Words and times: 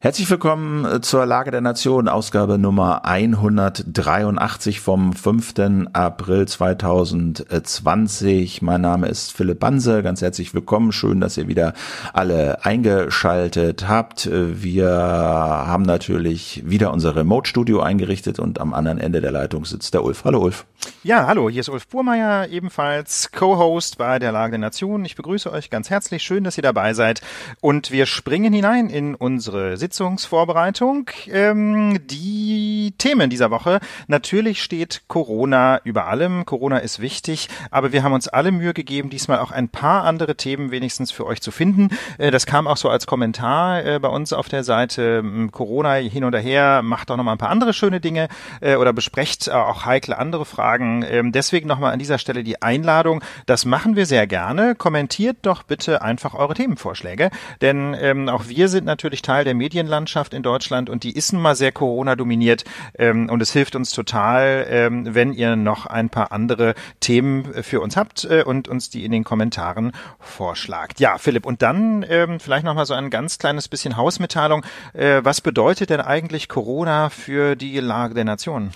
Herzlich 0.00 0.30
willkommen 0.30 0.84
äh, 0.84 1.00
zur 1.00 1.26
Lage 1.26 1.50
der 1.50 1.60
Nation, 1.60 2.06
Ausgabe 2.06 2.56
Nummer 2.56 3.04
183 3.04 4.78
vom 4.78 5.12
5. 5.12 5.54
April 5.92 6.46
2020. 6.46 8.62
Mein 8.62 8.80
Name 8.80 9.08
ist 9.08 9.32
Philipp 9.32 9.58
Banse, 9.58 10.04
ganz 10.04 10.22
herzlich 10.22 10.54
willkommen. 10.54 10.92
Schön, 10.92 11.20
dass 11.20 11.36
ihr 11.36 11.48
wieder 11.48 11.74
alle 12.12 12.64
eingeschaltet 12.64 13.88
habt. 13.88 14.30
Wir 14.32 14.88
haben 14.88 15.82
natürlich 15.82 16.62
wieder 16.64 16.92
unser 16.92 17.16
Remote-Studio 17.16 17.80
eingerichtet 17.80 18.38
und 18.38 18.60
am 18.60 18.74
anderen 18.74 18.98
Ende 18.98 19.20
der 19.20 19.32
Leitung 19.32 19.64
sitzt 19.64 19.94
der 19.94 20.04
Ulf. 20.04 20.22
Hallo 20.22 20.44
Ulf. 20.44 20.64
Ja, 21.02 21.26
hallo, 21.26 21.50
hier 21.50 21.60
ist 21.60 21.70
Ulf 21.70 21.88
Burmeier, 21.88 22.46
ebenfalls 22.48 23.32
Co-Host 23.32 23.98
bei 23.98 24.20
der 24.20 24.30
Lage 24.30 24.52
der 24.52 24.60
Nation. 24.60 25.04
Ich 25.04 25.16
begrüße 25.16 25.52
euch 25.52 25.70
ganz 25.70 25.90
herzlich. 25.90 26.22
Schön, 26.22 26.44
dass 26.44 26.56
ihr 26.56 26.62
dabei 26.62 26.94
seid. 26.94 27.20
Und 27.60 27.90
wir 27.90 28.06
springen 28.06 28.52
hinein 28.52 28.88
in 28.88 29.16
unsere 29.16 29.76
Sitzungsvorbereitung. 29.88 31.08
Ähm, 31.32 31.98
die 32.06 32.92
Themen 32.98 33.30
dieser 33.30 33.50
Woche. 33.50 33.80
Natürlich 34.06 34.62
steht 34.62 35.02
Corona 35.08 35.80
über 35.84 36.06
allem. 36.06 36.44
Corona 36.44 36.78
ist 36.78 37.00
wichtig, 37.00 37.48
aber 37.70 37.92
wir 37.92 38.02
haben 38.02 38.12
uns 38.12 38.28
alle 38.28 38.52
Mühe 38.52 38.74
gegeben, 38.74 39.08
diesmal 39.08 39.38
auch 39.38 39.50
ein 39.50 39.70
paar 39.70 40.04
andere 40.04 40.36
Themen 40.36 40.70
wenigstens 40.70 41.10
für 41.10 41.24
euch 41.24 41.40
zu 41.40 41.50
finden. 41.50 41.88
Äh, 42.18 42.30
das 42.30 42.44
kam 42.44 42.66
auch 42.66 42.76
so 42.76 42.90
als 42.90 43.06
Kommentar 43.06 43.84
äh, 43.84 43.98
bei 43.98 44.08
uns 44.08 44.34
auf 44.34 44.48
der 44.48 44.62
Seite. 44.62 45.22
Ähm, 45.24 45.50
Corona 45.52 45.94
hin 45.94 46.24
oder 46.24 46.38
her, 46.38 46.82
macht 46.82 47.10
auch 47.10 47.16
noch 47.16 47.24
mal 47.24 47.32
ein 47.32 47.38
paar 47.38 47.48
andere 47.48 47.72
schöne 47.72 48.00
Dinge 48.00 48.28
äh, 48.60 48.76
oder 48.76 48.92
besprecht 48.92 49.50
auch 49.50 49.86
heikle 49.86 50.18
andere 50.18 50.44
Fragen. 50.44 51.02
Ähm, 51.08 51.32
deswegen 51.32 51.66
nochmal 51.66 51.94
an 51.94 51.98
dieser 51.98 52.18
Stelle 52.18 52.44
die 52.44 52.60
Einladung. 52.60 53.24
Das 53.46 53.64
machen 53.64 53.96
wir 53.96 54.04
sehr 54.04 54.26
gerne. 54.26 54.74
Kommentiert 54.74 55.38
doch 55.42 55.62
bitte 55.62 56.02
einfach 56.02 56.34
eure 56.34 56.52
Themenvorschläge, 56.52 57.30
denn 57.62 57.96
ähm, 57.98 58.28
auch 58.28 58.48
wir 58.48 58.68
sind 58.68 58.84
natürlich 58.84 59.22
Teil 59.22 59.44
der 59.44 59.54
Medienlandschaft 59.54 59.77
Medienlandschaft 59.78 60.34
in 60.34 60.42
Deutschland 60.42 60.90
und 60.90 61.04
die 61.04 61.12
ist 61.12 61.32
nun 61.32 61.40
mal 61.40 61.54
sehr 61.54 61.70
Corona 61.70 62.16
dominiert 62.16 62.64
ähm, 62.98 63.30
und 63.30 63.40
es 63.40 63.52
hilft 63.52 63.76
uns 63.76 63.92
total, 63.92 64.66
ähm, 64.68 65.14
wenn 65.14 65.32
ihr 65.32 65.54
noch 65.54 65.86
ein 65.86 66.10
paar 66.10 66.32
andere 66.32 66.74
Themen 66.98 67.62
für 67.62 67.80
uns 67.80 67.96
habt 67.96 68.24
äh, 68.24 68.42
und 68.42 68.66
uns 68.66 68.90
die 68.90 69.04
in 69.04 69.12
den 69.12 69.22
Kommentaren 69.22 69.92
vorschlagt. 70.18 70.98
Ja, 70.98 71.18
Philipp, 71.18 71.46
und 71.46 71.62
dann 71.62 72.04
ähm, 72.08 72.40
vielleicht 72.40 72.64
noch 72.64 72.74
mal 72.74 72.86
so 72.86 72.94
ein 72.94 73.08
ganz 73.08 73.38
kleines 73.38 73.68
bisschen 73.68 73.96
Hausmitteilung. 73.96 74.64
Äh, 74.94 75.20
was 75.22 75.40
bedeutet 75.40 75.90
denn 75.90 76.00
eigentlich 76.00 76.48
Corona 76.48 77.08
für 77.08 77.54
die 77.54 77.78
Lage 77.78 78.14
der 78.14 78.24
Nation? 78.24 78.72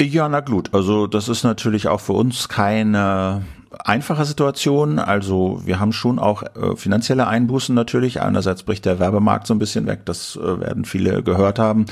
Ja, 0.00 0.28
na 0.30 0.40
gut. 0.40 0.72
Also 0.72 1.06
das 1.06 1.28
ist 1.28 1.44
natürlich 1.44 1.88
auch 1.88 2.00
für 2.00 2.14
uns 2.14 2.48
keine 2.48 3.44
einfache 3.84 4.24
Situation. 4.24 4.98
Also 4.98 5.60
wir 5.64 5.80
haben 5.80 5.92
schon 5.92 6.18
auch 6.18 6.42
äh, 6.42 6.76
finanzielle 6.76 7.26
Einbußen 7.26 7.74
natürlich. 7.74 8.20
Einerseits 8.20 8.62
bricht 8.62 8.84
der 8.84 8.98
Werbemarkt 8.98 9.46
so 9.46 9.54
ein 9.54 9.58
bisschen 9.58 9.86
weg, 9.86 10.00
das 10.04 10.36
äh, 10.36 10.60
werden 10.60 10.84
viele 10.84 11.22
gehört 11.22 11.58
haben. 11.58 11.86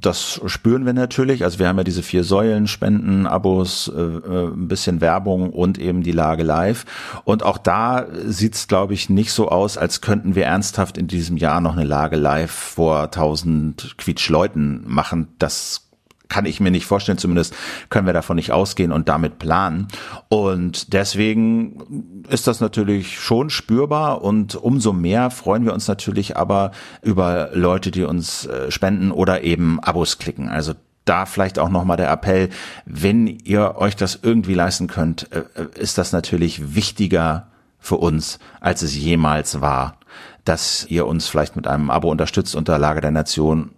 Das 0.00 0.40
spüren 0.46 0.86
wir 0.86 0.92
natürlich. 0.92 1.44
Also 1.44 1.58
wir 1.58 1.68
haben 1.68 1.78
ja 1.78 1.84
diese 1.84 2.02
vier 2.02 2.24
Säulen, 2.24 2.66
Spenden, 2.66 3.26
Abos, 3.26 3.90
äh, 3.94 4.00
äh 4.00 4.50
ein 4.50 4.68
bisschen 4.68 5.00
Werbung 5.00 5.50
und 5.50 5.78
eben 5.78 6.02
die 6.02 6.12
Lage 6.12 6.42
live. 6.42 6.84
Und 7.24 7.42
auch 7.42 7.58
da 7.58 8.06
sieht's, 8.26 8.68
glaube 8.68 8.94
ich, 8.94 9.10
nicht 9.10 9.32
so 9.32 9.48
aus, 9.48 9.78
als 9.78 10.00
könnten 10.00 10.34
wir 10.34 10.46
ernsthaft 10.46 10.98
in 10.98 11.06
diesem 11.06 11.36
Jahr 11.36 11.60
noch 11.60 11.76
eine 11.76 11.84
Lage 11.84 12.16
live 12.16 12.50
vor 12.50 13.04
1000 13.04 13.94
Quietsch-Leuten 13.98 14.82
machen. 14.86 15.28
Das 15.38 15.89
kann 16.30 16.46
ich 16.46 16.60
mir 16.60 16.70
nicht 16.70 16.86
vorstellen, 16.86 17.18
zumindest 17.18 17.54
können 17.90 18.06
wir 18.06 18.14
davon 18.14 18.36
nicht 18.36 18.52
ausgehen 18.52 18.92
und 18.92 19.10
damit 19.10 19.38
planen. 19.38 19.88
Und 20.28 20.94
deswegen 20.94 22.24
ist 22.30 22.46
das 22.46 22.60
natürlich 22.60 23.20
schon 23.20 23.50
spürbar 23.50 24.22
und 24.22 24.54
umso 24.54 24.94
mehr 24.94 25.30
freuen 25.30 25.66
wir 25.66 25.74
uns 25.74 25.88
natürlich 25.88 26.38
aber 26.38 26.70
über 27.02 27.50
Leute, 27.52 27.90
die 27.90 28.04
uns 28.04 28.46
äh, 28.46 28.70
spenden 28.70 29.10
oder 29.10 29.42
eben 29.42 29.80
Abos 29.80 30.18
klicken. 30.18 30.48
Also 30.48 30.72
da 31.04 31.26
vielleicht 31.26 31.58
auch 31.58 31.68
nochmal 31.68 31.96
der 31.96 32.10
Appell, 32.10 32.50
wenn 32.86 33.26
ihr 33.26 33.76
euch 33.76 33.96
das 33.96 34.20
irgendwie 34.22 34.54
leisten 34.54 34.86
könnt, 34.86 35.30
äh, 35.32 35.40
äh, 35.54 35.66
ist 35.74 35.98
das 35.98 36.12
natürlich 36.12 36.74
wichtiger 36.74 37.48
für 37.80 37.96
uns, 37.96 38.38
als 38.60 38.82
es 38.82 38.94
jemals 38.94 39.60
war, 39.60 39.98
dass 40.44 40.86
ihr 40.88 41.06
uns 41.06 41.28
vielleicht 41.28 41.56
mit 41.56 41.66
einem 41.66 41.90
Abo 41.90 42.10
unterstützt 42.10 42.54
unter 42.54 42.78
Lage 42.78 43.00
der 43.00 43.10
Nation 43.10 43.70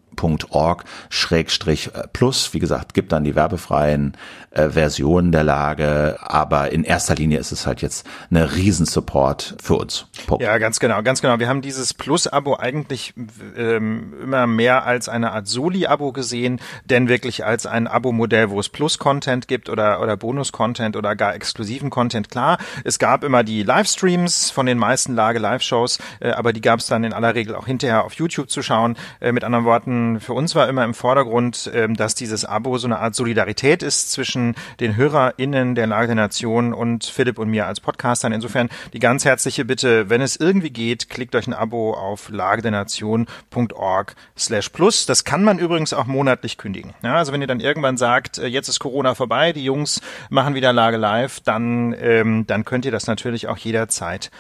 org 0.51 0.85
schrägstrich 1.09 1.91
plus. 2.13 2.55
Wie 2.55 2.59
gesagt, 2.59 2.95
gibt 2.95 3.13
dann 3.13 3.25
die 3.25 3.35
werbefreien 3.35 4.17
äh, 4.51 4.71
Versionen 4.71 5.33
der 5.33 5.45
Lage, 5.45 6.19
aber 6.21 6.73
in 6.73 6.85
erster 6.85 7.15
Linie 7.15 7.39
ist 7.39 7.53
es 7.53 7.67
halt 7.67 7.83
jetzt 7.83 8.07
eine 8.31 8.55
Riesensupport 8.55 9.57
für 9.63 9.77
uns. 9.77 10.07
Punkt. 10.27 10.43
Ja, 10.43 10.59
ganz 10.59 10.79
genau, 10.79 11.03
ganz 11.03 11.23
genau. 11.23 11.39
Wir 11.39 11.49
haben 11.49 11.63
dieses 11.63 11.95
Plus-Abo 11.95 12.57
eigentlich 12.57 13.15
ähm, 13.57 14.15
immer 14.23 14.47
mehr 14.47 14.85
als 14.85 15.09
eine 15.09 15.33
Art 15.33 15.49
Soli-Abo 15.49 16.13
gesehen, 16.13 16.61
denn 16.85 17.09
wirklich 17.09 17.45
als 17.45 17.67
ein 17.67 17.87
Abo-Modell, 17.87 18.51
wo 18.51 18.61
es 18.61 18.69
Plus-Content 18.69 19.49
gibt 19.49 19.69
oder, 19.69 20.01
oder 20.01 20.17
Bonus-Content 20.17 20.97
oder 20.97 21.17
gar 21.17 21.35
exklusiven 21.35 21.91
Content. 21.91 22.31
Klar, 22.31 22.59
es 22.85 22.99
gab 22.99 23.25
immer 23.25 23.45
die 23.45 23.63
Livestreams 23.63 24.51
von 24.51 24.67
den 24.67 24.79
meisten 24.79 25.15
Lage-Live-Shows, 25.15 25.99
äh, 26.21 26.31
aber 26.31 26.53
die 26.53 26.61
gab 26.61 26.81
es 26.81 26.87
dann 26.87 27.05
in 27.05 27.13
aller 27.13 27.35
Regel 27.35 27.55
auch 27.55 27.67
hinterher 27.67 28.05
auf 28.05 28.15
YouTube 28.15 28.51
zu 28.51 28.63
schauen. 28.63 28.97
Äh, 29.21 29.33
mit 29.33 29.45
anderen 29.45 29.65
Worten, 29.65 30.02
für 30.21 30.33
uns 30.33 30.55
war 30.55 30.69
immer 30.69 30.85
im 30.85 30.95
Vordergrund, 30.95 31.67
äh, 31.69 31.89
dass 31.93 32.15
dieses 32.15 32.45
Abo 32.45 32.79
so 32.79 32.87
eine 32.87 32.99
Art 32.99 33.15
Solidarität 33.15 33.83
ist 33.83 34.13
zwischen 34.13 34.55
den 34.81 34.97
HörerInnen 34.97 35.75
der 35.75 35.87
Lage 35.87 36.09
der 36.09 36.17
Nation 36.17 36.73
und 36.73 37.05
Philipp 37.05 37.39
und 37.39 37.49
mir 37.49 37.67
als 37.67 37.81
Podcastern. 37.81 38.33
Insofern 38.33 38.69
die 38.93 38.99
ganz 38.99 39.25
herzliche 39.25 39.65
Bitte, 39.65 40.11
wenn 40.11 40.21
es 40.21 40.37
irgendwie 40.37 40.71
geht, 40.71 41.09
klickt 41.09 41.35
euch 41.35 41.47
ein 41.47 41.55
Abo 41.55 41.95
auf 41.95 42.29
lagedernation.org 42.29 44.15
slash 44.37 44.69
plus. 44.71 45.07
Das 45.07 45.25
kann 45.25 45.45
man 45.45 45.59
übrigens 45.59 45.93
auch 45.93 46.07
monatlich 46.07 46.59
kündigen. 46.59 46.95
Ja, 47.03 47.17
also 47.17 47.33
wenn 47.33 47.41
ihr 47.41 47.47
dann 47.47 47.61
irgendwann 47.61 47.97
sagt, 47.97 48.39
äh, 48.39 48.47
jetzt 48.47 48.69
ist 48.69 48.79
Corona 48.81 49.15
vorbei, 49.15 49.53
die 49.53 49.65
Jungs 49.65 50.01
machen 50.31 50.55
wieder 50.55 50.73
Lage 50.73 50.97
live, 50.97 51.41
dann, 51.41 51.95
ähm, 51.99 52.47
dann 52.47 52.65
könnt 52.65 52.85
ihr 52.85 52.93
das 52.93 53.07
natürlich 53.07 53.49
auch 53.49 53.57
jederzeit 53.57 54.31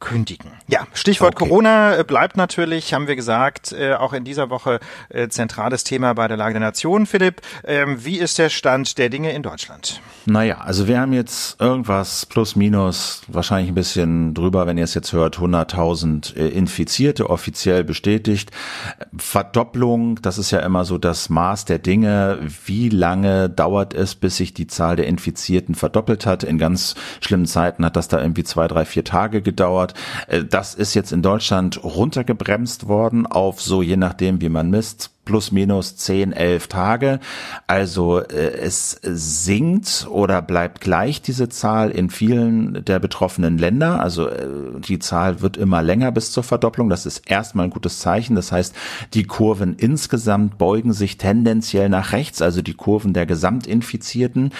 kündigen. 0.00 0.52
Ja, 0.68 0.86
Stichwort 0.92 1.34
okay. 1.34 1.48
Corona 1.48 1.96
äh, 1.96 2.04
bleibt 2.04 2.36
natürlich, 2.36 2.94
haben 2.94 3.08
wir 3.08 3.16
gesagt, 3.16 3.72
äh, 3.72 3.94
auch 3.94 4.12
in 4.12 4.24
dieser 4.24 4.48
Woche 4.50 4.78
äh, 5.08 5.28
zentrales 5.28 5.82
Thema 5.84 6.14
bei 6.14 6.28
der 6.28 6.36
Lage 6.36 6.54
der 6.54 6.60
Nation. 6.60 7.06
Philipp, 7.06 7.40
ähm, 7.64 8.04
wie 8.04 8.18
ist 8.18 8.38
der 8.38 8.48
Stand 8.48 8.98
der 8.98 9.08
Dinge 9.08 9.32
in 9.32 9.42
Deutschland? 9.42 10.00
Naja, 10.24 10.58
also 10.58 10.86
wir 10.86 11.00
haben 11.00 11.12
jetzt 11.12 11.60
irgendwas 11.60 12.26
plus 12.26 12.54
minus, 12.54 13.22
wahrscheinlich 13.28 13.70
ein 13.72 13.74
bisschen 13.74 14.34
drüber, 14.34 14.66
wenn 14.66 14.78
ihr 14.78 14.84
es 14.84 14.94
jetzt 14.94 15.12
hört, 15.12 15.38
100.000 15.38 16.34
Infizierte 16.34 17.30
offiziell 17.30 17.82
bestätigt. 17.82 18.50
Verdopplung, 19.16 20.20
das 20.22 20.38
ist 20.38 20.50
ja 20.50 20.60
immer 20.60 20.84
so 20.84 20.98
das 20.98 21.28
Maß 21.28 21.64
der 21.64 21.78
Dinge. 21.78 22.38
Wie 22.66 22.88
lange 22.88 23.48
dauert 23.48 23.94
es, 23.94 24.14
bis 24.14 24.36
sich 24.36 24.54
die 24.54 24.66
Zahl 24.66 24.96
der 24.96 25.06
Infizierten 25.06 25.74
verdoppelt 25.74 26.26
hat? 26.26 26.44
In 26.44 26.58
ganz 26.58 26.94
schlimmen 27.20 27.46
Zeiten 27.46 27.84
hat 27.84 27.96
das 27.96 28.08
da 28.08 28.20
irgendwie 28.20 28.44
zwei, 28.44 28.68
drei, 28.68 28.84
vier 28.84 29.04
Tage 29.04 29.40
gedauert 29.40 29.87
dauert. 29.88 29.94
Äh, 30.28 30.44
das 30.44 30.74
ist 30.74 30.94
jetzt 30.94 31.12
in 31.12 31.22
Deutschland 31.22 31.82
runtergebremst 31.82 32.88
worden 32.88 33.26
auf 33.26 33.60
so 33.60 33.82
je 33.82 33.96
nachdem, 33.96 34.40
wie 34.40 34.48
man 34.48 34.70
misst, 34.70 35.10
plus 35.28 35.52
minus 35.52 35.94
10, 35.96 36.32
11 36.32 36.68
Tage. 36.68 37.20
Also 37.66 38.20
äh, 38.20 38.56
es 38.62 38.98
sinkt 39.02 40.06
oder 40.10 40.40
bleibt 40.40 40.80
gleich 40.80 41.20
diese 41.20 41.50
Zahl 41.50 41.90
in 41.90 42.08
vielen 42.08 42.82
der 42.86 42.98
betroffenen 42.98 43.58
Länder. 43.58 44.00
Also 44.00 44.26
äh, 44.26 44.46
die 44.80 44.98
Zahl 44.98 45.42
wird 45.42 45.58
immer 45.58 45.82
länger 45.82 46.12
bis 46.12 46.32
zur 46.32 46.44
Verdopplung. 46.44 46.88
Das 46.88 47.04
ist 47.04 47.30
erstmal 47.30 47.66
ein 47.66 47.70
gutes 47.70 47.98
Zeichen. 47.98 48.36
Das 48.36 48.52
heißt, 48.52 48.74
die 49.12 49.24
Kurven 49.24 49.74
insgesamt 49.76 50.56
beugen 50.56 50.94
sich 50.94 51.18
tendenziell 51.18 51.90
nach 51.90 52.12
rechts, 52.12 52.40
also 52.40 52.62
die 52.62 52.72
Kurven 52.72 53.12
der 53.12 53.26
Gesamtinfizierten. 53.26 54.54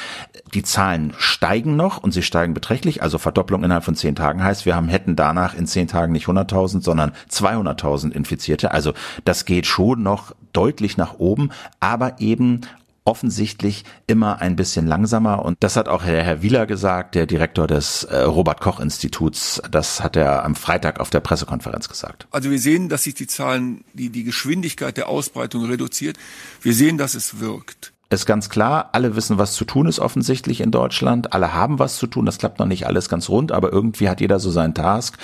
Die 0.52 0.62
Zahlen 0.62 1.14
steigen 1.16 1.76
noch 1.76 1.96
und 1.96 2.12
sie 2.12 2.22
steigen 2.22 2.52
beträchtlich. 2.52 3.02
Also 3.02 3.16
Verdopplung 3.16 3.64
innerhalb 3.64 3.84
von 3.84 3.96
zehn 3.96 4.16
Tagen 4.16 4.44
heißt, 4.44 4.66
wir 4.66 4.76
haben 4.76 4.88
hätten 4.88 5.16
danach 5.16 5.54
in 5.54 5.66
zehn 5.66 5.88
Tagen 5.88 6.12
nicht 6.12 6.26
100.000, 6.26 6.82
sondern 6.82 7.12
200.000 7.30 8.12
Infizierte. 8.12 8.72
Also 8.72 8.92
das 9.24 9.46
geht 9.46 9.64
schon 9.64 10.02
noch 10.02 10.34
deutlich 10.58 10.96
nach 10.96 11.20
oben, 11.20 11.50
aber 11.78 12.20
eben 12.20 12.62
offensichtlich 13.04 13.84
immer 14.08 14.40
ein 14.40 14.56
bisschen 14.56 14.86
langsamer. 14.86 15.44
Und 15.44 15.56
das 15.60 15.76
hat 15.76 15.88
auch 15.88 16.04
Herr, 16.04 16.24
Herr 16.24 16.42
Wieler 16.42 16.66
gesagt, 16.66 17.14
der 17.14 17.26
Direktor 17.26 17.68
des 17.68 18.02
äh, 18.04 18.18
Robert 18.18 18.60
Koch 18.60 18.80
Instituts. 18.80 19.62
Das 19.70 20.02
hat 20.02 20.16
er 20.16 20.44
am 20.44 20.56
Freitag 20.56 20.98
auf 20.98 21.10
der 21.10 21.20
Pressekonferenz 21.20 21.88
gesagt. 21.88 22.26
Also 22.32 22.50
wir 22.50 22.58
sehen, 22.58 22.88
dass 22.88 23.04
sich 23.04 23.14
die 23.14 23.28
Zahlen, 23.28 23.84
die, 23.94 24.10
die 24.10 24.24
Geschwindigkeit 24.24 24.96
der 24.96 25.08
Ausbreitung 25.08 25.64
reduziert. 25.64 26.18
Wir 26.60 26.74
sehen, 26.74 26.98
dass 26.98 27.14
es 27.14 27.38
wirkt. 27.38 27.92
Ist 28.10 28.24
ganz 28.24 28.48
klar, 28.48 28.88
alle 28.92 29.16
wissen, 29.16 29.36
was 29.36 29.52
zu 29.52 29.66
tun 29.66 29.86
ist 29.86 29.98
offensichtlich 29.98 30.62
in 30.62 30.70
Deutschland. 30.70 31.34
Alle 31.34 31.52
haben 31.52 31.78
was 31.78 31.98
zu 31.98 32.06
tun. 32.06 32.24
Das 32.24 32.38
klappt 32.38 32.58
noch 32.58 32.66
nicht 32.66 32.86
alles 32.86 33.10
ganz 33.10 33.28
rund, 33.28 33.52
aber 33.52 33.70
irgendwie 33.70 34.08
hat 34.08 34.22
jeder 34.22 34.40
so 34.40 34.50
seinen 34.50 34.72
Task, 34.72 35.18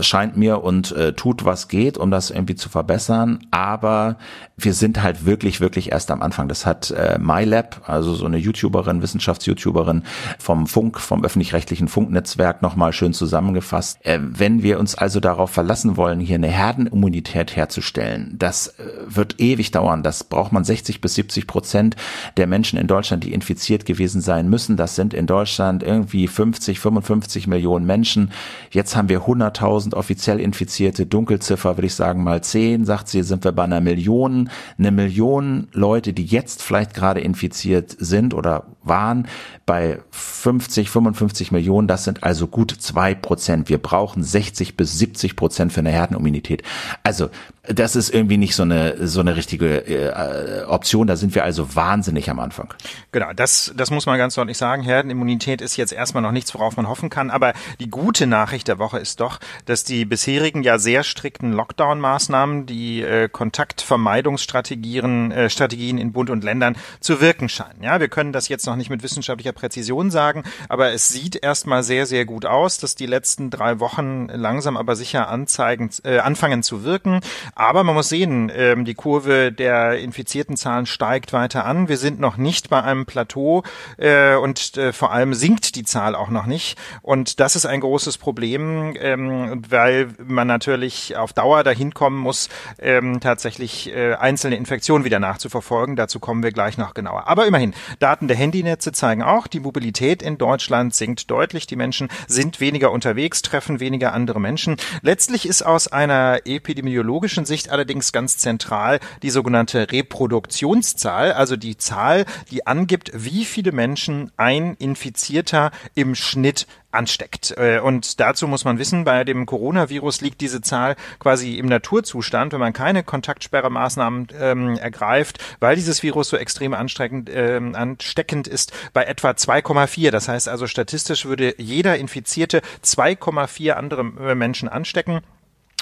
scheint 0.00 0.34
mir, 0.34 0.62
und 0.62 0.92
äh, 0.92 1.12
tut, 1.12 1.44
was 1.44 1.68
geht, 1.68 1.98
um 1.98 2.10
das 2.10 2.30
irgendwie 2.30 2.54
zu 2.54 2.70
verbessern. 2.70 3.40
Aber 3.50 4.16
wir 4.56 4.72
sind 4.72 5.02
halt 5.02 5.26
wirklich, 5.26 5.60
wirklich 5.60 5.92
erst 5.92 6.10
am 6.10 6.22
Anfang. 6.22 6.48
Das 6.48 6.64
hat 6.64 6.90
äh, 6.92 7.18
MyLab, 7.18 7.82
also 7.86 8.14
so 8.14 8.24
eine 8.24 8.38
YouTuberin, 8.38 9.02
Wissenschafts-YouTuberin 9.02 10.04
vom 10.38 10.66
Funk, 10.66 11.00
vom 11.00 11.22
öffentlich-rechtlichen 11.24 11.88
Funknetzwerk 11.88 12.62
nochmal 12.62 12.94
schön 12.94 13.12
zusammengefasst. 13.12 13.98
Äh, 14.00 14.18
wenn 14.22 14.62
wir 14.62 14.80
uns 14.80 14.94
also 14.94 15.20
darauf 15.20 15.50
verlassen 15.50 15.98
wollen, 15.98 16.20
hier 16.20 16.36
eine 16.36 16.48
Herdenimmunität 16.48 17.54
herzustellen, 17.54 18.34
das 18.38 18.68
äh, 18.68 18.84
wird 19.08 19.40
ewig 19.40 19.72
dauern. 19.72 20.02
Das 20.02 20.24
braucht 20.24 20.52
man 20.52 20.64
60 20.64 21.02
bis 21.02 21.16
70 21.16 21.46
Prozent 21.46 21.96
der 22.36 22.46
Menschen 22.46 22.78
in 22.78 22.86
Deutschland, 22.86 23.24
die 23.24 23.32
infiziert 23.32 23.86
gewesen 23.86 24.20
sein 24.20 24.48
müssen. 24.48 24.76
Das 24.76 24.96
sind 24.96 25.14
in 25.14 25.26
Deutschland 25.26 25.82
irgendwie 25.82 26.28
50, 26.28 26.80
55 26.80 27.46
Millionen 27.46 27.86
Menschen. 27.86 28.30
Jetzt 28.70 28.96
haben 28.96 29.08
wir 29.08 29.22
100.000 29.22 29.94
offiziell 29.94 30.40
Infizierte. 30.40 31.06
Dunkelziffer 31.06 31.76
würde 31.76 31.86
ich 31.86 31.94
sagen 31.94 32.22
mal 32.22 32.42
10, 32.42 32.84
sagt 32.84 33.08
sie, 33.08 33.22
sind 33.22 33.44
wir 33.44 33.52
bei 33.52 33.64
einer 33.64 33.80
Million. 33.80 34.50
Eine 34.78 34.90
Million 34.90 35.68
Leute, 35.72 36.12
die 36.12 36.24
jetzt 36.24 36.62
vielleicht 36.62 36.94
gerade 36.94 37.20
infiziert 37.20 37.96
sind 37.98 38.34
oder 38.34 38.66
waren, 38.82 39.26
bei 39.66 40.00
50, 40.10 40.90
55 40.90 41.52
Millionen. 41.52 41.88
Das 41.88 42.04
sind 42.04 42.22
also 42.22 42.46
gut 42.46 42.74
zwei 42.78 43.14
Prozent. 43.14 43.68
Wir 43.68 43.78
brauchen 43.78 44.22
60 44.22 44.76
bis 44.76 44.98
70 44.98 45.36
Prozent 45.36 45.72
für 45.72 45.80
eine 45.80 45.90
Herdenimmunität. 45.90 46.62
Also 47.02 47.30
das 47.66 47.96
ist 47.96 48.12
irgendwie 48.12 48.36
nicht 48.36 48.54
so 48.54 48.62
eine 48.62 49.06
so 49.06 49.20
eine 49.20 49.36
richtige 49.36 49.86
äh, 49.86 50.64
Option. 50.64 51.06
Da 51.06 51.16
sind 51.16 51.34
wir 51.34 51.44
also 51.44 51.74
wahnsinnig 51.74 52.28
am 52.28 52.38
Anfang. 52.38 52.74
Genau, 53.10 53.32
das 53.34 53.72
das 53.74 53.90
muss 53.90 54.04
man 54.04 54.18
ganz 54.18 54.34
deutlich 54.34 54.58
sagen. 54.58 54.82
Herdenimmunität 54.82 55.62
ist 55.62 55.76
jetzt 55.76 55.92
erstmal 55.92 56.22
noch 56.22 56.32
nichts, 56.32 56.52
worauf 56.54 56.76
man 56.76 56.88
hoffen 56.88 57.08
kann. 57.08 57.30
Aber 57.30 57.54
die 57.80 57.88
gute 57.88 58.26
Nachricht 58.26 58.68
der 58.68 58.78
Woche 58.78 58.98
ist 58.98 59.20
doch, 59.20 59.40
dass 59.64 59.84
die 59.84 60.04
bisherigen 60.04 60.62
ja 60.62 60.78
sehr 60.78 61.04
strikten 61.04 61.54
Lockdown-Maßnahmen, 61.54 62.66
die 62.66 63.00
äh, 63.00 63.30
Kontaktvermeidungsstrategien 63.30 65.32
äh, 65.32 65.48
Strategien 65.48 65.96
in 65.96 66.12
Bund 66.12 66.28
und 66.28 66.44
Ländern 66.44 66.76
zu 67.00 67.22
wirken 67.22 67.48
scheinen. 67.48 67.82
Ja, 67.82 67.98
wir 67.98 68.08
können 68.08 68.32
das 68.32 68.48
jetzt 68.48 68.66
noch 68.66 68.76
nicht 68.76 68.90
mit 68.90 69.02
wissenschaftlicher 69.02 69.52
Präzision 69.52 70.10
sagen, 70.10 70.44
aber 70.68 70.92
es 70.92 71.08
sieht 71.08 71.36
erstmal 71.36 71.82
sehr 71.82 72.04
sehr 72.04 72.26
gut 72.26 72.44
aus, 72.44 72.76
dass 72.76 72.94
die 72.94 73.06
letzten 73.06 73.48
drei 73.48 73.80
Wochen 73.80 74.28
langsam 74.28 74.76
aber 74.76 74.96
sicher 74.96 75.30
anzeigen 75.30 75.88
äh, 76.04 76.18
anfangen 76.18 76.62
zu 76.62 76.84
wirken. 76.84 77.20
Aber 77.54 77.84
man 77.84 77.94
muss 77.94 78.08
sehen, 78.08 78.50
ähm, 78.54 78.84
die 78.84 78.94
Kurve 78.94 79.52
der 79.52 79.98
infizierten 79.98 80.56
Zahlen 80.56 80.86
steigt 80.86 81.32
weiter 81.32 81.64
an. 81.64 81.88
Wir 81.88 81.96
sind 81.96 82.20
noch 82.20 82.36
nicht 82.36 82.70
bei 82.70 82.82
einem 82.82 83.06
Plateau 83.06 83.62
äh, 83.96 84.34
und 84.34 84.76
äh, 84.76 84.92
vor 84.92 85.12
allem 85.12 85.34
sinkt 85.34 85.76
die 85.76 85.84
Zahl 85.84 86.14
auch 86.14 86.30
noch 86.30 86.46
nicht. 86.46 86.78
Und 87.02 87.40
das 87.40 87.56
ist 87.56 87.66
ein 87.66 87.80
großes 87.80 88.18
Problem, 88.18 88.94
ähm, 88.98 89.62
weil 89.68 90.08
man 90.24 90.46
natürlich 90.46 91.16
auf 91.16 91.32
Dauer 91.32 91.62
dahin 91.64 91.94
kommen 91.94 92.18
muss, 92.18 92.48
ähm, 92.78 93.20
tatsächlich 93.20 93.94
äh, 93.94 94.14
einzelne 94.14 94.56
Infektionen 94.56 95.04
wieder 95.04 95.20
nachzuverfolgen. 95.20 95.96
Dazu 95.96 96.18
kommen 96.18 96.42
wir 96.42 96.52
gleich 96.52 96.78
noch 96.78 96.94
genauer. 96.94 97.28
Aber 97.28 97.46
immerhin, 97.46 97.74
Daten 97.98 98.28
der 98.28 98.36
Handynetze 98.36 98.92
zeigen 98.92 99.22
auch, 99.22 99.46
die 99.46 99.60
Mobilität 99.60 100.22
in 100.22 100.38
Deutschland 100.38 100.94
sinkt 100.94 101.30
deutlich. 101.30 101.66
Die 101.66 101.76
Menschen 101.76 102.08
sind 102.26 102.60
weniger 102.60 102.90
unterwegs, 102.90 103.42
treffen 103.42 103.80
weniger 103.80 104.12
andere 104.12 104.40
Menschen. 104.40 104.76
Letztlich 105.02 105.46
ist 105.46 105.62
aus 105.62 105.88
einer 105.88 106.40
epidemiologischen 106.44 107.43
Sicht 107.46 107.70
allerdings 107.70 108.12
ganz 108.12 108.38
zentral 108.38 109.00
die 109.22 109.30
sogenannte 109.30 109.90
Reproduktionszahl, 109.90 111.32
also 111.32 111.56
die 111.56 111.76
Zahl, 111.76 112.24
die 112.50 112.66
angibt, 112.66 113.10
wie 113.14 113.44
viele 113.44 113.72
Menschen 113.72 114.30
ein 114.36 114.74
Infizierter 114.74 115.70
im 115.94 116.14
Schnitt 116.14 116.66
ansteckt. 116.94 117.54
Äh, 117.58 117.80
und 117.80 118.20
dazu 118.20 118.48
muss 118.48 118.64
man 118.64 118.78
wissen, 118.78 119.04
bei 119.04 119.24
dem 119.24 119.46
Coronavirus 119.46 120.20
liegt 120.20 120.40
diese 120.40 120.60
Zahl 120.60 120.96
quasi 121.18 121.56
im 121.56 121.66
Naturzustand, 121.66 122.52
wenn 122.52 122.60
man 122.60 122.72
keine 122.72 123.02
Kontaktsperremaßnahmen 123.02 124.28
ähm, 124.38 124.78
ergreift, 124.78 125.38
weil 125.60 125.76
dieses 125.76 126.02
Virus 126.02 126.28
so 126.28 126.36
extrem 126.36 126.72
ansteckend, 126.72 127.30
ähm, 127.32 127.74
ansteckend 127.74 128.48
ist, 128.48 128.72
bei 128.92 129.04
etwa 129.04 129.30
2,4. 129.30 130.10
Das 130.10 130.28
heißt 130.28 130.48
also 130.48 130.66
statistisch 130.66 131.26
würde 131.26 131.54
jeder 131.58 131.98
Infizierte 131.98 132.62
2,4 132.82 133.72
andere 133.72 134.30
äh, 134.30 134.34
Menschen 134.34 134.68
anstecken. 134.68 135.20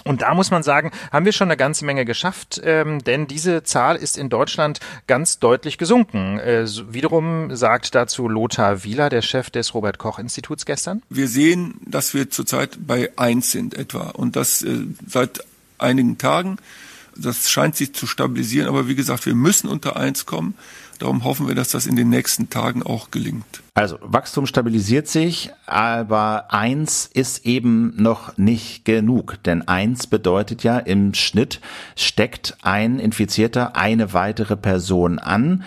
Und 0.05 0.23
da 0.23 0.35
muss 0.35 0.51
man 0.51 0.63
sagen, 0.63 0.91
haben 1.11 1.25
wir 1.25 1.33
schon 1.33 1.49
eine 1.49 1.57
ganze 1.57 1.85
Menge 1.85 2.05
geschafft, 2.05 2.61
ähm, 2.65 3.03
denn 3.05 3.27
diese 3.27 3.63
Zahl 3.63 3.97
ist 3.97 4.19
in 4.19 4.29
Deutschland 4.29 4.81
ganz 5.07 5.39
deutlich 5.39 5.79
gesunken. 5.79 6.39
Äh, 6.39 6.67
wiederum 6.89 7.55
sagt 7.55 7.95
dazu 7.95 8.29
Lothar 8.29 8.85
Wieler, 8.85 9.09
der 9.09 9.23
Chef 9.23 9.51
des 9.51 9.75
Robert 9.75 9.99
Koch 9.99 10.19
Instituts 10.19 10.67
gestern. 10.67 11.03
Wir 11.09 11.29
sehen, 11.29 11.75
dass 11.87 12.15
wir 12.15 12.31
zurzeit 12.31 12.79
bei 12.87 13.11
eins 13.17 13.53
sind 13.53 13.75
etwa 13.75 14.11
und 14.11 14.37
das 14.37 14.63
äh, 14.63 14.87
seit 15.07 15.45
einigen 15.79 16.19
Tagen. 16.19 16.57
Das 17.17 17.51
scheint 17.51 17.77
sich 17.77 17.95
zu 17.95 18.07
stabilisieren, 18.07 18.69
aber 18.69 18.89
wie 18.89 18.95
gesagt, 18.95 19.27
wir 19.27 19.35
müssen 19.35 19.69
unter 19.69 19.97
eins 19.97 20.25
kommen. 20.25 20.55
Darum 21.03 21.25
hoffen 21.25 21.49
wir, 21.49 21.57
dass 21.57 21.71
das 21.71 21.87
in 21.87 21.97
den 21.97 22.11
nächsten 22.11 22.49
Tagen 22.49 22.85
auch 22.85 23.11
gelingt. 23.11 23.65
Also 23.75 23.99
Wachstum 24.03 24.47
stabilisiert 24.47 25.09
sich, 25.09 25.51
aber 25.67 26.53
eins 26.53 27.11
ist 27.13 27.45
eben 27.45 28.01
noch 28.01 28.39
nicht 28.39 28.85
genug. 28.85 29.43
Denn 29.43 29.67
eins 29.67 30.07
bedeutet 30.07 30.63
ja, 30.63 30.79
im 30.79 31.13
Schnitt 31.15 31.61
steckt 31.97 32.57
ein 32.63 33.01
Infizierter 33.01 33.75
eine 33.75 34.13
weitere 34.13 34.57
Person 34.57 35.19
an. 35.19 35.65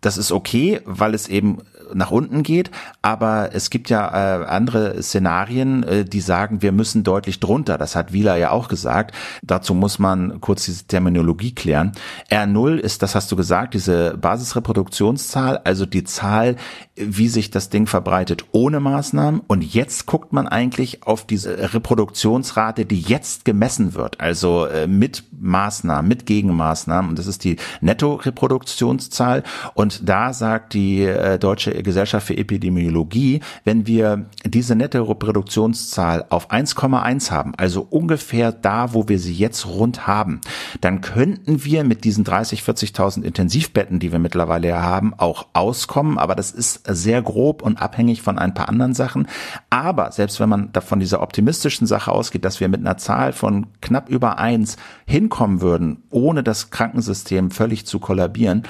Das 0.00 0.16
ist 0.16 0.32
okay, 0.32 0.80
weil 0.86 1.12
es 1.12 1.28
eben 1.28 1.58
nach 1.94 2.10
unten 2.10 2.42
geht, 2.42 2.70
aber 3.02 3.50
es 3.52 3.70
gibt 3.70 3.90
ja 3.90 4.42
äh, 4.42 4.44
andere 4.46 5.02
Szenarien, 5.02 5.82
äh, 5.82 6.04
die 6.04 6.20
sagen, 6.20 6.62
wir 6.62 6.72
müssen 6.72 7.04
deutlich 7.04 7.40
drunter. 7.40 7.78
Das 7.78 7.96
hat 7.96 8.12
Wieler 8.12 8.36
ja 8.36 8.50
auch 8.50 8.68
gesagt. 8.68 9.14
Dazu 9.42 9.74
muss 9.74 9.98
man 9.98 10.40
kurz 10.40 10.64
diese 10.64 10.86
Terminologie 10.86 11.54
klären. 11.54 11.92
R0 12.30 12.76
ist, 12.76 13.02
das 13.02 13.14
hast 13.14 13.30
du 13.32 13.36
gesagt, 13.36 13.74
diese 13.74 14.16
Basisreproduktionszahl, 14.16 15.58
also 15.64 15.86
die 15.86 16.04
Zahl, 16.04 16.56
wie 16.96 17.28
sich 17.28 17.50
das 17.50 17.70
Ding 17.70 17.86
verbreitet 17.86 18.44
ohne 18.52 18.80
Maßnahmen. 18.80 19.40
Und 19.46 19.62
jetzt 19.62 20.06
guckt 20.06 20.32
man 20.32 20.48
eigentlich 20.48 21.04
auf 21.04 21.26
diese 21.26 21.74
Reproduktionsrate, 21.74 22.84
die 22.84 23.00
jetzt 23.00 23.44
gemessen 23.44 23.94
wird, 23.94 24.20
also 24.20 24.66
äh, 24.66 24.86
mit 24.86 25.24
Maßnahmen, 25.40 26.08
mit 26.08 26.26
Gegenmaßnahmen. 26.26 27.10
Und 27.10 27.18
das 27.18 27.26
ist 27.26 27.44
die 27.44 27.56
Netto-Reproduktionszahl. 27.80 29.42
Und 29.74 30.08
da 30.08 30.32
sagt 30.32 30.74
die 30.74 31.02
äh, 31.02 31.38
Deutsche 31.38 31.74
Gesellschaft 31.82 32.26
für 32.26 32.36
Epidemiologie, 32.36 33.40
wenn 33.64 33.86
wir 33.86 34.26
diese 34.44 34.74
nette 34.74 35.00
Reproduktionszahl 35.00 36.26
auf 36.30 36.50
1,1 36.50 37.30
haben, 37.30 37.52
also 37.56 37.86
ungefähr 37.88 38.52
da, 38.52 38.94
wo 38.94 39.08
wir 39.08 39.18
sie 39.18 39.34
jetzt 39.34 39.66
rund 39.66 40.06
haben, 40.06 40.40
dann 40.80 41.00
könnten 41.00 41.64
wir 41.64 41.84
mit 41.84 42.04
diesen 42.04 42.24
30, 42.24 42.62
40.000 42.62 43.22
Intensivbetten, 43.22 43.98
die 43.98 44.12
wir 44.12 44.18
mittlerweile 44.18 44.82
haben, 44.82 45.14
auch 45.14 45.46
auskommen. 45.52 46.18
Aber 46.18 46.34
das 46.34 46.50
ist 46.50 46.82
sehr 46.86 47.22
grob 47.22 47.62
und 47.62 47.80
abhängig 47.80 48.22
von 48.22 48.38
ein 48.38 48.54
paar 48.54 48.68
anderen 48.68 48.94
Sachen. 48.94 49.28
Aber 49.70 50.12
selbst 50.12 50.40
wenn 50.40 50.48
man 50.48 50.70
von 50.80 51.00
dieser 51.00 51.22
optimistischen 51.22 51.86
Sache 51.86 52.12
ausgeht, 52.12 52.44
dass 52.44 52.60
wir 52.60 52.68
mit 52.68 52.80
einer 52.80 52.96
Zahl 52.98 53.32
von 53.32 53.66
knapp 53.80 54.08
über 54.08 54.38
eins 54.38 54.76
hinkommen 55.06 55.60
würden, 55.60 56.02
ohne 56.10 56.42
das 56.42 56.70
Krankensystem 56.70 57.50
völlig 57.50 57.86
zu 57.86 57.98
kollabieren, 57.98 58.64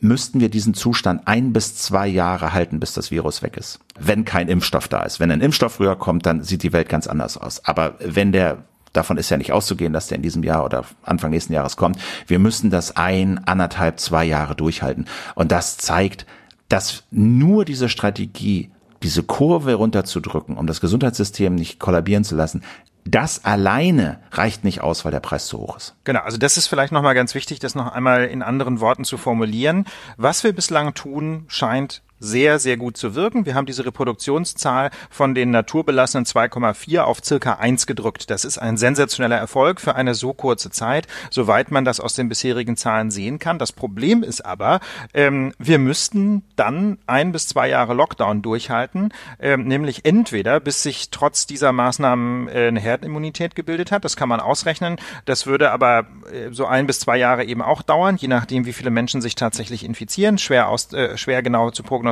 müssten 0.00 0.40
wir 0.40 0.48
diesen 0.48 0.74
Zustand 0.74 1.26
ein 1.26 1.52
bis 1.52 1.76
zwei 1.76 2.06
Jahre 2.06 2.52
halten, 2.52 2.80
bis 2.80 2.92
das 2.92 3.10
Virus 3.10 3.42
weg 3.42 3.56
ist. 3.56 3.80
Wenn 3.98 4.24
kein 4.24 4.48
Impfstoff 4.48 4.88
da 4.88 5.02
ist. 5.02 5.20
Wenn 5.20 5.30
ein 5.30 5.40
Impfstoff 5.40 5.74
früher 5.74 5.96
kommt, 5.96 6.26
dann 6.26 6.42
sieht 6.42 6.62
die 6.62 6.72
Welt 6.72 6.88
ganz 6.88 7.06
anders 7.06 7.36
aus. 7.36 7.64
Aber 7.64 7.94
wenn 7.98 8.32
der 8.32 8.58
davon 8.92 9.16
ist 9.16 9.30
ja 9.30 9.36
nicht 9.36 9.52
auszugehen, 9.52 9.92
dass 9.92 10.08
der 10.08 10.16
in 10.16 10.22
diesem 10.22 10.42
Jahr 10.42 10.64
oder 10.64 10.84
Anfang 11.02 11.30
nächsten 11.30 11.52
Jahres 11.52 11.76
kommt. 11.76 11.98
Wir 12.26 12.38
müssen 12.38 12.70
das 12.70 12.96
ein, 12.96 13.38
anderthalb, 13.46 14.00
zwei 14.00 14.24
Jahre 14.24 14.54
durchhalten. 14.54 15.06
Und 15.34 15.52
das 15.52 15.76
zeigt, 15.76 16.26
dass 16.68 17.04
nur 17.10 17.64
diese 17.64 17.88
Strategie, 17.88 18.70
diese 19.02 19.22
Kurve 19.22 19.74
runterzudrücken, 19.74 20.56
um 20.56 20.66
das 20.66 20.80
Gesundheitssystem 20.80 21.54
nicht 21.54 21.78
kollabieren 21.78 22.24
zu 22.24 22.34
lassen, 22.34 22.62
das 23.10 23.44
alleine 23.44 24.20
reicht 24.32 24.64
nicht 24.64 24.80
aus, 24.80 25.04
weil 25.04 25.12
der 25.12 25.20
Preis 25.20 25.46
zu 25.46 25.58
hoch 25.58 25.76
ist. 25.76 25.94
Genau, 26.04 26.20
also 26.20 26.38
das 26.38 26.56
ist 26.56 26.66
vielleicht 26.66 26.92
nochmal 26.92 27.14
ganz 27.14 27.34
wichtig, 27.34 27.58
das 27.58 27.74
noch 27.74 27.92
einmal 27.92 28.24
in 28.26 28.42
anderen 28.42 28.80
Worten 28.80 29.04
zu 29.04 29.16
formulieren. 29.16 29.86
Was 30.16 30.44
wir 30.44 30.52
bislang 30.52 30.94
tun, 30.94 31.44
scheint 31.48 32.02
sehr, 32.20 32.58
sehr 32.58 32.76
gut 32.76 32.96
zu 32.96 33.14
wirken. 33.14 33.46
Wir 33.46 33.54
haben 33.54 33.66
diese 33.66 33.84
Reproduktionszahl 33.84 34.90
von 35.10 35.34
den 35.34 35.50
naturbelassenen 35.50 36.24
2,4 36.24 37.00
auf 37.00 37.24
circa 37.24 37.54
1 37.54 37.86
gedrückt. 37.86 38.30
Das 38.30 38.44
ist 38.44 38.58
ein 38.58 38.76
sensationeller 38.76 39.36
Erfolg 39.36 39.80
für 39.80 39.94
eine 39.94 40.14
so 40.14 40.32
kurze 40.32 40.70
Zeit, 40.70 41.06
soweit 41.30 41.70
man 41.70 41.84
das 41.84 42.00
aus 42.00 42.14
den 42.14 42.28
bisherigen 42.28 42.76
Zahlen 42.76 43.10
sehen 43.10 43.38
kann. 43.38 43.58
Das 43.58 43.72
Problem 43.72 44.22
ist 44.22 44.44
aber, 44.44 44.80
ähm, 45.14 45.52
wir 45.58 45.78
müssten 45.78 46.42
dann 46.56 46.98
ein 47.06 47.32
bis 47.32 47.46
zwei 47.48 47.68
Jahre 47.68 47.94
Lockdown 47.94 48.42
durchhalten, 48.42 49.12
ähm, 49.40 49.64
nämlich 49.64 50.04
entweder 50.04 50.60
bis 50.60 50.82
sich 50.82 51.10
trotz 51.10 51.46
dieser 51.46 51.72
Maßnahmen 51.72 52.48
äh, 52.48 52.68
eine 52.68 52.80
Herdenimmunität 52.80 53.54
gebildet 53.54 53.92
hat. 53.92 54.04
Das 54.04 54.16
kann 54.16 54.28
man 54.28 54.40
ausrechnen. 54.40 54.96
Das 55.24 55.46
würde 55.46 55.70
aber 55.70 56.06
äh, 56.32 56.50
so 56.50 56.66
ein 56.66 56.86
bis 56.86 57.00
zwei 57.00 57.16
Jahre 57.16 57.44
eben 57.44 57.62
auch 57.62 57.82
dauern, 57.82 58.16
je 58.16 58.28
nachdem, 58.28 58.66
wie 58.66 58.72
viele 58.72 58.90
Menschen 58.90 59.20
sich 59.20 59.34
tatsächlich 59.34 59.84
infizieren. 59.84 60.38
Schwer, 60.38 60.68
aus, 60.68 60.92
äh, 60.92 61.16
schwer 61.16 61.42
genau 61.42 61.70
zu 61.70 61.82
prognostizieren. 61.82 62.07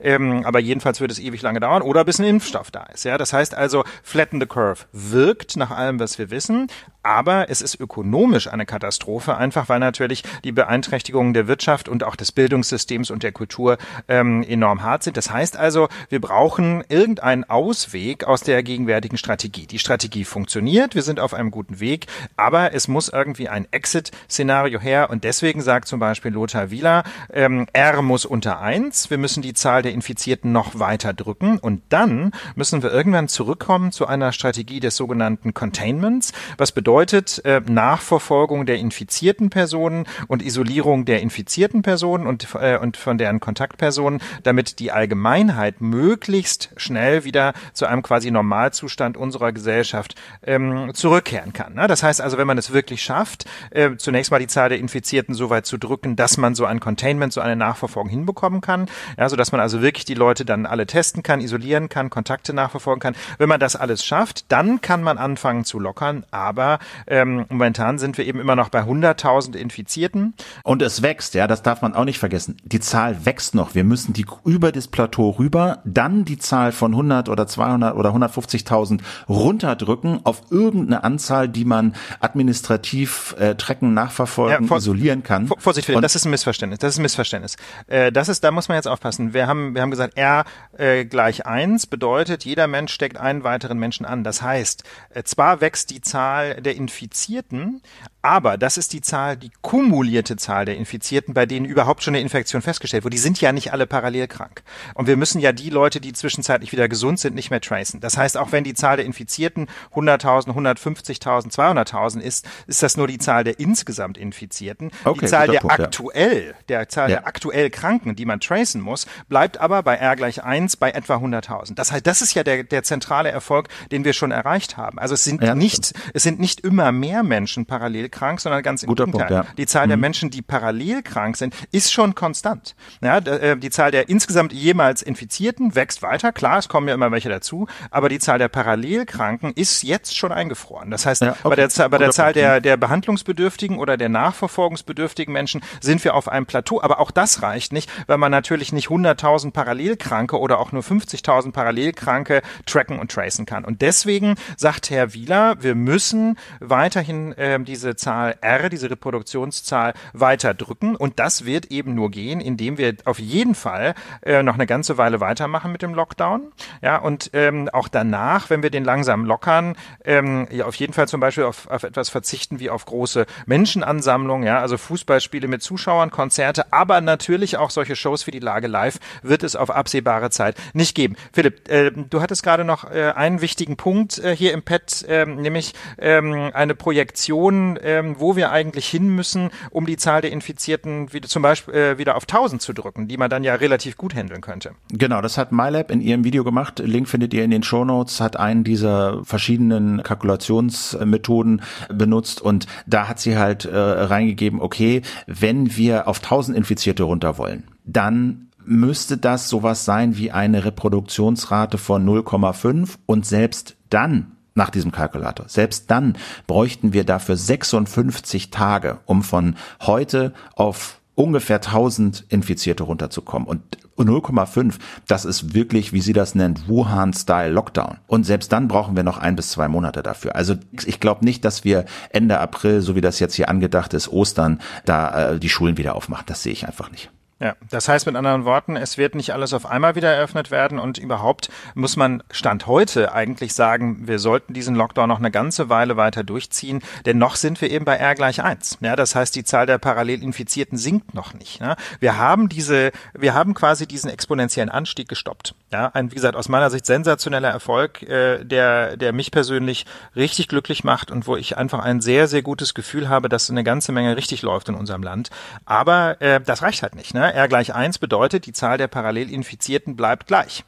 Ähm, 0.00 0.44
aber 0.44 0.60
jedenfalls 0.60 1.00
wird 1.00 1.10
es 1.10 1.18
ewig 1.18 1.42
lange 1.42 1.60
dauern 1.60 1.82
oder 1.82 2.04
bis 2.04 2.18
ein 2.18 2.24
Impfstoff 2.24 2.70
da 2.70 2.84
ist. 2.84 3.04
Ja, 3.04 3.18
das 3.18 3.32
heißt 3.32 3.54
also, 3.54 3.84
flatten 4.02 4.40
the 4.40 4.46
curve 4.46 4.84
wirkt 4.92 5.56
nach 5.56 5.70
allem, 5.70 5.98
was 6.00 6.18
wir 6.18 6.30
wissen. 6.30 6.68
Aber 7.02 7.50
es 7.50 7.62
ist 7.62 7.80
ökonomisch 7.80 8.46
eine 8.48 8.64
Katastrophe, 8.64 9.36
einfach 9.36 9.68
weil 9.68 9.80
natürlich 9.80 10.22
die 10.44 10.52
Beeinträchtigungen 10.52 11.34
der 11.34 11.48
Wirtschaft 11.48 11.88
und 11.88 12.04
auch 12.04 12.14
des 12.14 12.30
Bildungssystems 12.30 13.10
und 13.10 13.24
der 13.24 13.32
Kultur 13.32 13.76
ähm, 14.06 14.44
enorm 14.44 14.82
hart 14.82 15.02
sind. 15.02 15.16
Das 15.16 15.30
heißt 15.30 15.56
also, 15.56 15.88
wir 16.08 16.20
brauchen 16.20 16.84
irgendeinen 16.88 17.44
Ausweg 17.44 18.24
aus 18.24 18.42
der 18.42 18.62
gegenwärtigen 18.62 19.16
Strategie. 19.16 19.66
Die 19.66 19.80
Strategie 19.80 20.24
funktioniert, 20.24 20.94
wir 20.94 21.02
sind 21.02 21.18
auf 21.18 21.34
einem 21.34 21.50
guten 21.50 21.80
Weg, 21.80 22.06
aber 22.36 22.72
es 22.72 22.86
muss 22.86 23.08
irgendwie 23.08 23.48
ein 23.48 23.66
Exit-Szenario 23.72 24.80
her 24.80 25.10
und 25.10 25.24
deswegen 25.24 25.60
sagt 25.60 25.88
zum 25.88 25.98
Beispiel 25.98 26.30
Lothar 26.30 26.70
Wieler, 26.70 27.02
ähm, 27.32 27.66
R 27.72 28.02
muss 28.02 28.24
unter 28.24 28.60
eins. 28.60 29.10
wir 29.10 29.18
müssen 29.18 29.42
die 29.42 29.54
Zahl 29.54 29.82
der 29.82 29.92
Infizierten 29.92 30.52
noch 30.52 30.78
weiter 30.78 31.12
drücken 31.12 31.58
und 31.58 31.82
dann 31.88 32.30
müssen 32.54 32.82
wir 32.82 32.92
irgendwann 32.92 33.26
zurückkommen 33.26 33.90
zu 33.90 34.06
einer 34.06 34.32
Strategie 34.32 34.78
des 34.78 34.96
sogenannten 34.96 35.52
Containments, 35.52 36.32
was 36.58 36.70
bedeutet, 36.70 36.91
bedeutet 36.92 37.42
äh, 37.46 37.62
Nachverfolgung 37.66 38.66
der 38.66 38.76
infizierten 38.76 39.48
Personen 39.48 40.04
und 40.28 40.42
Isolierung 40.42 41.06
der 41.06 41.22
infizierten 41.22 41.80
Personen 41.80 42.26
und, 42.26 42.48
äh, 42.60 42.76
und 42.76 42.98
von 42.98 43.16
deren 43.16 43.40
Kontaktpersonen, 43.40 44.20
damit 44.42 44.78
die 44.78 44.92
Allgemeinheit 44.92 45.80
möglichst 45.80 46.68
schnell 46.76 47.24
wieder 47.24 47.54
zu 47.72 47.86
einem 47.86 48.02
quasi 48.02 48.30
Normalzustand 48.30 49.16
unserer 49.16 49.52
Gesellschaft 49.52 50.16
ähm, 50.44 50.90
zurückkehren 50.92 51.54
kann. 51.54 51.72
Ne? 51.72 51.86
Das 51.86 52.02
heißt 52.02 52.20
also, 52.20 52.36
wenn 52.36 52.46
man 52.46 52.58
es 52.58 52.74
wirklich 52.74 53.02
schafft, 53.02 53.46
äh, 53.70 53.96
zunächst 53.96 54.30
mal 54.30 54.38
die 54.38 54.46
Zahl 54.46 54.68
der 54.68 54.78
Infizierten 54.78 55.34
so 55.34 55.48
weit 55.48 55.64
zu 55.64 55.78
drücken, 55.78 56.14
dass 56.14 56.36
man 56.36 56.54
so 56.54 56.66
ein 56.66 56.78
Containment, 56.78 57.32
so 57.32 57.40
eine 57.40 57.56
Nachverfolgung 57.56 58.10
hinbekommen 58.10 58.60
kann, 58.60 58.84
ja, 59.16 59.30
so 59.30 59.36
dass 59.36 59.50
man 59.50 59.62
also 59.62 59.80
wirklich 59.80 60.04
die 60.04 60.12
Leute 60.12 60.44
dann 60.44 60.66
alle 60.66 60.86
testen 60.86 61.22
kann, 61.22 61.40
isolieren 61.40 61.88
kann, 61.88 62.10
Kontakte 62.10 62.52
nachverfolgen 62.52 63.00
kann. 63.00 63.16
Wenn 63.38 63.48
man 63.48 63.60
das 63.60 63.76
alles 63.76 64.04
schafft, 64.04 64.52
dann 64.52 64.82
kann 64.82 65.02
man 65.02 65.16
anfangen 65.16 65.64
zu 65.64 65.80
lockern, 65.80 66.26
aber 66.30 66.80
ähm, 67.06 67.46
momentan 67.48 67.98
sind 67.98 68.18
wir 68.18 68.26
eben 68.26 68.40
immer 68.40 68.56
noch 68.56 68.68
bei 68.68 68.80
100.000 68.82 69.56
Infizierten. 69.56 70.34
Und 70.64 70.82
es 70.82 71.02
wächst, 71.02 71.34
ja, 71.34 71.46
das 71.46 71.62
darf 71.62 71.82
man 71.82 71.94
auch 71.94 72.04
nicht 72.04 72.18
vergessen. 72.18 72.56
Die 72.64 72.80
Zahl 72.80 73.24
wächst 73.24 73.54
noch. 73.54 73.74
Wir 73.74 73.84
müssen 73.84 74.12
die 74.12 74.26
über 74.44 74.72
das 74.72 74.88
Plateau 74.88 75.30
rüber, 75.30 75.80
dann 75.84 76.24
die 76.24 76.38
Zahl 76.38 76.72
von 76.72 76.92
100 76.92 77.28
oder 77.28 77.46
200 77.46 77.94
oder 77.96 78.10
150.000 78.10 79.00
runterdrücken 79.28 80.20
auf 80.24 80.42
irgendeine 80.50 81.04
Anzahl, 81.04 81.48
die 81.48 81.64
man 81.64 81.94
administrativ 82.20 83.34
äh, 83.38 83.54
tracken, 83.54 83.94
nachverfolgen, 83.94 84.64
ja, 84.64 84.68
vor, 84.68 84.78
isolieren 84.78 85.22
kann. 85.22 85.46
Vor, 85.46 85.58
Vorsicht, 85.60 85.86
Philipp, 85.86 86.02
das 86.02 86.16
ist 86.16 86.24
ein 86.24 86.30
Missverständnis. 86.30 86.78
Das 86.78 86.94
ist 86.94 86.98
ein 86.98 87.02
Missverständnis. 87.02 87.56
Äh, 87.86 88.12
das 88.12 88.28
ist, 88.28 88.44
da 88.44 88.50
muss 88.50 88.68
man 88.68 88.76
jetzt 88.76 88.88
aufpassen. 88.88 89.34
Wir 89.34 89.46
haben, 89.46 89.74
wir 89.74 89.82
haben 89.82 89.90
gesagt, 89.90 90.16
R 90.16 90.44
äh, 90.76 91.04
gleich 91.04 91.46
eins 91.46 91.86
bedeutet, 91.86 92.44
jeder 92.44 92.66
Mensch 92.66 92.92
steckt 92.92 93.16
einen 93.16 93.44
weiteren 93.44 93.78
Menschen 93.78 94.06
an. 94.06 94.24
Das 94.24 94.42
heißt, 94.42 94.84
äh, 95.10 95.22
zwar 95.22 95.60
wächst 95.60 95.90
die 95.90 96.00
Zahl 96.00 96.60
der 96.60 96.71
der 96.72 96.78
Infizierten, 96.78 97.82
aber 98.22 98.56
das 98.56 98.78
ist 98.78 98.92
die 98.92 99.00
Zahl, 99.00 99.36
die 99.36 99.50
kumulierte 99.62 100.36
Zahl 100.36 100.64
der 100.64 100.76
Infizierten, 100.76 101.34
bei 101.34 101.44
denen 101.44 101.66
überhaupt 101.66 102.04
schon 102.04 102.14
eine 102.14 102.22
Infektion 102.22 102.62
festgestellt 102.62 103.04
wurde. 103.04 103.16
Die 103.16 103.20
sind 103.20 103.40
ja 103.40 103.52
nicht 103.52 103.72
alle 103.72 103.86
parallel 103.86 104.28
krank. 104.28 104.62
Und 104.94 105.08
wir 105.08 105.16
müssen 105.16 105.40
ja 105.40 105.50
die 105.50 105.70
Leute, 105.70 106.00
die 106.00 106.12
zwischenzeitlich 106.12 106.70
wieder 106.70 106.88
gesund 106.88 107.18
sind, 107.18 107.34
nicht 107.34 107.50
mehr 107.50 107.60
tracen. 107.60 108.00
Das 108.00 108.16
heißt, 108.16 108.36
auch 108.36 108.52
wenn 108.52 108.62
die 108.62 108.74
Zahl 108.74 108.96
der 108.96 109.06
Infizierten 109.06 109.66
100.000, 109.94 110.50
150.000, 110.50 111.52
200.000 111.52 112.20
ist, 112.20 112.48
ist 112.68 112.82
das 112.82 112.96
nur 112.96 113.08
die 113.08 113.18
Zahl 113.18 113.42
der 113.42 113.58
insgesamt 113.58 114.16
Infizierten. 114.16 114.92
Okay, 115.04 115.20
die 115.22 115.26
Zahl 115.26 115.48
der 115.48 115.58
Punkt, 115.58 115.80
aktuell, 115.80 116.48
ja. 116.50 116.64
der 116.68 116.88
Zahl 116.88 117.10
ja. 117.10 117.16
der 117.16 117.26
aktuell 117.26 117.70
Kranken, 117.70 118.14
die 118.14 118.24
man 118.24 118.38
tracen 118.38 118.80
muss, 118.80 119.06
bleibt 119.28 119.58
aber 119.58 119.82
bei 119.82 119.96
R 119.96 120.14
gleich 120.14 120.44
1 120.44 120.76
bei 120.76 120.92
etwa 120.92 121.16
100.000. 121.16 121.74
Das 121.74 121.90
heißt, 121.90 122.06
das 122.06 122.22
ist 122.22 122.34
ja 122.34 122.44
der, 122.44 122.62
der 122.62 122.84
zentrale 122.84 123.30
Erfolg, 123.30 123.68
den 123.90 124.04
wir 124.04 124.12
schon 124.12 124.30
erreicht 124.30 124.76
haben. 124.76 125.00
Also 125.00 125.14
es 125.14 125.24
sind 125.24 125.42
ja, 125.42 125.56
nicht, 125.56 125.92
es 126.14 126.22
sind 126.22 126.38
nicht 126.38 126.60
immer 126.60 126.92
mehr 126.92 127.24
Menschen 127.24 127.66
parallel 127.66 128.11
krank, 128.12 128.40
sondern 128.40 128.62
ganz 128.62 128.82
im 128.82 128.88
Guter 128.88 129.06
Gegenteil. 129.06 129.28
Punkt, 129.28 129.48
ja. 129.48 129.54
Die 129.56 129.66
Zahl 129.66 129.86
mhm. 129.86 129.90
der 129.90 129.96
Menschen, 129.98 130.30
die 130.30 130.42
parallel 130.42 131.02
krank 131.02 131.36
sind, 131.36 131.54
ist 131.72 131.92
schon 131.92 132.14
konstant. 132.14 132.74
Ja, 133.00 133.18
äh, 133.18 133.56
die 133.56 133.70
Zahl 133.70 133.90
der 133.90 134.08
insgesamt 134.08 134.52
jemals 134.52 135.02
Infizierten 135.02 135.74
wächst 135.74 136.02
weiter. 136.02 136.32
Klar, 136.32 136.58
es 136.58 136.68
kommen 136.68 136.88
ja 136.88 136.94
immer 136.94 137.10
welche 137.10 137.28
dazu, 137.28 137.66
aber 137.90 138.08
die 138.08 138.18
Zahl 138.18 138.38
der 138.38 138.48
Parallelkranken 138.48 139.52
ist 139.54 139.82
jetzt 139.82 140.16
schon 140.16 140.32
eingefroren. 140.32 140.90
Das 140.90 141.06
heißt, 141.06 141.22
ja, 141.22 141.32
okay. 141.42 141.48
bei 141.48 141.56
der, 141.56 141.88
bei 141.88 141.98
der 141.98 142.10
Zahl 142.10 142.32
der, 142.32 142.60
der 142.60 142.76
behandlungsbedürftigen 142.76 143.78
oder 143.78 143.96
der 143.96 144.08
nachverfolgungsbedürftigen 144.08 145.32
Menschen 145.32 145.62
sind 145.80 146.04
wir 146.04 146.14
auf 146.14 146.28
einem 146.28 146.46
Plateau. 146.46 146.80
Aber 146.82 147.00
auch 147.00 147.10
das 147.10 147.42
reicht 147.42 147.72
nicht, 147.72 147.90
weil 148.06 148.18
man 148.18 148.30
natürlich 148.30 148.72
nicht 148.72 148.88
100.000 148.88 149.52
Parallelkranke 149.52 150.38
oder 150.38 150.58
auch 150.58 150.72
nur 150.72 150.82
50.000 150.82 151.52
Parallelkranke 151.52 152.42
tracken 152.66 152.98
und 152.98 153.10
tracen 153.10 153.46
kann. 153.46 153.64
Und 153.64 153.82
deswegen 153.82 154.36
sagt 154.56 154.90
Herr 154.90 155.14
Wieler, 155.14 155.56
wir 155.62 155.74
müssen 155.74 156.38
weiterhin 156.60 157.32
äh, 157.32 157.58
diese 157.62 157.96
Zahl 158.02 158.36
R, 158.40 158.68
diese 158.68 158.90
Reproduktionszahl, 158.90 159.94
weiter 160.12 160.54
drücken. 160.54 160.96
Und 160.96 161.18
das 161.18 161.44
wird 161.44 161.66
eben 161.66 161.94
nur 161.94 162.10
gehen, 162.10 162.40
indem 162.40 162.78
wir 162.78 162.96
auf 163.04 163.18
jeden 163.18 163.54
Fall 163.54 163.94
äh, 164.22 164.42
noch 164.42 164.54
eine 164.54 164.66
ganze 164.66 164.98
Weile 164.98 165.20
weitermachen 165.20 165.70
mit 165.70 165.82
dem 165.82 165.94
Lockdown. 165.94 166.52
Ja, 166.82 166.96
und 166.98 167.30
ähm, 167.32 167.68
auch 167.72 167.88
danach, 167.88 168.50
wenn 168.50 168.62
wir 168.62 168.70
den 168.70 168.84
langsam 168.84 169.24
lockern, 169.24 169.76
ähm, 170.04 170.48
ja, 170.50 170.66
auf 170.66 170.74
jeden 170.74 170.92
Fall 170.92 171.06
zum 171.08 171.20
Beispiel 171.20 171.44
auf, 171.44 171.68
auf 171.68 171.84
etwas 171.84 172.08
verzichten 172.08 172.58
wie 172.58 172.70
auf 172.70 172.84
große 172.84 173.26
Menschenansammlungen, 173.46 174.46
ja, 174.46 174.58
also 174.58 174.76
Fußballspiele 174.76 175.46
mit 175.48 175.62
Zuschauern, 175.62 176.10
Konzerte, 176.10 176.72
aber 176.72 177.00
natürlich 177.00 177.56
auch 177.56 177.70
solche 177.70 177.96
Shows 177.96 178.26
wie 178.26 178.32
die 178.32 178.40
Lage 178.40 178.66
live 178.66 178.98
wird 179.22 179.44
es 179.44 179.54
auf 179.54 179.70
absehbare 179.70 180.30
Zeit 180.30 180.56
nicht 180.72 180.94
geben. 180.94 181.16
Philipp, 181.32 181.68
äh, 181.68 181.92
du 181.92 182.20
hattest 182.20 182.42
gerade 182.42 182.64
noch 182.64 182.90
äh, 182.90 183.12
einen 183.14 183.40
wichtigen 183.40 183.76
Punkt 183.76 184.18
äh, 184.18 184.34
hier 184.34 184.52
im 184.52 184.62
Pad, 184.62 185.04
äh, 185.08 185.24
nämlich 185.26 185.74
ähm, 185.98 186.50
eine 186.52 186.74
Projektion 186.74 187.76
ähm, 187.98 188.16
wo 188.18 188.36
wir 188.36 188.50
eigentlich 188.50 188.86
hin 188.86 189.08
müssen, 189.08 189.50
um 189.70 189.86
die 189.86 189.96
Zahl 189.96 190.22
der 190.22 190.32
Infizierten 190.32 191.12
wieder 191.12 191.28
zum 191.28 191.42
Beispiel 191.42 191.74
äh, 191.74 191.98
wieder 191.98 192.16
auf 192.16 192.24
1000 192.24 192.62
zu 192.62 192.72
drücken, 192.72 193.08
die 193.08 193.16
man 193.16 193.30
dann 193.30 193.44
ja 193.44 193.54
relativ 193.54 193.96
gut 193.96 194.14
handeln 194.14 194.40
könnte. 194.40 194.72
Genau, 194.90 195.20
das 195.20 195.38
hat 195.38 195.52
MyLab 195.52 195.90
in 195.90 196.00
ihrem 196.00 196.24
Video 196.24 196.44
gemacht. 196.44 196.80
Link 196.84 197.08
findet 197.08 197.34
ihr 197.34 197.44
in 197.44 197.50
den 197.50 197.62
Show 197.62 197.84
Notes. 197.84 198.20
Hat 198.20 198.36
einen 198.36 198.64
dieser 198.64 199.24
verschiedenen 199.24 200.02
Kalkulationsmethoden 200.02 201.62
benutzt 201.88 202.40
und 202.40 202.66
da 202.86 203.08
hat 203.08 203.20
sie 203.20 203.36
halt 203.36 203.64
äh, 203.64 203.76
reingegeben, 203.76 204.60
okay, 204.60 205.02
wenn 205.26 205.76
wir 205.76 206.08
auf 206.08 206.18
1000 206.18 206.56
Infizierte 206.56 207.02
runter 207.04 207.38
wollen, 207.38 207.64
dann 207.84 208.48
müsste 208.64 209.16
das 209.16 209.48
sowas 209.48 209.84
sein 209.84 210.16
wie 210.16 210.30
eine 210.30 210.64
Reproduktionsrate 210.64 211.78
von 211.78 212.06
0,5 212.06 212.96
und 213.06 213.26
selbst 213.26 213.76
dann 213.90 214.36
nach 214.54 214.70
diesem 214.70 214.92
Kalkulator. 214.92 215.48
Selbst 215.48 215.90
dann 215.90 216.16
bräuchten 216.46 216.92
wir 216.92 217.04
dafür 217.04 217.36
56 217.36 218.50
Tage, 218.50 218.98
um 219.06 219.22
von 219.22 219.56
heute 219.80 220.32
auf 220.54 221.00
ungefähr 221.14 221.56
1000 221.56 222.24
Infizierte 222.28 222.84
runterzukommen. 222.84 223.46
Und 223.46 223.62
0,5, 223.98 224.74
das 225.06 225.24
ist 225.24 225.54
wirklich, 225.54 225.92
wie 225.92 226.00
sie 226.00 226.12
das 226.12 226.34
nennt, 226.34 226.68
Wuhan-Style 226.68 227.52
Lockdown. 227.52 227.98
Und 228.06 228.24
selbst 228.24 228.50
dann 228.52 228.68
brauchen 228.68 228.96
wir 228.96 229.02
noch 229.02 229.18
ein 229.18 229.36
bis 229.36 229.50
zwei 229.50 229.68
Monate 229.68 230.02
dafür. 230.02 230.34
Also 230.34 230.56
ich 230.86 231.00
glaube 231.00 231.24
nicht, 231.24 231.44
dass 231.44 231.64
wir 231.64 231.84
Ende 232.10 232.40
April, 232.40 232.80
so 232.80 232.96
wie 232.96 233.00
das 233.00 233.20
jetzt 233.20 233.34
hier 233.34 233.48
angedacht 233.48 233.94
ist, 233.94 234.08
Ostern, 234.08 234.60
da 234.84 235.32
äh, 235.32 235.38
die 235.38 235.50
Schulen 235.50 235.76
wieder 235.76 235.94
aufmachen. 235.94 236.24
Das 236.26 236.42
sehe 236.42 236.52
ich 236.52 236.66
einfach 236.66 236.90
nicht. 236.90 237.10
Ja, 237.42 237.56
das 237.70 237.88
heißt 237.88 238.06
mit 238.06 238.14
anderen 238.14 238.44
Worten, 238.44 238.76
es 238.76 238.98
wird 238.98 239.16
nicht 239.16 239.32
alles 239.32 239.52
auf 239.52 239.66
einmal 239.66 239.96
wieder 239.96 240.14
eröffnet 240.14 240.52
werden 240.52 240.78
und 240.78 240.96
überhaupt 240.96 241.50
muss 241.74 241.96
man 241.96 242.22
Stand 242.30 242.68
heute 242.68 243.12
eigentlich 243.14 243.52
sagen, 243.52 244.06
wir 244.06 244.20
sollten 244.20 244.54
diesen 244.54 244.76
Lockdown 244.76 245.08
noch 245.08 245.18
eine 245.18 245.32
ganze 245.32 245.68
Weile 245.68 245.96
weiter 245.96 246.22
durchziehen, 246.22 246.82
denn 247.04 247.18
noch 247.18 247.34
sind 247.34 247.60
wir 247.60 247.68
eben 247.68 247.84
bei 247.84 247.96
R 247.96 248.14
gleich 248.14 248.44
eins. 248.44 248.78
Ja, 248.80 248.94
das 248.94 249.16
heißt, 249.16 249.34
die 249.34 249.42
Zahl 249.42 249.66
der 249.66 249.78
Parallelinfizierten 249.78 250.78
sinkt 250.78 251.14
noch 251.14 251.34
nicht. 251.34 251.60
Ne? 251.60 251.74
Wir 251.98 252.16
haben 252.16 252.48
diese, 252.48 252.92
wir 253.12 253.34
haben 253.34 253.54
quasi 253.54 253.88
diesen 253.88 254.08
exponentiellen 254.08 254.70
Anstieg 254.70 255.08
gestoppt. 255.08 255.56
Ja, 255.72 255.90
ein, 255.94 256.12
wie 256.12 256.14
gesagt, 256.14 256.36
aus 256.36 256.48
meiner 256.48 256.70
Sicht 256.70 256.86
sensationeller 256.86 257.50
Erfolg, 257.50 258.04
äh, 258.04 258.44
der, 258.44 258.96
der 258.96 259.12
mich 259.12 259.32
persönlich 259.32 259.84
richtig 260.14 260.46
glücklich 260.46 260.84
macht 260.84 261.10
und 261.10 261.26
wo 261.26 261.34
ich 261.34 261.58
einfach 261.58 261.80
ein 261.80 262.00
sehr, 262.00 262.28
sehr 262.28 262.42
gutes 262.42 262.72
Gefühl 262.72 263.08
habe, 263.08 263.28
dass 263.28 263.50
eine 263.50 263.64
ganze 263.64 263.90
Menge 263.90 264.16
richtig 264.16 264.42
läuft 264.42 264.68
in 264.68 264.76
unserem 264.76 265.02
Land. 265.02 265.30
Aber 265.64 266.20
äh, 266.20 266.40
das 266.40 266.62
reicht 266.62 266.84
halt 266.84 266.94
nicht. 266.94 267.14
Ne? 267.14 267.31
R 267.32 267.48
gleich 267.48 267.74
eins 267.74 267.98
bedeutet, 267.98 268.46
die 268.46 268.52
Zahl 268.52 268.78
der 268.78 268.88
parallel 268.88 269.30
Infizierten 269.30 269.96
bleibt 269.96 270.26
gleich. 270.26 270.64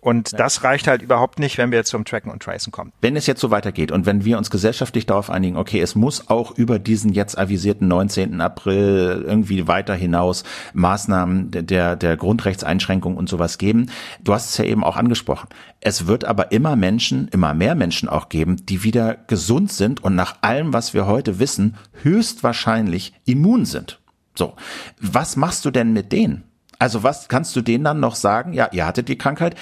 Und 0.00 0.32
ja. 0.32 0.38
das 0.38 0.64
reicht 0.64 0.86
halt 0.86 1.02
überhaupt 1.02 1.38
nicht, 1.38 1.58
wenn 1.58 1.70
wir 1.70 1.78
jetzt 1.78 1.90
zum 1.90 2.04
Tracken 2.04 2.30
und 2.30 2.42
Tracen 2.42 2.72
kommen. 2.72 2.92
Wenn 3.00 3.16
es 3.16 3.26
jetzt 3.26 3.40
so 3.40 3.50
weitergeht 3.50 3.92
und 3.92 4.06
wenn 4.06 4.24
wir 4.24 4.38
uns 4.38 4.50
gesellschaftlich 4.50 5.06
darauf 5.06 5.30
einigen, 5.30 5.56
okay, 5.56 5.80
es 5.80 5.94
muss 5.94 6.28
auch 6.30 6.56
über 6.56 6.78
diesen 6.78 7.12
jetzt 7.12 7.38
avisierten 7.38 7.88
19. 7.88 8.40
April 8.40 9.24
irgendwie 9.26 9.66
weiter 9.66 9.94
hinaus 9.94 10.44
Maßnahmen 10.72 11.50
der, 11.50 11.96
der 11.96 12.16
Grundrechtseinschränkung 12.16 13.16
und 13.16 13.28
sowas 13.28 13.58
geben. 13.58 13.90
Du 14.20 14.32
hast 14.32 14.50
es 14.50 14.56
ja 14.58 14.64
eben 14.64 14.84
auch 14.84 14.96
angesprochen. 14.96 15.48
Es 15.80 16.06
wird 16.06 16.24
aber 16.24 16.52
immer 16.52 16.76
Menschen, 16.76 17.28
immer 17.28 17.54
mehr 17.54 17.74
Menschen 17.74 18.08
auch 18.08 18.28
geben, 18.28 18.56
die 18.66 18.82
wieder 18.82 19.14
gesund 19.26 19.72
sind 19.72 20.02
und 20.02 20.14
nach 20.14 20.36
allem, 20.40 20.72
was 20.72 20.94
wir 20.94 21.06
heute 21.06 21.38
wissen, 21.38 21.76
höchstwahrscheinlich 22.02 23.12
immun 23.24 23.64
sind. 23.64 24.00
So. 24.38 24.54
Was 25.00 25.36
machst 25.36 25.64
du 25.64 25.70
denn 25.70 25.92
mit 25.92 26.12
denen? 26.12 26.44
Also 26.78 27.02
was 27.02 27.28
kannst 27.28 27.56
du 27.56 27.60
denen 27.60 27.82
dann 27.82 27.98
noch 27.98 28.14
sagen? 28.14 28.52
Ja, 28.52 28.68
ihr 28.70 28.86
hattet 28.86 29.08
die 29.08 29.18
Krankheit. 29.18 29.56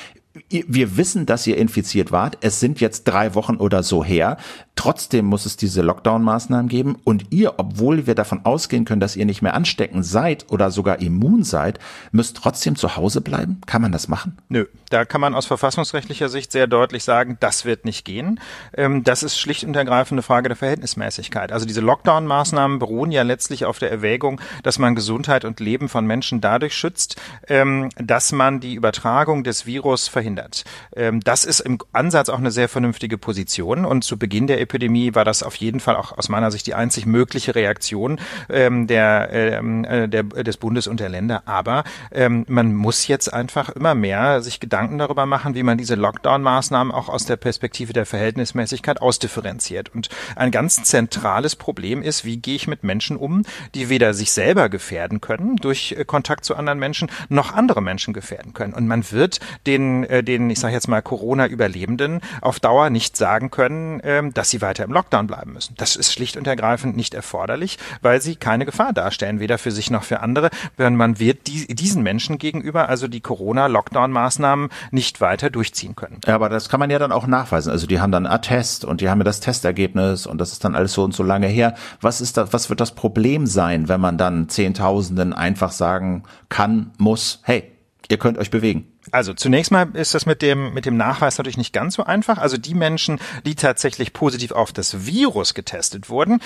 Wir 0.48 0.96
wissen, 0.96 1.26
dass 1.26 1.46
ihr 1.46 1.56
infiziert 1.56 2.12
wart. 2.12 2.38
Es 2.40 2.60
sind 2.60 2.80
jetzt 2.80 3.04
drei 3.04 3.34
Wochen 3.34 3.56
oder 3.56 3.82
so 3.82 4.04
her. 4.04 4.36
Trotzdem 4.76 5.24
muss 5.24 5.46
es 5.46 5.56
diese 5.56 5.80
Lockdown-Maßnahmen 5.80 6.68
geben 6.68 6.96
und 7.02 7.32
ihr, 7.32 7.54
obwohl 7.56 8.06
wir 8.06 8.14
davon 8.14 8.44
ausgehen 8.44 8.84
können, 8.84 9.00
dass 9.00 9.16
ihr 9.16 9.24
nicht 9.24 9.40
mehr 9.40 9.54
ansteckend 9.54 10.04
seid 10.04 10.44
oder 10.50 10.70
sogar 10.70 11.00
immun 11.00 11.44
seid, 11.44 11.78
müsst 12.12 12.36
trotzdem 12.36 12.76
zu 12.76 12.94
Hause 12.94 13.22
bleiben? 13.22 13.62
Kann 13.64 13.80
man 13.80 13.90
das 13.90 14.06
machen? 14.06 14.36
Nö, 14.50 14.66
da 14.90 15.06
kann 15.06 15.22
man 15.22 15.34
aus 15.34 15.46
verfassungsrechtlicher 15.46 16.28
Sicht 16.28 16.52
sehr 16.52 16.66
deutlich 16.66 17.04
sagen, 17.04 17.38
das 17.40 17.64
wird 17.64 17.86
nicht 17.86 18.04
gehen. 18.04 18.38
Ähm, 18.76 19.02
das 19.02 19.22
ist 19.22 19.38
schlicht 19.38 19.64
und 19.64 19.74
ergreifend 19.74 20.16
eine 20.16 20.22
Frage 20.22 20.50
der 20.50 20.56
Verhältnismäßigkeit. 20.56 21.52
Also 21.52 21.64
diese 21.64 21.80
Lockdown-Maßnahmen 21.80 22.78
beruhen 22.78 23.10
ja 23.10 23.22
letztlich 23.22 23.64
auf 23.64 23.78
der 23.78 23.90
Erwägung, 23.90 24.42
dass 24.62 24.78
man 24.78 24.94
Gesundheit 24.94 25.46
und 25.46 25.58
Leben 25.58 25.88
von 25.88 26.06
Menschen 26.06 26.42
dadurch 26.42 26.76
schützt, 26.76 27.16
ähm, 27.48 27.88
dass 27.96 28.30
man 28.30 28.60
die 28.60 28.74
Übertragung 28.74 29.42
des 29.42 29.64
Virus 29.64 30.06
verhindert. 30.06 30.25
Ähm, 30.96 31.20
das 31.20 31.44
ist 31.44 31.60
im 31.60 31.78
Ansatz 31.92 32.28
auch 32.28 32.38
eine 32.38 32.50
sehr 32.50 32.68
vernünftige 32.68 33.18
Position 33.18 33.84
und 33.84 34.02
zu 34.02 34.18
Beginn 34.18 34.46
der 34.46 34.60
Epidemie 34.60 35.14
war 35.14 35.24
das 35.24 35.42
auf 35.42 35.54
jeden 35.56 35.80
Fall 35.80 35.96
auch 35.96 36.16
aus 36.16 36.28
meiner 36.28 36.50
Sicht 36.50 36.66
die 36.66 36.74
einzig 36.74 37.06
mögliche 37.06 37.54
Reaktion 37.54 38.18
ähm, 38.48 38.86
der, 38.86 39.28
ähm, 39.32 39.84
äh, 39.84 40.08
der, 40.08 40.24
des 40.24 40.56
Bundes 40.56 40.86
und 40.86 41.00
der 41.00 41.08
Länder. 41.08 41.42
Aber 41.46 41.84
man 42.48 42.74
muss 42.74 43.06
jetzt 43.06 43.32
einfach 43.32 43.68
immer 43.70 43.94
mehr 43.94 44.40
sich 44.40 44.60
Gedanken 44.60 44.98
darüber 44.98 45.26
machen, 45.26 45.54
wie 45.54 45.62
man 45.62 45.78
diese 45.78 45.94
Lockdown-Maßnahmen 45.94 46.92
auch 46.92 47.08
aus 47.08 47.26
der 47.26 47.36
Perspektive 47.36 47.92
der 47.92 48.06
Verhältnismäßigkeit 48.06 49.00
ausdifferenziert. 49.00 49.94
Und 49.94 50.08
ein 50.34 50.50
ganz 50.50 50.82
zentrales 50.84 51.56
Problem 51.56 52.02
ist, 52.02 52.24
wie 52.24 52.38
gehe 52.38 52.56
ich 52.56 52.68
mit 52.68 52.84
Menschen 52.84 53.16
um, 53.16 53.42
die 53.74 53.88
weder 53.88 54.14
sich 54.14 54.32
selber 54.32 54.68
gefährden 54.68 55.20
können 55.20 55.56
durch 55.56 55.92
äh, 55.92 56.04
Kontakt 56.04 56.44
zu 56.44 56.56
anderen 56.56 56.78
Menschen, 56.78 57.10
noch 57.28 57.52
andere 57.52 57.82
Menschen 57.82 58.14
gefährden 58.14 58.52
können. 58.52 58.74
Und 58.74 58.86
man 58.86 59.10
wird 59.10 59.40
den, 59.66 60.04
äh, 60.16 60.22
den 60.22 60.50
ich 60.50 60.60
sage 60.60 60.74
jetzt 60.74 60.88
mal, 60.88 61.02
Corona-Überlebenden 61.02 62.20
auf 62.40 62.60
Dauer 62.60 62.90
nicht 62.90 63.16
sagen 63.16 63.50
können, 63.50 64.00
ähm, 64.04 64.32
dass 64.34 64.50
sie 64.50 64.60
weiter 64.60 64.84
im 64.84 64.92
Lockdown 64.92 65.26
bleiben 65.26 65.52
müssen. 65.52 65.74
Das 65.76 65.96
ist 65.96 66.12
schlicht 66.12 66.36
und 66.36 66.46
ergreifend 66.46 66.96
nicht 66.96 67.14
erforderlich, 67.14 67.78
weil 68.02 68.20
sie 68.20 68.36
keine 68.36 68.64
Gefahr 68.64 68.92
darstellen, 68.92 69.40
weder 69.40 69.58
für 69.58 69.70
sich 69.70 69.90
noch 69.90 70.04
für 70.04 70.20
andere. 70.20 70.50
Man 70.76 71.18
wird 71.18 71.46
die, 71.46 71.66
diesen 71.74 72.02
Menschen 72.02 72.38
gegenüber 72.38 72.88
also 72.88 73.08
die 73.08 73.20
Corona-Lockdown-Maßnahmen 73.20 74.70
nicht 74.90 75.20
weiter 75.20 75.50
durchziehen 75.50 75.96
können. 75.96 76.20
Ja, 76.26 76.34
aber 76.34 76.48
das 76.48 76.68
kann 76.68 76.80
man 76.80 76.90
ja 76.90 76.98
dann 76.98 77.12
auch 77.12 77.26
nachweisen. 77.26 77.70
Also 77.70 77.86
die 77.86 78.00
haben 78.00 78.12
dann 78.12 78.26
Attest 78.26 78.84
und 78.84 79.00
die 79.00 79.08
haben 79.08 79.18
ja 79.18 79.24
das 79.24 79.40
Testergebnis 79.40 80.26
und 80.26 80.40
das 80.40 80.52
ist 80.52 80.64
dann 80.64 80.74
alles 80.74 80.92
so 80.92 81.04
und 81.04 81.14
so 81.14 81.22
lange 81.22 81.46
her. 81.46 81.74
Was 82.00 82.20
ist 82.20 82.36
das, 82.36 82.52
was 82.52 82.68
wird 82.68 82.80
das 82.80 82.94
Problem 82.94 83.46
sein, 83.46 83.88
wenn 83.88 84.00
man 84.00 84.18
dann 84.18 84.48
Zehntausenden 84.48 85.32
einfach 85.32 85.72
sagen 85.72 86.22
kann, 86.48 86.92
muss, 86.98 87.40
hey, 87.42 87.72
ihr 88.08 88.18
könnt 88.18 88.38
euch 88.38 88.50
bewegen? 88.50 88.95
Also 89.12 89.34
zunächst 89.34 89.70
mal 89.70 89.88
ist 89.94 90.14
das 90.14 90.26
mit 90.26 90.42
dem, 90.42 90.74
mit 90.74 90.86
dem 90.86 90.96
Nachweis 90.96 91.38
natürlich 91.38 91.56
nicht 91.56 91.72
ganz 91.72 91.94
so 91.94 92.04
einfach. 92.04 92.38
Also 92.38 92.56
die 92.56 92.74
Menschen, 92.74 93.18
die 93.44 93.54
tatsächlich 93.54 94.12
positiv 94.12 94.52
auf 94.52 94.72
das 94.72 95.06
Virus 95.06 95.54
getestet 95.54 96.08
wurden, 96.10 96.40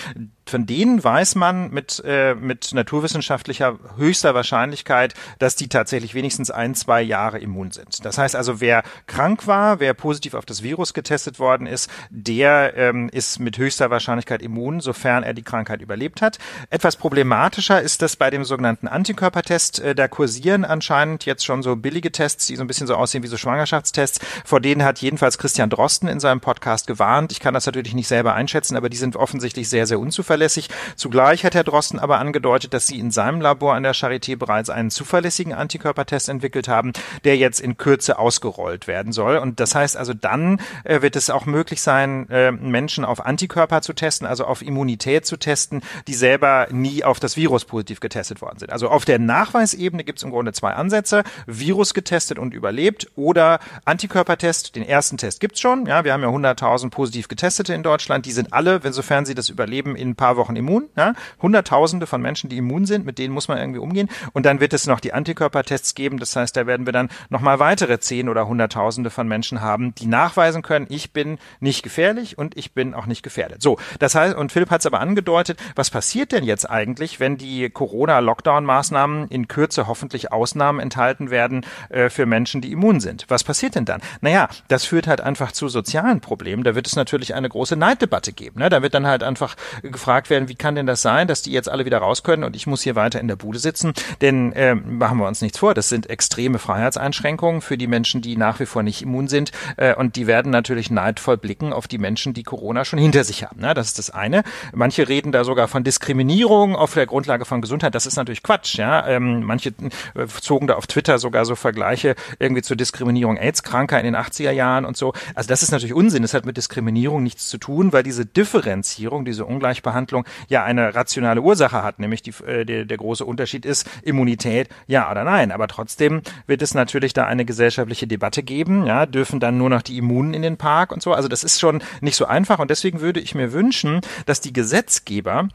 von 0.46 0.66
denen 0.66 1.02
weiß 1.02 1.36
man 1.36 1.70
mit, 1.70 2.02
äh, 2.04 2.34
mit 2.34 2.74
naturwissenschaftlicher 2.74 3.78
höchster 3.96 4.34
Wahrscheinlichkeit, 4.34 5.14
dass 5.38 5.56
die 5.56 5.68
tatsächlich 5.68 6.14
wenigstens 6.14 6.50
ein, 6.50 6.74
zwei 6.74 7.02
Jahre 7.02 7.38
immun 7.38 7.70
sind. 7.70 8.04
Das 8.04 8.18
heißt 8.18 8.36
also, 8.36 8.60
wer 8.60 8.82
krank 9.06 9.46
war, 9.46 9.80
wer 9.80 9.94
positiv 9.94 10.34
auf 10.34 10.44
das 10.44 10.62
Virus 10.62 10.92
getestet 10.92 11.38
worden 11.38 11.66
ist, 11.66 11.88
der 12.10 12.76
ähm, 12.76 13.08
ist 13.10 13.38
mit 13.38 13.58
höchster 13.58 13.90
Wahrscheinlichkeit 13.90 14.42
immun, 14.42 14.80
sofern 14.80 15.22
er 15.22 15.34
die 15.34 15.42
Krankheit 15.42 15.80
überlebt 15.80 16.20
hat. 16.20 16.38
Etwas 16.68 16.96
problematischer 16.96 17.80
ist 17.80 18.02
das 18.02 18.16
bei 18.16 18.30
dem 18.30 18.44
sogenannten 18.44 18.88
Antikörpertest. 18.88 19.78
Äh, 19.80 19.94
da 19.94 20.08
kursieren 20.08 20.64
anscheinend 20.64 21.26
jetzt 21.26 21.44
schon 21.44 21.62
so 21.62 21.76
billige 21.76 22.10
Tests, 22.10 22.49
die 22.50 22.56
so 22.56 22.64
ein 22.64 22.66
bisschen 22.66 22.86
so 22.86 22.94
aussehen 22.94 23.22
wie 23.22 23.28
so 23.28 23.36
Schwangerschaftstests. 23.36 24.20
Vor 24.44 24.60
denen 24.60 24.84
hat 24.84 24.98
jedenfalls 24.98 25.38
Christian 25.38 25.70
Drosten 25.70 26.08
in 26.08 26.20
seinem 26.20 26.40
Podcast 26.40 26.86
gewarnt. 26.86 27.32
Ich 27.32 27.40
kann 27.40 27.54
das 27.54 27.66
natürlich 27.66 27.94
nicht 27.94 28.08
selber 28.08 28.34
einschätzen, 28.34 28.76
aber 28.76 28.88
die 28.88 28.96
sind 28.96 29.16
offensichtlich 29.16 29.68
sehr, 29.68 29.86
sehr 29.86 30.00
unzuverlässig. 30.00 30.68
Zugleich 30.96 31.44
hat 31.44 31.54
Herr 31.54 31.64
Drosten 31.64 31.98
aber 31.98 32.18
angedeutet, 32.18 32.74
dass 32.74 32.86
sie 32.86 32.98
in 32.98 33.10
seinem 33.10 33.40
Labor 33.40 33.74
an 33.74 33.82
der 33.82 33.94
Charité 33.94 34.36
bereits 34.36 34.70
einen 34.70 34.90
zuverlässigen 34.90 35.54
Antikörpertest 35.54 36.28
entwickelt 36.28 36.68
haben, 36.68 36.92
der 37.24 37.36
jetzt 37.36 37.60
in 37.60 37.76
Kürze 37.76 38.18
ausgerollt 38.18 38.86
werden 38.86 39.12
soll. 39.12 39.36
Und 39.38 39.60
das 39.60 39.74
heißt 39.74 39.96
also, 39.96 40.12
dann 40.12 40.60
äh, 40.84 41.02
wird 41.02 41.16
es 41.16 41.30
auch 41.30 41.46
möglich 41.46 41.80
sein, 41.80 42.28
äh, 42.30 42.50
Menschen 42.50 43.04
auf 43.04 43.24
Antikörper 43.24 43.82
zu 43.82 43.92
testen, 43.92 44.26
also 44.26 44.44
auf 44.44 44.62
Immunität 44.62 45.26
zu 45.26 45.36
testen, 45.36 45.82
die 46.08 46.14
selber 46.14 46.66
nie 46.70 47.04
auf 47.04 47.20
das 47.20 47.36
Virus 47.36 47.64
positiv 47.64 48.00
getestet 48.00 48.42
worden 48.42 48.58
sind. 48.58 48.72
Also 48.72 48.88
auf 48.88 49.04
der 49.04 49.18
Nachweisebene 49.18 50.04
gibt 50.04 50.18
es 50.18 50.24
im 50.24 50.30
Grunde 50.30 50.52
zwei 50.52 50.72
Ansätze. 50.72 51.22
Virus 51.46 51.94
getestet 51.94 52.38
und 52.40 52.54
überlebt 52.54 53.08
oder 53.16 53.60
Antikörpertest. 53.84 54.74
Den 54.74 54.82
ersten 54.82 55.16
Test 55.18 55.40
gibt's 55.40 55.60
schon. 55.60 55.86
Ja, 55.86 56.04
wir 56.04 56.12
haben 56.12 56.22
ja 56.22 56.28
100.000 56.28 56.90
positiv 56.90 57.28
Getestete 57.28 57.74
in 57.74 57.82
Deutschland. 57.82 58.26
Die 58.26 58.32
sind 58.32 58.52
alle, 58.52 58.80
insofern 58.82 59.24
sie 59.24 59.34
das 59.34 59.48
überleben, 59.48 59.94
in 59.94 60.10
ein 60.10 60.16
paar 60.16 60.36
Wochen 60.36 60.56
immun. 60.56 60.88
Ja, 60.96 61.14
Hunderttausende 61.40 62.06
von 62.06 62.20
Menschen, 62.20 62.50
die 62.50 62.58
immun 62.58 62.86
sind, 62.86 63.06
mit 63.06 63.18
denen 63.18 63.32
muss 63.32 63.48
man 63.48 63.58
irgendwie 63.58 63.80
umgehen. 63.80 64.08
Und 64.32 64.46
dann 64.46 64.60
wird 64.60 64.72
es 64.72 64.86
noch 64.86 65.00
die 65.00 65.12
Antikörpertests 65.12 65.94
geben. 65.94 66.18
Das 66.18 66.34
heißt, 66.34 66.56
da 66.56 66.66
werden 66.66 66.86
wir 66.86 66.92
dann 66.92 67.08
nochmal 67.28 67.58
weitere 67.58 68.00
zehn 68.00 68.28
oder 68.28 68.48
Hunderttausende 68.48 69.10
von 69.10 69.28
Menschen 69.28 69.60
haben, 69.60 69.94
die 69.94 70.06
nachweisen 70.06 70.62
können, 70.62 70.86
ich 70.88 71.12
bin 71.12 71.38
nicht 71.60 71.82
gefährlich 71.82 72.38
und 72.38 72.56
ich 72.56 72.72
bin 72.72 72.94
auch 72.94 73.06
nicht 73.06 73.22
gefährdet. 73.22 73.62
So, 73.62 73.78
das 73.98 74.14
heißt, 74.14 74.36
und 74.36 74.52
Philipp 74.52 74.70
hat 74.70 74.80
es 74.80 74.86
aber 74.86 75.00
angedeutet, 75.00 75.58
was 75.76 75.90
passiert 75.90 76.32
denn 76.32 76.44
jetzt 76.44 76.68
eigentlich, 76.68 77.20
wenn 77.20 77.36
die 77.36 77.70
Corona-Lockdown-Maßnahmen 77.70 79.28
in 79.28 79.48
Kürze 79.48 79.86
hoffentlich 79.86 80.32
Ausnahmen 80.32 80.80
enthalten 80.80 81.30
werden 81.30 81.66
äh, 81.88 82.10
für 82.10 82.26
Menschen, 82.30 82.62
die 82.62 82.72
immun 82.72 83.00
sind. 83.00 83.26
Was 83.28 83.44
passiert 83.44 83.74
denn 83.74 83.84
dann? 83.84 84.00
Naja, 84.22 84.48
das 84.68 84.86
führt 84.86 85.06
halt 85.06 85.20
einfach 85.20 85.52
zu 85.52 85.68
sozialen 85.68 86.20
Problemen. 86.20 86.64
Da 86.64 86.74
wird 86.74 86.86
es 86.86 86.96
natürlich 86.96 87.34
eine 87.34 87.48
große 87.48 87.76
Neiddebatte 87.76 88.32
geben. 88.32 88.60
Ne? 88.60 88.70
Da 88.70 88.80
wird 88.80 88.94
dann 88.94 89.06
halt 89.06 89.22
einfach 89.22 89.56
gefragt 89.82 90.30
werden, 90.30 90.48
wie 90.48 90.54
kann 90.54 90.74
denn 90.74 90.86
das 90.86 91.02
sein, 91.02 91.28
dass 91.28 91.42
die 91.42 91.52
jetzt 91.52 91.68
alle 91.68 91.84
wieder 91.84 91.98
raus 91.98 92.22
können 92.22 92.44
und 92.44 92.56
ich 92.56 92.66
muss 92.66 92.82
hier 92.82 92.96
weiter 92.96 93.20
in 93.20 93.28
der 93.28 93.36
Bude 93.36 93.58
sitzen? 93.58 93.92
Denn 94.22 94.52
äh, 94.52 94.74
machen 94.74 95.18
wir 95.18 95.26
uns 95.26 95.42
nichts 95.42 95.58
vor, 95.58 95.74
das 95.74 95.88
sind 95.88 96.08
extreme 96.08 96.58
Freiheitseinschränkungen 96.58 97.60
für 97.60 97.76
die 97.76 97.86
Menschen, 97.86 98.22
die 98.22 98.36
nach 98.36 98.60
wie 98.60 98.66
vor 98.66 98.82
nicht 98.82 99.02
immun 99.02 99.28
sind. 99.28 99.52
Äh, 99.76 99.94
und 99.94 100.16
die 100.16 100.26
werden 100.26 100.50
natürlich 100.50 100.90
neidvoll 100.90 101.36
blicken 101.36 101.72
auf 101.72 101.88
die 101.88 101.98
Menschen, 101.98 102.32
die 102.32 102.42
Corona 102.42 102.84
schon 102.84 102.98
hinter 102.98 103.24
sich 103.24 103.44
haben. 103.44 103.60
Ne? 103.60 103.74
Das 103.74 103.88
ist 103.88 103.98
das 103.98 104.10
eine. 104.10 104.42
Manche 104.72 105.08
reden 105.08 105.32
da 105.32 105.44
sogar 105.44 105.68
von 105.68 105.84
Diskriminierung 105.84 106.76
auf 106.76 106.94
der 106.94 107.06
Grundlage 107.06 107.44
von 107.44 107.60
Gesundheit. 107.60 107.94
Das 107.94 108.06
ist 108.06 108.16
natürlich 108.16 108.42
Quatsch. 108.42 108.76
Ja? 108.76 109.06
Ähm, 109.06 109.42
manche 109.42 109.70
äh, 110.14 110.26
zogen 110.40 110.66
da 110.66 110.74
auf 110.74 110.86
Twitter 110.86 111.18
sogar 111.18 111.44
so 111.44 111.56
Vergleiche 111.56 112.14
irgendwie 112.38 112.62
zur 112.62 112.76
Diskriminierung 112.76 113.36
AIDS-Kranker 113.38 113.98
in 113.98 114.04
den 114.04 114.16
80er 114.16 114.50
Jahren 114.50 114.84
und 114.84 114.96
so. 114.96 115.12
Also 115.34 115.48
das 115.48 115.62
ist 115.62 115.70
natürlich 115.70 115.94
Unsinn. 115.94 116.22
Das 116.22 116.34
hat 116.34 116.46
mit 116.46 116.56
Diskriminierung 116.56 117.22
nichts 117.22 117.48
zu 117.48 117.58
tun, 117.58 117.92
weil 117.92 118.02
diese 118.02 118.26
Differenzierung, 118.26 119.24
diese 119.24 119.44
Ungleichbehandlung 119.44 120.24
ja 120.48 120.64
eine 120.64 120.94
rationale 120.94 121.40
Ursache 121.42 121.82
hat, 121.82 121.98
nämlich 121.98 122.22
die, 122.22 122.32
äh, 122.46 122.64
der, 122.64 122.84
der 122.84 122.96
große 122.96 123.24
Unterschied 123.24 123.64
ist 123.64 123.88
Immunität, 124.02 124.68
ja 124.86 125.10
oder 125.10 125.24
nein. 125.24 125.52
Aber 125.52 125.68
trotzdem 125.68 126.22
wird 126.46 126.62
es 126.62 126.74
natürlich 126.74 127.12
da 127.12 127.26
eine 127.26 127.44
gesellschaftliche 127.44 128.06
Debatte 128.06 128.42
geben. 128.42 128.86
Ja, 128.86 129.06
dürfen 129.06 129.40
dann 129.40 129.58
nur 129.58 129.70
noch 129.70 129.82
die 129.82 129.98
Immunen 129.98 130.34
in 130.34 130.42
den 130.42 130.56
Park 130.56 130.92
und 130.92 131.02
so. 131.02 131.12
Also 131.12 131.28
das 131.28 131.44
ist 131.44 131.60
schon 131.60 131.82
nicht 132.00 132.16
so 132.16 132.26
einfach 132.26 132.58
und 132.58 132.70
deswegen 132.70 133.00
würde 133.00 133.20
ich 133.20 133.34
mir 133.34 133.52
wünschen, 133.52 134.00
dass 134.26 134.40
die 134.40 134.52
Gesetzgeber 134.52 135.48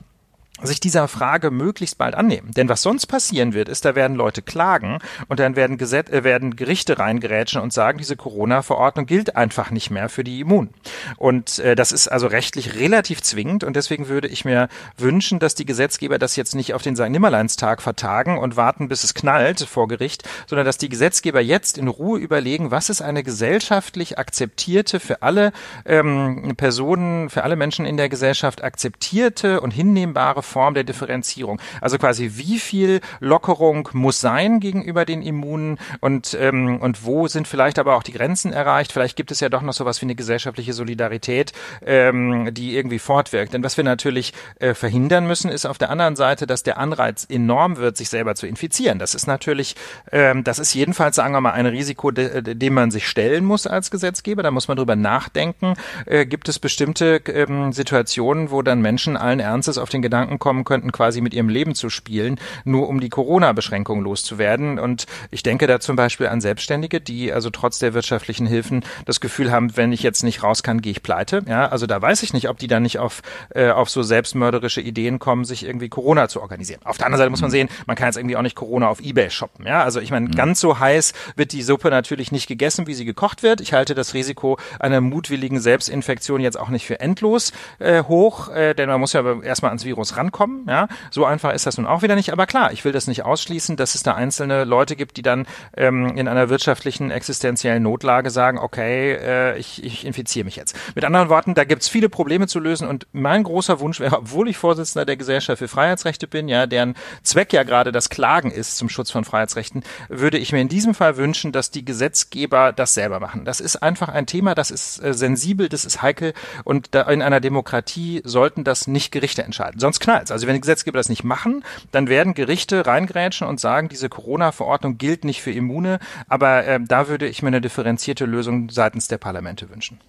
sich 0.65 0.80
dieser 0.80 1.08
Frage 1.08 1.51
möglichst 1.51 1.97
bald 1.97 2.15
annehmen. 2.15 2.51
Denn 2.56 2.69
was 2.69 2.82
sonst 2.82 3.08
passieren 3.08 3.54
wird, 3.54 3.69
ist, 3.69 3.86
da 3.86 3.95
werden 3.95 4.15
Leute 4.15 4.41
klagen 4.41 4.99
und 5.28 5.39
dann 5.39 5.56
werden, 5.56 5.78
Gesetz, 5.78 6.10
äh, 6.12 6.23
werden 6.23 6.56
Gerichte 6.56 6.99
reingerätschen 6.99 7.62
und 7.62 7.73
sagen, 7.73 7.97
diese 7.97 8.15
Corona-Verordnung 8.15 9.06
gilt 9.06 9.36
einfach 9.36 9.71
nicht 9.71 9.91
mehr 9.91 10.10
für 10.10 10.23
die 10.23 10.39
Immun. 10.39 10.69
Und 11.17 11.60
äh, 11.60 11.75
das 11.75 11.91
ist 11.91 12.08
also 12.08 12.28
rechtlich 12.28 12.75
relativ 12.75 13.21
zwingend 13.21 13.63
und 13.63 13.75
deswegen 13.75 14.08
würde 14.08 14.28
ich 14.28 14.45
mir 14.45 14.69
wünschen, 14.97 15.39
dass 15.39 15.56
die 15.56 15.65
Gesetzgeber 15.65 16.19
das 16.19 16.36
jetzt 16.36 16.56
nicht 16.56 16.73
auf 16.73 16.82
den 16.82 16.95
St. 16.95 17.10
Nimmerleinstag 17.10 17.82
vertagen 17.82 18.38
und 18.38 18.58
warten, 18.58 18.88
bis 18.88 19.04
es 19.04 19.13
knallt 19.13 19.62
vor 19.62 19.88
Gericht, 19.88 20.23
sondern 20.47 20.65
dass 20.65 20.78
die 20.78 20.89
Gesetzgeber 20.89 21.41
jetzt 21.41 21.78
in 21.78 21.88
Ruhe 21.88 22.19
überlegen, 22.19 22.71
was 22.71 22.89
ist 22.89 23.01
eine 23.01 23.23
gesellschaftlich 23.23 24.17
akzeptierte, 24.17 24.99
für 24.99 25.21
alle 25.21 25.51
ähm, 25.86 26.54
Personen, 26.58 27.30
für 27.30 27.43
alle 27.43 27.56
Menschen 27.56 27.86
in 27.86 27.97
der 27.97 28.10
Gesellschaft 28.10 28.63
akzeptierte 28.63 29.62
und 29.62 29.71
hinnehmbare 29.71 30.43
der 30.74 30.84
Differenzierung. 30.84 31.62
Also 31.82 31.98
quasi 31.98 32.32
wie 32.36 32.60
viel 32.60 33.02
Lockerung 33.20 33.89
muss 33.94 34.22
sein 34.22 34.60
gegenüber 34.60 35.06
den 35.06 35.22
Immunen 35.22 35.78
und, 36.00 36.38
ähm, 36.39 36.78
und 36.80 37.06
wo 37.06 37.28
sind 37.28 37.48
vielleicht 37.48 37.80
aber 37.80 37.96
auch 37.96 38.04
die 38.04 38.13
Grenzen 38.13 38.54
erreicht. 38.54 38.91
Vielleicht 38.91 39.15
gibt 39.15 39.32
es 39.32 39.39
ja 39.39 39.50
doch 39.50 39.62
noch 39.62 39.74
sowas 39.74 40.02
wie 40.02 40.06
eine 40.06 40.15
gesellschaftliche 40.15 40.74
Solidarität, 40.74 41.54
ähm, 41.86 42.54
die 42.54 42.76
irgendwie 42.76 43.00
fortwirkt. 43.00 43.54
Denn 43.54 43.63
was 43.63 43.78
wir 43.78 43.84
natürlich 43.84 44.34
äh, 44.60 44.74
verhindern 44.74 45.28
müssen, 45.28 45.50
ist 45.50 45.65
auf 45.65 45.78
der 45.78 45.89
anderen 45.89 46.15
Seite, 46.15 46.48
dass 46.48 46.63
der 46.63 46.78
Anreiz 46.78 47.26
enorm 47.30 47.78
wird, 47.78 47.98
sich 47.98 48.10
selber 48.10 48.36
zu 48.36 48.48
infizieren. 48.48 49.00
Das 49.00 49.15
ist 49.15 49.28
natürlich, 49.28 49.76
ähm, 50.12 50.44
das 50.44 50.60
ist 50.60 50.74
jedenfalls, 50.74 51.15
sagen 51.15 51.34
wir 51.34 51.41
mal, 51.41 51.52
ein 51.52 51.65
Risiko, 51.65 52.12
de, 52.12 52.41
de, 52.41 52.56
dem 52.56 52.74
man 52.74 52.91
sich 52.91 53.08
stellen 53.08 53.46
muss 53.46 53.68
als 53.68 53.91
Gesetzgeber. 53.91 54.44
Da 54.44 54.52
muss 54.52 54.68
man 54.68 54.78
drüber 54.78 54.96
nachdenken. 54.96 55.74
Äh, 56.06 56.26
gibt 56.26 56.50
es 56.50 56.60
bestimmte 56.60 57.22
ähm, 57.28 57.74
Situationen, 57.74 58.52
wo 58.52 58.62
dann 58.62 58.82
Menschen 58.82 59.18
allen 59.18 59.39
Ernstes 59.39 59.78
auf 59.78 59.89
den 59.89 60.02
Gedanken 60.02 60.35
kommen 60.39 60.63
könnten, 60.63 60.91
quasi 60.91 61.21
mit 61.21 61.34
ihrem 61.34 61.50
Leben 61.50 61.76
zu 61.76 61.89
spielen, 61.89 62.39
nur 62.63 62.89
um 62.89 63.00
die 63.00 63.10
Corona-Beschränkung 63.10 64.02
loszuwerden? 64.02 64.80
Und 64.80 65.06
ich 65.32 65.43
denke 65.43 65.67
da 65.67 65.80
zum 65.80 65.95
Beispiel 65.95 66.28
an 66.28 66.41
Selbstständige, 66.41 67.02
die 67.02 67.32
also 67.32 67.50
trotz 67.50 67.80
der 67.80 67.93
wirtschaftlichen 67.93 68.45
Hilfen 68.45 68.84
das 69.06 69.19
Gefühl 69.19 69.52
haben, 69.52 69.76
wenn 69.78 69.91
ich 69.91 70.04
jetzt 70.04 70.24
nicht 70.24 70.43
raus 70.43 70.63
kann, 70.63 70.82
gehe 70.82 70.91
ich 70.91 71.04
pleite. 71.04 71.43
Ja, 71.48 71.67
also 71.67 71.88
da 71.88 72.02
weiß 72.02 72.24
ich 72.24 72.34
nicht, 72.34 72.50
ob 72.50 72.58
die 72.58 72.67
dann 72.67 72.84
nicht 72.84 73.00
auf, 73.00 73.21
äh, 73.54 73.69
auf 73.69 73.89
so 73.89 74.04
selbstmörderische 74.04 74.82
Ideen 74.82 75.19
kommen, 75.19 75.45
sich 75.45 75.65
irgendwie 75.65 75.89
Corona 75.89 76.28
zu 76.28 76.41
organisieren. 76.41 76.82
Auf 76.84 76.98
der 76.98 77.08
anderen 77.08 77.19
Seite 77.19 77.30
muss 77.30 77.41
man 77.41 77.52
sehen, 77.52 77.69
man 77.86 77.95
kann 77.95 78.08
jetzt 78.08 78.17
irgendwie 78.17 78.38
auch 78.38 78.41
nicht 78.41 78.56
Corona 78.56 78.88
auf 78.88 79.02
Ebay 79.02 79.30
shoppen. 79.30 79.65
Ja, 79.65 79.84
also 79.84 80.00
ich 80.00 80.12
meine, 80.12 80.28
mhm. 80.28 80.36
ganz 80.36 80.60
so 80.60 80.80
heiß 80.80 81.13
wird 81.36 81.52
die 81.52 81.62
Suppe 81.62 81.89
natürlich 81.89 82.32
nicht 82.32 82.48
gegessen, 82.48 82.88
wie 82.88 82.93
sie 82.93 83.06
gekocht 83.06 83.43
wird. 83.43 83.62
Ich 83.62 83.74
halte 83.74 83.95
das 83.95 84.13
Risiko 84.13 84.58
einer 84.80 85.02
mutwilligen 85.02 85.60
Selbstinfektion 85.60 86.41
jetzt 86.41 86.60
auch 86.60 86.69
nicht 86.69 86.86
für 86.86 87.00
endlos 87.00 87.54
äh, 87.80 88.04
hoch, 88.04 88.50
äh, 88.50 88.74
denn 88.74 88.89
man 88.89 89.00
muss 89.00 89.13
ja 89.13 89.41
erstmal 89.41 89.69
ans 89.69 89.86
Virus 89.86 90.15
rankommen. 90.25 90.65
Ja, 90.67 90.88
so 91.11 91.25
einfach 91.25 91.53
ist 91.53 91.65
das 91.65 91.77
nun 91.77 91.88
auch 91.88 92.01
wieder 92.01 92.15
nicht. 92.15 92.31
Aber 92.31 92.45
klar, 92.45 92.71
ich 92.71 92.83
will 92.85 92.91
das 92.91 93.07
nicht 93.07 93.23
ausschließen, 93.23 93.77
dass 93.77 93.95
es 93.95 94.03
da 94.03 94.15
einzelne 94.15 94.63
Leute 94.63 94.95
gibt, 94.95 95.17
die 95.17 95.21
dann 95.21 95.45
ähm, 95.77 96.17
in 96.17 96.27
einer 96.27 96.49
wirtschaftlichen 96.49 97.11
existenziellen 97.11 97.83
Notlage 97.83 98.29
sagen, 98.29 98.57
okay, 98.57 99.13
äh, 99.13 99.57
ich, 99.57 99.83
ich 99.83 100.05
infiziere 100.05 100.45
mich 100.45 100.55
jetzt. 100.55 100.75
Mit 100.95 101.05
anderen 101.05 101.29
Worten, 101.29 101.53
da 101.53 101.63
gibt's 101.63 101.88
viele 101.88 102.09
Probleme 102.09 102.47
zu 102.47 102.59
lösen 102.59 102.88
und 102.88 103.07
mein 103.13 103.43
großer 103.43 103.79
Wunsch 103.79 103.99
wäre, 103.99 104.17
obwohl 104.17 104.49
ich 104.49 104.57
Vorsitzender 104.57 105.05
der 105.05 105.17
Gesellschaft 105.17 105.59
für 105.59 105.67
Freiheitsrechte 105.67 106.27
bin, 106.27 106.47
ja, 106.47 106.67
deren 106.67 106.95
Zweck 107.23 107.53
ja 107.53 107.63
gerade 107.63 107.91
das 107.91 108.09
Klagen 108.09 108.51
ist 108.51 108.77
zum 108.77 108.89
Schutz 108.89 109.11
von 109.11 109.23
Freiheitsrechten, 109.23 109.83
würde 110.09 110.38
ich 110.38 110.51
mir 110.51 110.61
in 110.61 110.69
diesem 110.69 110.93
Fall 110.93 111.17
wünschen, 111.17 111.51
dass 111.51 111.71
die 111.71 111.85
Gesetzgeber 111.85 112.73
das 112.73 112.93
selber 112.93 113.19
machen. 113.19 113.45
Das 113.45 113.59
ist 113.59 113.77
einfach 113.77 114.09
ein 114.09 114.25
Thema, 114.25 114.55
das 114.55 114.71
ist 114.71 115.03
äh, 115.03 115.13
sensibel, 115.13 115.69
das 115.69 115.85
ist 115.85 116.01
heikel 116.01 116.33
und 116.63 116.95
da 116.95 117.03
in 117.03 117.21
einer 117.21 117.39
Demokratie 117.39 118.21
sollten 118.23 118.63
das 118.63 118.88
nicht 118.88 119.11
Gerichte 119.11 119.43
entscheiden. 119.43 119.79
Sonst 119.79 119.99
knallt's. 120.15 120.32
Also 120.32 120.47
wenn 120.47 120.56
die 120.56 120.62
Gesetzgeber 120.62 120.97
das 120.97 121.10
nicht 121.10 121.23
machen, 121.23 121.63
dann 121.91 122.08
werden 122.08 122.34
Gerichte 122.34 122.86
reingrätschen 122.86 123.47
und 123.47 123.60
sagen, 123.60 123.89
diese 123.89 124.10
Corona-Verordnung 124.10 124.97
gilt 124.97 125.25
nicht 125.25 125.41
für 125.41 125.51
Immune, 125.51 125.99
aber 126.28 126.65
äh, 126.65 126.80
da 126.82 127.08
würde 127.08 127.28
ich 127.28 127.41
mir 127.41 127.49
eine 127.49 127.62
differenzierte 127.62 128.25
Lösung 128.25 128.69
seitens 128.69 129.08
der 129.08 129.17
Parlamente 129.17 129.69
wünschen. 129.69 129.99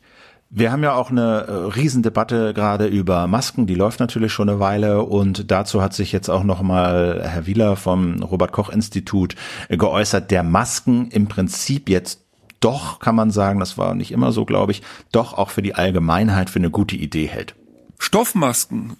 Wir 0.48 0.70
haben 0.70 0.84
ja 0.84 0.94
auch 0.94 1.10
eine 1.10 1.44
äh, 1.48 1.52
Riesendebatte 1.52 2.54
gerade 2.54 2.86
über 2.86 3.26
Masken, 3.26 3.66
die 3.66 3.74
läuft 3.74 3.98
natürlich 3.98 4.32
schon 4.32 4.48
eine 4.48 4.60
Weile 4.60 5.02
und 5.02 5.50
dazu 5.50 5.82
hat 5.82 5.92
sich 5.92 6.12
jetzt 6.12 6.28
auch 6.28 6.44
nochmal 6.44 7.20
Herr 7.24 7.46
Wieler 7.46 7.74
vom 7.74 8.22
Robert 8.22 8.52
Koch 8.52 8.68
Institut 8.68 9.34
geäußert, 9.68 10.30
der 10.30 10.44
Masken 10.44 11.08
im 11.10 11.26
Prinzip 11.26 11.88
jetzt 11.88 12.20
doch, 12.60 13.00
kann 13.00 13.16
man 13.16 13.30
sagen, 13.30 13.60
das 13.60 13.76
war 13.76 13.94
nicht 13.94 14.12
immer 14.12 14.32
so, 14.32 14.44
glaube 14.44 14.72
ich, 14.72 14.82
doch 15.12 15.34
auch 15.34 15.50
für 15.50 15.62
die 15.62 15.74
Allgemeinheit 15.74 16.48
für 16.48 16.58
eine 16.58 16.70
gute 16.70 16.96
Idee 16.96 17.26
hält. 17.26 17.54
Stoffmasken, 17.98 18.96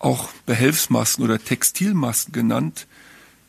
auch 0.00 0.30
Behelfsmasken 0.46 1.24
oder 1.24 1.38
Textilmasken 1.38 2.32
genannt, 2.32 2.88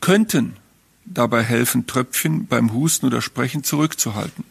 könnten 0.00 0.56
dabei 1.04 1.42
helfen, 1.42 1.86
Tröpfchen 1.86 2.46
beim 2.46 2.72
Husten 2.72 3.06
oder 3.06 3.20
Sprechen 3.20 3.64
zurückzuhalten. 3.64 4.44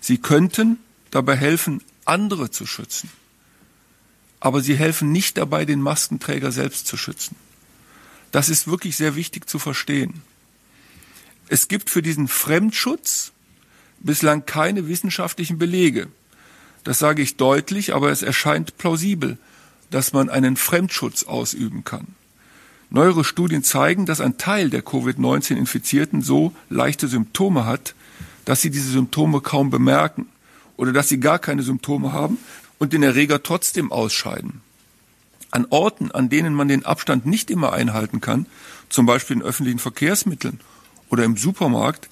Sie 0.00 0.18
könnten 0.18 0.78
dabei 1.10 1.36
helfen, 1.36 1.82
andere 2.04 2.50
zu 2.50 2.66
schützen. 2.66 3.10
Aber 4.38 4.60
sie 4.60 4.76
helfen 4.76 5.10
nicht 5.10 5.38
dabei, 5.38 5.64
den 5.64 5.80
Maskenträger 5.80 6.52
selbst 6.52 6.86
zu 6.86 6.96
schützen. 6.96 7.34
Das 8.30 8.48
ist 8.48 8.66
wirklich 8.66 8.96
sehr 8.96 9.16
wichtig 9.16 9.48
zu 9.48 9.58
verstehen. 9.58 10.22
Es 11.48 11.68
gibt 11.68 11.88
für 11.88 12.02
diesen 12.02 12.28
Fremdschutz 12.28 13.32
bislang 14.00 14.44
keine 14.44 14.88
wissenschaftlichen 14.88 15.56
Belege. 15.56 16.08
Das 16.84 16.98
sage 16.98 17.22
ich 17.22 17.36
deutlich, 17.36 17.94
aber 17.94 18.10
es 18.10 18.22
erscheint 18.22 18.76
plausibel, 18.76 19.38
dass 19.90 20.12
man 20.12 20.28
einen 20.28 20.56
Fremdschutz 20.56 21.24
ausüben 21.24 21.84
kann. 21.84 22.06
Neuere 22.90 23.24
Studien 23.24 23.64
zeigen, 23.64 24.06
dass 24.06 24.20
ein 24.20 24.38
Teil 24.38 24.70
der 24.70 24.82
Covid-19-Infizierten 24.82 26.22
so 26.22 26.52
leichte 26.68 27.08
Symptome 27.08 27.64
hat, 27.64 27.94
dass 28.44 28.60
sie 28.60 28.70
diese 28.70 28.90
Symptome 28.90 29.40
kaum 29.40 29.70
bemerken 29.70 30.26
oder 30.76 30.92
dass 30.92 31.08
sie 31.08 31.18
gar 31.18 31.38
keine 31.38 31.62
Symptome 31.62 32.12
haben 32.12 32.38
und 32.78 32.92
den 32.92 33.02
Erreger 33.02 33.42
trotzdem 33.42 33.90
ausscheiden. 33.90 34.60
An 35.50 35.66
Orten, 35.70 36.10
an 36.10 36.28
denen 36.28 36.54
man 36.54 36.68
den 36.68 36.84
Abstand 36.84 37.26
nicht 37.26 37.50
immer 37.50 37.72
einhalten 37.72 38.20
kann, 38.20 38.46
zum 38.88 39.06
Beispiel 39.06 39.36
in 39.36 39.42
öffentlichen 39.42 39.78
Verkehrsmitteln 39.78 40.60
oder 41.10 41.24
im 41.24 41.36
Supermarkt, 41.36 42.08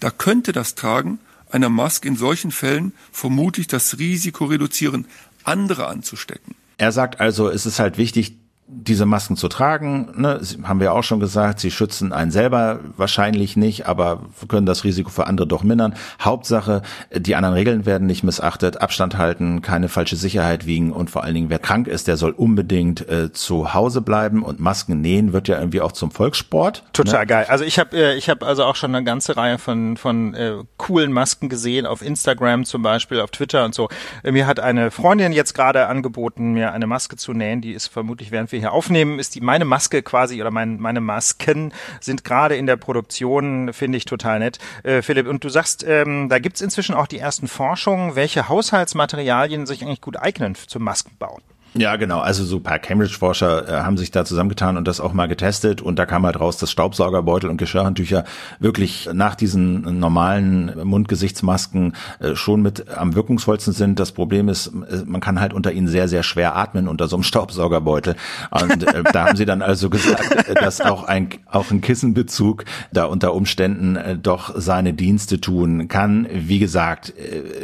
da 0.00 0.10
könnte 0.10 0.52
das 0.52 0.74
Tragen 0.74 1.18
einer 1.50 1.68
Maske 1.68 2.08
in 2.08 2.16
solchen 2.16 2.50
Fällen 2.50 2.92
vermutlich 3.12 3.68
das 3.68 3.98
Risiko 3.98 4.46
reduzieren, 4.46 5.06
andere 5.44 5.86
anzustecken. 5.86 6.55
Er 6.78 6.92
sagt 6.92 7.20
also, 7.20 7.48
es 7.48 7.66
ist 7.66 7.78
halt 7.78 7.98
wichtig, 7.98 8.38
diese 8.68 9.06
Masken 9.06 9.36
zu 9.36 9.46
tragen, 9.46 10.08
ne, 10.16 10.40
haben 10.64 10.80
wir 10.80 10.92
auch 10.92 11.04
schon 11.04 11.20
gesagt, 11.20 11.60
sie 11.60 11.70
schützen 11.70 12.12
einen 12.12 12.32
selber 12.32 12.80
wahrscheinlich 12.96 13.56
nicht, 13.56 13.86
aber 13.86 14.22
können 14.48 14.66
das 14.66 14.82
Risiko 14.82 15.08
für 15.08 15.28
andere 15.28 15.46
doch 15.46 15.62
mindern. 15.62 15.94
Hauptsache, 16.20 16.82
die 17.14 17.36
anderen 17.36 17.54
Regeln 17.54 17.86
werden 17.86 18.08
nicht 18.08 18.24
missachtet, 18.24 18.80
Abstand 18.80 19.18
halten, 19.18 19.62
keine 19.62 19.88
falsche 19.88 20.16
Sicherheit 20.16 20.66
wiegen 20.66 20.92
und 20.92 21.10
vor 21.10 21.22
allen 21.22 21.34
Dingen, 21.34 21.50
wer 21.50 21.60
krank 21.60 21.86
ist, 21.86 22.08
der 22.08 22.16
soll 22.16 22.32
unbedingt 22.32 23.08
äh, 23.08 23.32
zu 23.32 23.72
Hause 23.72 24.00
bleiben 24.00 24.42
und 24.42 24.58
Masken 24.58 25.00
nähen 25.00 25.32
wird 25.32 25.46
ja 25.46 25.58
irgendwie 25.60 25.80
auch 25.80 25.92
zum 25.92 26.10
Volkssport. 26.10 26.82
Total 26.92 27.20
ne? 27.20 27.26
geil. 27.26 27.46
Also 27.48 27.64
ich 27.64 27.78
habe 27.78 27.96
äh, 27.96 28.16
ich 28.16 28.28
habe 28.28 28.44
also 28.44 28.64
auch 28.64 28.74
schon 28.74 28.92
eine 28.94 29.04
ganze 29.04 29.36
Reihe 29.36 29.58
von 29.58 29.96
von 29.96 30.34
äh, 30.34 30.54
coolen 30.76 31.12
Masken 31.12 31.48
gesehen 31.48 31.86
auf 31.86 32.02
Instagram 32.02 32.64
zum 32.64 32.82
Beispiel, 32.82 33.20
auf 33.20 33.30
Twitter 33.30 33.64
und 33.64 33.76
so. 33.76 33.88
Mir 34.24 34.48
hat 34.48 34.58
eine 34.58 34.90
Freundin 34.90 35.32
jetzt 35.32 35.54
gerade 35.54 35.86
angeboten, 35.86 36.52
mir 36.52 36.72
eine 36.72 36.88
Maske 36.88 37.14
zu 37.14 37.32
nähen, 37.32 37.60
die 37.60 37.72
ist 37.72 37.86
vermutlich 37.86 38.32
während 38.32 38.50
wir 38.50 38.55
wir 38.56 38.60
hier 38.60 38.72
aufnehmen, 38.72 39.18
ist 39.18 39.34
die 39.34 39.40
meine 39.40 39.64
Maske 39.64 40.02
quasi 40.02 40.40
oder 40.40 40.50
mein, 40.50 40.80
meine 40.80 41.00
Masken 41.00 41.72
sind 42.00 42.24
gerade 42.24 42.56
in 42.56 42.66
der 42.66 42.76
Produktion, 42.76 43.72
finde 43.72 43.98
ich 43.98 44.06
total 44.06 44.38
nett. 44.38 44.58
Äh, 44.82 45.02
Philipp, 45.02 45.28
und 45.28 45.44
du 45.44 45.48
sagst, 45.50 45.84
ähm, 45.86 46.28
da 46.28 46.38
gibt's 46.38 46.62
inzwischen 46.62 46.94
auch 46.94 47.06
die 47.06 47.18
ersten 47.18 47.48
Forschungen, 47.48 48.16
welche 48.16 48.48
Haushaltsmaterialien 48.48 49.66
sich 49.66 49.82
eigentlich 49.82 50.00
gut 50.00 50.16
eignen 50.16 50.54
zum 50.54 50.82
Maskenbauen. 50.82 51.42
Ja, 51.78 51.96
genau. 51.96 52.20
Also 52.20 52.44
so 52.44 52.58
paar 52.58 52.78
Cambridge-Forscher 52.78 53.68
äh, 53.68 53.72
haben 53.82 53.98
sich 53.98 54.10
da 54.10 54.24
zusammengetan 54.24 54.78
und 54.78 54.88
das 54.88 54.98
auch 54.98 55.12
mal 55.12 55.26
getestet 55.28 55.82
und 55.82 55.98
da 55.98 56.06
kam 56.06 56.24
halt 56.24 56.40
raus, 56.40 56.56
dass 56.56 56.70
Staubsaugerbeutel 56.70 57.50
und 57.50 57.58
Geschirrhandtücher 57.58 58.24
wirklich 58.58 59.10
nach 59.12 59.34
diesen 59.34 59.98
normalen 59.98 60.72
Mundgesichtsmasken 60.82 61.94
äh, 62.20 62.34
schon 62.34 62.62
mit 62.62 62.88
am 62.96 63.14
wirkungsvollsten 63.14 63.74
sind. 63.74 64.00
Das 64.00 64.12
Problem 64.12 64.48
ist, 64.48 64.68
äh, 64.68 65.04
man 65.04 65.20
kann 65.20 65.38
halt 65.38 65.52
unter 65.52 65.70
ihnen 65.70 65.86
sehr, 65.86 66.08
sehr 66.08 66.22
schwer 66.22 66.56
atmen 66.56 66.88
unter 66.88 67.08
so 67.08 67.16
einem 67.16 67.22
Staubsaugerbeutel. 67.24 68.16
Und 68.50 68.86
äh, 68.86 69.02
da 69.12 69.26
haben 69.26 69.36
sie 69.36 69.44
dann 69.44 69.60
also 69.60 69.90
gesagt, 69.90 70.48
äh, 70.48 70.54
dass 70.54 70.80
auch 70.80 71.04
ein, 71.04 71.28
auch 71.44 71.70
ein 71.70 71.82
Kissenbezug 71.82 72.64
da 72.90 73.04
unter 73.04 73.34
Umständen 73.34 73.96
äh, 73.96 74.16
doch 74.16 74.54
seine 74.56 74.94
Dienste 74.94 75.42
tun 75.42 75.88
kann. 75.88 76.26
Wie 76.32 76.58
gesagt, 76.58 77.12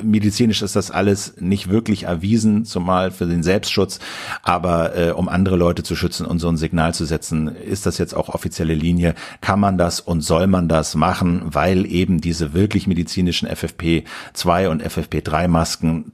medizinisch 0.03 0.61
ist 0.61 0.77
das 0.77 0.91
alles 0.91 1.35
nicht 1.41 1.71
wirklich 1.71 2.05
erwiesen, 2.05 2.67
zumal 2.67 3.11
für 3.11 3.27
den 3.27 3.43
Selbstschutz. 3.43 4.01
Aber 4.43 4.97
äh, 4.97 5.11
um 5.11 5.29
andere 5.29 5.57
Leute 5.57 5.83
zu 5.83 5.97
schützen 5.97 6.27
und 6.27 6.39
so 6.39 6.49
ein 6.49 6.57
Signal 6.57 6.95
zu 6.95 7.05
setzen, 7.05 7.49
ist 7.49 7.87
das 7.87 7.99
jetzt 7.99 8.15
auch 8.15 8.29
offizielle 8.29 8.75
Linie? 8.75 9.15
Kann 9.41 9.61
man 9.61 9.79
das 9.79 10.01
und 10.01 10.21
soll 10.23 10.47
man 10.47 10.69
das 10.69 10.95
machen, 10.95 11.43
weil 11.45 11.87
eben 11.87 12.21
diese 12.21 12.55
wirklich 12.55 12.87
medizinischen 12.87 13.49
FFP2 13.49 14.69
und 14.69 14.83
FFP3 14.83 15.49
Masken 15.49 16.13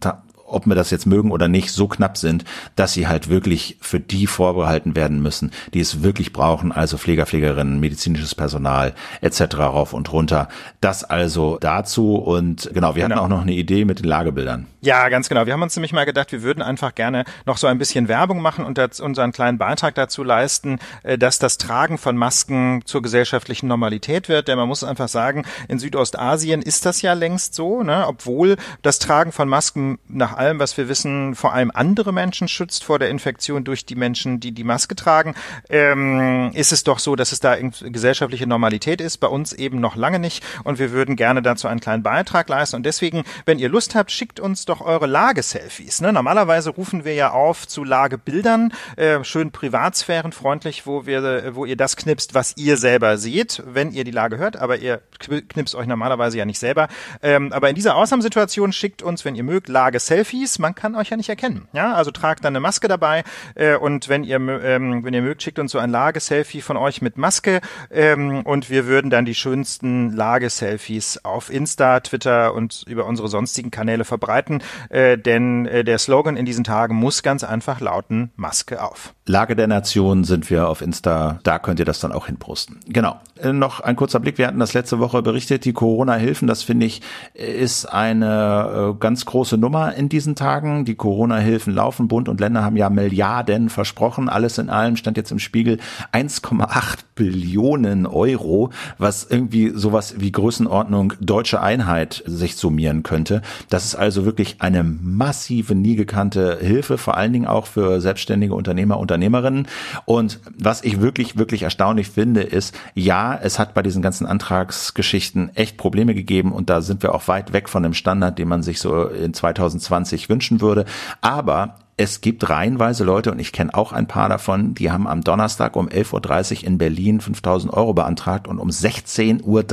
ob 0.48 0.66
wir 0.66 0.74
das 0.74 0.90
jetzt 0.90 1.06
mögen 1.06 1.30
oder 1.30 1.48
nicht, 1.48 1.72
so 1.72 1.88
knapp 1.88 2.16
sind, 2.16 2.44
dass 2.76 2.92
sie 2.92 3.06
halt 3.06 3.28
wirklich 3.28 3.76
für 3.80 4.00
die 4.00 4.26
vorbehalten 4.26 4.96
werden 4.96 5.22
müssen, 5.22 5.52
die 5.74 5.80
es 5.80 6.02
wirklich 6.02 6.32
brauchen, 6.32 6.72
also 6.72 6.98
Pfleger, 6.98 7.26
Pflegerinnen, 7.26 7.80
medizinisches 7.80 8.34
Personal 8.34 8.94
etc. 9.20 9.56
rauf 9.58 9.92
und 9.92 10.12
runter. 10.12 10.48
Das 10.80 11.04
also 11.04 11.58
dazu 11.60 12.16
und 12.16 12.70
genau, 12.72 12.94
wir 12.94 13.02
genau. 13.02 13.16
hatten 13.16 13.24
auch 13.24 13.28
noch 13.28 13.42
eine 13.42 13.52
Idee 13.52 13.84
mit 13.84 14.00
den 14.00 14.06
Lagebildern. 14.06 14.66
Ja, 14.80 15.08
ganz 15.08 15.28
genau. 15.28 15.44
Wir 15.46 15.52
haben 15.52 15.62
uns 15.62 15.74
nämlich 15.74 15.92
mal 15.92 16.04
gedacht, 16.04 16.30
wir 16.30 16.42
würden 16.42 16.62
einfach 16.62 16.94
gerne 16.94 17.24
noch 17.46 17.56
so 17.56 17.66
ein 17.66 17.78
bisschen 17.78 18.06
Werbung 18.06 18.40
machen 18.40 18.64
und 18.64 18.78
unseren 19.00 19.32
kleinen 19.32 19.58
Beitrag 19.58 19.96
dazu 19.96 20.22
leisten, 20.22 20.78
äh, 21.02 21.18
dass 21.18 21.40
das 21.40 21.58
Tragen 21.58 21.98
von 21.98 22.16
Masken 22.16 22.82
zur 22.84 23.02
gesellschaftlichen 23.02 23.66
Normalität 23.66 24.28
wird. 24.28 24.46
Denn 24.46 24.56
man 24.56 24.68
muss 24.68 24.84
einfach 24.84 25.08
sagen, 25.08 25.44
in 25.66 25.80
Südostasien 25.80 26.62
ist 26.62 26.86
das 26.86 27.02
ja 27.02 27.12
längst 27.14 27.54
so, 27.54 27.82
ne? 27.82 28.06
obwohl 28.06 28.56
das 28.82 29.00
Tragen 29.00 29.32
von 29.32 29.48
Masken 29.48 29.98
nach 30.08 30.37
allem, 30.38 30.58
was 30.58 30.76
wir 30.76 30.88
wissen, 30.88 31.34
vor 31.34 31.52
allem 31.52 31.70
andere 31.74 32.12
Menschen 32.12 32.48
schützt 32.48 32.84
vor 32.84 32.98
der 32.98 33.10
Infektion 33.10 33.64
durch 33.64 33.84
die 33.84 33.96
Menschen, 33.96 34.40
die 34.40 34.52
die 34.52 34.64
Maske 34.64 34.94
tragen, 34.94 35.34
ähm, 35.68 36.50
ist 36.54 36.72
es 36.72 36.84
doch 36.84 36.98
so, 36.98 37.16
dass 37.16 37.32
es 37.32 37.40
da 37.40 37.56
gesellschaftliche 37.56 38.46
Normalität 38.46 39.00
ist. 39.00 39.18
Bei 39.18 39.26
uns 39.26 39.52
eben 39.52 39.80
noch 39.80 39.96
lange 39.96 40.18
nicht. 40.18 40.44
Und 40.64 40.78
wir 40.78 40.92
würden 40.92 41.16
gerne 41.16 41.42
dazu 41.42 41.68
einen 41.68 41.80
kleinen 41.80 42.02
Beitrag 42.02 42.48
leisten. 42.48 42.76
Und 42.76 42.86
deswegen, 42.86 43.24
wenn 43.46 43.58
ihr 43.58 43.68
Lust 43.68 43.94
habt, 43.94 44.10
schickt 44.10 44.40
uns 44.40 44.64
doch 44.64 44.80
eure 44.80 45.06
Lageselfies. 45.06 46.00
Ne? 46.00 46.12
Normalerweise 46.12 46.70
rufen 46.70 47.04
wir 47.04 47.14
ja 47.14 47.32
auf 47.32 47.66
zu 47.66 47.84
Lagebildern, 47.84 48.72
äh, 48.96 49.24
schön 49.24 49.50
privatsphärenfreundlich, 49.50 50.86
wo 50.86 51.06
wir, 51.06 51.54
wo 51.54 51.64
ihr 51.64 51.76
das 51.76 51.96
knipst, 51.96 52.34
was 52.34 52.56
ihr 52.56 52.76
selber 52.76 53.18
seht, 53.18 53.62
wenn 53.66 53.92
ihr 53.92 54.04
die 54.04 54.10
Lage 54.10 54.38
hört. 54.38 54.56
Aber 54.56 54.78
ihr 54.78 55.00
knipst 55.18 55.74
euch 55.74 55.86
normalerweise 55.86 56.38
ja 56.38 56.44
nicht 56.44 56.58
selber. 56.58 56.88
Ähm, 57.22 57.52
aber 57.52 57.68
in 57.68 57.74
dieser 57.74 57.96
Ausnahmesituation 57.96 58.72
schickt 58.72 59.02
uns, 59.02 59.24
wenn 59.24 59.34
ihr 59.34 59.44
mögt, 59.44 59.68
Lage-Selfies. 59.68 60.27
Man 60.58 60.74
kann 60.74 60.94
euch 60.94 61.10
ja 61.10 61.16
nicht 61.16 61.28
erkennen. 61.28 61.68
Ja, 61.72 61.94
also 61.94 62.10
tragt 62.10 62.44
dann 62.44 62.52
eine 62.52 62.60
Maske 62.60 62.88
dabei 62.88 63.24
äh, 63.54 63.76
und 63.76 64.08
wenn 64.08 64.24
ihr 64.24 64.36
ähm, 64.38 65.04
wenn 65.04 65.14
ihr 65.14 65.22
mögt, 65.22 65.42
schickt 65.42 65.58
uns 65.58 65.72
so 65.72 65.78
ein 65.78 65.90
Lage-Selfie 65.90 66.60
von 66.60 66.76
euch 66.76 67.02
mit 67.02 67.16
Maske 67.16 67.60
ähm, 67.90 68.42
und 68.42 68.70
wir 68.70 68.86
würden 68.86 69.10
dann 69.10 69.24
die 69.24 69.34
schönsten 69.34 70.10
Lage-Selfies 70.12 71.24
auf 71.24 71.50
Insta, 71.50 72.00
Twitter 72.00 72.54
und 72.54 72.84
über 72.86 73.06
unsere 73.06 73.28
sonstigen 73.28 73.70
Kanäle 73.70 74.04
verbreiten, 74.04 74.62
äh, 74.90 75.16
denn 75.16 75.66
äh, 75.66 75.84
der 75.84 75.98
Slogan 75.98 76.36
in 76.36 76.44
diesen 76.44 76.64
Tagen 76.64 76.94
muss 76.94 77.22
ganz 77.22 77.44
einfach 77.44 77.80
lauten: 77.80 78.32
Maske 78.36 78.82
auf. 78.82 79.14
Lage 79.28 79.54
der 79.54 79.66
Nation 79.66 80.24
sind 80.24 80.48
wir 80.50 80.68
auf 80.68 80.80
Insta, 80.80 81.38
da 81.42 81.58
könnt 81.58 81.78
ihr 81.78 81.84
das 81.84 82.00
dann 82.00 82.12
auch 82.12 82.26
hinposten. 82.26 82.78
Genau. 82.88 83.20
Äh, 83.40 83.52
noch 83.52 83.80
ein 83.80 83.96
kurzer 83.96 84.20
Blick, 84.20 84.38
wir 84.38 84.46
hatten 84.46 84.58
das 84.58 84.74
letzte 84.74 84.98
Woche 84.98 85.22
berichtet, 85.22 85.64
die 85.64 85.72
Corona-Hilfen, 85.72 86.48
das 86.48 86.62
finde 86.62 86.86
ich, 86.86 87.02
ist 87.34 87.86
eine 87.86 88.94
äh, 88.94 88.98
ganz 88.98 89.24
große 89.26 89.58
Nummer 89.58 89.94
in 89.94 90.08
diesen 90.08 90.34
Tagen. 90.34 90.84
Die 90.84 90.94
Corona-Hilfen 90.94 91.74
laufen, 91.74 92.08
Bund 92.08 92.28
und 92.28 92.40
Länder 92.40 92.64
haben 92.64 92.76
ja 92.76 92.90
Milliarden 92.90 93.68
versprochen, 93.68 94.28
alles 94.28 94.58
in 94.58 94.70
allem 94.70 94.96
stand 94.96 95.16
jetzt 95.16 95.30
im 95.30 95.38
Spiegel 95.38 95.78
1,8 96.12 96.98
Billionen 97.14 98.06
Euro, 98.06 98.70
was 98.96 99.26
irgendwie 99.28 99.72
sowas 99.74 100.14
wie 100.18 100.32
Größenordnung 100.32 101.14
deutsche 101.20 101.60
Einheit 101.60 102.22
sich 102.26 102.56
summieren 102.56 103.02
könnte. 103.02 103.42
Das 103.68 103.84
ist 103.84 103.94
also 103.94 104.24
wirklich 104.24 104.56
eine 104.60 104.84
massive, 104.84 105.74
nie 105.74 105.96
gekannte 105.96 106.58
Hilfe, 106.60 106.96
vor 106.96 107.16
allen 107.16 107.32
Dingen 107.32 107.46
auch 107.46 107.66
für 107.66 108.00
selbstständige 108.00 108.54
Unternehmer, 108.54 108.98
Unternehmerinnen. 109.18 109.66
Und 110.04 110.40
was 110.56 110.82
ich 110.82 111.00
wirklich, 111.00 111.36
wirklich 111.36 111.62
erstaunlich 111.62 112.08
finde, 112.08 112.42
ist, 112.42 112.74
ja, 112.94 113.34
es 113.34 113.58
hat 113.58 113.74
bei 113.74 113.82
diesen 113.82 114.02
ganzen 114.02 114.26
Antragsgeschichten 114.26 115.54
echt 115.56 115.76
Probleme 115.76 116.14
gegeben 116.14 116.52
und 116.52 116.70
da 116.70 116.80
sind 116.80 117.02
wir 117.02 117.14
auch 117.14 117.28
weit 117.28 117.52
weg 117.52 117.68
von 117.68 117.82
dem 117.82 117.94
Standard, 117.94 118.38
den 118.38 118.48
man 118.48 118.62
sich 118.62 118.80
so 118.80 119.04
in 119.04 119.34
2020 119.34 120.28
wünschen 120.28 120.60
würde. 120.60 120.84
Aber 121.20 121.76
es 121.96 122.20
gibt 122.20 122.48
reihenweise 122.48 123.02
Leute, 123.02 123.32
und 123.32 123.40
ich 123.40 123.52
kenne 123.52 123.74
auch 123.74 123.92
ein 123.92 124.06
paar 124.06 124.28
davon, 124.28 124.74
die 124.74 124.92
haben 124.92 125.08
am 125.08 125.22
Donnerstag 125.22 125.74
um 125.74 125.88
11.30 125.88 126.60
Uhr 126.60 126.66
in 126.68 126.78
Berlin 126.78 127.20
5000 127.20 127.72
Euro 127.72 127.92
beantragt 127.92 128.46
und 128.46 128.60
um 128.60 128.68
16.30 128.68 129.42
Uhr 129.42 129.64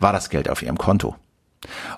war 0.00 0.12
das 0.14 0.30
Geld 0.30 0.48
auf 0.48 0.62
ihrem 0.62 0.78
Konto. 0.78 1.14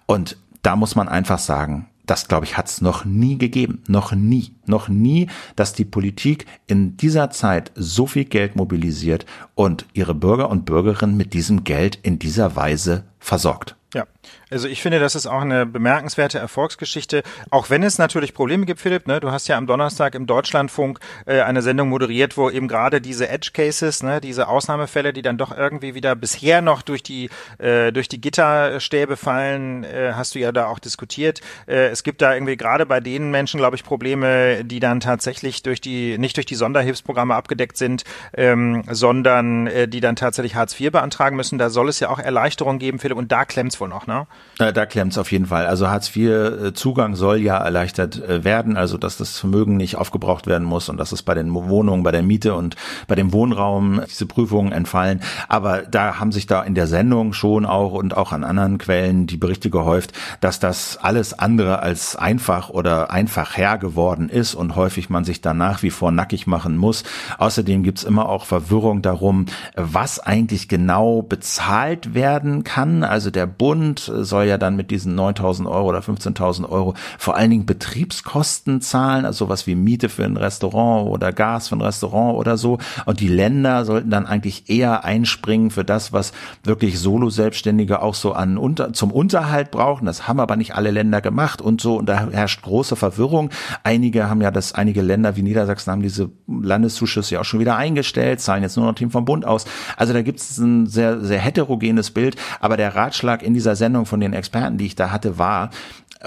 Und 0.06 0.36
da 0.62 0.74
muss 0.74 0.96
man 0.96 1.08
einfach 1.08 1.38
sagen, 1.38 1.88
das, 2.06 2.28
glaube 2.28 2.46
ich, 2.46 2.56
hat 2.56 2.68
es 2.68 2.80
noch 2.80 3.04
nie 3.04 3.36
gegeben. 3.36 3.82
Noch 3.88 4.12
nie. 4.12 4.54
Noch 4.66 4.88
nie, 4.88 5.28
dass 5.56 5.72
die 5.72 5.84
Politik 5.84 6.46
in 6.66 6.96
dieser 6.96 7.30
Zeit 7.30 7.72
so 7.74 8.06
viel 8.06 8.24
Geld 8.24 8.56
mobilisiert 8.56 9.26
und 9.54 9.86
ihre 9.92 10.14
Bürger 10.14 10.50
und 10.50 10.64
Bürgerinnen 10.64 11.16
mit 11.16 11.34
diesem 11.34 11.64
Geld 11.64 11.98
in 12.02 12.18
dieser 12.18 12.56
Weise 12.56 13.04
versorgt. 13.18 13.76
Ja, 13.94 14.06
also 14.48 14.68
ich 14.68 14.80
finde, 14.80 15.00
das 15.00 15.16
ist 15.16 15.26
auch 15.26 15.40
eine 15.40 15.66
bemerkenswerte 15.66 16.38
Erfolgsgeschichte, 16.38 17.24
auch 17.50 17.68
wenn 17.68 17.82
es 17.82 17.98
natürlich 17.98 18.32
Probleme 18.32 18.64
gibt, 18.64 18.80
Philipp. 18.80 19.08
Ne? 19.08 19.18
Du 19.18 19.32
hast 19.32 19.48
ja 19.48 19.56
am 19.56 19.66
Donnerstag 19.66 20.14
im 20.14 20.26
Deutschlandfunk 20.26 21.00
äh, 21.26 21.40
eine 21.40 21.62
Sendung 21.62 21.88
moderiert, 21.88 22.36
wo 22.36 22.48
eben 22.48 22.68
gerade 22.68 23.00
diese 23.00 23.28
Edge 23.28 23.50
Cases, 23.52 24.04
ne, 24.04 24.20
diese 24.20 24.46
Ausnahmefälle, 24.46 25.12
die 25.12 25.22
dann 25.22 25.36
doch 25.36 25.56
irgendwie 25.56 25.96
wieder 25.96 26.14
bisher 26.14 26.62
noch 26.62 26.82
durch 26.82 27.02
die 27.02 27.28
äh, 27.58 27.90
durch 27.90 28.08
die 28.08 28.20
Gitterstäbe 28.20 29.16
fallen, 29.16 29.82
äh, 29.82 30.12
hast 30.14 30.36
du 30.36 30.38
ja 30.38 30.52
da 30.52 30.66
auch 30.66 30.78
diskutiert. 30.78 31.40
Äh, 31.66 31.88
es 31.88 32.04
gibt 32.04 32.22
da 32.22 32.32
irgendwie 32.32 32.56
gerade 32.56 32.86
bei 32.86 33.00
den 33.00 33.32
Menschen, 33.32 33.58
glaube 33.58 33.74
ich, 33.74 33.82
Probleme, 33.82 34.64
die 34.64 34.78
dann 34.78 35.00
tatsächlich 35.00 35.64
durch 35.64 35.80
die 35.80 36.18
nicht 36.18 36.36
durch 36.36 36.46
die 36.46 36.54
Sonderhilfsprogramme 36.54 37.34
abgedeckt 37.34 37.76
sind, 37.76 38.04
ähm, 38.32 38.84
sondern 38.88 39.66
äh, 39.66 39.88
die 39.88 40.00
dann 40.00 40.14
tatsächlich 40.14 40.54
Hartz 40.54 40.78
IV 40.78 40.92
beantragen 40.92 41.34
müssen. 41.34 41.58
Da 41.58 41.68
soll 41.68 41.88
es 41.88 41.98
ja 41.98 42.10
auch 42.10 42.20
Erleichterungen 42.20 42.78
geben, 42.78 43.00
Philipp, 43.00 43.18
und 43.18 43.32
da 43.32 43.44
klemmt's 43.44 43.80
wohl 43.80 43.88
noch, 43.88 44.06
ne? 44.06 44.28
Äh, 44.58 44.72
da 44.72 44.86
klemmt's 44.86 45.18
auf 45.18 45.32
jeden 45.32 45.46
Fall. 45.46 45.66
Also 45.66 45.88
Hartz 45.88 46.14
IV-Zugang 46.14 47.12
äh, 47.12 47.16
soll 47.16 47.38
ja 47.38 47.58
erleichtert 47.58 48.22
äh, 48.22 48.42
werden, 48.42 48.76
also 48.76 48.96
dass 48.96 49.18
das 49.18 49.38
Vermögen 49.38 49.76
nicht 49.76 49.96
aufgebraucht 49.96 50.46
werden 50.46 50.64
muss 50.66 50.88
und 50.88 50.96
dass 50.96 51.12
es 51.12 51.22
bei 51.22 51.34
den 51.34 51.52
Wohnungen, 51.52 52.02
bei 52.02 52.10
der 52.10 52.22
Miete 52.22 52.54
und 52.54 52.74
bei 53.06 53.14
dem 53.14 53.34
Wohnraum 53.34 54.00
diese 54.08 54.24
Prüfungen 54.24 54.72
entfallen. 54.72 55.20
Aber 55.48 55.82
da 55.82 56.18
haben 56.18 56.32
sich 56.32 56.46
da 56.46 56.62
in 56.62 56.74
der 56.74 56.86
Sendung 56.86 57.34
schon 57.34 57.66
auch 57.66 57.92
und 57.92 58.16
auch 58.16 58.32
an 58.32 58.44
anderen 58.44 58.78
Quellen 58.78 59.26
die 59.26 59.36
Berichte 59.36 59.68
gehäuft, 59.68 60.12
dass 60.40 60.58
das 60.58 60.96
alles 60.96 61.38
andere 61.38 61.80
als 61.80 62.16
einfach 62.16 62.70
oder 62.70 63.10
einfach 63.10 63.58
her 63.58 63.76
geworden 63.76 64.30
ist 64.30 64.54
und 64.54 64.74
häufig 64.74 65.10
man 65.10 65.24
sich 65.24 65.42
da 65.42 65.52
nach 65.52 65.82
wie 65.82 65.90
vor 65.90 66.12
nackig 66.12 66.46
machen 66.46 66.78
muss. 66.78 67.04
Außerdem 67.36 67.82
gibt's 67.82 68.04
immer 68.04 68.26
auch 68.26 68.46
Verwirrung 68.46 69.02
darum, 69.02 69.46
was 69.74 70.18
eigentlich 70.18 70.68
genau 70.68 71.20
bezahlt 71.20 72.14
werden 72.14 72.64
kann. 72.64 73.04
Also 73.04 73.30
der 73.30 73.46
Bund 73.46 74.10
soll 74.26 74.44
ja 74.44 74.58
dann 74.58 74.76
mit 74.76 74.90
diesen 74.90 75.18
9.000 75.18 75.66
Euro 75.66 75.88
oder 75.88 76.00
15.000 76.00 76.68
Euro 76.68 76.94
vor 77.18 77.36
allen 77.36 77.50
Dingen 77.50 77.66
Betriebskosten 77.66 78.80
zahlen, 78.80 79.24
also 79.24 79.46
sowas 79.46 79.66
wie 79.66 79.74
Miete 79.74 80.08
für 80.08 80.24
ein 80.24 80.36
Restaurant 80.36 81.08
oder 81.08 81.32
Gas 81.32 81.68
für 81.68 81.76
ein 81.76 81.80
Restaurant 81.80 82.36
oder 82.36 82.56
so. 82.56 82.78
Und 83.04 83.20
die 83.20 83.28
Länder 83.28 83.84
sollten 83.84 84.10
dann 84.10 84.26
eigentlich 84.26 84.68
eher 84.68 85.04
einspringen 85.04 85.70
für 85.70 85.84
das, 85.84 86.12
was 86.12 86.32
wirklich 86.64 86.98
Solo-Selbstständige 86.98 88.02
auch 88.02 88.14
so 88.14 88.32
an 88.32 88.58
unter, 88.58 88.92
zum 88.92 89.10
Unterhalt 89.10 89.70
brauchen. 89.70 90.06
Das 90.06 90.28
haben 90.28 90.40
aber 90.40 90.56
nicht 90.56 90.74
alle 90.74 90.90
Länder 90.90 91.20
gemacht 91.20 91.62
und 91.62 91.80
so. 91.80 91.96
Und 91.96 92.06
da 92.06 92.28
herrscht 92.30 92.62
große 92.62 92.96
Verwirrung. 92.96 93.50
Einige 93.84 94.28
haben 94.28 94.40
ja 94.40 94.50
das, 94.50 94.72
einige 94.72 95.02
Länder 95.02 95.36
wie 95.36 95.42
Niedersachsen 95.42 95.92
haben 95.92 96.02
diese 96.02 96.30
Landeszuschüsse 96.48 97.34
ja 97.34 97.40
auch 97.40 97.44
schon 97.44 97.60
wieder 97.60 97.76
eingestellt, 97.76 98.40
zahlen 98.40 98.62
jetzt 98.62 98.76
nur 98.76 98.86
noch 98.86 98.94
Team 98.94 99.10
vom 99.10 99.24
Bund 99.24 99.44
aus. 99.44 99.64
Also 99.96 100.12
da 100.12 100.22
gibt 100.22 100.40
es 100.40 100.58
ein 100.58 100.86
sehr, 100.86 101.20
sehr 101.20 101.38
heterogenes 101.38 102.10
Bild. 102.10 102.36
Aber 102.60 102.76
der 102.76 102.94
Ratschlag 102.94 103.42
in 103.42 103.54
dieser 103.54 103.76
Sendung 103.76 104.06
von 104.06 104.15
den 104.20 104.32
Experten, 104.32 104.78
die 104.78 104.86
ich 104.86 104.96
da 104.96 105.10
hatte, 105.10 105.38
war, 105.38 105.70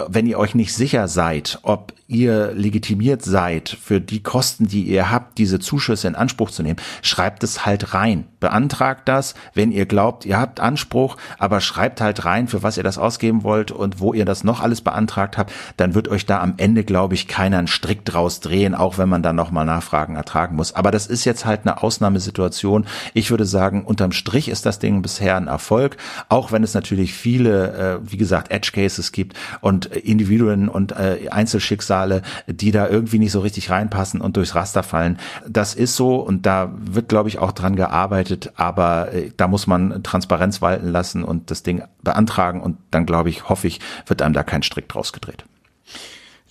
wenn 0.08 0.28
ihr 0.28 0.38
euch 0.38 0.56
nicht 0.56 0.74
sicher 0.74 1.08
seid, 1.08 1.60
ob 1.64 1.94
ihr 2.10 2.54
legitimiert 2.54 3.22
seid, 3.22 3.70
für 3.70 4.02
die 4.02 4.24
Kosten, 4.24 4.68
die 4.68 4.84
ihr 4.84 5.12
habt, 5.12 5.38
diese 5.38 5.60
Zuschüsse 5.60 6.08
in 6.08 6.16
Anspruch 6.16 6.50
zu 6.50 6.64
nehmen, 6.64 6.80
schreibt 7.04 7.44
es 7.44 7.68
halt 7.68 7.94
rein. 7.94 8.26
Beantragt 8.40 9.08
das, 9.08 9.36
wenn 9.54 9.72
ihr 9.72 9.86
glaubt, 9.86 10.26
ihr 10.26 10.40
habt 10.40 10.60
Anspruch, 10.60 11.18
aber 11.38 11.62
schreibt 11.62 12.02
halt 12.02 12.26
rein, 12.26 12.48
für 12.48 12.64
was 12.64 12.78
ihr 12.78 12.84
das 12.84 12.98
ausgeben 12.98 13.44
wollt 13.44 13.72
und 13.72 14.00
wo 14.00 14.14
ihr 14.14 14.26
das 14.26 14.44
noch 14.44 14.60
alles 14.60 14.82
beantragt 14.82 15.38
habt, 15.38 15.54
dann 15.78 15.94
wird 15.94 16.08
euch 16.08 16.26
da 16.26 16.42
am 16.42 16.56
Ende, 16.58 16.84
glaube 16.84 17.14
ich, 17.14 17.28
keiner 17.28 17.60
einen 17.60 17.68
Strick 17.68 18.06
draus 18.06 18.40
drehen, 18.40 18.74
auch 18.74 18.98
wenn 18.98 19.10
man 19.10 19.22
dann 19.22 19.36
nochmal 19.36 19.66
Nachfragen 19.66 20.16
ertragen 20.16 20.56
muss. 20.56 20.74
Aber 20.74 20.90
das 20.90 21.06
ist 21.06 21.26
jetzt 21.26 21.46
halt 21.46 21.62
eine 21.64 21.84
Ausnahmesituation. 21.84 22.88
Ich 23.14 23.30
würde 23.30 23.46
sagen, 23.46 23.84
unterm 23.86 24.14
Strich 24.14 24.50
ist 24.50 24.66
das 24.66 24.80
Ding 24.80 25.04
bisher 25.04 25.38
ein 25.38 25.48
Erfolg, 25.48 25.98
auch 26.28 26.52
wenn 26.52 26.64
es 26.64 26.74
natürlich 26.74 27.14
viele, 27.14 28.00
äh, 28.02 28.12
wie 28.12 28.18
gesagt, 28.18 28.50
Edge 28.52 28.72
Cases 28.74 29.12
gibt 29.12 29.38
und 29.62 29.86
Individuen 29.86 30.70
und 30.70 30.94
äh, 30.94 31.28
Einzelschicksale 31.30 31.99
Schicksale, 32.00 32.22
die 32.48 32.72
da 32.72 32.88
irgendwie 32.88 33.20
nicht 33.20 33.32
so 33.32 33.40
richtig 33.40 33.70
reinpassen 33.70 34.22
und 34.22 34.38
durchs 34.38 34.56
Raster 34.56 34.84
fallen. 34.84 35.18
Das 35.48 35.76
ist 35.76 35.96
so 35.96 36.18
und 36.18 36.46
da 36.46 36.72
wird, 36.74 37.10
glaube 37.10 37.30
ich, 37.30 37.40
auch 37.40 37.52
dran 37.52 37.76
gearbeitet, 37.76 38.54
aber 38.56 39.14
äh, 39.14 39.32
da 39.36 39.48
muss 39.48 39.68
man 39.68 40.04
Transparenz 40.04 40.62
walten 40.62 40.88
lassen 40.88 41.24
und 41.24 41.52
das 41.52 41.64
Ding 41.64 41.84
beantragen 42.04 42.62
und 42.62 42.78
dann, 42.92 43.06
glaube 43.06 43.30
ich, 43.30 43.50
hoffe 43.50 43.68
ich, 43.68 43.80
wird 44.06 44.22
einem 44.22 44.34
da 44.34 44.44
kein 44.44 44.64
Strick 44.64 44.88
draus 44.90 45.14
gedreht. 45.14 45.46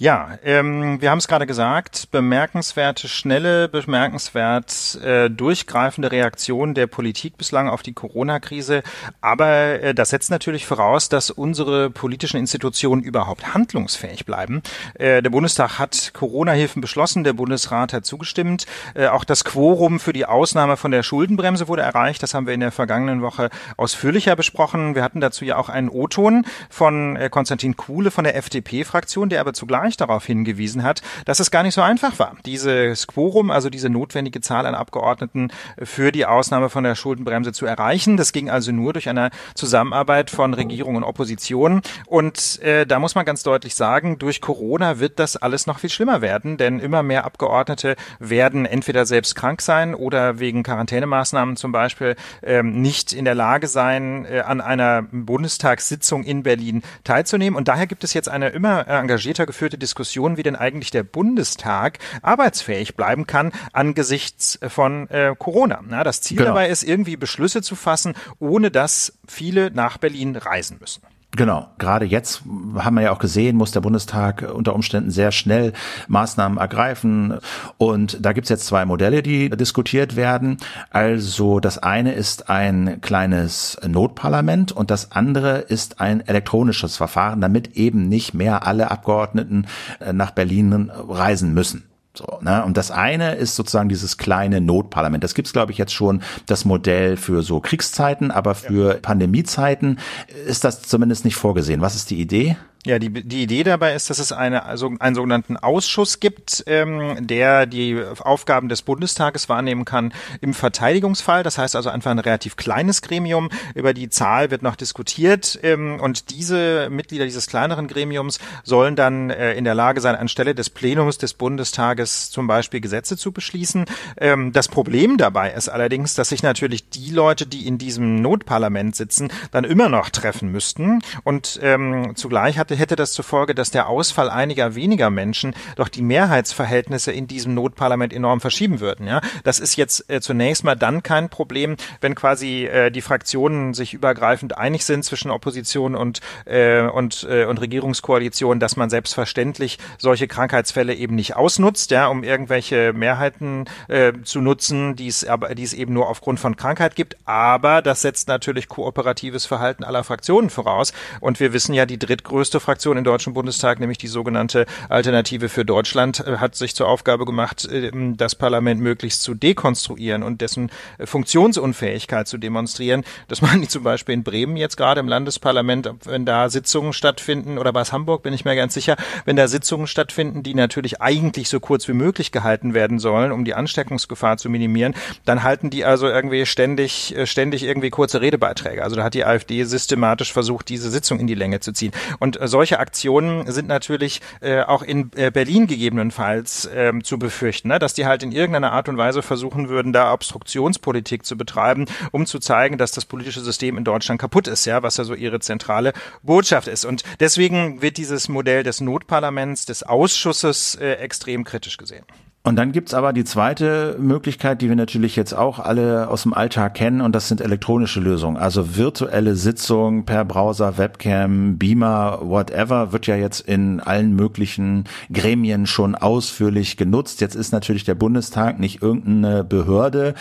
Ja, 0.01 0.39
ähm, 0.45 1.01
wir 1.01 1.11
haben 1.11 1.19
es 1.19 1.27
gerade 1.27 1.45
gesagt, 1.45 2.13
bemerkenswerte, 2.13 3.09
schnelle, 3.09 3.69
bemerkenswert 3.69 4.97
äh, 5.03 5.29
durchgreifende 5.29 6.13
Reaktion 6.13 6.75
der 6.75 6.87
Politik 6.87 7.37
bislang 7.37 7.69
auf 7.69 7.83
die 7.83 7.95
Corona-Krise. 7.95 8.85
Aber 9.21 9.49
äh, 9.49 9.95
das 9.95 10.11
setzt 10.11 10.31
natürlich 10.31 10.67
voraus, 10.67 11.09
dass 11.09 11.33
unsere 11.33 11.91
politischen 11.91 12.37
Institutionen 12.37 13.03
überhaupt 13.03 13.55
handlungsfähig 13.55 14.25
bleiben. 14.25 14.63
Äh, 14.95 15.21
der 15.21 15.31
Bundestag 15.31 15.81
hat 15.81 16.13
Corona-Hilfen 16.15 16.81
beschlossen, 16.81 17.25
der 17.25 17.33
Bundesrat 17.33 17.93
hat 17.93 18.07
zugestimmt. 18.07 18.67
Äh, 18.95 19.09
auch 19.09 19.25
das 19.25 19.43
Quorum 19.43 19.99
für 19.99 20.13
die 20.13 20.27
Ausnahme 20.27 20.77
von 20.77 20.93
der 20.93 21.03
Schuldenbremse 21.03 21.67
wurde 21.67 21.83
erreicht. 21.83 22.23
Das 22.23 22.35
haben 22.35 22.47
wir 22.47 22.55
in 22.55 22.61
der 22.61 22.71
vergangenen 22.71 23.21
Woche 23.21 23.51
ausführlicher 23.77 24.37
besprochen. 24.37 24.95
Wir 24.95 25.03
hatten 25.03 25.21
dazu 25.21 25.45
ja 25.45 25.57
auch 25.57 25.69
einen 25.69 25.89
O-Ton 25.89 26.47
von 26.71 27.17
äh, 27.17 27.29
Konstantin 27.31 27.77
Kuhle 27.77 28.13
von 28.13 28.23
der 28.23 28.37
FDP-Fraktion, 28.37 29.29
der 29.29 29.41
aber 29.41 29.55
zugleich 29.55 29.88
Streich 29.89 29.97
darauf 29.97 30.25
hingewiesen 30.25 30.83
hat, 30.83 31.03
dass 31.25 31.41
es 31.41 31.51
gar 31.51 31.63
nicht 31.63 31.75
so 31.75 31.83
einfach 31.83 32.19
war, 32.19 32.37
dieses 32.45 33.07
Quorum, 33.07 33.51
also 33.51 33.71
diese 33.71 33.89
notwendige 33.89 34.41
Zahl 34.41 34.67
an 34.67 34.75
Abgeordneten 34.75 35.51
für 35.83 36.13
die 36.13 36.27
Ausnahme 36.27 36.69
von 36.69 36.85
der 36.85 36.95
Schuldenbremse 36.95 37.53
zu 37.53 37.67
erreichen. 37.67 38.17
Das 38.17 38.33
ging 38.33 38.51
also 38.51 38.73
nur 38.73 38.93
durch 38.93 39.09
eine 39.09 39.31
Zusammenarbeit 39.55 40.31
von 40.31 40.55
Regierung 40.55 40.97
und 40.97 41.05
Opposition. 41.05 41.83
Und 42.07 42.61
äh, 42.63 42.87
da 42.87 42.99
muss 42.99 43.15
man 43.15 43.25
ganz 43.25 43.43
deutlich 43.43 43.75
sagen, 43.75 44.19
durch 44.19 44.41
Corona 44.41 44.99
wird 44.99 45.19
das 45.19 45.37
alles 45.37 45.67
noch 45.67 45.79
viel 45.79 45.91
schlimmer 45.91 46.21
werden, 46.21 46.57
denn 46.57 46.81
immer 46.81 47.03
mehr 47.03 47.25
Abgeordnete 47.25 47.97
werden 48.19 48.67
entweder 48.67 49.07
selbst 49.07 49.35
krank 49.35 49.63
sein 49.63 49.95
oder 49.95 50.39
wegen 50.39 50.63
Quarantänemaßnahmen 50.63 51.57
zum 51.57 51.73
Beispiel 51.73 52.17
ähm, 52.43 52.81
nicht 52.81 53.13
in 53.13 53.25
der 53.25 53.35
Lage 53.35 53.69
sein, 53.69 54.27
äh, 54.27 54.41
an 54.41 54.61
einer 54.61 55.03
Bundestagssitzung 55.11 56.25
in 56.25 56.43
Berlin 56.43 56.83
teilzunehmen. 57.05 57.57
Und 57.57 57.69
daher 57.69 57.87
gibt 57.87 58.05
es 58.05 58.15
jetzt 58.15 58.29
eine 58.29 58.49
immer 58.49 58.87
engagierter 58.89 59.47
geführte 59.47 59.78
Diskussion, 59.79 60.37
wie 60.37 60.43
denn 60.43 60.57
eigentlich 60.57 60.91
der 60.91 61.03
Bundestag 61.03 61.99
arbeitsfähig 62.23 62.97
bleiben 62.97 63.27
kann 63.27 63.53
angesichts 63.73 64.59
von 64.69 65.09
äh, 65.11 65.35
Corona. 65.39 65.81
Na, 65.87 66.05
das 66.05 66.21
Ziel 66.23 66.39
genau. 66.39 66.51
dabei 66.51 66.69
ist, 66.69 66.83
irgendwie 66.83 67.17
Beschlüsse 67.17 67.63
zu 67.63 67.77
fassen, 67.77 68.15
ohne 68.39 68.71
dass 68.71 69.19
viele 69.27 69.71
nach 69.71 69.99
Berlin 69.99 70.37
reisen 70.37 70.79
müssen. 70.81 71.03
Genau, 71.37 71.69
gerade 71.77 72.07
jetzt 72.07 72.43
haben 72.75 72.95
wir 72.95 73.03
ja 73.03 73.13
auch 73.13 73.19
gesehen, 73.19 73.57
muss 73.57 73.71
der 73.71 73.83
Bundestag 73.83 74.51
unter 74.51 74.75
Umständen 74.75 75.11
sehr 75.11 75.31
schnell 75.31 75.75
Maßnahmen 76.09 76.57
ergreifen. 76.57 77.39
Und 77.77 78.25
da 78.25 78.33
gibt's 78.33 78.49
jetzt 78.49 78.67
zwei 78.67 78.87
Modelle, 78.87 79.23
die 79.23 79.51
diskutiert 79.51 80.17
werden. 80.17 80.57
Also 80.91 81.61
das 81.61 81.77
eine 81.79 82.15
ist 82.15 82.49
ein 82.49 83.03
kleines 83.03 83.79
Notparlament 83.87 84.73
und 84.73 84.91
das 84.91 85.13
andere 85.13 85.59
ist 85.59 86.01
ein 86.01 86.27
elektronisches 86.27 86.97
Verfahren, 86.97 87.43
damit 87.43 87.77
eben 87.77 88.09
nicht 88.09 88.33
mehr 88.33 88.67
alle 88.67 88.91
Abgeordneten 88.91 89.67
äh, 90.01 90.15
nach 90.15 90.31
Berlin 90.31 90.91
reisen 90.91 91.53
müssen. 91.53 91.88
So, 92.19 92.41
ne? 92.43 92.65
Und 92.65 92.77
das 92.77 92.91
eine 92.91 93.37
ist 93.37 93.55
sozusagen 93.55 93.89
dieses 93.89 94.17
kleine 94.17 94.61
Notparlament. 94.61 95.23
Das 95.23 95.35
gibt's 95.35 95.53
glaube 95.53 95.71
ich, 95.71 95.79
jetzt 95.79 95.93
schon 95.93 96.23
das 96.47 96.65
Modell 96.65 97.17
für 97.17 97.43
so 97.43 97.61
Kriegszeiten, 97.61 98.33
aber 98.33 98.57
für 98.57 98.95
ja. 98.95 98.99
Pandemiezeiten 99.01 100.01
ist 100.47 100.65
das 100.65 100.83
zumindest 100.83 101.25
nicht 101.25 101.37
vorgesehen. 101.37 101.81
Was 101.81 101.95
ist 101.95 102.11
die 102.11 102.21
Idee? 102.21 102.57
Ja, 102.87 103.01
die, 103.01 103.11
die 103.11 103.43
Idee 103.43 103.65
dabei 103.65 103.95
ist, 103.95 104.09
dass 104.09 104.21
es 104.21 104.31
eine, 104.31 104.65
also 104.65 104.93
einen 105.01 105.17
sogenannten 105.17 105.57
Ausschuss 105.57 106.21
gibt, 106.21 106.63
ähm, 106.69 107.27
der 107.27 107.67
die 107.67 108.01
Aufgaben 108.21 108.69
des 108.69 108.83
Bundestages 108.83 109.49
wahrnehmen 109.49 109.85
kann 109.85 110.13
im 110.41 110.55
Verteidigungsfall. 110.55 111.43
Das 111.43 111.59
heißt 111.59 111.75
also 111.75 111.91
einfach 111.91 112.13
ein 112.13 112.21
relativ 112.21 112.55
kleines 112.55 113.03
Gremium. 113.03 113.51
Über 113.75 113.95
die 113.95 114.11
Zahl 114.11 114.53
wird 114.53 114.63
noch 114.63 114.77
diskutiert. 114.77 115.59
Ähm, 115.65 115.99
und 116.01 116.31
diese 116.31 116.89
Mitglieder 116.89 117.25
dieses 117.25 117.49
kleineren 117.49 117.89
Gremiums 117.89 118.39
sollen 118.63 118.95
dann 118.95 119.31
äh, 119.31 119.55
in 119.55 119.65
der 119.65 119.75
Lage 119.75 120.01
sein, 120.01 120.15
anstelle 120.15 120.55
des 120.55 120.71
Plenums 120.71 121.19
des 121.19 121.35
Bundestages 121.35 122.31
zum 122.31 122.47
Beispiel 122.47 122.81
Gesetze 122.81 123.17
zu 123.17 123.33
beschließen. 123.33 123.87
Ähm, 124.19 124.53
das 124.53 124.69
Problem 124.69 125.17
dabei 125.17 125.51
ist 125.51 125.69
allerdings, 125.69 126.15
dass 126.15 126.29
sich 126.29 126.45
natürlich 126.45 126.89
die 126.89 127.11
Leute, 127.11 127.45
die 127.45 127.67
in 127.67 127.77
diesem 127.77 128.23
Notparlament 128.23 128.95
sitzen, 128.95 129.33
dann 129.51 129.65
immer 129.65 129.89
noch 129.89 130.11
treffen 130.11 130.53
müssten. 130.53 131.01
Und 131.25 131.59
ähm, 131.61 132.13
zugleich 132.15 132.57
hat 132.57 132.68
hatte, 132.69 132.77
hätte 132.77 132.97
das 132.97 133.13
zur 133.13 133.25
Folge, 133.25 133.55
dass 133.55 133.71
der 133.71 133.89
Ausfall 133.89 134.29
einiger 134.29 134.75
weniger 134.75 135.11
Menschen 135.11 135.55
doch 135.77 135.89
die 135.89 136.03
Mehrheitsverhältnisse 136.03 137.13
in 137.13 137.27
diesem 137.27 137.55
Notparlament 137.55 138.13
enorm 138.13 138.41
verschieben 138.41 138.81
würden. 138.81 139.07
Ja, 139.07 139.21
das 139.45 139.59
ist 139.59 139.77
jetzt 139.77 140.11
äh, 140.11 140.21
zunächst 140.21 140.65
mal 140.65 140.75
dann 140.75 141.03
kein 141.03 141.31
Problem, 141.31 141.77
wenn 142.01 142.15
quasi 142.15 142.67
äh, 142.67 142.91
die 142.91 143.01
Fraktionen 143.01 143.73
sich 143.73 143.95
übergreifend 143.95 144.59
einig 144.59 144.85
sind 144.85 145.05
zwischen 145.05 145.31
Opposition 145.31 145.95
und 145.95 146.21
äh, 146.45 146.83
und 146.83 147.27
äh, 147.29 147.47
und 147.47 147.61
Regierungskoalition, 147.61 148.61
dass 148.61 148.77
man 148.77 148.91
selbstverständlich 148.91 149.79
solche 149.97 150.29
Krankheitsfälle 150.29 150.95
eben 150.95 151.15
nicht 151.15 151.37
ausnutzt, 151.37 151.91
ja, 151.91 152.09
um 152.09 152.23
irgendwelche 152.23 152.93
Mehrheiten 152.93 153.65
äh, 153.89 154.13
zu 154.25 154.41
nutzen, 154.41 154.95
die 154.95 155.09
es 155.09 155.25
aber 155.25 155.55
die 155.55 155.63
es 155.63 155.73
eben 155.73 155.95
nur 155.95 156.09
aufgrund 156.09 156.39
von 156.39 156.57
Krankheit 156.57 156.97
gibt. 156.97 157.17
Aber 157.25 157.81
das 157.81 158.03
setzt 158.03 158.29
natürlich 158.29 158.69
kooperatives 158.69 159.47
Verhalten 159.47 159.85
aller 159.85 160.05
Fraktionen 160.05 160.51
voraus. 160.51 160.93
Und 161.21 161.41
wir 161.41 161.53
wissen 161.53 161.75
ja, 161.75 161.87
die 161.87 161.99
drittgrößte 161.99 162.58
größte 162.59 162.61
Fraktion 162.61 162.97
im 162.97 163.05
Deutschen 163.05 163.35
Bundestag, 163.35 163.81
nämlich 163.81 163.99
die 163.99 164.09
sogenannte 164.09 164.67
Alternative 164.89 165.49
für 165.49 165.65
Deutschland, 165.65 166.21
äh, 166.27 166.39
hat 166.39 166.57
sich 166.57 166.75
zur 166.75 166.89
Aufgabe 166.89 167.25
gemacht, 167.25 167.65
äh, 167.67 167.91
das 168.17 168.35
Parlament 168.35 168.81
möglichst 168.81 169.23
zu 169.23 169.35
dekonstruieren 169.35 170.23
und 170.23 170.41
dessen 170.41 170.71
äh, 170.99 171.07
Funktionsunfähigkeit 171.07 172.27
zu 172.27 172.39
demonstrieren. 172.39 173.05
Das 173.29 173.43
machen 173.43 173.63
die 173.63 173.69
zum 173.69 173.85
Beispiel 173.85 174.15
in 174.15 174.25
Bremen 174.25 174.57
jetzt 174.57 174.77
gerade 174.77 175.01
im 175.01 175.09
Landesparlament, 175.09 175.91
wenn 176.05 176.25
da 176.25 176.49
Sitzungen 176.49 176.93
stattfinden, 176.93 177.59
oder 177.59 177.75
war 177.75 177.83
es 177.83 177.93
Hamburg, 177.93 178.23
bin 178.23 178.35
ich 178.35 178.45
mir 178.45 178.57
ganz 178.57 178.75
sicher, 178.75 178.97
wenn 179.25 179.37
da 179.37 179.47
Sitzungen 179.47 179.87
stattfinden, 179.87 180.43
die 180.43 180.55
natürlich 180.55 181.01
eigentlich 181.01 181.49
so 181.49 181.61
kurz 181.61 181.87
wie 181.89 181.93
möglich 181.93 182.33
gehalten 182.33 182.75
werden 182.75 182.99
sollen, 182.99 183.33
um 183.33 183.45
die 183.45 183.55
Ansteckungsgefahr 183.55 184.37
zu 184.37 184.51
minimieren, 184.51 184.95
dann 185.25 185.43
halten 185.43 185.71
die 185.71 185.85
also 185.85 186.09
irgendwie 186.09 186.45
ständig, 186.47 187.15
ständig 187.25 187.63
irgendwie 187.63 187.91
kurze 187.91 188.21
Redebeiträge. 188.21 188.83
Also 188.83 188.97
da 188.97 189.05
hat 189.05 189.15
die 189.15 189.25
AfD 189.25 189.63
systematisch 189.65 190.33
versucht, 190.33 190.69
diese 190.69 190.91
Sitzung 190.91 191.21
in 191.21 191.27
die 191.27 191.35
Länge 191.35 191.61
zu 191.61 191.73
ziehen. 191.73 191.93
Und 192.19 192.39
solche 192.49 192.79
Aktionen 192.79 193.51
sind 193.51 193.69
natürlich 193.69 194.21
äh, 194.41 194.63
auch 194.63 194.83
in 194.83 195.11
äh, 195.17 195.31
Berlin 195.31 195.67
gegebenenfalls 195.67 196.69
ähm, 196.73 197.05
zu 197.05 197.19
befürchten, 197.19 197.69
ne? 197.69 197.79
dass 197.79 197.95
die 197.95 198.07
halt 198.07 198.23
in 198.23 198.33
irgendeiner 198.33 198.73
Art 198.73 198.89
und 198.89 198.97
Weise 198.97 199.23
versuchen 199.23 199.69
würden, 199.69 199.93
da 199.93 200.13
Obstruktionspolitik 200.13 201.25
zu 201.25 201.37
betreiben, 201.37 201.87
um 202.13 202.27
zu 202.27 202.39
zeigen, 202.39 202.79
dass 202.79 202.93
das 202.93 203.05
politische 203.05 203.41
System 203.41 203.77
in 203.77 203.85
Deutschland 203.85 204.21
kaputt 204.21 204.49
ist, 204.49 204.65
ja, 204.65 204.83
was 204.83 204.97
ja 204.97 205.05
so 205.05 205.15
ihre 205.15 205.41
zentrale 205.41 205.93
Botschaft 206.23 206.69
ist. 206.69 206.85
Und 206.85 207.03
deswegen 207.21 207.83
wird 207.83 207.97
dieses 207.97 208.29
Modell 208.29 208.63
des 208.63 208.81
Notparlaments, 208.81 209.67
des 209.67 209.83
Ausschusses 209.83 210.75
äh, 210.77 210.95
extrem 210.95 211.45
kritisch 211.45 211.77
gesehen. 211.77 212.05
Und 212.49 212.57
dann 212.57 212.73
gibt's 212.73 212.95
aber 212.95 213.13
die 213.13 213.25
zweite 213.25 213.95
Möglichkeit, 213.99 214.63
die 214.63 214.71
wir 214.71 214.75
natürlich 214.75 215.17
jetzt 215.17 215.35
auch 215.35 215.59
alle 215.59 216.09
aus 216.09 216.23
dem 216.23 216.33
Alltag 216.33 216.73
kennen, 216.73 217.03
und 217.03 217.15
das 217.15 217.29
sind 217.29 217.43
elektronische 217.43 218.01
Lösungen. 218.01 218.39
Also 218.39 218.75
virtuelle 218.75 219.37
Sitzungen 219.37 220.07
per 220.07 220.25
Browser, 220.25 220.79
Webcam, 220.79 221.59
Beamer, 221.59 222.21
whatever, 222.23 222.91
wird 222.91 223.07
ja 223.07 223.17
jetzt 223.17 223.41
in 223.41 223.81
allen 223.81 224.17
möglichen 224.17 224.85
Gremien 225.13 225.67
schon 225.67 225.95
ausführlich 225.95 226.79
genutzt. 226.79 227.21
Jetzt 227.21 227.35
ist 227.35 227.53
natürlich 227.53 227.85
der 227.85 227.97
Bundestag 227.97 228.59
nicht 228.59 228.81
irgendeine 228.81 229.45
Behörde, 229.45 230.15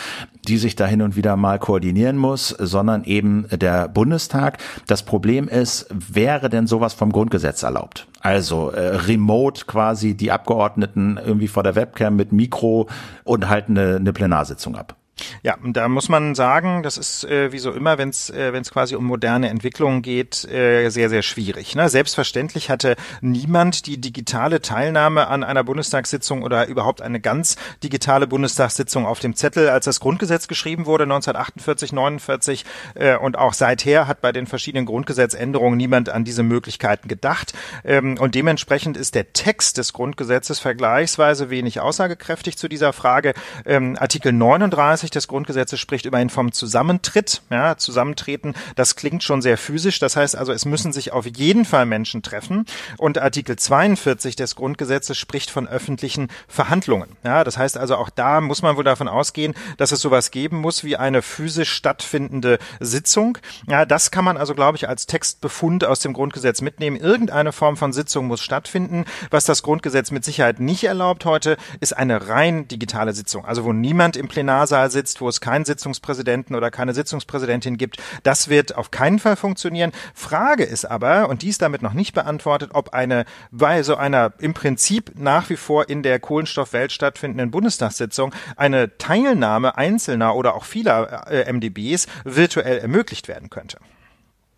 die 0.48 0.58
sich 0.58 0.76
da 0.76 0.86
hin 0.86 1.02
und 1.02 1.16
wieder 1.16 1.36
mal 1.36 1.58
koordinieren 1.58 2.16
muss, 2.16 2.48
sondern 2.48 3.04
eben 3.04 3.46
der 3.50 3.88
Bundestag. 3.88 4.58
Das 4.86 5.02
Problem 5.02 5.48
ist, 5.48 5.86
wäre 5.90 6.48
denn 6.48 6.66
sowas 6.66 6.94
vom 6.94 7.12
Grundgesetz 7.12 7.62
erlaubt? 7.62 8.06
Also 8.20 8.70
äh, 8.70 8.96
remote 8.96 9.66
quasi 9.66 10.14
die 10.14 10.32
Abgeordneten 10.32 11.18
irgendwie 11.24 11.48
vor 11.48 11.62
der 11.62 11.76
Webcam 11.76 12.16
mit 12.16 12.32
Mikro 12.32 12.88
und 13.24 13.48
halten 13.48 13.78
eine, 13.78 13.96
eine 13.96 14.12
Plenarsitzung 14.12 14.76
ab. 14.76 14.97
Ja, 15.42 15.56
und 15.62 15.76
da 15.76 15.88
muss 15.88 16.08
man 16.08 16.34
sagen, 16.34 16.82
das 16.82 16.98
ist 16.98 17.24
äh, 17.24 17.52
wie 17.52 17.58
so 17.58 17.72
immer, 17.72 17.98
wenn 17.98 18.10
es 18.10 18.30
äh, 18.30 18.52
wenn's 18.52 18.70
quasi 18.70 18.94
um 18.94 19.04
moderne 19.04 19.48
Entwicklungen 19.48 20.02
geht, 20.02 20.44
äh, 20.44 20.88
sehr, 20.90 21.08
sehr 21.08 21.22
schwierig. 21.22 21.74
Ne? 21.74 21.88
Selbstverständlich 21.88 22.70
hatte 22.70 22.96
niemand 23.20 23.86
die 23.86 24.00
digitale 24.00 24.60
Teilnahme 24.60 25.28
an 25.28 25.44
einer 25.44 25.64
Bundestagssitzung 25.64 26.42
oder 26.42 26.66
überhaupt 26.68 27.02
eine 27.02 27.20
ganz 27.20 27.56
digitale 27.82 28.26
Bundestagssitzung 28.26 29.06
auf 29.06 29.20
dem 29.20 29.34
Zettel, 29.34 29.68
als 29.68 29.84
das 29.84 30.00
Grundgesetz 30.00 30.48
geschrieben 30.48 30.86
wurde, 30.86 31.04
1948, 31.04 31.92
49 31.92 32.64
äh, 32.94 33.16
und 33.16 33.38
auch 33.38 33.52
seither 33.52 34.06
hat 34.06 34.20
bei 34.20 34.32
den 34.32 34.46
verschiedenen 34.46 34.86
Grundgesetzänderungen 34.86 35.76
niemand 35.76 36.08
an 36.08 36.24
diese 36.24 36.42
Möglichkeiten 36.42 37.08
gedacht. 37.08 37.52
Ähm, 37.84 38.18
und 38.18 38.34
dementsprechend 38.34 38.96
ist 38.96 39.14
der 39.14 39.32
Text 39.32 39.78
des 39.78 39.92
Grundgesetzes 39.92 40.58
vergleichsweise 40.58 41.50
wenig 41.50 41.80
aussagekräftig 41.80 42.56
zu 42.56 42.68
dieser 42.68 42.92
Frage. 42.92 43.34
Ähm, 43.64 43.96
Artikel 43.98 44.32
39 44.32 45.07
20 45.08 45.10
des 45.10 45.28
Grundgesetzes 45.28 45.80
spricht 45.80 46.06
immerhin 46.06 46.30
vom 46.30 46.52
Zusammentritt, 46.52 47.42
ja, 47.50 47.76
Zusammentreten. 47.76 48.54
Das 48.76 48.96
klingt 48.96 49.22
schon 49.22 49.42
sehr 49.42 49.56
physisch. 49.56 49.98
Das 49.98 50.16
heißt 50.16 50.36
also, 50.36 50.52
es 50.52 50.64
müssen 50.64 50.92
sich 50.92 51.12
auf 51.12 51.26
jeden 51.26 51.64
Fall 51.64 51.86
Menschen 51.86 52.22
treffen. 52.22 52.66
Und 52.98 53.18
Artikel 53.18 53.56
42 53.56 54.36
des 54.36 54.54
Grundgesetzes 54.54 55.16
spricht 55.16 55.50
von 55.50 55.66
öffentlichen 55.66 56.28
Verhandlungen. 56.46 57.16
Ja, 57.24 57.44
das 57.44 57.56
heißt 57.56 57.78
also, 57.78 57.96
auch 57.96 58.10
da 58.10 58.40
muss 58.40 58.62
man 58.62 58.76
wohl 58.76 58.84
davon 58.84 59.08
ausgehen, 59.08 59.54
dass 59.78 59.92
es 59.92 60.00
sowas 60.00 60.30
geben 60.30 60.58
muss 60.58 60.84
wie 60.84 60.96
eine 60.96 61.22
physisch 61.22 61.72
stattfindende 61.72 62.58
Sitzung. 62.80 63.38
Ja, 63.66 63.84
das 63.84 64.10
kann 64.10 64.24
man 64.24 64.36
also, 64.36 64.54
glaube 64.54 64.76
ich, 64.76 64.88
als 64.88 65.06
Textbefund 65.06 65.84
aus 65.84 66.00
dem 66.00 66.12
Grundgesetz 66.12 66.60
mitnehmen. 66.60 66.96
Irgendeine 66.96 67.52
Form 67.52 67.76
von 67.76 67.92
Sitzung 67.92 68.26
muss 68.26 68.42
stattfinden. 68.42 69.04
Was 69.30 69.44
das 69.44 69.62
Grundgesetz 69.62 70.10
mit 70.10 70.24
Sicherheit 70.24 70.60
nicht 70.60 70.84
erlaubt 70.84 71.24
heute, 71.24 71.56
ist 71.80 71.96
eine 71.96 72.28
rein 72.28 72.68
digitale 72.68 73.12
Sitzung. 73.12 73.44
Also 73.44 73.64
wo 73.64 73.72
niemand 73.72 74.16
im 74.16 74.28
Plenarsaal 74.28 74.90
sitzt, 74.90 74.97
wo 75.20 75.28
es 75.28 75.40
keinen 75.40 75.64
Sitzungspräsidenten 75.64 76.54
oder 76.54 76.70
keine 76.70 76.94
Sitzungspräsidentin 76.94 77.76
gibt. 77.76 77.98
Das 78.22 78.48
wird 78.48 78.76
auf 78.76 78.90
keinen 78.90 79.18
Fall 79.18 79.36
funktionieren. 79.36 79.92
Frage 80.14 80.64
ist 80.64 80.84
aber, 80.84 81.28
und 81.28 81.42
die 81.42 81.48
ist 81.48 81.62
damit 81.62 81.82
noch 81.82 81.92
nicht 81.92 82.14
beantwortet, 82.14 82.70
ob 82.74 82.94
eine 82.94 83.24
bei 83.50 83.82
so 83.82 83.96
einer 83.96 84.32
im 84.38 84.54
Prinzip 84.54 85.12
nach 85.14 85.48
wie 85.50 85.56
vor 85.56 85.88
in 85.88 86.02
der 86.02 86.18
Kohlenstoffwelt 86.18 86.92
stattfindenden 86.92 87.50
Bundestagssitzung 87.50 88.34
eine 88.56 88.98
Teilnahme 88.98 89.76
einzelner 89.76 90.34
oder 90.34 90.54
auch 90.54 90.64
vieler 90.64 91.28
äh, 91.30 91.52
MDBs 91.52 92.06
virtuell 92.24 92.78
ermöglicht 92.78 93.28
werden 93.28 93.50
könnte. 93.50 93.78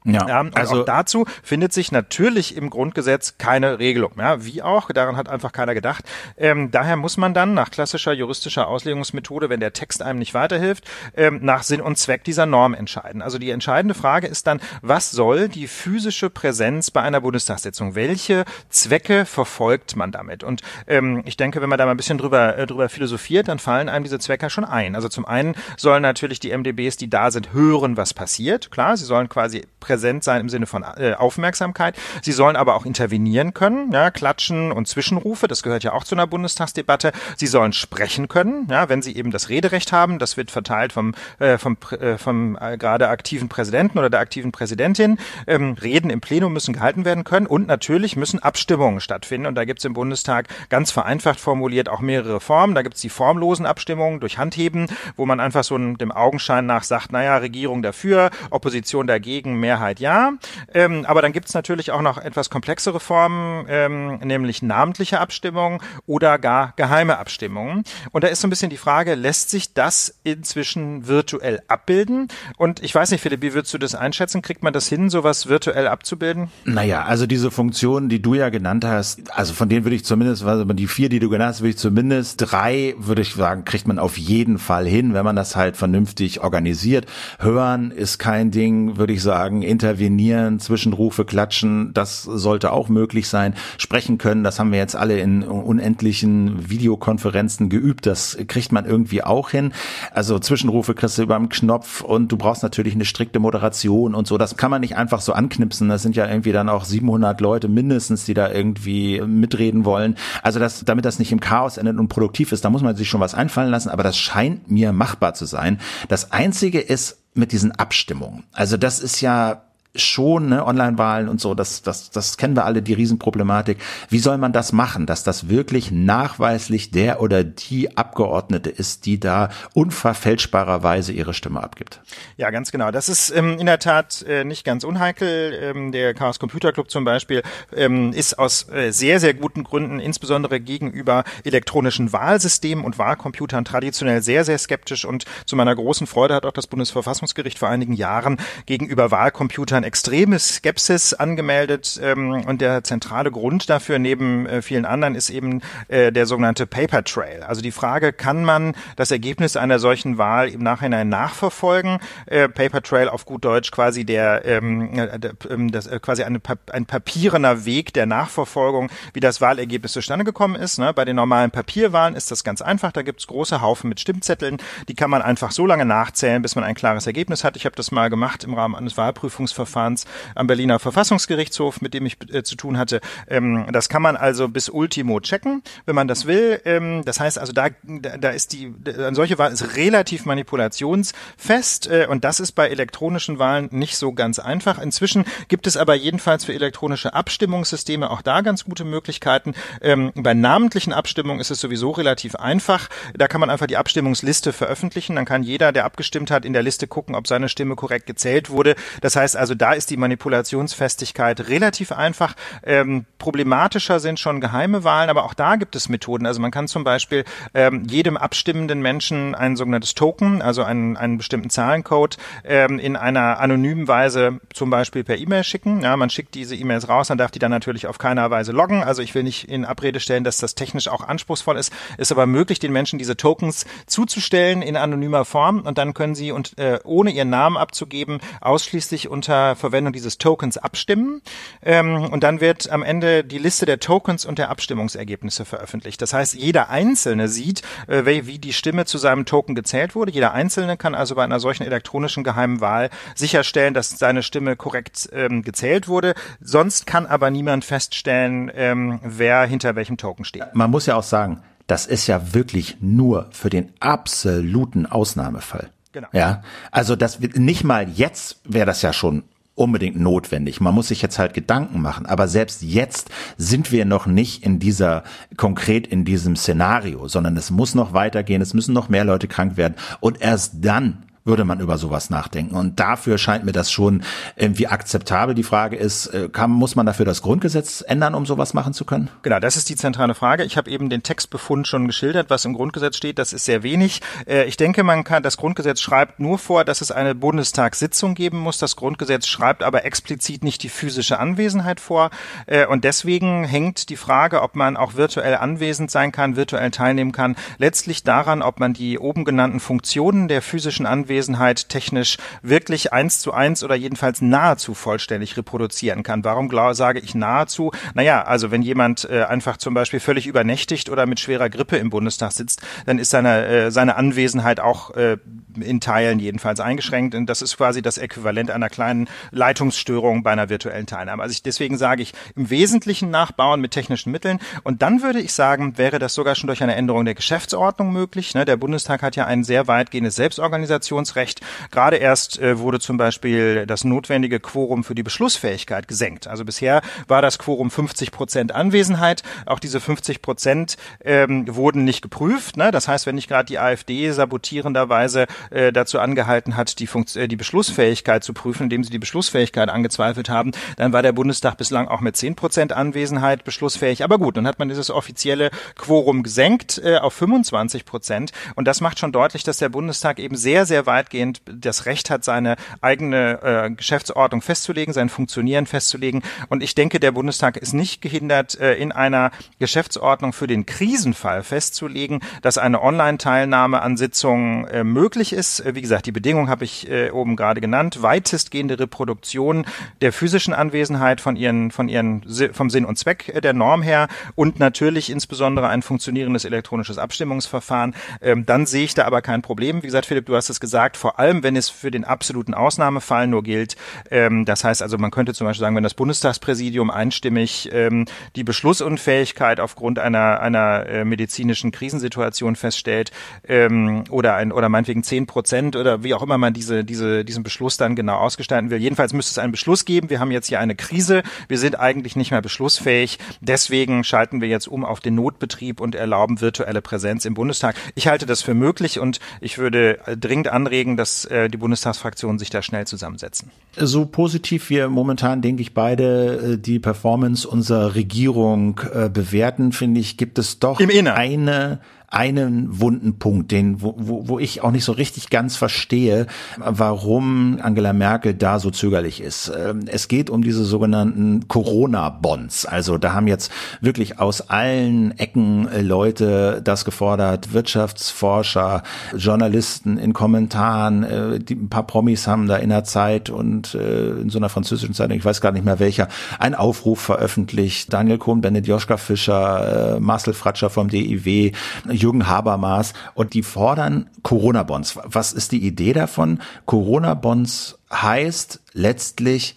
Ja, 0.05 0.27
ja 0.27 0.51
also 0.55 0.83
dazu 0.83 1.27
findet 1.43 1.75
sich 1.75 1.93
natürlich 1.93 2.57
im 2.57 2.71
Grundgesetz 2.71 3.35
keine 3.37 3.79
Regelung. 3.79 4.13
Ja, 4.17 4.45
wie 4.45 4.63
auch, 4.63 4.91
daran 4.91 5.17
hat 5.17 5.29
einfach 5.29 5.53
keiner 5.53 5.75
gedacht. 5.75 6.05
Ähm, 6.39 6.71
daher 6.71 6.97
muss 6.97 7.19
man 7.19 7.35
dann 7.35 7.53
nach 7.53 7.71
klassischer 7.71 8.13
juristischer 8.13 8.67
Auslegungsmethode, 8.67 9.51
wenn 9.51 9.61
der 9.61 9.75
Text 9.75 10.03
einem 10.03 10.19
nicht 10.19 10.33
weiterhilft, 10.33 10.85
ähm, 11.15 11.41
nach 11.43 11.63
Sinn 11.63 11.83
und 11.83 11.99
Zweck 11.99 12.25
dieser 12.25 12.47
Norm 12.47 12.73
entscheiden. 12.73 13.21
Also 13.21 13.39
die 13.39 13.51
entscheidende 13.51 13.95
Frage 13.95 14.27
ist 14.27 14.47
dann, 14.47 14.61
was 14.81 15.11
soll 15.11 15.49
die 15.49 15.67
physische 15.67 16.31
Präsenz 16.31 16.91
bei 16.91 17.03
einer 17.03 17.21
Bundestagssitzung? 17.21 17.95
Welche 17.95 18.45
Zwecke 18.71 19.27
verfolgt 19.27 19.97
man 19.97 20.13
damit? 20.13 20.45
Und 20.45 20.63
ähm, 20.87 21.23
ich 21.27 21.37
denke, 21.37 21.61
wenn 21.61 21.69
man 21.69 21.79
da 21.79 21.85
mal 21.85 21.91
ein 21.91 21.99
bisschen 21.99 22.19
drüber, 22.19 22.57
äh, 22.57 22.67
drüber 22.67 22.89
philosophiert, 22.89 23.49
dann 23.49 23.59
fallen 23.59 23.91
einem 23.91 24.05
diese 24.05 24.19
Zwecke 24.19 24.49
schon 24.49 24.65
ein. 24.65 24.95
Also 24.95 25.11
zum 25.11 25.27
einen 25.27 25.55
sollen 25.77 26.03
natürlich 26.03 26.41
die 26.41 26.57
MDBs, 26.57 26.97
die 26.97 27.11
da 27.11 27.31
sind, 27.31 27.53
hören, 27.53 27.99
was 27.99 28.15
passiert. 28.15 28.71
Klar, 28.71 28.97
sie 28.97 29.05
sollen 29.05 29.29
quasi 29.29 29.67
präsent 29.91 30.23
sein 30.23 30.41
im 30.41 30.49
Sinne 30.49 30.67
von 30.67 30.85
äh, 30.85 31.15
Aufmerksamkeit. 31.15 31.97
Sie 32.23 32.31
sollen 32.31 32.55
aber 32.55 32.77
auch 32.77 32.87
intervenieren 32.87 33.55
können, 33.55 33.91
ja, 33.91 34.13
klatschen 34.13 34.71
und 34.71 34.87
Zwischenrufe, 34.87 35.49
das 35.49 35.65
gehört 35.65 35.83
ja 35.83 35.95
auch 35.95 36.05
zu 36.05 36.15
einer 36.15 36.29
Bundestagsdebatte. 36.29 37.11
Sie 37.37 37.49
sollen 37.49 37.73
sprechen 37.73 38.29
können, 38.29 38.69
ja, 38.71 38.89
wenn 38.89 39.03
sie 39.03 39.17
eben 39.17 39.33
das 39.33 39.49
Rederecht 39.49 39.91
haben. 39.91 40.21
Das 40.21 40.37
wird 40.37 40.53
verteilt 40.53 40.93
vom, 40.93 41.13
äh, 41.41 41.59
vom, 41.59 41.77
äh, 42.01 42.19
vom 42.19 42.57
äh, 42.61 42.79
gerade 42.79 43.09
aktiven 43.09 43.49
Präsidenten 43.49 43.99
oder 43.99 44.11
der 44.11 44.21
aktiven 44.21 44.53
Präsidentin. 44.53 45.19
Ähm, 45.49 45.77
Reden 45.83 46.09
im 46.09 46.21
Plenum 46.21 46.53
müssen 46.53 46.73
gehalten 46.73 47.05
werden 47.05 47.25
können 47.25 47.49
und 47.49 47.67
natürlich 47.67 48.15
müssen 48.15 48.39
Abstimmungen 48.39 49.01
stattfinden. 49.01 49.49
Und 49.49 49.57
da 49.57 49.65
gibt 49.65 49.81
es 49.81 49.85
im 49.85 49.95
Bundestag 49.95 50.47
ganz 50.69 50.93
vereinfacht 50.93 51.41
formuliert 51.41 51.89
auch 51.89 52.01
mehrere 52.01 52.39
Formen. 52.39 52.77
Da 52.77 52.83
gibt 52.83 52.95
es 52.95 53.01
die 53.01 53.09
formlosen 53.09 53.67
Abstimmungen 53.67 54.21
durch 54.21 54.39
Handheben, 54.39 54.87
wo 55.17 55.27
man 55.27 55.41
einfach 55.41 55.65
so 55.65 55.77
dem 55.77 56.13
Augenschein 56.13 56.67
nach 56.67 56.85
sagt, 56.85 57.11
naja, 57.11 57.39
Regierung 57.39 57.83
dafür, 57.83 58.31
Opposition 58.51 59.09
dagegen, 59.09 59.59
Mehrheit 59.59 59.80
Mehrheit 59.81 60.01
ja. 60.01 60.33
Ähm, 60.73 61.05
aber 61.07 61.23
dann 61.23 61.33
gibt 61.33 61.49
es 61.49 61.55
natürlich 61.55 61.91
auch 61.91 62.03
noch 62.03 62.19
etwas 62.19 62.51
komplexere 62.51 63.01
Formen, 63.01 63.67
ähm, 63.69 64.19
nämlich 64.19 64.63
namentliche 64.63 65.21
Abstimmungen 65.21 65.81
oder 66.07 66.39
gar 66.39 66.75
geheime 66.77 67.19
Abstimmungen. 67.19 67.85
Und 68.13 68.25
da 68.25 68.29
ist 68.29 68.41
so 68.41 68.47
ein 68.47 68.51
bisschen 68.51 68.71
die 68.71 68.77
Frage, 68.77 69.15
lässt 69.15 69.51
sich 69.51 69.73
das 69.73 70.15
inzwischen 70.23 71.09
virtuell 71.09 71.63
abbilden? 71.69 72.29
Und 72.57 72.83
ich 72.83 72.95
weiß 72.95 73.11
nicht, 73.11 73.23
Philipp, 73.23 73.43
wie 73.43 73.55
würdest 73.55 73.73
du 73.73 73.79
das 73.79 73.95
einschätzen? 73.95 74.43
Kriegt 74.43 74.63
man 74.63 74.73
das 74.73 74.89
hin, 74.89 75.11
sowas 75.11 75.49
virtuell 75.49 75.89
abzubilden? 75.89 76.51
Naja, 76.65 77.05
also 77.05 77.27
diese 77.27 77.51
Funktionen, 77.51 78.09
die 78.09 78.21
du 78.21 78.35
ja 78.35 78.51
genannt 78.51 78.85
hast, 78.85 79.31
also 79.37 79.55
von 79.55 79.69
denen 79.69 79.85
würde 79.85 79.97
ich 79.97 80.05
zumindest, 80.05 80.45
also 80.45 80.65
die 80.65 80.87
vier, 80.87 81.09
die 81.09 81.19
du 81.19 81.31
genannt 81.31 81.51
hast, 81.51 81.61
würde 81.61 81.71
ich 81.71 81.79
zumindest 81.79 82.37
drei, 82.39 82.95
würde 82.99 83.23
ich 83.23 83.35
sagen, 83.35 83.65
kriegt 83.65 83.89
man 83.89 83.99
auf 83.99 84.19
jeden 84.19 84.59
Fall 84.59 84.87
hin, 84.87 85.15
wenn 85.15 85.25
man 85.25 85.37
das 85.37 85.57
halt 85.57 85.77
vernünftig 85.77 86.41
organisiert. 86.41 87.07
Hören 87.39 87.91
ist 87.91 88.19
kein 88.19 88.51
Ding, 88.51 88.97
würde 88.97 89.13
ich 89.13 89.23
sagen 89.23 89.63
intervenieren, 89.71 90.59
Zwischenrufe 90.61 91.25
klatschen, 91.25 91.93
das 91.95 92.23
sollte 92.23 92.73
auch 92.73 92.89
möglich 92.89 93.29
sein. 93.29 93.55
Sprechen 93.79 94.19
können, 94.19 94.45
das 94.45 94.59
haben 94.59 94.73
wir 94.73 94.79
jetzt 94.79 94.97
alle 94.97 95.19
in 95.19 95.43
unendlichen 95.43 96.69
Videokonferenzen 96.69 97.69
geübt, 97.69 98.07
das 98.07 98.37
kriegt 98.49 98.73
man 98.73 98.85
irgendwie 98.85 99.23
auch 99.23 99.51
hin. 99.51 99.73
Also 100.13 100.39
Zwischenrufe 100.39 100.95
kriegst 100.95 101.19
du 101.19 101.23
über 101.23 101.37
einen 101.37 101.49
Knopf 101.49 102.01
und 102.01 102.33
du 102.33 102.37
brauchst 102.37 102.63
natürlich 102.63 102.95
eine 102.95 103.05
strikte 103.05 103.39
Moderation 103.39 104.15
und 104.15 104.27
so. 104.27 104.37
Das 104.37 104.57
kann 104.57 104.71
man 104.71 104.81
nicht 104.81 104.97
einfach 104.97 105.21
so 105.21 105.33
anknipsen. 105.33 105.89
Das 105.89 106.03
sind 106.03 106.17
ja 106.17 106.29
irgendwie 106.29 106.53
dann 106.53 106.69
auch 106.69 106.85
700 106.85 107.41
Leute 107.41 107.69
mindestens, 107.69 108.25
die 108.25 108.35
da 108.35 108.51
irgendwie 108.51 109.21
mitreden 109.21 109.85
wollen. 109.85 110.17
Also 110.43 110.59
das, 110.59 110.85
damit 110.85 111.05
das 111.05 111.19
nicht 111.19 111.33
im 111.33 111.41
Chaos 111.41 111.77
endet 111.77 111.99
und 111.99 112.09
produktiv 112.09 112.53
ist, 112.53 112.65
da 112.65 112.71
muss 112.71 112.83
man 112.83 112.97
sich 112.97 113.09
schon 113.09 113.21
was 113.21 113.35
einfallen 113.35 113.71
lassen, 113.71 113.91
aber 113.91 114.03
das 114.03 114.19
scheint 114.19 114.71
mir 114.71 114.93
machbar 114.93 115.35
zu 115.35 115.47
sein. 115.47 115.79
Das 116.09 116.33
einzige 116.33 116.81
ist, 116.81 117.20
mit 117.35 117.53
diesen 117.53 117.73
Abstimmungen. 117.73 118.45
Also 118.53 118.77
das 118.77 119.01
ist 119.01 119.21
ja 119.21 119.63
schon, 119.95 120.49
ne, 120.51 120.65
Online-Wahlen 120.65 121.29
und 121.29 121.41
so, 121.41 121.55
das, 121.55 121.83
das, 121.83 122.11
das 122.11 122.37
kennen 122.37 122.55
wir 122.55 122.65
alle, 122.65 122.81
die 122.83 122.93
Riesenproblematik. 122.93 123.79
Wie 124.09 124.21
soll 124.21 124.39
man 124.39 124.53
das 124.53 124.73
machen, 124.73 125.07
dass 125.07 125.25
das 125.25 125.49
wirklich 125.49 125.91
nachweislich 125.91 126.91
der 126.93 127.21
oder 127.21 127.43
die 127.43 127.97
Abgeordnete 127.97 128.71
ist, 128.71 129.07
die 129.07 129.19
da 129.19 129.49
unverfälschbarerweise 129.75 131.13
ihre 131.13 131.35
Stimme 131.35 131.63
abgibt? 131.63 132.01
Ja, 132.37 132.51
ganz 132.51 132.71
genau. 132.71 132.91
Das 132.93 133.09
ist 133.09 133.31
ähm, 133.31 133.59
in 133.59 133.67
der 133.67 133.81
Tat 133.81 134.23
äh, 134.29 134.45
nicht 134.45 134.65
ganz 134.65 134.85
unheikel. 134.85 135.59
Ähm, 135.61 135.93
der 135.93 136.15
Chaos 136.15 136.39
Computer 136.39 136.73
Club 136.73 136.91
zum 136.91 137.05
Beispiel 137.05 137.43
ähm, 137.75 138.13
ist 138.13 138.39
aus 138.39 138.69
äh, 138.69 138.93
sehr, 138.93 139.19
sehr 139.19 139.35
guten 139.35 139.65
Gründen, 139.65 139.99
insbesondere 139.99 140.61
gegenüber 140.61 141.25
elektronischen 141.45 142.13
Wahlsystemen 142.13 142.85
und 142.85 142.99
Wahlcomputern 142.99 143.65
traditionell 143.65 144.23
sehr, 144.23 144.45
sehr 144.45 144.59
skeptisch 144.59 145.05
und 145.05 145.25
zu 145.47 145.57
meiner 145.57 145.75
großen 145.75 146.07
Freude 146.07 146.35
hat 146.35 146.47
auch 146.47 146.53
das 146.53 146.67
Bundesverfassungsgericht 146.67 147.59
vor 147.59 147.69
einigen 147.69 147.93
Jahren 147.93 148.39
gegenüber 148.67 149.11
Wahlcomputern 149.11 149.80
eine 149.81 149.87
extreme 149.87 150.39
Skepsis 150.39 151.15
angemeldet 151.15 151.99
ähm, 152.03 152.45
und 152.47 152.61
der 152.61 152.85
zentrale 152.85 153.31
Grund 153.31 153.71
dafür 153.71 153.99
neben 153.99 154.47
äh, 154.47 154.63
vielen 154.63 154.85
anderen 154.85 155.15
ist 155.15 155.31
eben 155.31 155.63
äh, 155.89 156.13
der 156.13 156.27
sogenannte 156.27 156.67
Paper 156.67 157.03
Trail. 157.03 157.43
Also 157.43 157.63
die 157.63 157.73
Frage, 157.73 158.13
kann 158.13 158.45
man 158.45 158.75
das 158.97 159.11
Ergebnis 159.11 159.57
einer 159.57 159.79
solchen 159.79 160.19
Wahl 160.19 160.49
im 160.49 160.63
Nachhinein 160.63 161.09
nachverfolgen? 161.09 161.99
Äh, 162.27 162.49
Paper 162.49 162.83
Trail 162.83 163.09
auf 163.09 163.25
gut 163.25 163.45
Deutsch 163.45 163.71
quasi 163.71 164.05
der, 164.05 164.45
ähm, 164.45 164.99
äh, 164.99 165.19
ähm 165.49 165.71
das, 165.73 165.87
äh, 165.87 165.99
quasi 165.99 166.25
eine, 166.25 166.41
ein 166.73 166.85
papierener 166.85 167.65
Weg 167.65 167.95
der 167.95 168.05
Nachverfolgung, 168.05 168.91
wie 169.15 169.21
das 169.21 169.41
Wahlergebnis 169.41 169.93
zustande 169.93 170.27
gekommen 170.27 170.57
ist. 170.57 170.79
Ne? 170.79 170.93
Bei 170.93 171.07
den 171.07 171.17
normalen 171.17 171.51
Papierwahlen 171.51 172.15
ist 172.15 172.31
das 172.31 172.45
ganz 172.45 172.61
einfach. 172.61 172.93
Da 172.93 173.03
gibt's 173.03 173.27
große 173.27 173.63
Haufen 173.63 173.89
mit 173.89 173.99
Stimmzetteln. 173.99 174.59
Die 174.89 174.95
kann 174.95 175.11
man 175.11 175.23
einfach 175.23 175.53
so 175.53 175.65
lange 175.67 175.87
nachzählen, 175.87 176.43
bis 176.43 176.55
man 176.55 176.65
ein 176.65 176.75
klares 176.75 177.07
Ergebnis 177.07 177.45
hat. 177.45 177.57
Ich 177.57 177.65
habe 177.65 177.77
das 177.77 177.91
mal 177.91 178.11
gemacht 178.11 178.45
im 178.45 178.53
Rahmen 178.53 178.75
eines 178.75 178.99
Wahlprüfungsverfahrens 178.99 179.70
Verfahrens 179.71 180.05
am 180.35 180.47
Berliner 180.47 180.79
Verfassungsgerichtshof, 180.79 181.81
mit 181.81 181.95
dem 181.95 182.07
ich 182.07 182.17
äh, 182.33 182.43
zu 182.43 182.57
tun 182.57 182.77
hatte. 182.77 183.01
Ähm, 183.29 183.67
das 183.73 183.89
kann 183.89 184.03
man 184.03 184.17
also 184.17 184.49
bis 184.49 184.69
Ultimo 184.69 185.21
checken, 185.21 185.63
wenn 185.87 185.95
man 185.95 186.09
das 186.09 186.27
will. 186.27 186.61
Ähm, 186.65 187.03
das 187.05 187.21
heißt 187.21 187.39
also, 187.39 187.53
da, 187.53 187.69
da 187.83 188.31
ist 188.31 188.53
die, 188.53 188.73
an 188.99 189.15
solche 189.15 189.39
Wahlen 189.39 189.53
ist 189.53 189.77
relativ 189.77 190.27
manipulationsfest 190.27 191.87
äh, 191.87 192.07
und 192.09 192.25
das 192.25 192.41
ist 192.41 192.53
bei 192.53 192.69
elektronischen 192.69 193.39
Wahlen 193.39 193.69
nicht 193.71 193.97
so 193.97 194.13
ganz 194.13 194.39
einfach. 194.39 194.79
Inzwischen 194.79 195.25
gibt 195.49 195.67
es 195.67 195.77
aber 195.77 195.95
jedenfalls 195.95 196.45
für 196.45 196.53
elektronische 196.53 197.15
Abstimmungssysteme 197.15 198.11
auch 198.11 198.23
da 198.23 198.41
ganz 198.41 198.65
gute 198.65 198.85
Möglichkeiten. 198.85 199.55
Ähm, 199.81 200.13
bei 200.15 200.35
namentlichen 200.35 200.93
Abstimmungen 200.93 201.41
ist 201.41 201.51
es 201.51 201.61
sowieso 201.61 201.93
relativ 201.93 202.35
einfach. 202.35 202.89
Da 203.15 203.29
kann 203.29 203.41
man 203.41 203.51
einfach 203.51 203.67
die 203.67 203.77
Abstimmungsliste 203.77 204.53
veröffentlichen. 204.53 205.17
Dann 205.17 205.25
kann 205.25 205.43
jeder, 205.43 205.73
der 205.73 205.85
abgestimmt 205.85 206.31
hat, 206.31 206.45
in 206.45 206.53
der 206.53 206.63
Liste 206.63 206.87
gucken, 206.87 207.15
ob 207.15 207.27
seine 207.27 207.49
Stimme 207.49 207.77
korrekt 207.77 208.07
gezählt 208.07 208.51
wurde. 208.51 208.75
Das 209.01 209.17
heißt 209.17 209.37
also, 209.37 209.55
da 209.61 209.73
ist 209.73 209.91
die 209.91 209.97
Manipulationsfestigkeit 209.97 211.49
relativ 211.49 211.93
einfach. 211.93 212.35
Ähm, 212.65 213.05
problematischer 213.19 214.01
sind 214.01 214.19
schon 214.19 214.41
geheime 214.41 214.85
Wahlen, 214.85 215.11
aber 215.11 215.25
auch 215.25 215.35
da 215.35 215.57
gibt 215.57 215.77
es 215.77 215.89
Methoden. 215.89 216.27
Also 216.27 216.41
man 216.41 216.51
kann 216.51 216.67
zum 216.67 216.83
Beispiel 216.83 217.25
ähm, 217.53 217.85
jedem 217.89 218.17
abstimmenden 218.17 218.81
Menschen 218.81 219.35
ein 219.35 219.57
sogenanntes 219.57 219.95
Token, 219.95 220.41
also 220.41 220.63
einen, 220.63 220.97
einen 220.97 221.19
bestimmten 221.19 221.51
Zahlencode, 221.51 222.17
ähm, 222.45 222.79
in 222.79 222.97
einer 222.97 223.39
anonymen 223.39 223.87
Weise 223.87 224.41
zum 224.55 224.71
Beispiel 224.71 225.05
per 225.05 225.19
E-Mail 225.19 225.45
schicken. 225.45 225.83
Ja, 225.83 225.97
man 225.97 226.09
schickt 226.09 226.35
diese 226.35 226.57
E-Mails 226.57 226.89
raus, 226.89 227.09
dann 227.09 227.19
darf 227.19 227.31
die 227.31 227.39
dann 227.39 227.51
natürlich 227.51 227.87
auf 227.87 227.99
keiner 227.99 228.31
Weise 228.31 228.53
loggen. 228.53 228.83
Also 228.83 229.03
ich 229.03 229.15
will 229.15 229.25
nicht 229.25 229.49
in 229.49 229.67
Abrede 229.67 230.01
stellen, 230.01 230.25
dass 230.25 230.39
das 230.39 230.55
technisch 230.55 230.89
auch 230.89 231.03
anspruchsvoll 231.07 231.59
ist. 231.59 231.73
Ist 231.99 232.13
aber 232.13 232.27
möglich, 232.27 232.61
den 232.61 232.73
Menschen 232.73 232.99
diese 232.99 233.17
Tokens 233.17 233.67
zuzustellen 233.87 234.63
in 234.63 234.77
anonymer 234.77 235.27
Form 235.27 235.61
und 235.61 235.77
dann 235.77 235.93
können 235.93 236.15
sie 236.15 236.33
und 236.33 236.57
äh, 236.59 236.79
ohne 236.85 237.11
ihren 237.11 237.31
Namen 237.31 237.59
abzugeben 237.59 238.21
ausschließlich 238.41 239.09
unter 239.09 239.50
Verwendung 239.57 239.93
dieses 239.93 240.19
Tokens 240.19 240.59
abstimmen. 240.59 241.23
Ähm, 241.63 242.05
und 242.05 242.23
dann 242.23 242.41
wird 242.41 242.71
am 242.71 242.83
Ende 242.83 243.25
die 243.25 243.39
Liste 243.39 243.67
der 243.67 243.81
Tokens 243.81 244.25
und 244.25 244.39
der 244.39 244.51
Abstimmungsergebnisse 244.51 245.45
veröffentlicht. 245.45 246.01
Das 246.03 246.13
heißt, 246.13 246.35
jeder 246.35 246.71
Einzelne 246.71 247.29
sieht, 247.29 247.63
äh, 247.87 248.05
wie, 248.07 248.27
wie 248.27 248.39
die 248.39 248.53
Stimme 248.53 248.85
zu 248.85 248.99
seinem 248.99 249.25
Token 249.25 249.55
gezählt 249.55 249.95
wurde. 249.95 250.13
Jeder 250.13 250.33
Einzelne 250.33 250.77
kann 250.77 250.95
also 250.95 251.15
bei 251.15 251.25
einer 251.25 251.41
solchen 251.41 251.65
elektronischen 251.65 252.25
geheimen 252.25 252.61
Wahl 252.61 252.91
sicherstellen, 253.15 253.75
dass 253.75 253.91
seine 253.91 254.23
Stimme 254.23 254.57
korrekt 254.57 255.09
ähm, 255.13 255.43
gezählt 255.43 255.89
wurde. 255.89 256.15
Sonst 256.41 256.87
kann 256.87 257.07
aber 257.07 257.31
niemand 257.31 257.65
feststellen, 257.65 258.51
ähm, 258.55 259.01
wer 259.03 259.45
hinter 259.45 259.77
welchem 259.77 259.97
Token 259.97 260.25
steht. 260.25 260.55
Man 260.55 260.71
muss 260.71 260.87
ja 260.87 260.97
auch 260.97 261.03
sagen, 261.03 261.43
das 261.67 261.87
ist 261.87 262.07
ja 262.07 262.35
wirklich 262.35 262.79
nur 262.81 263.29
für 263.31 263.49
den 263.49 263.73
absoluten 263.79 264.87
Ausnahmefall. 264.87 265.71
Genau. 265.93 266.09
Ja, 266.13 266.43
also 266.71 266.97
das 266.97 267.21
nicht 267.21 267.65
mal 267.65 267.89
jetzt 267.89 268.41
wäre 268.45 268.67
das 268.67 268.83
ja 268.83 268.93
schon 268.93 269.25
unbedingt 269.61 270.01
notwendig. 270.01 270.63
Man 270.63 270.75
muss 270.75 270.89
sich 270.89 271.03
jetzt 271.03 271.19
halt 271.19 271.35
Gedanken 271.35 271.83
machen. 271.83 272.07
Aber 272.07 272.29
selbst 272.29 272.63
jetzt 272.63 273.11
sind 273.37 273.71
wir 273.71 273.85
noch 273.85 274.07
nicht 274.07 274.43
in 274.43 274.59
dieser, 274.59 275.05
konkret 275.37 275.87
in 275.87 276.07
diesem 276.07 276.35
Szenario, 276.35 277.09
sondern 277.09 277.37
es 277.37 277.51
muss 277.51 277.75
noch 277.75 277.93
weitergehen. 277.93 278.41
Es 278.41 278.55
müssen 278.55 278.73
noch 278.73 278.89
mehr 278.89 279.05
Leute 279.05 279.29
krank 279.29 279.59
werden. 279.59 279.75
Und 280.01 280.23
erst 280.23 280.65
dann 280.65 281.03
würde 281.25 281.45
man 281.45 281.61
über 281.61 281.77
sowas 281.79 282.11
nachdenken. 282.11 282.55
Und 282.55 282.81
dafür 282.81 283.19
scheint 283.19 283.45
mir 283.45 283.53
das 283.53 283.71
schon 283.71 284.03
irgendwie 284.37 284.69
akzeptabel. 284.69 285.35
Die 285.35 285.43
Frage 285.43 285.77
ist, 285.77 286.07
äh, 286.07 286.29
kann, 286.31 286.51
muss 286.51 286.77
man 286.77 286.87
dafür 286.87 287.05
das 287.05 287.23
Grundgesetz 287.23 287.85
ändern, 287.87 288.15
um 288.15 288.25
sowas 288.25 288.55
machen 288.55 288.73
zu 288.73 288.85
können? 288.85 289.11
Genau, 289.23 289.39
das 289.39 289.57
ist 289.57 289.69
die 289.69 289.77
zentrale 289.77 290.15
Frage. 290.15 290.45
Ich 290.45 290.57
habe 290.57 290.71
eben 290.71 290.89
den 290.89 291.03
Textbefund 291.03 291.67
schon 291.67 291.87
geschildert, 291.87 292.31
was 292.31 292.45
im 292.45 292.55
Grundgesetz 292.55 292.97
steht. 292.97 293.19
Das 293.19 293.33
ist 293.33 293.45
sehr 293.45 293.63
wenig. 293.63 294.01
Äh, 294.27 294.45
ich 294.45 294.57
denke, 294.57 294.83
man 294.83 295.05
kann, 295.05 295.23
das 295.23 295.37
Grundgesetz 295.37 295.81
schreibt 295.81 296.21
nur 296.21 296.39
vor, 296.39 296.65
dass 296.65 296.81
es 296.81 296.91
eine 296.91 297.15
Bundestagssitzung 297.15 298.15
geben 298.15 298.39
muss. 298.39 298.59
Das 298.59 298.77
Grundgesetz 298.77 299.27
schreibt 299.27 299.63
aber 299.63 299.85
explizit 299.85 300.43
nicht 300.43 300.63
die 300.63 300.71
physische 300.71 301.19
Anwesenheit 301.19 301.81
vor. 301.81 302.11
Äh, 302.47 302.67
und 302.67 302.85
deswegen 302.85 303.45
hängt 303.45 303.91
die 303.91 303.97
Frage, 303.97 304.41
ob 304.41 304.57
man 304.57 304.79
auch 304.79 304.95
virtuell 304.95 305.37
anwesend 305.37 305.91
sein 305.91 306.13
kann, 306.13 306.37
virtuell 306.37 306.71
teilnehmen 306.71 307.13
kann, 307.13 307.37
letztlich 307.59 308.05
daran, 308.05 308.41
ob 308.41 308.59
man 308.59 308.73
die 308.73 308.99
oben 308.99 309.25
genannten 309.27 309.61
Funktionen 309.61 310.29
der 310.29 310.41
physischen 310.41 310.87
Anwesenheit 310.87 311.10
Anwesenheit 311.11 311.69
technisch 311.69 312.19
wirklich 312.41 312.93
eins 312.93 313.19
zu 313.19 313.33
eins 313.35 313.65
oder 313.65 313.75
jedenfalls 313.75 314.23
nahezu 314.23 314.75
vollständig 314.75 315.37
reproduzieren 315.37 316.05
kann. 316.05 316.23
Warum 316.23 316.49
sage 316.73 317.01
ich 317.01 317.17
nahezu? 317.17 317.73
Naja, 317.95 318.23
also 318.23 318.53
wenn 318.53 318.63
jemand 318.63 319.09
äh, 319.11 319.25
einfach 319.25 319.57
zum 319.57 319.75
Beispiel 319.75 319.99
völlig 319.99 320.29
übernächtigt 320.29 320.89
oder 320.89 321.07
mit 321.07 321.19
schwerer 321.19 321.51
Grippe 321.51 321.79
im 321.79 321.91
Bundestag 321.91 322.31
sitzt, 322.31 322.63
dann 322.87 323.01
ist 323.01 323.11
seine, 323.11 323.47
äh, 323.47 323.71
seine 323.73 323.97
Anwesenheit 323.97 324.61
auch 324.61 324.95
äh, 324.95 325.17
in 325.61 325.81
Teilen 325.81 326.21
jedenfalls 326.21 326.61
eingeschränkt. 326.61 327.17
Und 327.17 327.27
das 327.27 327.43
ist 327.43 327.57
quasi 327.57 327.83
das 327.83 327.99
Äquivalent 327.99 328.53
einer 328.53 328.69
kleinen 328.69 329.09
Leitungsstörung 329.33 330.23
bei 330.23 330.31
einer 330.31 330.49
virtuellen 330.49 330.87
Teilnahme. 330.87 331.23
Also 331.23 331.33
ich, 331.33 331.43
deswegen 331.43 331.77
sage 331.77 332.03
ich 332.03 332.13
im 332.37 332.51
Wesentlichen 332.51 333.11
nachbauen 333.11 333.61
mit 333.61 333.73
technischen 333.73 334.13
Mitteln. 334.13 334.39
Und 334.63 334.83
dann 334.83 335.03
würde 335.03 335.21
ich 335.21 335.33
sagen, 335.33 335.77
wäre 335.77 335.99
das 335.99 336.15
sogar 336.15 336.37
schon 336.37 336.47
durch 336.47 336.63
eine 336.63 336.77
Änderung 336.77 337.05
der 337.05 337.15
Geschäftsordnung 337.15 337.93
möglich. 337.93 338.35
Ne? 338.35 338.45
Der 338.45 338.57
Bundestag 338.57 339.03
hat 339.03 339.17
ja 339.17 339.27
ein 339.27 339.43
sehr 339.43 339.67
weitgehendes 339.67 340.15
Selbstorganisations 340.17 341.00
Diskussionsrecht. 341.01 341.41
Gerade 341.71 341.97
erst 341.97 342.39
äh, 342.39 342.59
wurde 342.59 342.81
zum 342.81 342.97
Beispiel 342.97 343.67
das 343.67 343.85
notwendige 343.85 344.41
Quorum 344.41 344.85
für 344.85 344.95
die 344.95 345.03
Beschlussfähigkeit 345.03 345.89
gesenkt. 345.89 346.27
Also 346.27 346.45
bisher 346.45 346.83
war 347.09 347.23
das 347.23 347.39
Quorum 347.39 347.71
50 347.71 348.13
Prozent 348.13 348.53
Anwesenheit. 348.53 349.23
Auch 349.47 349.59
diese 349.59 349.81
50 349.81 350.23
Prozent 350.23 350.77
ähm, 351.05 351.45
wurden 351.49 351.85
nicht 351.85 352.03
geprüft. 352.03 352.57
Ne? 352.57 352.71
Das 352.71 352.89
heißt, 352.89 353.07
wenn 353.07 353.15
nicht 353.15 353.29
gerade 353.29 353.47
die 353.47 353.59
AfD 353.59 354.11
sabotierenderweise 354.11 355.27
äh, 355.51 355.73
dazu 355.73 355.99
angehalten 355.99 356.57
hat, 356.57 356.79
die, 356.79 356.87
Funkt 356.87 357.17
äh, 357.17 357.29
die 357.29 357.37
Beschlussfähigkeit 357.37 358.25
zu 358.25 358.33
prüfen, 358.33 358.65
indem 358.65 358.85
sie 358.85 358.91
die 358.91 358.99
Beschlussfähigkeit 358.99 359.69
angezweifelt 359.69 360.29
haben, 360.29 360.53
dann 360.77 360.93
war 360.93 361.03
der 361.03 361.13
Bundestag 361.13 361.57
bislang 361.57 361.89
auch 361.89 362.01
mit 362.01 362.17
10 362.17 362.37
Prozent 362.37 362.73
Anwesenheit 362.73 363.45
beschlussfähig. 363.45 364.05
Aber 364.05 364.19
gut, 364.19 364.37
dann 364.37 364.47
hat 364.47 364.59
man 364.59 364.69
dieses 364.69 364.91
offizielle 364.91 365.51
Quorum 365.77 366.23
gesenkt 366.23 366.81
äh, 366.85 366.99
auf 366.99 367.15
25 367.15 367.85
Prozent. 367.85 368.33
Und 368.55 368.67
das 368.67 368.81
macht 368.81 368.99
schon 368.99 369.13
deutlich, 369.13 369.43
dass 369.43 369.59
der 369.59 369.69
Bundestag 369.69 370.19
eben 370.19 370.37
sehr, 370.37 370.67
sehr 370.67 370.87
weitgehend 370.91 371.41
das 371.47 371.87
Recht 371.87 372.11
hat, 372.11 372.25
seine 372.25 372.57
eigene 372.81 373.43
äh, 373.43 373.71
Geschäftsordnung 373.71 374.43
festzulegen, 374.43 374.93
sein 374.93 375.09
Funktionieren 375.09 375.67
festzulegen. 375.67 376.23
Und 376.49 376.65
ich 376.65 376.75
denke, 376.75 376.99
der 376.99 377.13
Bundestag 377.13 377.57
ist 377.57 377.75
nicht 377.75 378.03
gehindert, 378.03 378.59
äh, 378.59 378.75
in 378.75 378.91
einer 378.91 379.31
Geschäftsordnung 379.61 380.33
für 380.33 380.49
den 380.49 380.67
Krisenfall 380.67 381.45
festzulegen, 381.45 382.21
dass 382.43 382.59
eine 382.59 382.83
Online-Teilnahme 382.83 383.81
an 383.83 383.97
Sitzungen 383.97 384.67
äh, 384.67 384.83
möglich 384.83 385.33
ist. 385.33 385.61
Äh, 385.61 385.77
wie 385.77 385.81
gesagt, 385.81 386.07
die 386.07 386.13
Bedingung 386.13 386.49
habe 386.49 386.65
ich 386.65 386.91
äh, 386.91 387.11
oben 387.11 387.37
gerade 387.37 387.61
genannt. 387.61 388.03
Weitestgehende 388.03 388.81
Reproduktion 388.81 389.65
der 390.01 390.13
physischen 390.13 390.55
Anwesenheit 390.55 391.21
von 391.21 391.37
ihren, 391.37 391.71
von 391.71 391.89
ihren, 391.89 392.25
vom 392.53 392.69
Sinn 392.69 392.85
und 392.85 392.99
Zweck 392.99 393.29
äh, 393.29 393.41
der 393.41 393.53
Norm 393.53 393.83
her 393.83 394.09
und 394.35 394.59
natürlich 394.59 395.11
insbesondere 395.11 395.69
ein 395.69 395.83
funktionierendes 395.83 396.45
elektronisches 396.45 396.99
Abstimmungsverfahren. 396.99 397.95
Ähm, 398.21 398.45
dann 398.47 398.67
sehe 398.67 398.85
ich 398.85 398.95
da 398.95 399.05
aber 399.05 399.23
kein 399.23 399.43
Problem. 399.43 399.83
Wie 399.83 399.87
gesagt, 399.87 400.07
Philipp, 400.07 400.27
du 400.27 400.35
hast 400.35 400.51
es 400.51 400.59
gesagt, 400.59 400.80
gesagt, 400.81 400.97
vor 400.97 401.19
allem 401.19 401.43
wenn 401.43 401.57
es 401.57 401.69
für 401.69 401.91
den 401.91 402.05
absoluten 402.05 402.55
Ausnahmefall 402.55 403.27
nur 403.27 403.43
gilt. 403.43 403.77
Ähm, 404.11 404.47
das 404.47 404.65
heißt 404.65 404.83
also, 404.83 404.97
man 404.97 405.11
könnte 405.11 405.35
zum 405.35 405.47
Beispiel 405.47 405.61
sagen, 405.61 405.77
wenn 405.77 405.83
das 405.83 405.93
Bundestagspräsidium 405.93 406.91
einstimmig 406.91 407.69
ähm, 407.73 408.07
die 408.35 408.45
Beschlussunfähigkeit 408.45 409.61
aufgrund 409.61 409.99
einer, 409.99 410.41
einer 410.41 410.87
äh, 410.87 411.05
medizinischen 411.05 411.71
Krisensituation 411.71 412.57
feststellt 412.57 413.11
ähm, 413.47 414.05
oder 414.09 414.37
ein 414.37 414.53
oder 414.53 414.71
meinetwegen 414.71 415.03
zehn 415.03 415.27
Prozent 415.27 415.77
oder 415.77 416.03
wie 416.03 416.15
auch 416.15 416.23
immer 416.23 416.39
man 416.39 416.55
diese, 416.55 416.83
diese, 416.83 417.27
diesen 417.27 417.43
Beschluss 417.43 417.77
dann 417.77 417.95
genau 417.95 418.17
ausgestalten 418.17 418.71
will. 418.71 418.79
Jedenfalls 418.79 419.13
müsste 419.13 419.33
es 419.33 419.39
einen 419.39 419.53
Beschluss 419.53 419.85
geben. 419.85 420.09
Wir 420.09 420.19
haben 420.19 420.31
jetzt 420.31 420.47
hier 420.47 420.61
eine 420.61 420.77
Krise. 420.77 421.23
Wir 421.49 421.59
sind 421.59 421.79
eigentlich 421.79 422.17
nicht 422.17 422.31
mehr 422.31 422.41
beschlussfähig. 422.41 423.19
Deswegen 423.43 424.03
schalten 424.03 424.41
wir 424.41 424.49
jetzt 424.49 424.67
um 424.67 424.87
auf 424.87 425.01
den 425.01 425.15
Notbetrieb 425.15 425.79
und 425.79 425.95
erlauben 425.95 426.41
virtuelle 426.41 426.81
Präsenz 426.81 427.27
im 427.27 427.35
Bundestag. 427.35 427.77
Ich 427.95 428.09
halte 428.09 428.25
das 428.25 428.41
für 428.41 428.55
möglich 428.55 428.99
und 428.99 429.21
ich 429.43 429.59
würde 429.59 429.99
dringend 430.19 430.49
anregen, 430.49 430.70
anregen, 430.71 430.97
dass 430.97 431.25
äh, 431.25 431.49
die 431.49 431.57
Bundestagsfraktionen 431.57 432.39
sich 432.39 432.51
da 432.51 432.63
schnell 432.63 432.87
zusammensetzen. 432.87 433.51
So 433.77 434.07
positiv 434.07 434.71
wir 434.71 434.89
momentan, 434.89 435.43
denke 435.43 435.63
ich, 435.63 435.75
beide 435.75 436.55
äh, 436.55 436.59
die 436.59 436.79
Performance 436.79 437.47
unserer 437.47 437.95
Regierung 437.95 438.81
äh, 438.93 439.09
bewerten, 439.09 439.73
finde 439.73 440.01
ich, 440.01 440.17
gibt 440.17 440.39
es 440.39 440.61
doch 440.61 440.81
eine 440.81 441.81
einen 442.11 442.81
wunden 442.81 443.21
Punkt, 443.21 443.53
den, 443.53 443.83
wo, 443.83 443.95
wo, 443.97 444.27
wo 444.27 444.39
ich 444.41 444.63
auch 444.63 444.73
nicht 444.73 444.85
so 444.85 444.91
richtig 444.91 445.31
ganz 445.31 445.57
verstehe, 445.57 446.27
warum 446.59 447.61
Angela 447.63 447.93
Merkel 447.93 448.35
da 448.35 448.59
so 448.59 448.71
zögerlich 448.71 449.21
ist. 449.21 449.51
Ähm, 449.57 449.85
es 449.87 450.09
geht 450.09 450.29
um 450.29 450.43
diese 450.43 450.65
sogenannten 450.65 451.47
Corona-Bonds. 451.47 452.67
Also 452.67 452.99
da 452.99 453.13
haben 453.13 453.29
jetzt 453.29 453.53
wirklich 453.81 454.19
aus 454.19 454.51
allen 454.51 455.17
Ecken 455.19 455.69
äh, 455.69 455.83
Leute 455.83 456.61
das 456.65 456.85
gefordert, 456.85 457.53
Wirtschaftsforscher, 457.53 458.83
Journalisten 459.17 459.97
in 459.97 460.13
Kommentaren, 460.13 461.05
äh, 461.05 461.39
die, 461.39 461.55
ein 461.55 461.69
paar 461.69 461.87
Promis 461.87 462.27
haben 462.27 462.49
da 462.49 462.57
in 462.57 462.71
der 462.71 462.83
Zeit 462.83 463.31
und 463.31 463.77
äh, 463.77 464.11
in 464.11 464.31
so 464.31 464.39
einer 464.39 464.49
französischen 464.49 464.95
Zeitung, 464.95 465.17
ich 465.17 465.25
weiß 465.25 465.41
gar 465.41 465.53
nicht 465.53 465.65
mehr 465.65 465.79
welcher, 465.79 466.09
einen 466.41 466.57
Aufruf 466.57 467.01
veröffentlicht. 467.01 467.93
Daniel 467.93 468.19
Kohn, 468.19 468.41
Bennett 468.41 468.67
Joschka 468.67 468.97
Fischer, 468.97 469.99
Marcel 470.01 470.35
Fratscher 470.35 470.71
vom 470.71 470.89
DIW, 470.89 471.53
Jürgen 472.01 472.27
Habermas 472.27 472.93
und 473.15 473.35
die 473.35 473.43
fordern 473.43 474.09
Corona-Bonds. 474.23 474.99
Was 475.05 475.33
ist 475.33 475.53
die 475.53 475.65
Idee 475.65 475.93
davon? 475.93 476.41
Corona-Bonds 476.67 477.79
heißt 477.93 478.61
letztlich, 478.73 479.57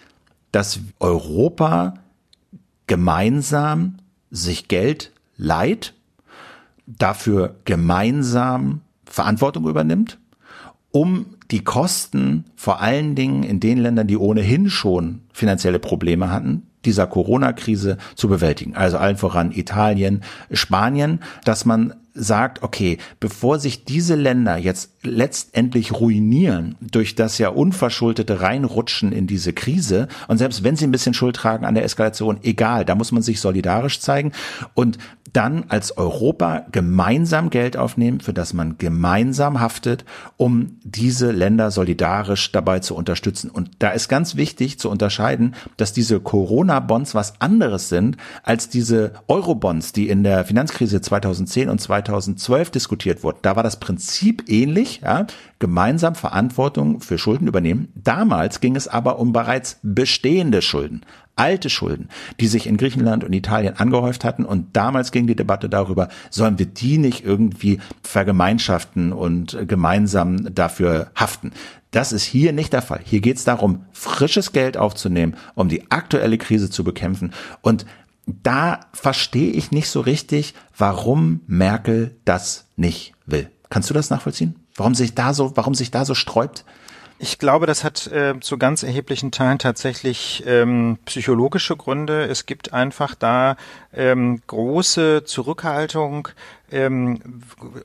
dass 0.52 0.80
Europa 1.00 1.96
gemeinsam 2.88 3.98
sich 4.30 4.68
Geld 4.68 5.12
leiht, 5.38 5.94
dafür 6.86 7.56
gemeinsam 7.66 8.82
Verantwortung 9.06 9.68
übernimmt, 9.68 10.20
um 10.92 11.26
die 11.50 11.64
Kosten 11.64 12.46
vor 12.56 12.82
allen 12.82 13.16
Dingen 13.16 13.44
in 13.44 13.60
den 13.60 13.78
Ländern, 13.78 14.08
die 14.08 14.18
ohnehin 14.18 14.70
schon 14.70 15.22
finanzielle 15.32 15.80
Probleme 15.80 16.30
hatten, 16.32 16.68
dieser 16.86 17.08
Corona-Krise 17.08 17.98
zu 18.16 18.28
bewältigen. 18.28 18.76
Also 18.76 18.98
allen 18.98 19.18
voran 19.18 19.52
Italien, 19.52 20.22
Spanien, 20.52 21.20
dass 21.46 21.66
man 21.66 21.96
sagt, 22.14 22.62
okay, 22.62 22.98
bevor 23.20 23.60
sich 23.60 23.86
diese 23.86 24.16
Länder 24.16 24.58
jetzt 24.58 24.92
letztendlich 25.04 25.92
ruinieren 25.92 26.76
durch 26.80 27.16
das 27.16 27.38
ja 27.38 27.50
unverschuldete 27.50 28.42
Reinrutschen 28.42 29.12
in 29.12 29.28
diese 29.28 29.54
Krise 29.54 30.08
und 30.28 30.38
selbst 30.38 30.64
wenn 30.64 30.76
sie 30.76 30.86
ein 30.86 30.92
bisschen 30.92 31.14
Schuld 31.14 31.36
tragen 31.36 31.66
an 31.66 31.76
der 31.76 31.84
Eskalation, 31.84 32.40
egal, 32.44 32.86
da 32.86 32.96
muss 32.96 33.12
man 33.12 33.24
sich 33.24 33.40
solidarisch 33.42 34.00
zeigen. 34.00 34.32
Und 34.74 34.98
dann 35.34 35.66
als 35.68 35.98
Europa 35.98 36.66
gemeinsam 36.72 37.50
Geld 37.50 37.76
aufnehmen, 37.76 38.22
für 38.22 38.34
das 38.34 38.54
man 38.54 38.78
gemeinsam 38.78 39.60
haftet, 39.60 40.06
um 40.38 40.78
diese 40.84 41.32
Länder 41.32 41.72
solidarisch 41.72 42.52
dabei 42.52 42.80
zu 42.80 42.96
unterstützen. 42.96 43.50
Und 43.50 43.72
da 43.80 43.90
ist 43.90 44.08
ganz 44.08 44.36
wichtig 44.36 44.80
zu 44.80 44.90
unterscheiden, 44.90 45.56
dass 45.78 45.92
diese 45.92 46.20
Corona-Bonds 46.20 47.16
was 47.16 47.42
anderes 47.42 47.90
sind 47.90 48.18
als 48.44 48.70
diese 48.70 49.14
Euro-Bonds, 49.28 49.92
die 49.92 50.08
in 50.08 50.24
der 50.24 50.46
Finanzkrise 50.46 51.02
2010 51.02 51.70
und 51.70 51.82
2012 51.82 52.70
diskutiert 52.70 53.24
wurden. 53.24 53.40
Da 53.42 53.56
war 53.56 53.64
das 53.64 53.80
Prinzip 53.80 54.44
ähnlich, 54.48 55.02
ja, 55.04 55.26
gemeinsam 55.58 56.14
Verantwortung 56.14 57.00
für 57.02 57.18
Schulden 57.18 57.48
übernehmen. 57.48 57.88
Damals 57.96 58.60
ging 58.60 58.76
es 58.76 58.88
aber 58.88 59.18
um 59.18 59.34
bereits 59.34 59.80
bestehende 59.82 60.62
Schulden 60.62 61.02
alte 61.36 61.70
Schulden, 61.70 62.10
die 62.40 62.48
sich 62.48 62.68
in 62.68 62.78
Griechenland 62.78 63.24
und 63.24 63.34
Italien 63.34 63.78
angehäuft 63.78 64.24
hatten. 64.24 64.46
Und 64.46 64.76
damals 64.76 65.12
ging 65.12 65.28
die 65.28 65.36
Debatte 65.36 65.70
darüber, 65.70 66.10
sollen 66.30 66.60
wir 66.60 66.66
die 66.66 66.98
nicht 66.98 67.26
irgendwie 67.26 67.80
vergemeinschaften 68.04 69.14
und 69.14 69.58
gemeinsam 69.68 70.54
dafür 70.54 71.12
haften. 71.16 71.52
Das 71.92 72.12
ist 72.12 72.24
hier 72.24 72.54
nicht 72.54 72.74
der 72.74 72.82
Fall. 72.82 73.02
Hier 73.04 73.22
geht 73.22 73.38
es 73.38 73.44
darum, 73.44 73.86
frisches 73.92 74.52
Geld 74.52 74.78
aufzunehmen, 74.78 75.36
um 75.54 75.70
die 75.70 75.92
aktuelle 75.92 76.38
Krise 76.38 76.70
zu 76.70 76.84
bekämpfen. 76.84 77.34
Und 77.62 77.86
da 78.26 78.80
verstehe 78.94 79.52
ich 79.52 79.72
nicht 79.72 79.90
so 79.90 80.02
richtig, 80.02 80.54
warum 80.78 81.42
Merkel 81.46 82.16
das 82.26 82.66
nicht 82.78 83.14
will. 83.26 83.50
Kannst 83.70 83.90
du 83.90 83.94
das 83.94 84.10
nachvollziehen? 84.10 84.56
Warum 84.76 84.96
sich 84.96 85.14
da 85.14 85.34
so, 85.34 85.56
warum 85.56 85.76
sich 85.76 85.92
da 85.92 86.06
so 86.06 86.16
sträubt? 86.16 86.66
Ich 87.20 87.40
glaube, 87.40 87.68
das 87.68 87.84
hat 87.84 88.08
äh, 88.08 88.40
zu 88.42 88.58
ganz 88.58 88.84
erheblichen 88.84 89.32
Teilen 89.32 89.60
tatsächlich 89.60 90.44
ähm, 90.46 90.98
psychologische 91.06 91.78
Gründe. 91.78 92.26
Es 92.26 92.46
gibt 92.46 92.74
einfach 92.74 93.16
da 93.16 93.56
ähm, 93.94 94.42
große 94.48 95.24
Zurückhaltung 95.24 96.28
ähm, 96.74 97.20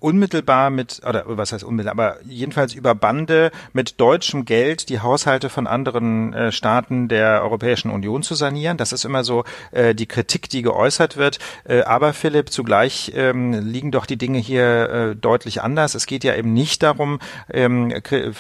unmittelbar 0.01 0.71
mit, 0.71 1.03
oder 1.07 1.25
was 1.27 1.53
heißt 1.53 1.65
unmittelbar, 1.65 2.07
aber 2.07 2.25
jedenfalls 2.25 2.75
über 2.75 2.95
Bande 2.95 3.51
mit 3.73 4.01
deutschem 4.01 4.45
Geld 4.45 4.89
die 4.89 5.01
Haushalte 5.01 5.51
von 5.51 5.67
anderen 5.67 6.33
äh, 6.33 6.53
Staaten 6.53 7.09
der 7.09 7.43
Europäischen 7.43 7.91
Union 7.91 8.23
zu 8.23 8.35
sanieren. 8.35 8.77
Das 8.77 8.93
ist 8.93 9.05
immer 9.05 9.25
so 9.25 9.45
äh, 9.73 9.95
die 9.95 10.07
Kritik, 10.07 10.49
die 10.49 10.63
geäußert 10.63 11.17
wird. 11.17 11.39
Äh, 11.65 11.83
aber 11.83 12.13
Philipp, 12.13 12.51
zugleich 12.51 13.13
ähm, 13.15 13.53
liegen 13.53 13.91
doch 13.91 14.07
die 14.07 14.17
Dinge 14.17 14.39
hier 14.39 14.91
äh, 14.91 15.17
deutlich 15.17 15.63
anders. 15.63 15.95
Es 15.95 16.07
geht 16.07 16.25
ja 16.25 16.35
eben 16.35 16.53
nicht 16.53 16.83
darum, 16.83 17.19
ähm, 17.53 17.93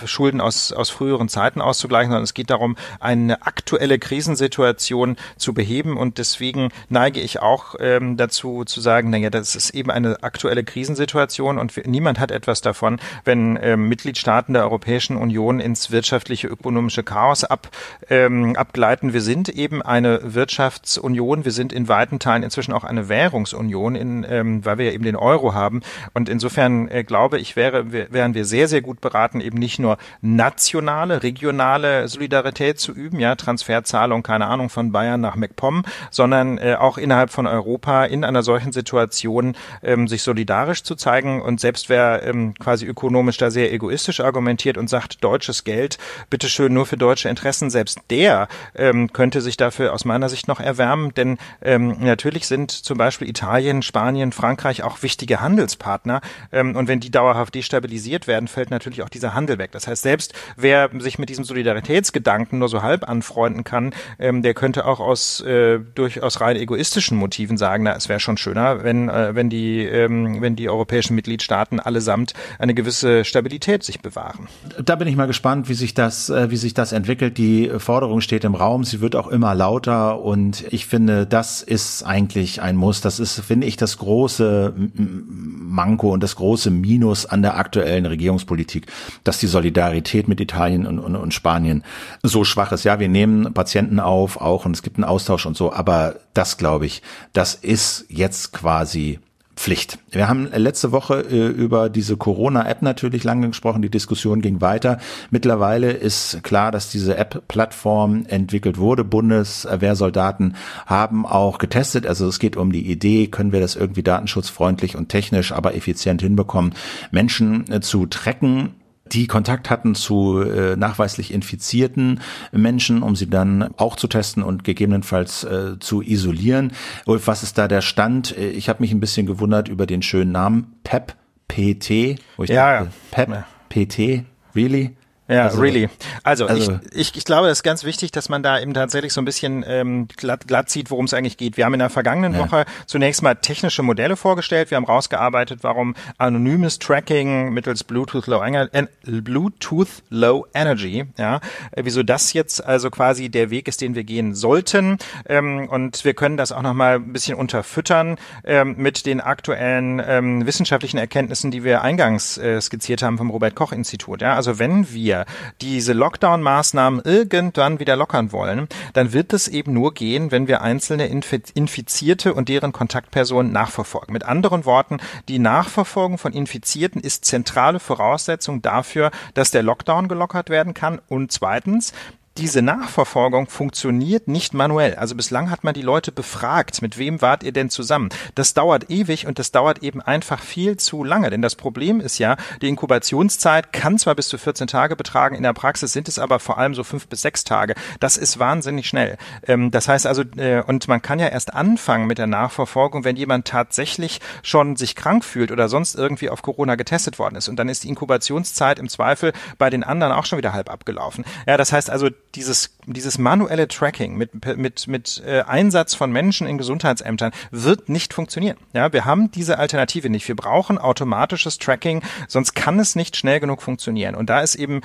Schulden 0.05 0.40
aus, 0.40 0.72
aus 0.72 0.90
früheren 0.90 1.28
Zeiten 1.28 1.61
auszugleichen, 1.61 2.11
sondern 2.11 2.24
es 2.24 2.34
geht 2.34 2.51
darum, 2.51 2.76
eine 3.01 3.42
aktuelle 3.42 3.99
Krisensituation 3.99 5.16
zu 5.36 5.53
beheben. 5.53 5.96
Und 5.96 6.18
deswegen 6.18 6.70
neige 6.88 7.20
ich 7.20 7.40
auch 7.40 7.74
ähm, 7.80 8.16
dazu 8.16 8.64
zu 8.64 8.80
sagen, 8.80 9.11
naja, 9.11 9.30
das 9.30 9.55
ist 9.55 9.70
eben 9.70 9.90
eine 9.90 10.22
aktuelle 10.22 10.38
Krisensituation 10.45 11.59
und 11.59 11.74
niemand 11.86 12.18
hat 12.18 12.30
etwas 12.30 12.61
davon, 12.61 13.01
wenn 13.24 13.59
ähm, 13.61 13.89
Mitgliedstaaten 13.89 14.55
der 14.55 14.62
Europäischen 14.62 15.16
Union 15.16 15.61
ins 15.61 15.91
wirtschaftliche, 15.91 16.49
ökonomische 16.49 17.03
Chaos 17.03 17.45
ab, 17.45 17.68
ähm, 18.11 18.57
abgleiten. 18.57 19.12
Wir 19.12 19.20
sind 19.20 19.49
eben 19.49 19.82
eine 19.82 20.34
Wirtschaftsunion, 20.34 21.45
wir 21.45 21.53
sind 21.53 21.72
in 21.72 21.89
weiten 21.89 22.18
Teilen 22.18 22.43
inzwischen 22.43 22.72
auch 22.72 22.84
eine 22.84 23.09
Währungsunion, 23.09 23.95
in, 23.95 24.26
ähm, 24.28 24.64
weil 24.64 24.78
wir 24.78 24.86
ja 24.86 24.93
eben 24.93 25.05
den 25.05 25.16
Euro 25.16 25.55
haben. 25.55 25.82
Und 26.14 26.28
insofern 26.28 26.89
äh, 26.89 27.05
glaube 27.05 27.39
ich, 27.39 27.57
wäre, 27.57 27.93
wären 27.93 28.34
wir 28.34 28.45
sehr, 28.45 28.68
sehr 28.68 28.82
gut 28.82 29.01
beraten, 29.01 29.41
eben 29.41 29.59
nicht 29.59 29.78
nur 29.78 29.99
nationale, 30.20 31.22
regionale 31.22 32.09
Solidarität 32.09 32.78
zu 32.78 32.93
üben, 32.93 33.18
ja, 33.20 33.34
Transferzahlung, 33.34 34.22
keine 34.22 34.47
Ahnung, 34.47 34.68
von 34.68 34.93
Bayern 34.93 35.20
nach 35.20 35.36
MacPom, 35.36 35.84
sondern 36.11 36.59
äh, 36.59 36.76
auch 36.78 36.99
innerhalb 36.99 37.30
von 37.30 37.47
Europa 37.47 38.05
in 38.05 38.24
einer 38.24 38.43
solchen 38.43 38.72
Situation 38.72 39.57
ähm, 39.82 40.09
sich 40.09 40.22
solidarisch 40.29 40.83
zu 40.83 40.95
zeigen. 40.95 41.41
Und 41.41 41.59
selbst 41.59 41.89
wer 41.89 42.22
ähm, 42.22 42.53
quasi 42.59 42.85
ökonomisch 42.87 43.39
da 43.39 43.51
sehr 43.51 43.72
egoistisch 43.72 44.20
argumentiert 44.20 44.76
und 44.76 44.91
sagt, 44.91 45.24
deutsches 45.24 45.64
Geld, 45.64 45.97
bitteschön 46.29 46.74
nur 46.74 46.85
für 46.85 46.99
deutsche 46.99 47.31
Interessen, 47.31 47.70
selbst 47.70 47.99
der 48.11 48.49
ähm, 48.74 49.11
könnte 49.12 49.41
sich 49.41 49.57
dafür 49.57 49.95
aus 49.95 50.05
meiner 50.05 50.29
Sicht 50.29 50.47
noch 50.47 50.61
erwärmen, 50.61 51.14
denn 51.14 51.39
ähm, 51.62 51.97
natürlich 52.01 52.47
sind 52.47 52.70
zum 52.70 52.99
Beispiel 52.99 53.26
Italien, 53.26 53.81
Spanien, 53.81 54.33
Frankreich 54.33 54.83
auch 54.83 55.03
wichtige 55.03 55.41
Handelspartner. 55.41 56.20
Ähm, 56.53 56.76
und 56.76 56.89
wenn 56.89 57.01
die 57.01 57.11
dauerhaft 57.11 57.55
destabilisiert 57.55 58.26
werden, 58.26 58.49
fällt 58.49 58.70
natürlich 58.70 59.03
auch 59.03 59.09
dieser 59.09 59.33
Handel 59.33 59.57
weg. 59.57 59.72
Das 59.72 59.87
heißt, 59.89 60.03
selbst 60.03 60.35
wer 60.57 60.91
sich 60.99 61.18
mit 61.18 61.31
diesem 61.31 61.45
Solidaritätsgedanken 61.45 62.59
nur 62.59 62.68
so 62.68 62.83
halb 62.83 63.09
anfreunden 63.09 63.64
kann, 63.64 63.95
ähm, 64.18 64.43
der 64.43 64.53
könnte 64.53 64.85
auch 64.85 65.01
aus 65.01 65.41
äh, 65.41 65.79
durchaus 65.95 66.43
rein 66.43 66.57
egoistischen 66.57 67.16
Motiven 67.16 67.57
sagen, 67.57 67.85
na, 67.85 67.97
es 67.97 68.11
wäre 68.11 68.20
schon 68.20 68.37
schöner, 68.37 68.85
wenn, 68.85 69.09
äh, 69.09 69.35
wenn 69.35 69.49
die, 69.49 69.85
ähm, 69.85 70.17
wenn 70.40 70.56
die 70.56 70.68
europäischen 70.68 71.14
Mitgliedstaaten 71.14 71.80
allesamt 71.80 72.34
eine 72.58 72.74
gewisse 72.74 73.24
Stabilität 73.24 73.82
sich 73.82 74.00
bewahren. 74.00 74.48
Da 74.82 74.96
bin 74.96 75.08
ich 75.08 75.16
mal 75.16 75.26
gespannt, 75.26 75.68
wie 75.68 75.74
sich 75.74 75.94
das, 75.94 76.30
äh, 76.30 76.50
wie 76.50 76.56
sich 76.56 76.74
das 76.74 76.92
entwickelt. 76.92 77.38
Die 77.38 77.70
Forderung 77.78 78.20
steht 78.20 78.44
im 78.44 78.54
Raum, 78.54 78.84
sie 78.84 79.00
wird 79.00 79.16
auch 79.16 79.28
immer 79.28 79.54
lauter 79.54 80.20
und 80.20 80.64
ich 80.70 80.86
finde, 80.86 81.26
das 81.26 81.62
ist 81.62 82.02
eigentlich 82.02 82.62
ein 82.62 82.76
Muss. 82.76 83.00
Das 83.00 83.20
ist, 83.20 83.40
finde 83.40 83.66
ich, 83.66 83.76
das 83.76 83.98
große 83.98 84.74
Manko 84.96 86.12
und 86.12 86.22
das 86.22 86.36
große 86.36 86.70
Minus 86.70 87.26
an 87.26 87.42
der 87.42 87.56
aktuellen 87.56 88.06
Regierungspolitik, 88.06 88.86
dass 89.24 89.38
die 89.38 89.46
Solidarität 89.46 90.28
mit 90.28 90.40
Italien 90.40 90.86
und, 90.86 90.98
und, 90.98 91.16
und 91.16 91.34
Spanien 91.34 91.84
so 92.22 92.44
schwach 92.44 92.72
ist. 92.72 92.84
Ja, 92.84 93.00
wir 93.00 93.08
nehmen 93.08 93.52
Patienten 93.54 94.00
auf, 94.00 94.40
auch 94.40 94.64
und 94.64 94.72
es 94.72 94.82
gibt 94.82 94.96
einen 94.96 95.04
Austausch 95.04 95.46
und 95.46 95.56
so, 95.56 95.72
aber 95.72 96.16
das 96.34 96.56
glaube 96.56 96.86
ich, 96.86 97.02
das 97.32 97.54
ist 97.54 98.06
jetzt 98.08 98.52
quasi 98.52 99.18
Pflicht. 99.59 99.98
Wir 100.11 100.28
haben 100.28 100.48
letzte 100.54 100.92
Woche 100.92 101.20
äh, 101.20 101.48
über 101.48 101.90
diese 101.90 102.16
Corona-App 102.16 102.80
natürlich 102.80 103.24
lange 103.24 103.48
gesprochen. 103.48 103.82
Die 103.82 103.90
Diskussion 103.90 104.40
ging 104.40 104.61
weiter. 104.61 104.98
Mittlerweile 105.30 105.90
ist 105.90 106.44
klar, 106.44 106.70
dass 106.70 106.90
diese 106.90 107.16
App-Plattform 107.16 108.24
entwickelt 108.28 108.78
wurde. 108.78 109.02
Bundeswehrsoldaten 109.02 110.54
haben 110.86 111.26
auch 111.26 111.59
getestet. 111.59 112.06
Also 112.06 112.28
es 112.28 112.38
geht 112.38 112.56
um 112.56 112.70
die 112.70 112.88
Idee, 112.88 113.26
können 113.26 113.50
wir 113.50 113.61
das 113.61 113.74
irgendwie 113.74 114.04
datenschutzfreundlich 114.04 114.96
und 114.96 115.09
technisch, 115.09 115.50
aber 115.50 115.74
effizient 115.74 116.22
hinbekommen, 116.22 116.72
Menschen 117.11 117.70
äh, 117.70 117.80
zu 117.80 118.06
tracken 118.06 118.74
die 119.12 119.26
Kontakt 119.26 119.70
hatten 119.70 119.94
zu 119.94 120.40
äh, 120.40 120.76
nachweislich 120.76 121.32
infizierten 121.32 122.20
Menschen, 122.52 123.02
um 123.02 123.16
sie 123.16 123.28
dann 123.28 123.74
auch 123.76 123.96
zu 123.96 124.09
testen 124.09 124.42
und 124.42 124.64
gegebenenfalls 124.64 125.44
äh, 125.44 125.78
zu 125.78 126.02
isolieren. 126.02 126.72
Ulf, 127.06 127.26
was 127.26 127.42
ist 127.42 127.59
da 127.59 127.68
der 127.68 127.80
Stand? 127.80 128.36
Äh, 128.36 128.50
ich 128.50 128.68
habe 128.68 128.82
mich 128.82 128.92
ein 128.92 129.00
bisschen 129.00 129.26
gewundert 129.26 129.68
über 129.68 129.86
den 129.86 130.02
schönen 130.02 130.32
Namen 130.32 130.74
PEP, 130.84 131.14
PT, 131.48 132.20
wo 132.36 132.44
ich 132.44 132.50
ja, 132.50 132.84
dachte, 132.84 132.90
PEP, 133.11 133.28
ja. 133.28 133.46
PT, 133.68 134.24
really? 134.54 134.96
Ja, 135.29 135.45
also, 135.45 135.61
really. 135.61 135.91
Also, 136.22 136.47
also 136.47 136.79
ich, 136.91 136.97
ich, 136.99 137.16
ich 137.16 137.24
glaube, 137.24 137.49
es 137.49 137.59
ist 137.59 137.62
ganz 137.62 137.85
wichtig, 137.85 138.12
dass 138.12 138.31
man 138.31 138.43
da 138.43 138.59
eben 138.59 138.72
tatsächlich 138.72 139.12
so 139.12 139.20
ein 139.20 139.26
bisschen 139.26 139.62
ähm, 139.68 140.09
glatt, 140.16 140.49
glatt 140.49 140.70
sieht, 140.70 140.91
worum 140.91 141.05
es 141.05 141.12
eigentlich 141.12 141.37
geht. 141.37 141.59
Wir 141.59 141.66
haben 141.66 141.74
in 141.74 141.81
der 141.81 141.91
vergangenen 141.91 142.33
ja. 142.33 142.41
Woche 142.41 142.64
zunächst 142.87 143.22
mal 143.22 143.35
technische 143.35 143.83
Modelle 143.83 144.16
vorgestellt. 144.16 144.70
Wir 144.70 144.76
haben 144.76 144.87
rausgearbeitet, 144.87 145.61
warum 145.62 145.95
anonymes 146.16 146.79
Tracking 146.79 147.53
mittels 147.53 147.85
Bluetooth 147.85 148.26
Low, 148.26 148.43
äh, 148.43 148.87
Bluetooth 149.05 150.03
Low 150.09 150.47
Energy, 150.55 151.05
ja, 151.18 151.41
äh, 151.72 151.83
wieso 151.85 152.03
das 152.03 152.33
jetzt 152.33 152.64
also 152.64 152.91
quasi 152.91 153.29
der 153.29 153.51
Weg 153.51 153.68
ist, 153.68 153.83
den 153.83 153.95
wir 153.95 154.05
gehen 154.05 154.35
sollten. 154.35 154.97
Ähm, 155.26 155.68
und 155.68 156.07
wir 156.07 156.14
können 156.14 156.39
das 156.39 156.53
auch 156.53 156.62
nochmal 156.62 156.97
ein 156.97 157.12
bisschen 157.12 157.37
unterfüttern 157.37 158.16
ähm, 158.45 158.76
mit 158.79 159.05
den 159.05 159.20
aktuellen 159.20 160.03
ähm, 160.05 160.47
wissenschaftlichen 160.47 160.97
Erkenntnissen, 160.97 161.51
die 161.51 161.64
wir 161.64 161.83
eingangs 161.83 162.39
äh, 162.39 162.59
skizziert 162.62 163.03
haben 163.03 163.18
vom 163.18 163.29
Robert 163.29 163.55
Koch 163.55 163.72
Institut. 163.72 164.22
Ja, 164.22 164.35
also 164.35 164.59
wenn 164.59 164.91
wir 164.91 165.17
diese 165.60 165.92
Lockdown-Maßnahmen 165.92 167.02
irgendwann 167.04 167.78
wieder 167.80 167.96
lockern 167.96 168.32
wollen, 168.32 168.68
dann 168.92 169.12
wird 169.12 169.32
es 169.32 169.48
eben 169.48 169.72
nur 169.72 169.94
gehen, 169.94 170.30
wenn 170.30 170.48
wir 170.48 170.62
einzelne 170.62 171.06
Infizierte 171.06 172.34
und 172.34 172.48
deren 172.48 172.72
Kontaktpersonen 172.72 173.52
nachverfolgen. 173.52 174.12
Mit 174.12 174.24
anderen 174.24 174.64
Worten, 174.64 174.98
die 175.28 175.38
Nachverfolgung 175.38 176.18
von 176.18 176.32
Infizierten 176.32 177.00
ist 177.00 177.24
zentrale 177.24 177.80
Voraussetzung 177.80 178.62
dafür, 178.62 179.10
dass 179.34 179.50
der 179.50 179.62
Lockdown 179.62 180.08
gelockert 180.08 180.50
werden 180.50 180.74
kann. 180.74 181.00
Und 181.08 181.32
zweitens, 181.32 181.92
diese 182.39 182.62
Nachverfolgung 182.62 183.49
funktioniert 183.49 184.28
nicht 184.28 184.55
manuell. 184.55 184.95
Also 184.95 185.16
bislang 185.16 185.51
hat 185.51 185.64
man 185.64 185.74
die 185.74 185.82
Leute 185.82 186.12
befragt, 186.12 186.80
mit 186.82 186.97
wem 186.97 187.20
wart 187.20 187.43
ihr 187.43 187.53
denn 187.53 187.68
zusammen? 187.68 188.11
Das 188.36 188.55
dauert 188.55 188.91
ewig 188.91 189.26
und 189.26 189.41
das 189.41 189.51
dauert 189.51 189.82
eben 189.82 190.01
einfach 190.01 190.41
viel 190.41 190.76
zu 190.76 191.03
lange. 191.03 191.30
Denn 191.30 191.43
das 191.43 191.57
Problem 191.57 192.01
ist 192.01 192.18
ja, 192.18 192.36
die 192.62 192.68
Inkubationszeit 192.68 193.72
kann 193.72 193.99
zwar 193.99 194.14
bis 194.14 194.28
zu 194.28 194.39
14 194.39 194.68
Tage 194.68 194.95
betragen, 194.95 195.34
in 195.34 195.43
der 195.43 195.53
Praxis 195.53 195.93
sind 195.93 196.07
es 196.07 196.18
aber 196.20 196.39
vor 196.39 196.59
allem 196.59 196.74
so 196.74 196.84
fünf 196.84 197.09
bis 197.09 197.22
sechs 197.22 197.43
Tage. 197.43 197.74
Das 197.99 198.16
ist 198.16 198.39
wahnsinnig 198.39 198.89
schnell. 198.89 199.18
Ähm, 199.47 199.72
das 199.72 199.89
heißt 199.89 200.07
also, 200.07 200.22
äh, 200.36 200.62
und 200.62 200.86
man 200.86 201.03
kann 201.03 201.18
ja 201.18 201.26
erst 201.26 201.53
anfangen 201.53 202.07
mit 202.07 202.18
der 202.18 202.28
Nachverfolgung, 202.28 203.03
wenn 203.03 203.16
jemand 203.16 203.49
tatsächlich 203.49 204.20
schon 204.45 204.76
sich 204.76 204.95
krank 204.95 205.24
fühlt 205.24 205.51
oder 205.51 205.68
sonst 205.68 205.97
irgendwie 205.97 206.30
auf 206.30 206.43
Corona 206.43 206.76
getestet 206.76 207.18
worden 207.18 207.34
ist. 207.34 207.49
Und 207.49 207.57
dann 207.57 207.68
ist 207.68 207.82
die 207.82 207.89
Inkubationszeit 207.89 208.78
im 208.78 208.89
Zweifel 208.89 209.32
bei 209.59 209.70
den 209.70 209.82
anderen 209.82 210.12
auch 210.12 210.24
schon 210.24 210.39
wieder 210.39 210.53
halb 210.53 210.70
abgelaufen. 210.70 211.24
Ja, 211.47 211.57
das 211.57 211.72
heißt 211.72 211.91
also, 211.91 212.11
dieses, 212.35 212.76
dieses 212.87 213.18
manuelle 213.18 213.68
Tracking 213.68 214.16
mit, 214.16 214.57
mit, 214.57 214.87
mit 214.87 215.22
äh, 215.26 215.43
Einsatz 215.43 215.95
von 215.95 216.12
Menschen 216.12 216.47
in 216.47 216.59
Gesundheitsämtern 216.59 217.33
wird 217.51 217.89
nicht 217.89 218.12
funktionieren. 218.14 218.57
Ja, 218.72 218.93
wir 218.93 219.05
haben 219.05 219.31
diese 219.31 219.59
Alternative 219.59 220.11
nicht. 220.11 220.29
Wir 220.29 220.37
brauchen 220.37 220.79
automatisches 220.79 221.59
Tracking, 221.59 222.03
sonst 222.29 222.55
kann 222.55 222.79
es 222.79 222.97
nicht 222.97 223.16
schnell 223.16 223.41
genug 223.41 223.62
funktionieren. 223.62 224.14
Und 224.14 224.31
da 224.31 224.41
ist 224.41 224.55
eben 224.55 224.83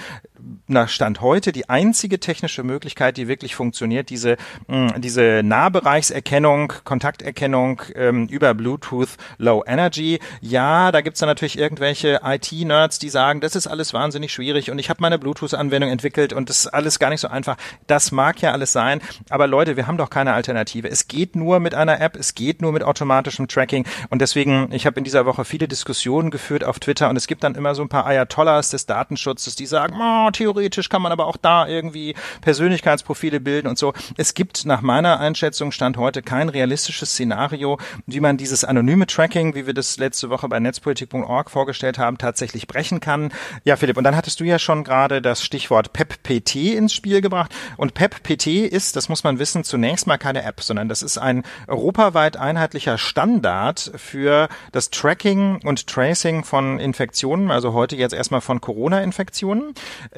nach 0.68 0.90
Stand 0.90 1.22
heute 1.22 1.52
die 1.52 1.70
einzige 1.70 2.20
technische 2.20 2.64
Möglichkeit, 2.64 3.18
die 3.18 3.28
wirklich 3.28 3.56
funktioniert, 3.56 4.10
diese, 4.10 4.38
mh, 4.68 5.00
diese 5.00 5.42
Nahbereichserkennung, 5.44 6.74
Kontakterkennung 6.84 7.82
ähm, 7.96 8.28
über 8.28 8.54
Bluetooth 8.54 9.10
Low 9.38 9.64
Energy. 9.66 10.20
Ja, 10.42 10.92
da 10.92 11.02
gibt's 11.02 11.20
dann 11.20 11.30
natürlich 11.30 11.58
irgendwelche 11.58 12.22
IT-Nerds, 12.24 13.00
die 13.00 13.10
sagen, 13.10 13.42
das 13.42 13.56
ist 13.56 13.68
alles 13.68 13.94
wahnsinnig 13.94 14.34
schwierig 14.34 14.72
und 14.72 14.80
ich 14.80 14.90
habe 14.90 15.02
meine 15.02 15.20
Bluetooth-Anwendung 15.20 15.90
entwickelt 15.90 16.34
und 16.34 16.50
das 16.50 16.60
ist 16.60 16.68
alles 16.68 17.00
gar 17.00 17.10
nicht 17.10 17.22
so 17.22 17.28
einfach. 17.28 17.58
Das 17.88 18.12
mag 18.12 18.42
ja 18.42 18.52
alles 18.52 18.72
sein, 18.72 19.02
aber 19.30 19.48
Leute, 19.48 19.78
wir 19.78 19.88
haben 19.88 19.98
doch 19.98 20.10
keine 20.10 20.34
Alternative. 20.34 20.90
Es 20.90 21.08
geht 21.08 21.36
nur 21.36 21.60
mit 21.60 21.76
einer 21.76 22.00
App, 22.02 22.16
es 22.16 22.36
geht 22.36 22.62
nur 22.62 22.72
mit 22.72 22.84
automatischem 22.84 23.48
Tracking 23.48 23.86
und 24.10 24.22
deswegen, 24.22 24.70
ich 24.72 24.86
habe 24.86 24.98
in 24.98 25.04
dieser 25.04 25.26
Woche 25.26 25.46
viele 25.46 25.68
Diskussionen 25.68 26.32
geführt 26.32 26.64
auf 26.64 26.80
Twitter 26.80 27.10
und 27.10 27.16
es 27.16 27.28
gibt 27.28 27.44
dann 27.44 27.56
immer 27.56 27.76
so 27.76 27.82
ein 27.82 27.90
paar 27.90 28.06
Ayatollahs 28.06 28.70
des 28.70 28.86
Datenschutzes, 28.86 29.56
die 29.56 29.66
sagen, 29.66 29.96
oh, 30.00 30.30
theoretisch 30.34 30.90
kann 30.90 31.02
man 31.02 31.12
aber 31.12 31.28
auch 31.28 31.38
da 31.38 31.68
irgendwie 31.68 32.16
Persönlichkeitsprofile 32.42 33.40
bilden 33.40 33.68
und 33.68 33.78
so. 33.78 33.94
Es 34.18 34.34
gibt 34.34 34.66
nach 34.66 34.82
meiner 34.82 35.20
Einschätzung 35.20 35.72
Stand 35.72 35.98
heute 35.98 36.22
kein 36.22 36.50
realistisches 36.50 37.12
Szenario, 37.12 37.80
wie 38.06 38.20
man 38.20 38.38
dieses 38.38 38.64
anonyme 38.64 39.08
Tracking, 39.08 39.56
wie 39.56 39.66
wir 39.66 39.74
das 39.74 39.98
letzte 39.98 40.30
Woche 40.30 40.48
bei 40.48 40.60
netzpolitik.org 40.60 41.50
vorgestellt 41.50 41.98
haben, 41.98 42.18
tatsächlich 42.18 42.68
brechen 42.68 43.00
kann. 43.00 43.32
Ja, 43.64 43.76
Philipp, 43.76 43.98
und 43.98 44.04
dann 44.04 44.16
hattest 44.16 44.40
du 44.40 44.44
ja 44.44 44.60
schon 44.60 44.84
gerade 44.84 45.22
das 45.22 45.44
Stichwort 45.44 45.94
PEP-PT 45.94 46.56
ins 46.76 46.94
Spiel 46.94 47.22
gebracht. 47.22 47.54
Und 47.78 47.94
PEP-PT 47.94 48.48
ist, 48.68 48.96
das 48.96 49.10
muss 49.10 49.24
man 49.24 49.40
wissen, 49.40 49.64
zunächst 49.64 50.08
mal 50.08 50.18
keine 50.18 50.44
App, 50.44 50.62
sondern 50.62 50.90
das 50.90 51.02
ist 51.02 51.18
ein 51.18 51.44
europaweit 51.68 52.38
einheitlicher 52.38 52.98
Standard 52.98 53.92
für 53.96 54.50
das 54.72 54.90
Tracking 54.90 55.60
und 55.64 55.88
Tracing 55.88 56.44
von 56.44 56.80
Infektionen, 56.80 57.52
also 57.52 57.74
heute 57.74 57.96
jetzt 57.96 58.14
erstmal 58.14 58.42
von 58.42 58.62
Corona-Infektionen. 58.62 59.74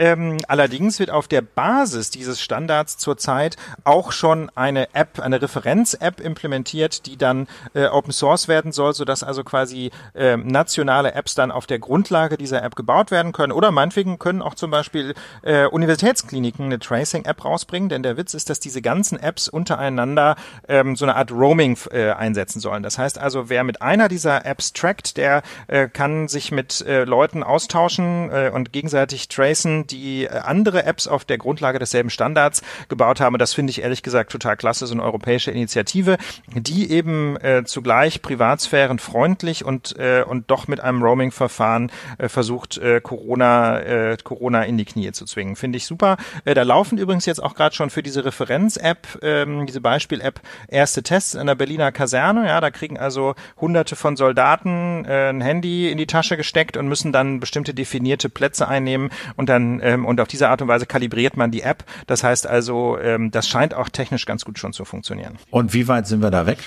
Ähm, 0.06 0.38
allerdings 0.48 1.00
wird 1.00 1.10
auf 1.10 1.28
der 1.28 1.42
Basis 1.42 2.12
dieses 2.12 2.40
Standards 2.40 2.98
zurzeit 2.98 3.56
auch 3.86 4.12
schon 4.12 4.52
eine 4.54 4.94
App, 4.94 5.20
eine 5.20 5.42
Referenz-App 5.42 6.20
implementiert, 6.20 7.08
die 7.08 7.18
dann 7.18 7.48
äh, 7.74 7.88
Open 7.88 8.12
Source 8.14 8.48
werden 8.48 8.72
soll, 8.72 8.94
sodass 8.94 9.24
also 9.24 9.44
quasi 9.44 9.90
äh, 10.14 10.38
nationale 10.38 11.16
Apps 11.16 11.34
dann 11.34 11.50
auf 11.50 11.66
der 11.66 11.80
Grundlage 11.80 12.38
dieser 12.38 12.62
App 12.62 12.76
gebaut 12.76 13.10
werden 13.10 13.32
können. 13.32 13.52
Oder 13.52 13.72
meinetwegen 13.72 14.20
können 14.20 14.44
auch 14.44 14.54
zum 14.54 14.70
Beispiel 14.70 15.16
äh, 15.42 15.66
Universitätskliniken 15.66 16.66
eine 16.66 16.78
Tracing-App 16.78 17.44
rausbringen, 17.44 17.90
denn 17.90 18.04
der 18.04 18.16
Witz 18.16 18.36
ist, 18.36 18.52
dass 18.52 18.60
diese 18.60 18.84
ganzen 18.84 19.20
Apps 19.20 19.50
untereinander 19.50 20.36
ähm, 20.68 20.96
so 20.96 21.06
eine 21.06 21.16
Art 21.16 21.32
Roaming 21.32 21.80
äh, 21.90 22.12
einsetzen 22.12 22.60
sollen. 22.60 22.84
Das 22.84 23.00
heißt 23.00 23.18
also, 23.18 23.50
wer 23.50 23.64
mit 23.64 23.82
einer 23.82 24.08
dieser 24.08 24.46
Apps 24.46 24.72
trackt, 24.74 25.18
der 25.18 25.42
äh, 25.66 25.88
kann 25.88 26.28
sich 26.28 26.52
mit 26.52 26.82
äh, 26.82 27.06
Leuten 27.06 27.42
austauschen 27.42 28.30
äh, 28.32 28.52
und 28.54 28.72
gegenseitig 28.72 29.30
tracen, 29.30 29.88
die 29.88 29.95
äh, 30.26 30.30
andere 30.30 30.86
Apps 30.86 31.08
auf 31.08 31.26
der 31.26 31.38
Grundlage 31.38 31.80
desselben 31.80 32.10
Standards 32.10 32.62
gebaut 32.90 33.20
haben. 33.20 33.38
Das 33.38 33.54
finde 33.54 33.72
ich 33.72 33.82
ehrlich 33.82 34.04
gesagt 34.04 34.32
total 34.32 34.58
klasse, 34.58 34.88
so 34.88 34.94
eine 34.94 35.04
europäische 35.04 35.52
Initiative, 35.52 36.18
die 36.54 36.92
eben 36.92 37.38
äh, 37.38 37.64
zugleich 37.66 38.22
privatsphärenfreundlich 38.22 39.66
und, 39.66 39.98
äh, 39.98 40.24
und 40.24 40.50
doch 40.50 40.68
mit 40.68 40.80
einem 40.80 41.02
Roaming-Verfahren 41.02 41.92
äh, 42.18 42.30
versucht, 42.30 42.78
äh, 42.78 43.02
Corona, 43.02 43.80
äh, 43.80 44.18
Corona 44.24 44.64
in 44.64 44.78
die 44.78 44.86
Knie 44.86 45.12
zu 45.12 45.26
zwingen. 45.26 45.56
Finde 45.56 45.78
ich 45.78 45.86
super. 45.86 46.18
Äh, 46.46 46.54
da 46.54 46.64
laufen 46.64 46.98
übrigens 46.98 47.26
jetzt 47.26 47.42
auch 47.42 47.56
gerade 47.56 47.76
schon 47.76 47.90
für 47.90 48.04
diese 48.04 48.26
Referenz-App, 48.26 49.20
ähm, 49.22 49.66
diese 49.66 49.82
Beispiel-App, 49.82 50.42
erste 50.68 51.04
Tests 51.04 51.34
in 51.34 51.48
der 51.48 51.56
Berliner 51.56 51.92
Kaserne. 51.92 52.48
Ja, 52.48 52.62
da 52.62 52.72
kriegen 52.72 52.98
also 52.98 53.36
hunderte 53.60 53.96
von 53.96 54.16
Soldaten 54.16 55.06
äh, 55.06 55.30
ein 55.30 55.42
Handy 55.42 55.92
in 55.92 55.98
die 55.98 56.08
Tasche 56.08 56.38
gesteckt 56.38 56.78
und 56.78 56.88
müssen 56.88 57.12
dann 57.12 57.40
bestimmte 57.40 57.74
definierte 57.74 58.30
Plätze 58.30 58.68
einnehmen 58.68 59.10
und 59.36 59.50
dann 59.50 59.75
ähm, 59.84 60.06
und 60.06 60.20
auf 60.22 60.28
diese 60.28 60.50
Art 60.50 60.62
und 60.62 60.68
Weise 60.68 60.86
kalibriert 60.86 61.38
man 61.38 61.52
die 61.52 61.62
App. 61.62 61.84
Das 62.08 62.24
heißt 62.24 62.48
also, 62.48 62.98
ähm, 63.00 63.32
das 63.32 63.48
scheint 63.48 63.74
auch 63.74 63.90
technisch 63.90 64.26
ganz 64.26 64.46
gut 64.46 64.60
schon 64.60 64.74
zu 64.74 64.86
funktionieren. 64.86 65.38
Und 65.52 65.74
wie 65.74 65.88
weit 65.88 66.08
sind 66.08 66.22
wir 66.22 66.32
da 66.32 66.46
weg? 66.46 66.60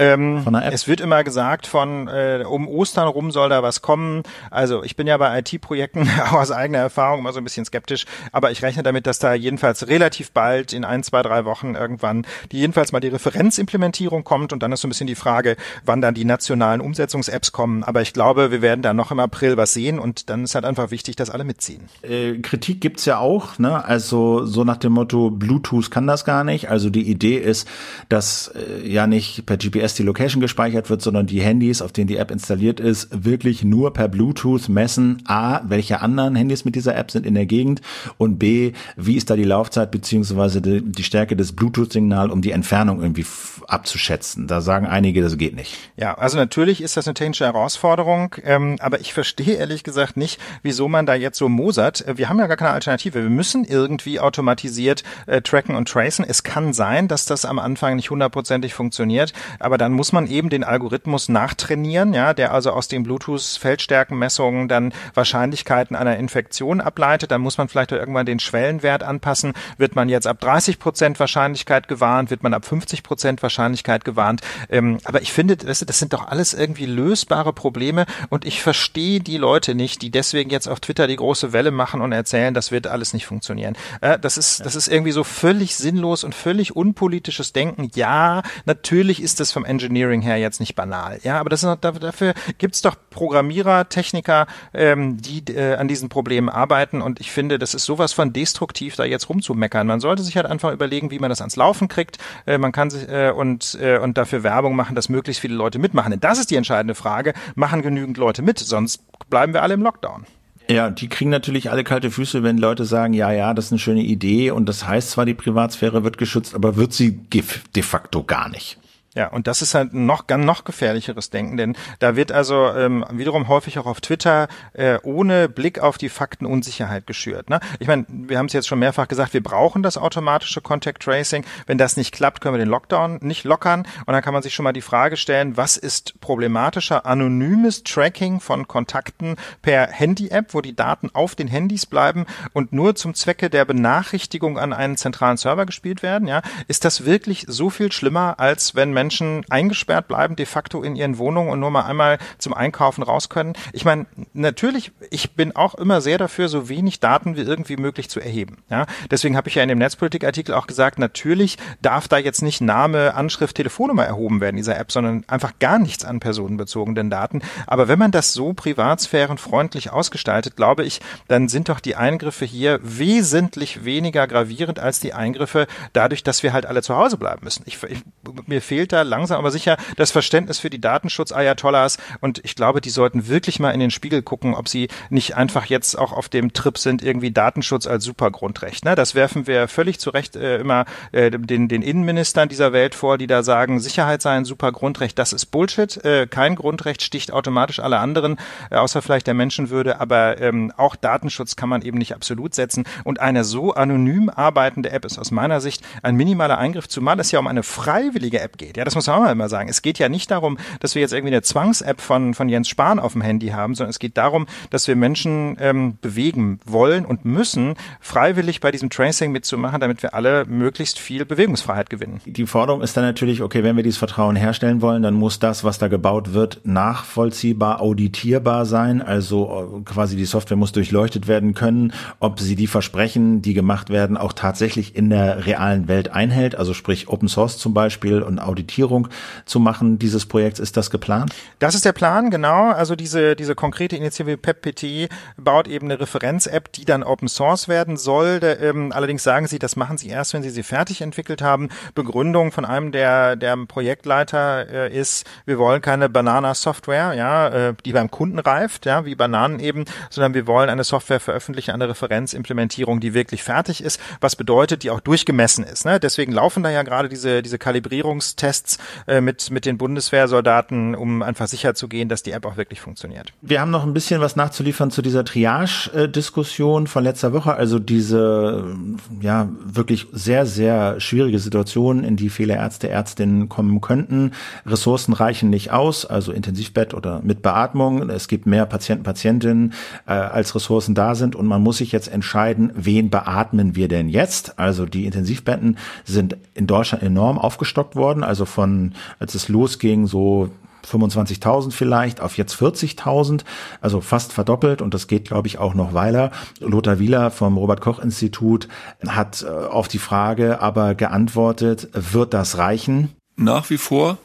Ähm? 0.00 0.46
Es 0.72 0.88
wird 0.88 1.00
immer 1.00 1.22
gesagt, 1.24 1.66
von 1.66 2.08
äh, 2.08 2.42
um 2.48 2.66
Ostern 2.66 3.06
rum 3.06 3.30
soll 3.30 3.50
da 3.50 3.62
was 3.62 3.82
kommen. 3.82 4.22
Also 4.50 4.82
ich 4.82 4.96
bin 4.96 5.06
ja 5.06 5.18
bei 5.18 5.38
IT-Projekten 5.38 6.08
aus 6.30 6.50
eigener 6.50 6.78
Erfahrung 6.78 7.20
immer 7.20 7.32
so 7.32 7.38
ein 7.38 7.44
bisschen 7.44 7.66
skeptisch, 7.66 8.06
aber 8.32 8.50
ich 8.50 8.62
rechne 8.62 8.82
damit, 8.82 9.06
dass 9.06 9.18
da 9.18 9.34
jedenfalls 9.34 9.88
relativ 9.88 10.32
bald 10.32 10.72
in 10.72 10.86
ein, 10.86 11.02
zwei, 11.02 11.22
drei 11.22 11.44
Wochen 11.44 11.74
irgendwann 11.74 12.26
die 12.50 12.58
jedenfalls 12.58 12.92
mal 12.92 13.00
die 13.00 13.08
Referenzimplementierung 13.08 14.24
kommt 14.24 14.54
und 14.54 14.62
dann 14.62 14.72
ist 14.72 14.80
so 14.80 14.88
ein 14.88 14.90
bisschen 14.90 15.06
die 15.06 15.14
Frage, 15.14 15.56
wann 15.84 16.00
dann 16.00 16.14
die 16.14 16.24
nationalen 16.24 16.80
Umsetzungs-Apps 16.80 17.52
kommen. 17.52 17.84
Aber 17.84 18.00
ich 18.00 18.14
glaube, 18.14 18.50
wir 18.50 18.62
werden 18.62 18.80
da 18.80 18.94
noch 18.94 19.10
im 19.10 19.20
April 19.20 19.58
was 19.58 19.74
sehen 19.74 19.98
und 19.98 20.30
dann 20.30 20.44
ist 20.44 20.54
halt 20.54 20.64
einfach 20.64 20.90
wichtig, 20.90 21.16
dass 21.16 21.28
alle 21.28 21.44
mitziehen. 21.44 21.88
Äh, 22.02 22.38
Kritik 22.38 22.80
gibt's 22.80 23.04
ja 23.04 23.18
auch, 23.18 23.58
ne? 23.58 23.84
Also 23.84 24.46
so 24.46 24.64
nach 24.64 24.78
dem 24.78 24.92
Motto, 24.92 25.30
Bluetooth 25.30 25.90
kann 25.90 26.06
das 26.06 26.24
gar 26.24 26.42
nicht. 26.42 26.70
Also 26.70 26.88
die 26.88 27.02
Idee 27.02 27.36
ist, 27.36 27.68
dass 28.08 28.48
äh, 28.48 28.88
ja 28.88 29.06
nicht 29.06 29.44
per 29.44 29.58
GPS 29.58 29.89
erst 29.90 29.98
die 29.98 30.04
Location 30.04 30.40
gespeichert 30.40 30.88
wird, 30.88 31.02
sondern 31.02 31.26
die 31.26 31.40
Handys, 31.40 31.82
auf 31.82 31.90
denen 31.90 32.06
die 32.06 32.16
App 32.16 32.30
installiert 32.30 32.78
ist, 32.78 33.08
wirklich 33.24 33.64
nur 33.64 33.92
per 33.92 34.06
Bluetooth 34.06 34.68
messen, 34.68 35.20
a, 35.26 35.62
welche 35.64 36.00
anderen 36.00 36.36
Handys 36.36 36.64
mit 36.64 36.76
dieser 36.76 36.96
App 36.96 37.10
sind 37.10 37.26
in 37.26 37.34
der 37.34 37.46
Gegend 37.46 37.80
und 38.16 38.38
b, 38.38 38.72
wie 38.96 39.16
ist 39.16 39.30
da 39.30 39.36
die 39.36 39.42
Laufzeit 39.42 39.90
beziehungsweise 39.90 40.62
die, 40.62 40.80
die 40.80 41.02
Stärke 41.02 41.34
des 41.34 41.56
Bluetooth-Signal, 41.56 42.30
um 42.30 42.40
die 42.40 42.52
Entfernung 42.52 43.02
irgendwie 43.02 43.26
abzuschätzen. 43.66 44.46
Da 44.46 44.60
sagen 44.60 44.86
einige, 44.86 45.22
das 45.22 45.36
geht 45.36 45.56
nicht. 45.56 45.76
Ja, 45.96 46.14
also 46.14 46.36
natürlich 46.36 46.80
ist 46.80 46.96
das 46.96 47.08
eine 47.08 47.14
technische 47.14 47.46
Herausforderung, 47.46 48.36
ähm, 48.44 48.76
aber 48.78 49.00
ich 49.00 49.12
verstehe 49.12 49.56
ehrlich 49.56 49.82
gesagt 49.82 50.16
nicht, 50.16 50.40
wieso 50.62 50.86
man 50.88 51.04
da 51.04 51.14
jetzt 51.14 51.36
so 51.36 51.48
mosert. 51.48 52.04
Wir 52.14 52.28
haben 52.28 52.38
ja 52.38 52.46
gar 52.46 52.56
keine 52.56 52.70
Alternative. 52.70 53.24
Wir 53.24 53.30
müssen 53.30 53.64
irgendwie 53.64 54.20
automatisiert 54.20 55.02
äh, 55.26 55.42
tracken 55.42 55.74
und 55.74 55.88
tracen. 55.88 56.24
Es 56.28 56.44
kann 56.44 56.72
sein, 56.72 57.08
dass 57.08 57.24
das 57.24 57.44
am 57.44 57.58
Anfang 57.58 57.96
nicht 57.96 58.10
hundertprozentig 58.10 58.72
funktioniert, 58.72 59.32
aber 59.70 59.78
dann 59.78 59.92
muss 59.92 60.10
man 60.10 60.26
eben 60.26 60.50
den 60.50 60.64
Algorithmus 60.64 61.28
nachtrainieren, 61.28 62.12
ja, 62.12 62.34
der 62.34 62.52
also 62.52 62.72
aus 62.72 62.88
den 62.88 63.04
Bluetooth-Feldstärkenmessungen 63.04 64.66
dann 64.66 64.92
Wahrscheinlichkeiten 65.14 65.94
einer 65.94 66.16
Infektion 66.16 66.80
ableitet. 66.80 67.30
Dann 67.30 67.40
muss 67.40 67.56
man 67.56 67.68
vielleicht 67.68 67.92
irgendwann 67.92 68.26
den 68.26 68.40
Schwellenwert 68.40 69.04
anpassen. 69.04 69.52
Wird 69.78 69.94
man 69.94 70.08
jetzt 70.08 70.26
ab 70.26 70.40
30 70.40 70.80
Prozent 70.80 71.20
Wahrscheinlichkeit 71.20 71.86
gewarnt? 71.86 72.30
Wird 72.30 72.42
man 72.42 72.52
ab 72.52 72.64
50 72.64 73.04
Prozent 73.04 73.44
Wahrscheinlichkeit 73.44 74.04
gewarnt? 74.04 74.40
Ähm, 74.70 74.98
aber 75.04 75.22
ich 75.22 75.32
finde, 75.32 75.56
das, 75.56 75.78
das 75.78 76.00
sind 76.00 76.14
doch 76.14 76.26
alles 76.26 76.52
irgendwie 76.52 76.86
lösbare 76.86 77.52
Probleme 77.52 78.06
und 78.28 78.44
ich 78.44 78.62
verstehe 78.62 79.20
die 79.20 79.36
Leute 79.36 79.76
nicht, 79.76 80.02
die 80.02 80.10
deswegen 80.10 80.50
jetzt 80.50 80.66
auf 80.66 80.80
Twitter 80.80 81.06
die 81.06 81.14
große 81.14 81.52
Welle 81.52 81.70
machen 81.70 82.00
und 82.00 82.10
erzählen, 82.10 82.54
das 82.54 82.72
wird 82.72 82.88
alles 82.88 83.12
nicht 83.14 83.26
funktionieren. 83.26 83.76
Äh, 84.00 84.18
das 84.18 84.36
ist, 84.36 84.66
das 84.66 84.74
ist 84.74 84.88
irgendwie 84.88 85.12
so 85.12 85.22
völlig 85.22 85.76
sinnlos 85.76 86.24
und 86.24 86.34
völlig 86.34 86.74
unpolitisches 86.74 87.52
Denken. 87.52 87.88
Ja, 87.94 88.42
natürlich 88.64 89.22
ist 89.22 89.38
das 89.38 89.52
vom 89.60 89.64
Engineering 89.64 90.22
her 90.22 90.38
jetzt 90.38 90.60
nicht 90.60 90.74
banal. 90.74 91.18
Ja, 91.22 91.38
aber 91.38 91.50
das 91.50 91.62
ist, 91.62 91.78
dafür 91.82 92.34
gibt's 92.58 92.80
doch 92.80 92.96
Programmierer, 93.10 93.88
Techniker, 93.88 94.46
ähm, 94.72 95.20
die 95.20 95.44
äh, 95.52 95.74
an 95.74 95.88
diesen 95.88 96.08
Problemen 96.08 96.48
arbeiten 96.48 97.02
und 97.02 97.20
ich 97.20 97.30
finde, 97.30 97.58
das 97.58 97.74
ist 97.74 97.84
sowas 97.84 98.12
von 98.12 98.32
destruktiv, 98.32 98.96
da 98.96 99.04
jetzt 99.04 99.28
rumzumeckern. 99.28 99.86
Man 99.86 100.00
sollte 100.00 100.22
sich 100.22 100.36
halt 100.36 100.46
einfach 100.46 100.72
überlegen, 100.72 101.10
wie 101.10 101.18
man 101.18 101.28
das 101.28 101.40
ans 101.40 101.56
Laufen 101.56 101.88
kriegt. 101.88 102.18
Äh, 102.46 102.58
man 102.58 102.72
kann 102.72 102.90
sich 102.90 103.08
äh, 103.08 103.30
und 103.30 103.78
äh, 103.80 103.98
und 103.98 104.16
dafür 104.16 104.42
Werbung 104.42 104.76
machen, 104.76 104.94
dass 104.94 105.08
möglichst 105.08 105.42
viele 105.42 105.54
Leute 105.54 105.78
mitmachen. 105.78 106.10
Denn 106.10 106.20
das 106.20 106.38
ist 106.38 106.50
die 106.50 106.56
entscheidende 106.56 106.94
Frage: 106.94 107.34
Machen 107.54 107.82
genügend 107.82 108.16
Leute 108.16 108.42
mit? 108.42 108.58
Sonst 108.58 109.02
bleiben 109.28 109.52
wir 109.52 109.62
alle 109.62 109.74
im 109.74 109.82
Lockdown. 109.82 110.24
Ja, 110.70 110.88
die 110.88 111.08
kriegen 111.08 111.30
natürlich 111.30 111.70
alle 111.70 111.82
kalte 111.82 112.12
Füße, 112.12 112.44
wenn 112.44 112.56
Leute 112.56 112.84
sagen, 112.84 113.12
ja, 113.12 113.32
ja, 113.32 113.54
das 113.54 113.66
ist 113.66 113.72
eine 113.72 113.80
schöne 113.80 114.02
Idee 114.02 114.52
und 114.52 114.68
das 114.68 114.86
heißt 114.86 115.10
zwar, 115.10 115.26
die 115.26 115.34
Privatsphäre 115.34 116.04
wird 116.04 116.16
geschützt, 116.16 116.54
aber 116.54 116.76
wird 116.76 116.92
sie 116.92 117.18
de 117.28 117.82
facto 117.82 118.22
gar 118.22 118.48
nicht. 118.48 118.79
Ja, 119.16 119.26
und 119.26 119.48
das 119.48 119.60
ist 119.60 119.74
halt 119.74 119.92
noch 119.92 120.28
ganz 120.28 120.44
noch 120.44 120.62
gefährlicheres 120.62 121.30
Denken, 121.30 121.56
denn 121.56 121.76
da 121.98 122.14
wird 122.14 122.30
also 122.30 122.68
ähm, 122.68 123.04
wiederum 123.10 123.48
häufig 123.48 123.78
auch 123.80 123.86
auf 123.86 124.00
Twitter 124.00 124.46
äh, 124.72 124.98
ohne 125.02 125.48
Blick 125.48 125.80
auf 125.80 125.98
die 125.98 126.08
Fakten 126.08 126.46
Unsicherheit 126.46 127.08
geschürt. 127.08 127.50
Ne? 127.50 127.58
Ich 127.80 127.88
meine, 127.88 128.06
wir 128.08 128.38
haben 128.38 128.46
es 128.46 128.52
jetzt 128.52 128.68
schon 128.68 128.78
mehrfach 128.78 129.08
gesagt, 129.08 129.34
wir 129.34 129.42
brauchen 129.42 129.82
das 129.82 129.98
automatische 129.98 130.60
Contact 130.60 131.02
Tracing. 131.02 131.44
Wenn 131.66 131.76
das 131.76 131.96
nicht 131.96 132.12
klappt, 132.12 132.40
können 132.40 132.54
wir 132.54 132.64
den 132.64 132.68
Lockdown 132.68 133.18
nicht 133.20 133.42
lockern. 133.42 133.80
Und 134.06 134.12
dann 134.12 134.22
kann 134.22 134.32
man 134.32 134.44
sich 134.44 134.54
schon 134.54 134.64
mal 134.64 134.72
die 134.72 134.80
Frage 134.80 135.16
stellen, 135.16 135.56
was 135.56 135.76
ist 135.76 136.20
problematischer? 136.20 137.04
Anonymes 137.04 137.82
Tracking 137.82 138.38
von 138.38 138.68
Kontakten 138.68 139.36
per 139.60 139.88
Handy-App, 139.88 140.54
wo 140.54 140.60
die 140.60 140.76
Daten 140.76 141.10
auf 141.12 141.34
den 141.34 141.48
Handys 141.48 141.84
bleiben 141.84 142.26
und 142.52 142.72
nur 142.72 142.94
zum 142.94 143.14
Zwecke 143.14 143.50
der 143.50 143.64
Benachrichtigung 143.64 144.56
an 144.56 144.72
einen 144.72 144.96
zentralen 144.96 145.36
Server 145.36 145.66
gespielt 145.66 146.04
werden. 146.04 146.28
Ja, 146.28 146.42
ist 146.68 146.84
das 146.84 147.04
wirklich 147.04 147.44
so 147.48 147.70
viel 147.70 147.90
schlimmer, 147.90 148.38
als 148.38 148.76
wenn 148.76 148.99
Menschen 149.00 149.46
eingesperrt 149.48 150.08
bleiben, 150.08 150.36
de 150.36 150.44
facto 150.44 150.82
in 150.82 150.94
ihren 150.94 151.16
Wohnungen 151.16 151.50
und 151.50 151.58
nur 151.58 151.70
mal 151.70 151.84
einmal 151.84 152.18
zum 152.36 152.52
Einkaufen 152.52 153.02
raus 153.02 153.30
können. 153.30 153.54
Ich 153.72 153.86
meine, 153.86 154.04
natürlich, 154.34 154.92
ich 155.08 155.32
bin 155.32 155.56
auch 155.56 155.74
immer 155.74 156.02
sehr 156.02 156.18
dafür, 156.18 156.48
so 156.50 156.68
wenig 156.68 157.00
Daten 157.00 157.34
wie 157.34 157.40
irgendwie 157.40 157.78
möglich 157.78 158.10
zu 158.10 158.20
erheben. 158.20 158.58
Ja, 158.68 158.84
deswegen 159.10 159.38
habe 159.38 159.48
ich 159.48 159.54
ja 159.54 159.62
in 159.62 159.70
dem 159.70 159.78
Netzpolitik-Artikel 159.78 160.54
auch 160.54 160.66
gesagt, 160.66 160.98
natürlich 160.98 161.56
darf 161.80 162.08
da 162.08 162.18
jetzt 162.18 162.42
nicht 162.42 162.60
Name, 162.60 163.14
Anschrift, 163.14 163.56
Telefonnummer 163.56 164.04
erhoben 164.04 164.42
werden 164.42 164.56
dieser 164.56 164.78
App, 164.78 164.92
sondern 164.92 165.24
einfach 165.28 165.58
gar 165.58 165.78
nichts 165.78 166.04
an 166.04 166.20
personenbezogenen 166.20 167.08
Daten. 167.08 167.40
Aber 167.66 167.88
wenn 167.88 167.98
man 167.98 168.10
das 168.10 168.34
so 168.34 168.52
privatsphärenfreundlich 168.52 169.90
ausgestaltet, 169.90 170.56
glaube 170.56 170.84
ich, 170.84 171.00
dann 171.26 171.48
sind 171.48 171.70
doch 171.70 171.80
die 171.80 171.96
Eingriffe 171.96 172.44
hier 172.44 172.80
wesentlich 172.82 173.86
weniger 173.86 174.26
gravierend 174.26 174.78
als 174.78 175.00
die 175.00 175.14
Eingriffe 175.14 175.66
dadurch, 175.94 176.22
dass 176.22 176.42
wir 176.42 176.52
halt 176.52 176.66
alle 176.66 176.82
zu 176.82 176.94
Hause 176.94 177.16
bleiben 177.16 177.44
müssen. 177.44 177.62
Ich, 177.64 177.82
ich, 177.84 178.02
mir 178.46 178.60
fehlt 178.60 178.89
Twitter 178.90 179.04
langsam 179.04 179.38
aber 179.38 179.50
sicher 179.50 179.76
das 179.96 180.10
Verständnis 180.10 180.58
für 180.58 180.68
die 180.68 180.80
Datenschutz-Ayatollahs 180.80 181.98
und 182.20 182.40
ich 182.44 182.56
glaube, 182.56 182.80
die 182.80 182.90
sollten 182.90 183.28
wirklich 183.28 183.60
mal 183.60 183.70
in 183.70 183.80
den 183.80 183.92
Spiegel 183.92 184.22
gucken, 184.22 184.54
ob 184.54 184.68
sie 184.68 184.88
nicht 185.10 185.36
einfach 185.36 185.66
jetzt 185.66 185.96
auch 185.96 186.12
auf 186.12 186.28
dem 186.28 186.52
Trip 186.52 186.76
sind, 186.76 187.02
irgendwie 187.02 187.30
Datenschutz 187.30 187.86
als 187.86 188.04
Supergrundrecht. 188.04 188.84
Ne? 188.84 188.96
Das 188.96 189.14
werfen 189.14 189.46
wir 189.46 189.68
völlig 189.68 190.00
zu 190.00 190.10
Recht 190.10 190.34
äh, 190.34 190.58
immer 190.58 190.86
äh, 191.12 191.30
den, 191.30 191.68
den 191.68 191.82
Innenministern 191.82 192.48
dieser 192.48 192.72
Welt 192.72 192.96
vor, 192.96 193.16
die 193.16 193.28
da 193.28 193.44
sagen, 193.44 193.78
Sicherheit 193.78 194.22
sei 194.22 194.32
ein 194.32 194.44
Supergrundrecht. 194.44 195.18
Das 195.18 195.32
ist 195.32 195.46
Bullshit. 195.46 196.04
Äh, 196.04 196.26
kein 196.26 196.56
Grundrecht 196.56 197.02
sticht 197.02 197.32
automatisch 197.32 197.78
alle 197.78 197.98
anderen, 197.98 198.38
äh, 198.70 198.76
außer 198.76 199.02
vielleicht 199.02 199.28
der 199.28 199.34
Menschenwürde, 199.34 200.00
aber 200.00 200.40
ähm, 200.40 200.72
auch 200.76 200.96
Datenschutz 200.96 201.54
kann 201.54 201.68
man 201.68 201.82
eben 201.82 201.98
nicht 201.98 202.14
absolut 202.14 202.54
setzen. 202.54 202.84
Und 203.04 203.20
eine 203.20 203.44
so 203.44 203.72
anonym 203.72 204.30
arbeitende 204.30 204.90
App 204.90 205.04
ist 205.04 205.18
aus 205.18 205.30
meiner 205.30 205.60
Sicht 205.60 205.84
ein 206.02 206.16
minimaler 206.16 206.58
Eingriff, 206.58 206.88
zumal 206.88 207.20
es 207.20 207.30
ja 207.30 207.38
um 207.38 207.46
eine 207.46 207.62
freiwillige 207.62 208.40
App 208.40 208.58
geht. 208.58 208.76
Ja, 208.80 208.84
das 208.84 208.94
muss 208.94 209.06
man 209.08 209.26
auch 209.26 209.30
immer 209.30 209.50
sagen. 209.50 209.68
Es 209.68 209.82
geht 209.82 209.98
ja 209.98 210.08
nicht 210.08 210.30
darum, 210.30 210.56
dass 210.80 210.94
wir 210.94 211.02
jetzt 211.02 211.12
irgendwie 211.12 211.34
eine 211.34 211.42
Zwangs-App 211.42 212.00
von, 212.00 212.32
von 212.32 212.48
Jens 212.48 212.66
Spahn 212.66 212.98
auf 212.98 213.12
dem 213.12 213.20
Handy 213.20 213.48
haben, 213.48 213.74
sondern 213.74 213.90
es 213.90 213.98
geht 213.98 214.16
darum, 214.16 214.46
dass 214.70 214.88
wir 214.88 214.96
Menschen 214.96 215.58
ähm, 215.60 215.98
bewegen 216.00 216.60
wollen 216.64 217.04
und 217.04 217.26
müssen, 217.26 217.74
freiwillig 218.00 218.60
bei 218.60 218.70
diesem 218.70 218.88
Tracing 218.88 219.32
mitzumachen, 219.32 219.82
damit 219.82 220.02
wir 220.02 220.14
alle 220.14 220.46
möglichst 220.46 220.98
viel 220.98 221.26
Bewegungsfreiheit 221.26 221.90
gewinnen. 221.90 222.22
Die 222.24 222.46
Forderung 222.46 222.80
ist 222.80 222.96
dann 222.96 223.04
natürlich, 223.04 223.42
okay, 223.42 223.62
wenn 223.64 223.76
wir 223.76 223.82
dieses 223.82 223.98
Vertrauen 223.98 224.34
herstellen 224.34 224.80
wollen, 224.80 225.02
dann 225.02 225.12
muss 225.12 225.38
das, 225.38 225.62
was 225.62 225.76
da 225.76 225.88
gebaut 225.88 226.32
wird, 226.32 226.62
nachvollziehbar, 226.64 227.82
auditierbar 227.82 228.64
sein. 228.64 229.02
Also 229.02 229.82
äh, 229.84 229.90
quasi 229.90 230.16
die 230.16 230.24
Software 230.24 230.56
muss 230.56 230.72
durchleuchtet 230.72 231.28
werden 231.28 231.52
können, 231.52 231.92
ob 232.18 232.40
sie 232.40 232.56
die 232.56 232.66
Versprechen, 232.66 233.42
die 233.42 233.52
gemacht 233.52 233.90
werden, 233.90 234.16
auch 234.16 234.32
tatsächlich 234.32 234.96
in 234.96 235.10
der 235.10 235.44
realen 235.44 235.86
Welt 235.86 236.12
einhält. 236.12 236.54
Also 236.54 236.72
sprich 236.72 237.08
Open 237.08 237.28
Source 237.28 237.58
zum 237.58 237.74
Beispiel 237.74 238.22
und 238.22 238.38
Auditierung 238.70 239.08
zu 239.44 239.60
machen 239.60 239.98
dieses 239.98 240.26
Projekts. 240.26 240.60
Ist 240.60 240.76
das 240.76 240.90
geplant? 240.90 241.34
Das 241.58 241.74
ist 241.74 241.84
der 241.84 241.92
Plan, 241.92 242.30
genau. 242.30 242.70
Also 242.70 242.96
diese, 242.96 243.34
diese 243.36 243.54
konkrete 243.54 243.96
Initiative 243.96 244.36
PEPPT 244.36 245.10
baut 245.36 245.68
eben 245.68 245.86
eine 245.86 246.00
Referenz-App, 246.00 246.72
die 246.72 246.84
dann 246.84 247.02
Open 247.02 247.28
Source 247.28 247.68
werden 247.68 247.96
soll. 247.96 248.40
Der, 248.40 248.60
ähm, 248.60 248.92
allerdings 248.92 249.22
sagen 249.22 249.46
sie, 249.46 249.58
das 249.58 249.76
machen 249.76 249.98
sie 249.98 250.08
erst, 250.08 250.34
wenn 250.34 250.42
sie 250.42 250.50
sie 250.50 250.62
fertig 250.62 251.02
entwickelt 251.02 251.42
haben. 251.42 251.68
Begründung 251.94 252.52
von 252.52 252.64
einem 252.64 252.92
der, 252.92 253.36
der 253.36 253.56
Projektleiter 253.66 254.68
äh, 254.68 254.96
ist, 254.96 255.26
wir 255.46 255.58
wollen 255.58 255.82
keine 255.82 256.08
Banana-Software, 256.08 257.14
ja, 257.14 257.48
äh, 257.48 257.74
die 257.84 257.92
beim 257.92 258.10
Kunden 258.10 258.38
reift, 258.38 258.86
ja, 258.86 259.04
wie 259.04 259.14
Bananen 259.14 259.58
eben, 259.60 259.84
sondern 260.10 260.34
wir 260.34 260.46
wollen 260.46 260.70
eine 260.70 260.84
Software 260.84 261.20
veröffentlichen, 261.20 261.72
eine 261.72 261.88
Referenzimplementierung, 261.88 263.00
die 263.00 263.14
wirklich 263.14 263.42
fertig 263.42 263.82
ist, 263.82 264.00
was 264.20 264.36
bedeutet, 264.36 264.82
die 264.82 264.90
auch 264.90 265.00
durchgemessen 265.00 265.64
ist. 265.64 265.84
Ne? 265.84 265.98
Deswegen 265.98 266.32
laufen 266.32 266.62
da 266.62 266.70
ja 266.70 266.82
gerade 266.82 267.08
diese, 267.08 267.42
diese 267.42 267.58
Kalibrierungstests 267.58 268.59
äh, 269.06 269.20
mit, 269.20 269.50
mit 269.50 269.66
den 269.66 269.78
Bundeswehrsoldaten, 269.78 270.94
um 270.94 271.22
einfach 271.22 271.48
sicher 271.48 271.74
zu 271.74 271.88
gehen, 271.88 272.08
dass 272.08 272.22
die 272.22 272.32
App 272.32 272.46
auch 272.46 272.56
wirklich 272.56 272.80
funktioniert. 272.80 273.32
Wir 273.42 273.60
haben 273.60 273.70
noch 273.70 273.84
ein 273.84 273.94
bisschen 273.94 274.20
was 274.20 274.36
nachzuliefern 274.36 274.90
zu 274.90 275.02
dieser 275.02 275.24
Triage-Diskussion 275.24 276.86
von 276.86 277.04
letzter 277.04 277.32
Woche, 277.32 277.54
also 277.54 277.78
diese 277.78 278.76
ja 279.20 279.48
wirklich 279.64 280.06
sehr, 280.12 280.46
sehr 280.46 281.00
schwierige 281.00 281.38
Situation, 281.38 282.04
in 282.04 282.16
die 282.16 282.30
viele 282.30 282.54
Ärzte, 282.54 282.88
Ärztinnen 282.88 283.48
kommen 283.48 283.80
könnten. 283.80 284.32
Ressourcen 284.66 285.12
reichen 285.12 285.50
nicht 285.50 285.70
aus, 285.70 286.04
also 286.06 286.32
Intensivbett 286.32 286.94
oder 286.94 287.20
mit 287.22 287.42
Beatmung. 287.42 288.08
Es 288.10 288.28
gibt 288.28 288.46
mehr 288.46 288.66
Patienten, 288.66 289.04
Patientinnen, 289.04 289.74
äh, 290.06 290.12
als 290.12 290.54
Ressourcen 290.54 290.94
da 290.94 291.14
sind 291.14 291.36
und 291.36 291.46
man 291.46 291.62
muss 291.62 291.78
sich 291.78 291.92
jetzt 291.92 292.08
entscheiden, 292.08 292.72
wen 292.74 293.10
beatmen 293.10 293.76
wir 293.76 293.88
denn 293.88 294.08
jetzt? 294.08 294.58
Also 294.58 294.86
die 294.86 295.06
Intensivbetten 295.06 295.76
sind 296.04 296.36
in 296.54 296.66
Deutschland 296.66 297.02
enorm 297.02 297.38
aufgestockt 297.38 297.96
worden, 297.96 298.24
also 298.24 298.44
von, 298.50 298.94
als 299.18 299.34
es 299.34 299.48
losging, 299.48 300.06
so 300.06 300.50
25.000 300.86 301.72
vielleicht 301.72 302.20
auf 302.20 302.36
jetzt 302.36 302.54
40.000, 302.54 303.44
also 303.80 304.00
fast 304.00 304.32
verdoppelt 304.32 304.82
und 304.82 304.94
das 304.94 305.06
geht, 305.06 305.26
glaube 305.26 305.48
ich, 305.48 305.58
auch 305.58 305.74
noch 305.74 305.94
weiter. 305.94 306.30
Lothar 306.60 306.98
Wieler 306.98 307.30
vom 307.30 307.56
Robert 307.56 307.80
Koch 307.80 307.98
Institut 307.98 308.68
hat 309.06 309.42
äh, 309.42 309.48
auf 309.48 309.88
die 309.88 309.98
Frage 309.98 310.60
aber 310.60 310.94
geantwortet, 310.94 311.88
wird 311.92 312.34
das 312.34 312.58
reichen? 312.58 313.10
Nach 313.36 313.70
wie 313.70 313.78
vor 313.78 314.18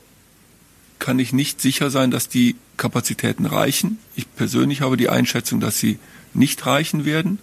kann 1.00 1.20
ich 1.20 1.34
nicht 1.34 1.62
sicher 1.62 1.90
sein, 1.90 2.10
dass 2.12 2.30
die 2.30 2.56
Kapazitäten 2.78 3.46
reichen. 3.46 4.00
Ich 4.16 4.34
persönlich 4.36 4.82
habe 4.82 4.98
die 4.98 5.10
Einschätzung, 5.10 5.60
dass 5.60 5.78
sie 5.78 6.00
nicht 6.34 6.66
reichen 6.66 7.06
werden. 7.06 7.40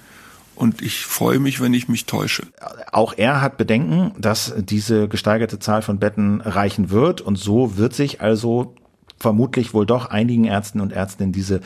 Und 0.62 0.80
ich 0.80 1.06
freue 1.06 1.40
mich, 1.40 1.60
wenn 1.60 1.74
ich 1.74 1.88
mich 1.88 2.06
täusche. 2.06 2.44
Auch 2.92 3.14
er 3.16 3.40
hat 3.40 3.56
Bedenken, 3.56 4.12
dass 4.16 4.54
diese 4.56 5.08
gesteigerte 5.08 5.58
Zahl 5.58 5.82
von 5.82 5.98
Betten 5.98 6.40
reichen 6.40 6.90
wird. 6.90 7.20
Und 7.20 7.34
so 7.34 7.76
wird 7.78 7.94
sich 7.94 8.20
also 8.20 8.76
vermutlich 9.18 9.74
wohl 9.74 9.86
doch 9.86 10.06
einigen 10.06 10.44
Ärzten 10.44 10.80
und 10.80 10.92
Ärztinnen 10.92 11.32
diese 11.32 11.62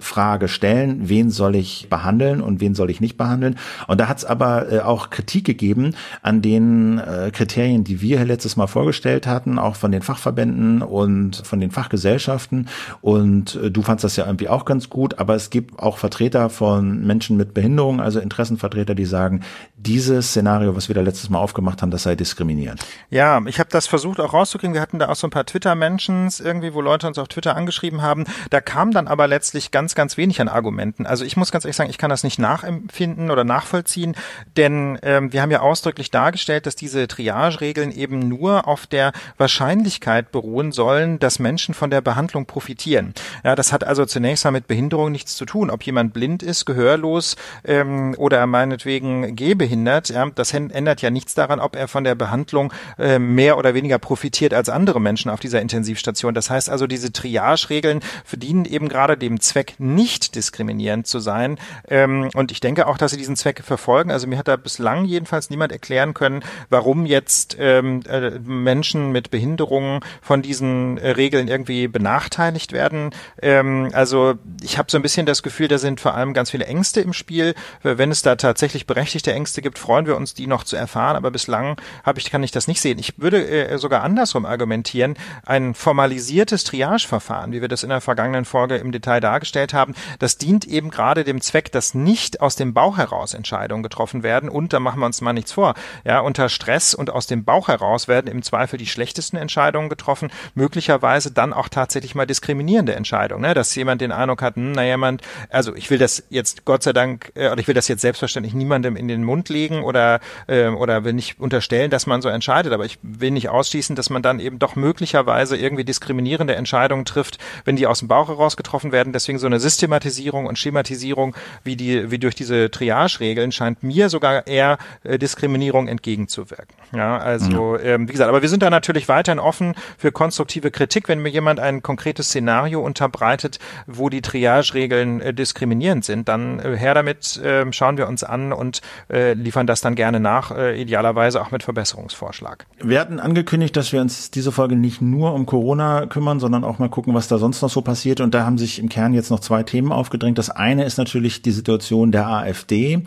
Triage-Frage 0.00 0.48
stellen, 0.48 1.08
wen 1.08 1.30
soll 1.30 1.56
ich 1.56 1.88
behandeln 1.88 2.40
und 2.40 2.60
wen 2.60 2.74
soll 2.74 2.90
ich 2.90 3.00
nicht 3.00 3.16
behandeln. 3.16 3.56
Und 3.86 4.00
da 4.00 4.08
hat 4.08 4.18
es 4.18 4.24
aber 4.24 4.72
äh, 4.72 4.80
auch 4.80 5.10
Kritik 5.10 5.44
gegeben 5.44 5.94
an 6.22 6.42
den 6.42 6.98
äh, 6.98 7.30
Kriterien, 7.32 7.84
die 7.84 8.00
wir 8.00 8.24
letztes 8.24 8.56
Mal 8.56 8.66
vorgestellt 8.66 9.26
hatten, 9.26 9.58
auch 9.58 9.76
von 9.76 9.92
den 9.92 10.02
Fachverbänden 10.02 10.82
und 10.82 11.42
von 11.44 11.60
den 11.60 11.70
Fachgesellschaften. 11.70 12.68
Und 13.00 13.56
äh, 13.56 13.70
du 13.70 13.82
fandst 13.82 14.04
das 14.04 14.16
ja 14.16 14.26
irgendwie 14.26 14.48
auch 14.48 14.64
ganz 14.64 14.90
gut, 14.90 15.18
aber 15.18 15.34
es 15.34 15.50
gibt 15.50 15.78
auch 15.78 15.98
Vertreter 15.98 16.50
von 16.50 17.06
Menschen 17.06 17.36
mit 17.36 17.54
Behinderung, 17.54 18.00
also 18.00 18.20
Interessenvertreter, 18.20 18.94
die 18.94 19.04
sagen, 19.04 19.42
dieses 19.76 20.28
Szenario, 20.28 20.76
was 20.76 20.88
wir 20.88 20.94
da 20.94 21.00
letztes 21.00 21.30
Mal 21.30 21.38
aufgemacht 21.38 21.82
haben, 21.82 21.90
das 21.90 22.02
sei 22.02 22.14
diskriminierend. 22.14 22.84
Ja, 23.10 23.40
ich 23.46 23.58
habe 23.58 23.70
das 23.70 23.86
versucht 23.86 24.20
auch 24.20 24.32
rauszukriegen. 24.32 24.74
Wir 24.74 24.80
hatten 24.80 24.98
da 24.98 25.08
auch 25.08 25.16
so 25.16 25.26
ein 25.26 25.30
paar 25.30 25.46
Twitter-Menschen, 25.46 26.20
Sessions 26.30 26.40
irgendwie, 26.40 26.74
wo 26.74 26.80
Leute 26.80 27.06
uns 27.06 27.18
auf 27.18 27.28
Twitter 27.28 27.56
angeschrieben 27.56 28.02
haben. 28.02 28.24
Da 28.50 28.60
kam 28.60 28.92
dann 28.92 29.08
aber 29.08 29.26
letztlich 29.26 29.70
ganz, 29.70 29.89
ganz 29.94 30.16
wenig 30.16 30.40
an 30.40 30.48
Argumenten. 30.48 31.06
Also 31.06 31.24
ich 31.24 31.36
muss 31.36 31.52
ganz 31.52 31.64
ehrlich 31.64 31.76
sagen, 31.76 31.90
ich 31.90 31.98
kann 31.98 32.10
das 32.10 32.24
nicht 32.24 32.38
nachempfinden 32.38 33.30
oder 33.30 33.44
nachvollziehen, 33.44 34.14
denn 34.56 34.98
ähm, 35.02 35.32
wir 35.32 35.42
haben 35.42 35.50
ja 35.50 35.60
ausdrücklich 35.60 36.10
dargestellt, 36.10 36.66
dass 36.66 36.76
diese 36.76 37.08
Triage-Regeln 37.08 37.92
eben 37.92 38.20
nur 38.28 38.68
auf 38.68 38.86
der 38.86 39.12
Wahrscheinlichkeit 39.38 40.32
beruhen 40.32 40.72
sollen, 40.72 41.18
dass 41.18 41.38
Menschen 41.38 41.74
von 41.74 41.90
der 41.90 42.00
Behandlung 42.00 42.46
profitieren. 42.46 43.14
Ja, 43.44 43.54
das 43.54 43.72
hat 43.72 43.84
also 43.84 44.06
zunächst 44.06 44.44
mal 44.44 44.50
mit 44.50 44.66
Behinderung 44.66 45.12
nichts 45.12 45.36
zu 45.36 45.44
tun. 45.44 45.70
Ob 45.70 45.82
jemand 45.82 46.12
blind 46.12 46.42
ist, 46.42 46.64
gehörlos 46.66 47.36
ähm, 47.64 48.14
oder 48.18 48.46
meinetwegen 48.46 49.36
gehbehindert, 49.36 50.08
ja, 50.10 50.28
das 50.30 50.52
ändert 50.52 51.02
ja 51.02 51.10
nichts 51.10 51.34
daran, 51.34 51.60
ob 51.60 51.76
er 51.76 51.88
von 51.88 52.04
der 52.04 52.14
Behandlung 52.14 52.72
äh, 52.98 53.18
mehr 53.18 53.58
oder 53.58 53.74
weniger 53.74 53.98
profitiert 53.98 54.54
als 54.54 54.68
andere 54.68 55.00
Menschen 55.00 55.30
auf 55.30 55.40
dieser 55.40 55.60
Intensivstation. 55.60 56.34
Das 56.34 56.50
heißt 56.50 56.70
also, 56.70 56.86
diese 56.86 57.12
Triage-Regeln 57.12 58.00
verdienen 58.24 58.64
eben 58.64 58.88
gerade 58.88 59.16
dem 59.16 59.40
Zweck, 59.40 59.74
nicht 59.80 60.34
diskriminierend 60.34 61.06
zu 61.06 61.20
sein. 61.20 61.58
Ähm, 61.88 62.30
und 62.34 62.52
ich 62.52 62.60
denke 62.60 62.86
auch, 62.86 62.98
dass 62.98 63.12
sie 63.12 63.16
diesen 63.16 63.36
Zweck 63.36 63.62
verfolgen. 63.64 64.10
Also 64.10 64.26
mir 64.26 64.38
hat 64.38 64.48
da 64.48 64.56
bislang 64.56 65.04
jedenfalls 65.04 65.50
niemand 65.50 65.72
erklären 65.72 66.14
können, 66.14 66.42
warum 66.68 67.06
jetzt 67.06 67.56
ähm, 67.58 68.02
äh, 68.08 68.38
Menschen 68.40 69.12
mit 69.12 69.30
Behinderungen 69.30 70.00
von 70.20 70.42
diesen 70.42 70.98
äh, 70.98 71.10
Regeln 71.10 71.48
irgendwie 71.48 71.88
benachteiligt 71.88 72.72
werden. 72.72 73.10
Ähm, 73.40 73.90
also 73.92 74.34
ich 74.62 74.78
habe 74.78 74.90
so 74.90 74.98
ein 74.98 75.02
bisschen 75.02 75.26
das 75.26 75.42
Gefühl, 75.42 75.68
da 75.68 75.78
sind 75.78 76.00
vor 76.00 76.14
allem 76.14 76.34
ganz 76.34 76.50
viele 76.50 76.66
Ängste 76.66 77.00
im 77.00 77.12
Spiel. 77.12 77.54
Wenn 77.82 78.10
es 78.10 78.22
da 78.22 78.36
tatsächlich 78.36 78.86
berechtigte 78.86 79.32
Ängste 79.32 79.62
gibt, 79.62 79.78
freuen 79.78 80.06
wir 80.06 80.16
uns, 80.16 80.34
die 80.34 80.46
noch 80.46 80.64
zu 80.64 80.76
erfahren. 80.76 81.16
Aber 81.16 81.30
bislang 81.30 81.76
habe 82.04 82.18
ich, 82.18 82.30
kann 82.30 82.42
ich 82.42 82.50
das 82.50 82.68
nicht 82.68 82.80
sehen. 82.80 82.98
Ich 82.98 83.18
würde 83.18 83.46
äh, 83.46 83.78
sogar 83.78 84.02
andersrum 84.02 84.44
argumentieren. 84.44 85.14
Ein 85.46 85.74
formal 85.74 86.00
formalisiertes 86.00 86.64
Triageverfahren, 86.64 87.52
wie 87.52 87.60
wir 87.60 87.68
das 87.68 87.82
in 87.82 87.90
der 87.90 88.00
vergangenen 88.00 88.46
Folge 88.46 88.76
im 88.76 88.90
Detail 88.90 89.20
dargestellt 89.20 89.69
haben, 89.74 89.94
das 90.18 90.38
dient 90.38 90.66
eben 90.66 90.90
gerade 90.90 91.24
dem 91.24 91.40
Zweck, 91.40 91.72
dass 91.72 91.94
nicht 91.94 92.40
aus 92.40 92.56
dem 92.56 92.74
Bauch 92.74 92.96
heraus 92.98 93.34
Entscheidungen 93.34 93.82
getroffen 93.82 94.22
werden 94.22 94.48
und 94.48 94.72
da 94.72 94.80
machen 94.80 95.00
wir 95.00 95.06
uns 95.06 95.20
mal 95.20 95.32
nichts 95.32 95.52
vor. 95.52 95.74
Ja, 96.04 96.20
unter 96.20 96.48
Stress 96.48 96.94
und 96.94 97.10
aus 97.10 97.26
dem 97.26 97.44
Bauch 97.44 97.68
heraus 97.68 98.08
werden 98.08 98.30
im 98.30 98.42
Zweifel 98.42 98.78
die 98.78 98.86
schlechtesten 98.86 99.36
Entscheidungen 99.36 99.88
getroffen, 99.88 100.30
möglicherweise 100.54 101.30
dann 101.30 101.52
auch 101.52 101.68
tatsächlich 101.68 102.14
mal 102.14 102.26
diskriminierende 102.26 102.94
Entscheidungen, 102.94 103.42
ne? 103.42 103.54
dass 103.54 103.74
jemand 103.74 104.00
den 104.00 104.12
Eindruck 104.12 104.42
hat, 104.42 104.56
hm, 104.56 104.72
na 104.72 104.84
jemand, 104.84 105.22
also 105.48 105.74
ich 105.74 105.90
will 105.90 105.98
das 105.98 106.24
jetzt 106.30 106.64
Gott 106.64 106.82
sei 106.82 106.92
Dank 106.92 107.32
äh, 107.34 107.50
oder 107.50 107.60
ich 107.60 107.68
will 107.68 107.74
das 107.74 107.88
jetzt 107.88 108.00
selbstverständlich 108.00 108.54
niemandem 108.54 108.96
in 108.96 109.08
den 109.08 109.24
Mund 109.24 109.48
legen 109.48 109.82
oder 109.82 110.20
äh, 110.46 110.68
oder 110.68 111.04
will 111.04 111.12
nicht 111.12 111.38
unterstellen, 111.38 111.90
dass 111.90 112.06
man 112.06 112.22
so 112.22 112.28
entscheidet, 112.28 112.72
aber 112.72 112.84
ich 112.84 112.98
will 113.02 113.30
nicht 113.30 113.48
ausschließen, 113.48 113.96
dass 113.96 114.10
man 114.10 114.22
dann 114.22 114.40
eben 114.40 114.58
doch 114.58 114.76
möglicherweise 114.76 115.56
irgendwie 115.56 115.84
diskriminierende 115.84 116.56
Entscheidungen 116.56 117.04
trifft, 117.04 117.38
wenn 117.64 117.76
die 117.76 117.86
aus 117.86 118.00
dem 118.00 118.08
Bauch 118.08 118.28
heraus 118.28 118.56
getroffen 118.56 118.92
werden. 118.92 119.12
Deswegen 119.12 119.38
so 119.38 119.46
eine 119.46 119.59
Systematisierung 119.60 120.46
und 120.46 120.58
Schematisierung 120.58 121.36
wie 121.64 121.76
die 121.76 122.10
wie 122.10 122.18
durch 122.18 122.34
diese 122.34 122.70
Triage-Regeln 122.70 123.52
scheint 123.52 123.82
mir 123.82 124.08
sogar 124.08 124.46
eher 124.46 124.78
äh, 125.04 125.18
Diskriminierung 125.18 125.88
entgegenzuwirken. 125.88 126.74
Ja, 126.92 127.18
also 127.18 127.76
ja. 127.76 127.82
Ähm, 127.82 128.08
wie 128.08 128.12
gesagt, 128.12 128.28
aber 128.28 128.42
wir 128.42 128.48
sind 128.48 128.62
da 128.62 128.70
natürlich 128.70 129.08
weiterhin 129.08 129.38
offen 129.38 129.74
für 129.96 130.12
konstruktive 130.12 130.70
Kritik, 130.70 131.08
wenn 131.08 131.20
mir 131.20 131.30
jemand 131.30 131.60
ein 131.60 131.82
konkretes 131.82 132.28
Szenario 132.28 132.80
unterbreitet, 132.80 133.58
wo 133.86 134.08
die 134.08 134.22
Triage-Regeln 134.22 135.20
äh, 135.20 135.34
diskriminierend 135.34 136.04
sind, 136.04 136.28
dann 136.28 136.58
äh, 136.60 136.76
her 136.76 136.94
damit, 136.94 137.36
äh, 137.38 137.70
schauen 137.72 137.96
wir 137.96 138.08
uns 138.08 138.24
an 138.24 138.52
und 138.52 138.80
äh, 139.08 139.34
liefern 139.34 139.66
das 139.66 139.80
dann 139.80 139.94
gerne 139.94 140.20
nach, 140.20 140.50
äh, 140.50 140.80
idealerweise 140.80 141.40
auch 141.40 141.50
mit 141.50 141.62
Verbesserungsvorschlag. 141.62 142.66
Wir 142.82 143.00
hatten 143.00 143.20
angekündigt, 143.20 143.76
dass 143.76 143.92
wir 143.92 144.00
uns 144.00 144.30
diese 144.30 144.52
Folge 144.52 144.76
nicht 144.76 145.00
nur 145.00 145.34
um 145.34 145.46
Corona 145.46 146.06
kümmern, 146.06 146.40
sondern 146.40 146.64
auch 146.64 146.78
mal 146.78 146.88
gucken, 146.88 147.14
was 147.14 147.28
da 147.28 147.38
sonst 147.38 147.62
noch 147.62 147.70
so 147.70 147.82
passiert. 147.82 148.20
Und 148.20 148.34
da 148.34 148.44
haben 148.44 148.58
sich 148.58 148.78
im 148.78 148.88
Kern 148.88 149.14
jetzt 149.14 149.30
noch 149.30 149.40
zwei 149.40 149.49
Themen 149.64 149.92
aufgedrängt. 149.92 150.38
Das 150.38 150.50
eine 150.50 150.84
ist 150.84 150.98
natürlich 150.98 151.42
die 151.42 151.50
Situation 151.50 152.12
der 152.12 152.28
AfD. 152.28 153.02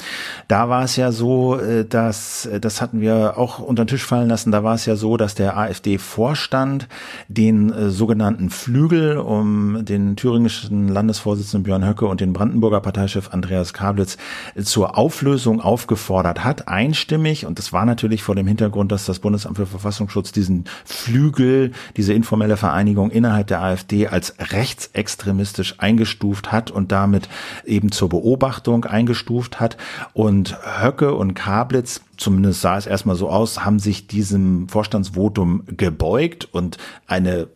Da 0.47 0.69
war 0.69 0.83
es 0.83 0.95
ja 0.95 1.11
so, 1.11 1.59
äh, 1.59 1.85
dass, 1.85 2.45
äh, 2.45 2.59
das 2.59 2.81
hatten 2.81 3.01
wir 3.01 3.37
auch 3.37 3.59
unter 3.59 3.85
den 3.85 3.87
Tisch 3.87 4.05
fallen 4.05 4.29
lassen, 4.29 4.51
da 4.51 4.63
war 4.63 4.75
es 4.75 4.85
ja 4.85 4.95
so, 4.95 5.17
dass 5.17 5.35
der 5.35 5.57
AfD-Vorstand 5.57 6.87
den 7.27 7.71
äh, 7.71 7.89
sogenannten 7.89 8.49
Flügel 8.49 9.17
um 9.17 9.85
den 9.85 10.15
thüringischen 10.15 10.89
Landesvorsitzenden 10.89 11.63
Björn 11.63 11.87
Höcke 11.87 12.05
und 12.05 12.21
den 12.21 12.33
Brandenburger 12.33 12.81
Parteichef 12.81 13.29
Andreas 13.33 13.73
Kablitz 13.73 14.17
zur 14.61 14.97
Auflösung 14.97 15.61
aufgefordert 15.61 16.43
hat, 16.43 16.67
einstimmig. 16.67 17.45
Und 17.45 17.59
das 17.59 17.73
war 17.73 17.85
natürlich 17.85 18.23
vor 18.23 18.35
dem 18.35 18.47
Hintergrund, 18.47 18.91
dass 18.91 19.05
das 19.05 19.19
Bundesamt 19.19 19.57
für 19.57 19.65
Verfassungsschutz 19.65 20.31
diesen 20.31 20.65
Flügel, 20.85 21.71
diese 21.97 22.13
informelle 22.13 22.57
Vereinigung 22.57 23.09
innerhalb 23.11 23.47
der 23.47 23.61
AfD 23.61 24.07
als 24.07 24.35
rechtsextremistisch 24.39 25.75
eingestuft 25.79 26.32
hat 26.51 26.71
und 26.71 26.91
damit 26.91 27.29
eben 27.65 27.91
zur 27.91 28.09
Beobachtung 28.09 28.85
eingestuft 28.85 29.59
hat. 29.59 29.77
Und 30.13 30.57
Höcke 30.81 31.13
und 31.13 31.33
Kablitz 31.33 32.01
zumindest 32.17 32.61
sah 32.61 32.77
es 32.77 32.87
erstmal 32.87 33.15
so 33.15 33.29
aus, 33.29 33.65
haben 33.65 33.79
sich 33.79 34.07
diesem 34.07 34.67
Vorstandsvotum 34.69 35.63
gebeugt 35.67 36.47
und 36.51 36.77
eine 37.07 37.47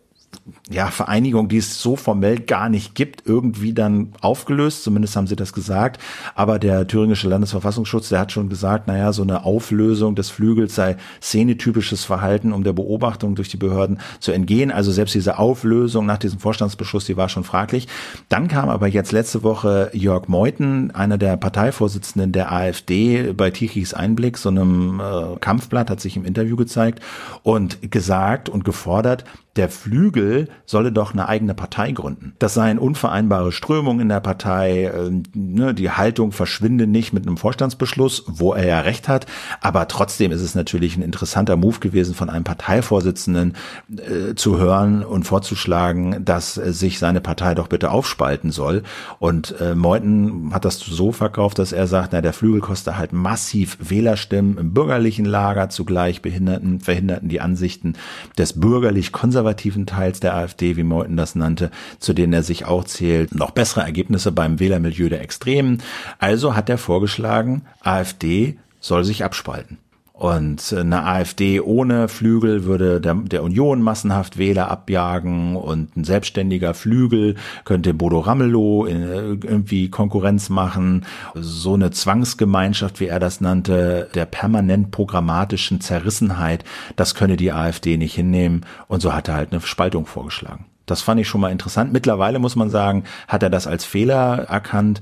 ja, 0.70 0.88
Vereinigung, 0.88 1.48
die 1.48 1.56
es 1.58 1.80
so 1.80 1.96
formell 1.96 2.38
gar 2.40 2.68
nicht 2.68 2.94
gibt, 2.94 3.26
irgendwie 3.26 3.72
dann 3.72 4.12
aufgelöst. 4.20 4.84
Zumindest 4.84 5.16
haben 5.16 5.26
sie 5.26 5.36
das 5.36 5.52
gesagt. 5.52 5.98
Aber 6.34 6.58
der 6.58 6.86
thüringische 6.86 7.28
Landesverfassungsschutz, 7.28 8.10
der 8.10 8.20
hat 8.20 8.32
schon 8.32 8.48
gesagt, 8.48 8.86
naja, 8.86 9.12
so 9.12 9.22
eine 9.22 9.44
Auflösung 9.44 10.14
des 10.14 10.28
Flügels 10.28 10.74
sei 10.74 10.96
szenetypisches 11.22 12.04
Verhalten, 12.04 12.52
um 12.52 12.64
der 12.64 12.74
Beobachtung 12.74 13.34
durch 13.34 13.48
die 13.48 13.56
Behörden 13.56 13.98
zu 14.20 14.32
entgehen. 14.32 14.70
Also 14.70 14.92
selbst 14.92 15.14
diese 15.14 15.38
Auflösung 15.38 16.04
nach 16.04 16.18
diesem 16.18 16.38
Vorstandsbeschluss, 16.38 17.06
die 17.06 17.16
war 17.16 17.30
schon 17.30 17.44
fraglich. 17.44 17.88
Dann 18.28 18.48
kam 18.48 18.68
aber 18.68 18.88
jetzt 18.88 19.12
letzte 19.12 19.42
Woche 19.42 19.90
Jörg 19.94 20.28
Meuthen, 20.28 20.90
einer 20.90 21.16
der 21.16 21.38
Parteivorsitzenden 21.38 22.32
der 22.32 22.52
AfD, 22.52 23.32
bei 23.32 23.50
Tichys 23.50 23.94
Einblick, 23.94 24.36
so 24.36 24.50
einem 24.50 25.00
äh, 25.00 25.36
Kampfblatt, 25.40 25.88
hat 25.88 26.00
sich 26.00 26.16
im 26.16 26.26
Interview 26.26 26.56
gezeigt 26.56 27.00
und 27.42 27.90
gesagt 27.90 28.50
und 28.50 28.64
gefordert, 28.64 29.24
der 29.58 29.68
Flügel 29.68 30.48
solle 30.66 30.92
doch 30.92 31.12
eine 31.12 31.28
eigene 31.28 31.52
Partei 31.52 31.90
gründen. 31.90 32.34
Das 32.38 32.54
seien 32.54 32.78
unvereinbare 32.78 33.50
Strömungen 33.50 34.00
in 34.00 34.08
der 34.08 34.20
Partei, 34.20 34.84
äh, 34.84 35.10
ne, 35.34 35.74
die 35.74 35.90
Haltung 35.90 36.32
verschwinde 36.32 36.86
nicht 36.86 37.12
mit 37.12 37.26
einem 37.26 37.36
Vorstandsbeschluss, 37.36 38.24
wo 38.28 38.54
er 38.54 38.66
ja 38.66 38.80
recht 38.80 39.08
hat, 39.08 39.26
aber 39.60 39.88
trotzdem 39.88 40.30
ist 40.30 40.42
es 40.42 40.54
natürlich 40.54 40.96
ein 40.96 41.02
interessanter 41.02 41.56
Move 41.56 41.80
gewesen 41.80 42.14
von 42.14 42.30
einem 42.30 42.44
Parteivorsitzenden 42.44 43.54
äh, 43.90 44.34
zu 44.36 44.58
hören 44.58 45.04
und 45.04 45.24
vorzuschlagen, 45.24 46.24
dass 46.24 46.56
äh, 46.56 46.72
sich 46.72 47.00
seine 47.00 47.20
Partei 47.20 47.54
doch 47.56 47.66
bitte 47.66 47.90
aufspalten 47.90 48.52
soll. 48.52 48.84
Und 49.18 49.60
äh, 49.60 49.74
Meuthen 49.74 50.54
hat 50.54 50.64
das 50.64 50.78
so 50.78 51.10
verkauft, 51.10 51.58
dass 51.58 51.72
er 51.72 51.88
sagt, 51.88 52.12
na, 52.12 52.20
der 52.20 52.32
Flügel 52.32 52.60
kostet 52.60 52.96
halt 52.96 53.12
massiv 53.12 53.76
Wählerstimmen 53.80 54.56
im 54.56 54.72
bürgerlichen 54.72 55.24
Lager, 55.24 55.68
zugleich 55.68 56.22
behinderten, 56.22 56.78
verhinderten 56.78 57.28
die 57.28 57.40
Ansichten 57.40 57.94
des 58.38 58.60
bürgerlich-konservativen 58.60 59.47
konservativen 59.48 59.86
Teils 59.86 60.20
der 60.20 60.34
AfD, 60.34 60.76
wie 60.76 60.82
Meuthen 60.82 61.16
das 61.16 61.34
nannte, 61.34 61.70
zu 61.98 62.12
denen 62.12 62.32
er 62.32 62.42
sich 62.42 62.66
auch 62.66 62.84
zählt, 62.84 63.34
noch 63.34 63.52
bessere 63.52 63.80
Ergebnisse 63.80 64.30
beim 64.30 64.60
Wählermilieu 64.60 65.08
der 65.08 65.22
Extremen. 65.22 65.82
Also 66.18 66.54
hat 66.54 66.68
er 66.68 66.78
vorgeschlagen, 66.78 67.62
AfD 67.80 68.58
soll 68.80 69.04
sich 69.04 69.24
abspalten. 69.24 69.78
Und 70.18 70.74
eine 70.76 71.04
AfD 71.04 71.60
ohne 71.60 72.08
Flügel 72.08 72.64
würde 72.64 73.00
der, 73.00 73.14
der, 73.14 73.44
Union 73.44 73.80
massenhaft 73.80 74.36
Wähler 74.36 74.68
abjagen 74.68 75.54
und 75.54 75.96
ein 75.96 76.02
selbstständiger 76.02 76.74
Flügel 76.74 77.36
könnte 77.64 77.94
Bodo 77.94 78.18
Ramelow 78.18 78.88
irgendwie 78.88 79.90
Konkurrenz 79.90 80.48
machen. 80.48 81.06
So 81.36 81.74
eine 81.74 81.92
Zwangsgemeinschaft, 81.92 82.98
wie 82.98 83.06
er 83.06 83.20
das 83.20 83.40
nannte, 83.40 84.08
der 84.12 84.26
permanent 84.26 84.90
programmatischen 84.90 85.80
Zerrissenheit, 85.80 86.64
das 86.96 87.14
könne 87.14 87.36
die 87.36 87.52
AfD 87.52 87.96
nicht 87.96 88.16
hinnehmen. 88.16 88.66
Und 88.88 89.02
so 89.02 89.14
hat 89.14 89.28
er 89.28 89.36
halt 89.36 89.52
eine 89.52 89.60
Spaltung 89.60 90.04
vorgeschlagen. 90.04 90.66
Das 90.88 91.02
fand 91.02 91.20
ich 91.20 91.28
schon 91.28 91.42
mal 91.42 91.52
interessant. 91.52 91.92
Mittlerweile 91.92 92.38
muss 92.38 92.56
man 92.56 92.70
sagen, 92.70 93.04
hat 93.28 93.42
er 93.42 93.50
das 93.50 93.66
als 93.66 93.84
Fehler 93.84 94.46
erkannt. 94.48 95.00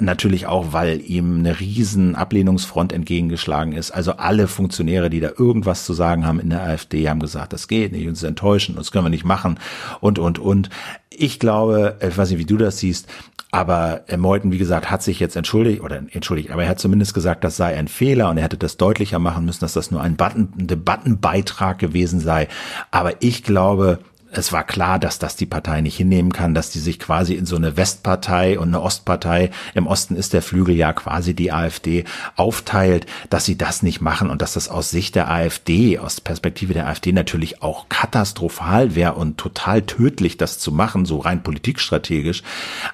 Natürlich 0.00 0.46
auch, 0.46 0.72
weil 0.72 1.02
ihm 1.02 1.40
eine 1.40 1.60
riesen 1.60 2.14
Ablehnungsfront 2.14 2.94
entgegengeschlagen 2.94 3.74
ist. 3.74 3.90
Also 3.90 4.12
alle 4.12 4.48
Funktionäre, 4.48 5.10
die 5.10 5.20
da 5.20 5.30
irgendwas 5.36 5.84
zu 5.84 5.92
sagen 5.92 6.26
haben 6.26 6.40
in 6.40 6.48
der 6.48 6.62
AfD, 6.62 7.10
haben 7.10 7.20
gesagt, 7.20 7.52
das 7.52 7.68
geht 7.68 7.92
nicht, 7.92 8.08
uns 8.08 8.22
enttäuschen, 8.22 8.74
das 8.76 8.90
können 8.90 9.04
wir 9.04 9.10
nicht 9.10 9.26
machen 9.26 9.58
und, 10.00 10.18
und, 10.18 10.38
und. 10.38 10.70
Ich 11.10 11.38
glaube, 11.38 11.98
ich 12.00 12.16
weiß 12.16 12.30
nicht, 12.30 12.38
wie 12.38 12.46
du 12.46 12.56
das 12.56 12.78
siehst, 12.78 13.06
aber 13.50 14.00
Meuthen, 14.16 14.50
wie 14.50 14.56
gesagt, 14.56 14.90
hat 14.90 15.02
sich 15.02 15.20
jetzt 15.20 15.36
entschuldigt, 15.36 15.82
oder 15.82 15.96
entschuldigt, 15.96 16.50
aber 16.50 16.62
er 16.62 16.70
hat 16.70 16.78
zumindest 16.78 17.12
gesagt, 17.12 17.44
das 17.44 17.58
sei 17.58 17.76
ein 17.76 17.86
Fehler 17.86 18.30
und 18.30 18.38
er 18.38 18.44
hätte 18.44 18.56
das 18.56 18.78
deutlicher 18.78 19.18
machen 19.18 19.44
müssen, 19.44 19.60
dass 19.60 19.74
das 19.74 19.90
nur 19.90 20.00
ein 20.00 20.16
Button, 20.16 20.54
ein 20.58 20.68
Debattenbeitrag 20.68 21.78
gewesen 21.78 22.18
sei. 22.18 22.48
Aber 22.90 23.20
ich 23.20 23.44
glaube, 23.44 23.98
es 24.32 24.52
war 24.52 24.64
klar, 24.64 24.98
dass 24.98 25.18
das 25.18 25.36
die 25.36 25.46
Partei 25.46 25.82
nicht 25.82 25.96
hinnehmen 25.96 26.32
kann, 26.32 26.54
dass 26.54 26.70
die 26.70 26.78
sich 26.78 26.98
quasi 26.98 27.34
in 27.34 27.46
so 27.46 27.56
eine 27.56 27.76
Westpartei 27.76 28.58
und 28.58 28.68
eine 28.68 28.80
Ostpartei, 28.80 29.50
im 29.74 29.86
Osten 29.86 30.16
ist 30.16 30.32
der 30.32 30.42
Flügel 30.42 30.74
ja 30.74 30.92
quasi 30.92 31.34
die 31.34 31.52
AfD, 31.52 32.04
aufteilt, 32.36 33.06
dass 33.28 33.44
sie 33.44 33.58
das 33.58 33.82
nicht 33.82 34.00
machen 34.00 34.30
und 34.30 34.40
dass 34.40 34.54
das 34.54 34.68
aus 34.68 34.90
Sicht 34.90 35.14
der 35.14 35.30
AfD, 35.30 35.98
aus 35.98 36.20
Perspektive 36.20 36.72
der 36.72 36.88
AfD 36.88 37.12
natürlich 37.12 37.62
auch 37.62 37.88
katastrophal 37.90 38.94
wäre 38.94 39.14
und 39.14 39.36
total 39.36 39.82
tödlich, 39.82 40.38
das 40.38 40.58
zu 40.58 40.72
machen, 40.72 41.04
so 41.04 41.18
rein 41.18 41.42
politikstrategisch. 41.42 42.42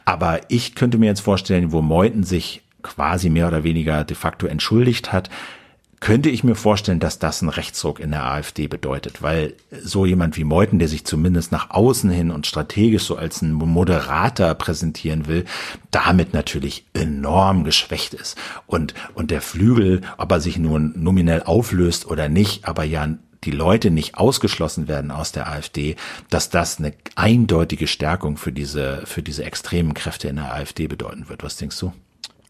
Aber 0.04 0.40
ich 0.48 0.74
könnte 0.74 0.98
mir 0.98 1.06
jetzt 1.06 1.20
vorstellen, 1.20 1.70
wo 1.70 1.82
Meuthen 1.82 2.24
sich 2.24 2.62
quasi 2.82 3.28
mehr 3.30 3.48
oder 3.48 3.62
weniger 3.62 4.04
de 4.04 4.16
facto 4.16 4.46
entschuldigt 4.46 5.12
hat, 5.12 5.30
könnte 6.00 6.30
ich 6.30 6.44
mir 6.44 6.54
vorstellen, 6.54 7.00
dass 7.00 7.18
das 7.18 7.42
ein 7.42 7.48
Rechtsruck 7.48 8.00
in 8.00 8.10
der 8.10 8.24
AfD 8.24 8.68
bedeutet, 8.68 9.22
weil 9.22 9.54
so 9.82 10.06
jemand 10.06 10.36
wie 10.36 10.44
Meuthen, 10.44 10.78
der 10.78 10.88
sich 10.88 11.04
zumindest 11.04 11.50
nach 11.52 11.70
außen 11.70 12.10
hin 12.10 12.30
und 12.30 12.46
strategisch 12.46 13.04
so 13.04 13.16
als 13.16 13.42
ein 13.42 13.52
Moderator 13.52 14.54
präsentieren 14.54 15.26
will, 15.26 15.44
damit 15.90 16.34
natürlich 16.34 16.86
enorm 16.94 17.64
geschwächt 17.64 18.14
ist. 18.14 18.36
Und, 18.66 18.94
und 19.14 19.30
der 19.30 19.40
Flügel, 19.40 20.02
ob 20.16 20.30
er 20.30 20.40
sich 20.40 20.58
nun 20.58 20.92
nominell 20.96 21.42
auflöst 21.42 22.06
oder 22.06 22.28
nicht, 22.28 22.66
aber 22.66 22.84
ja 22.84 23.08
die 23.44 23.50
Leute 23.52 23.90
nicht 23.90 24.16
ausgeschlossen 24.16 24.88
werden 24.88 25.10
aus 25.10 25.32
der 25.32 25.48
AfD, 25.48 25.96
dass 26.28 26.50
das 26.50 26.78
eine 26.78 26.92
eindeutige 27.14 27.86
Stärkung 27.86 28.36
für 28.36 28.52
diese, 28.52 29.02
für 29.04 29.22
diese 29.22 29.44
extremen 29.44 29.94
Kräfte 29.94 30.28
in 30.28 30.36
der 30.36 30.52
AfD 30.52 30.88
bedeuten 30.88 31.28
wird. 31.28 31.44
Was 31.44 31.56
denkst 31.56 31.78
du? 31.78 31.92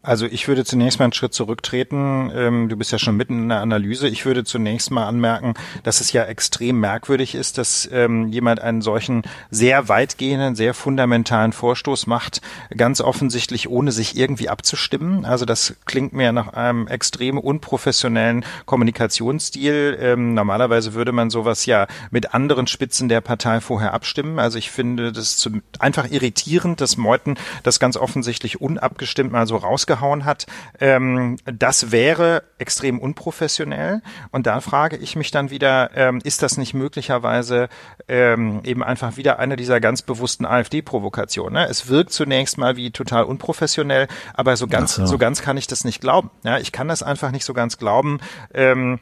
Also 0.01 0.27
ich 0.27 0.47
würde 0.47 0.63
zunächst 0.63 0.97
mal 0.99 1.05
einen 1.05 1.13
Schritt 1.13 1.33
zurücktreten. 1.33 2.31
Ähm, 2.33 2.69
du 2.69 2.77
bist 2.77 2.93
ja 2.93 2.99
schon 2.99 3.17
mitten 3.17 3.43
in 3.43 3.49
der 3.49 3.59
Analyse. 3.59 4.07
Ich 4.07 4.25
würde 4.25 4.45
zunächst 4.45 4.91
mal 4.91 5.05
anmerken, 5.05 5.55
dass 5.83 5.99
es 5.99 6.13
ja 6.13 6.23
extrem 6.23 6.79
merkwürdig 6.79 7.35
ist, 7.35 7.57
dass 7.57 7.89
ähm, 7.91 8.29
jemand 8.29 8.61
einen 8.61 8.81
solchen 8.81 9.23
sehr 9.51 9.89
weitgehenden, 9.89 10.55
sehr 10.55 10.73
fundamentalen 10.73 11.51
Vorstoß 11.51 12.07
macht, 12.07 12.39
ganz 12.77 13.01
offensichtlich 13.01 13.69
ohne 13.69 13.91
sich 13.91 14.15
irgendwie 14.15 14.47
abzustimmen. 14.47 15.25
Also 15.25 15.43
das 15.43 15.75
klingt 15.85 16.13
mir 16.13 16.31
nach 16.31 16.53
einem 16.53 16.87
extrem 16.87 17.37
unprofessionellen 17.37 18.45
Kommunikationsstil. 18.65 19.97
Ähm, 19.99 20.33
normalerweise 20.33 20.93
würde 20.93 21.11
man 21.11 21.29
sowas 21.29 21.65
ja 21.65 21.87
mit 22.09 22.33
anderen 22.33 22.67
Spitzen 22.67 23.09
der 23.09 23.19
Partei 23.19 23.59
vorher 23.59 23.93
abstimmen. 23.93 24.39
Also 24.39 24.59
ich 24.59 24.71
finde 24.71 25.11
das 25.11 25.49
einfach 25.79 26.09
irritierend, 26.09 26.79
dass 26.79 26.95
Meuthen 26.95 27.37
das 27.63 27.81
ganz 27.81 27.97
offensichtlich 27.97 28.61
unabgestimmt 28.61 29.33
mal 29.33 29.45
so 29.45 29.57
raus 29.57 29.87
rausgehauen 29.89 30.25
hat, 30.25 30.45
ähm, 30.79 31.37
das 31.45 31.91
wäre 31.91 32.43
extrem 32.57 32.99
unprofessionell. 32.99 34.01
Und 34.31 34.47
da 34.47 34.61
frage 34.61 34.97
ich 34.97 35.15
mich 35.15 35.31
dann 35.31 35.49
wieder, 35.49 35.91
ähm, 35.95 36.19
ist 36.23 36.41
das 36.43 36.57
nicht 36.57 36.73
möglicherweise 36.73 37.69
ähm, 38.07 38.61
eben 38.63 38.83
einfach 38.83 39.17
wieder 39.17 39.39
eine 39.39 39.55
dieser 39.55 39.79
ganz 39.79 40.01
bewussten 40.01 40.45
AfD-Provokationen? 40.45 41.53
Ne? 41.53 41.67
Es 41.67 41.87
wirkt 41.87 42.11
zunächst 42.11 42.57
mal 42.57 42.75
wie 42.75 42.91
total 42.91 43.23
unprofessionell, 43.23 44.07
aber 44.33 44.55
so 44.55 44.67
ganz, 44.67 44.95
so. 44.95 45.05
so 45.05 45.17
ganz 45.17 45.41
kann 45.41 45.57
ich 45.57 45.67
das 45.67 45.83
nicht 45.83 46.01
glauben. 46.01 46.29
Ja, 46.43 46.59
ich 46.59 46.71
kann 46.71 46.87
das 46.87 47.03
einfach 47.03 47.31
nicht 47.31 47.45
so 47.45 47.53
ganz 47.53 47.77
glauben. 47.77 48.19
Ähm, 48.53 48.99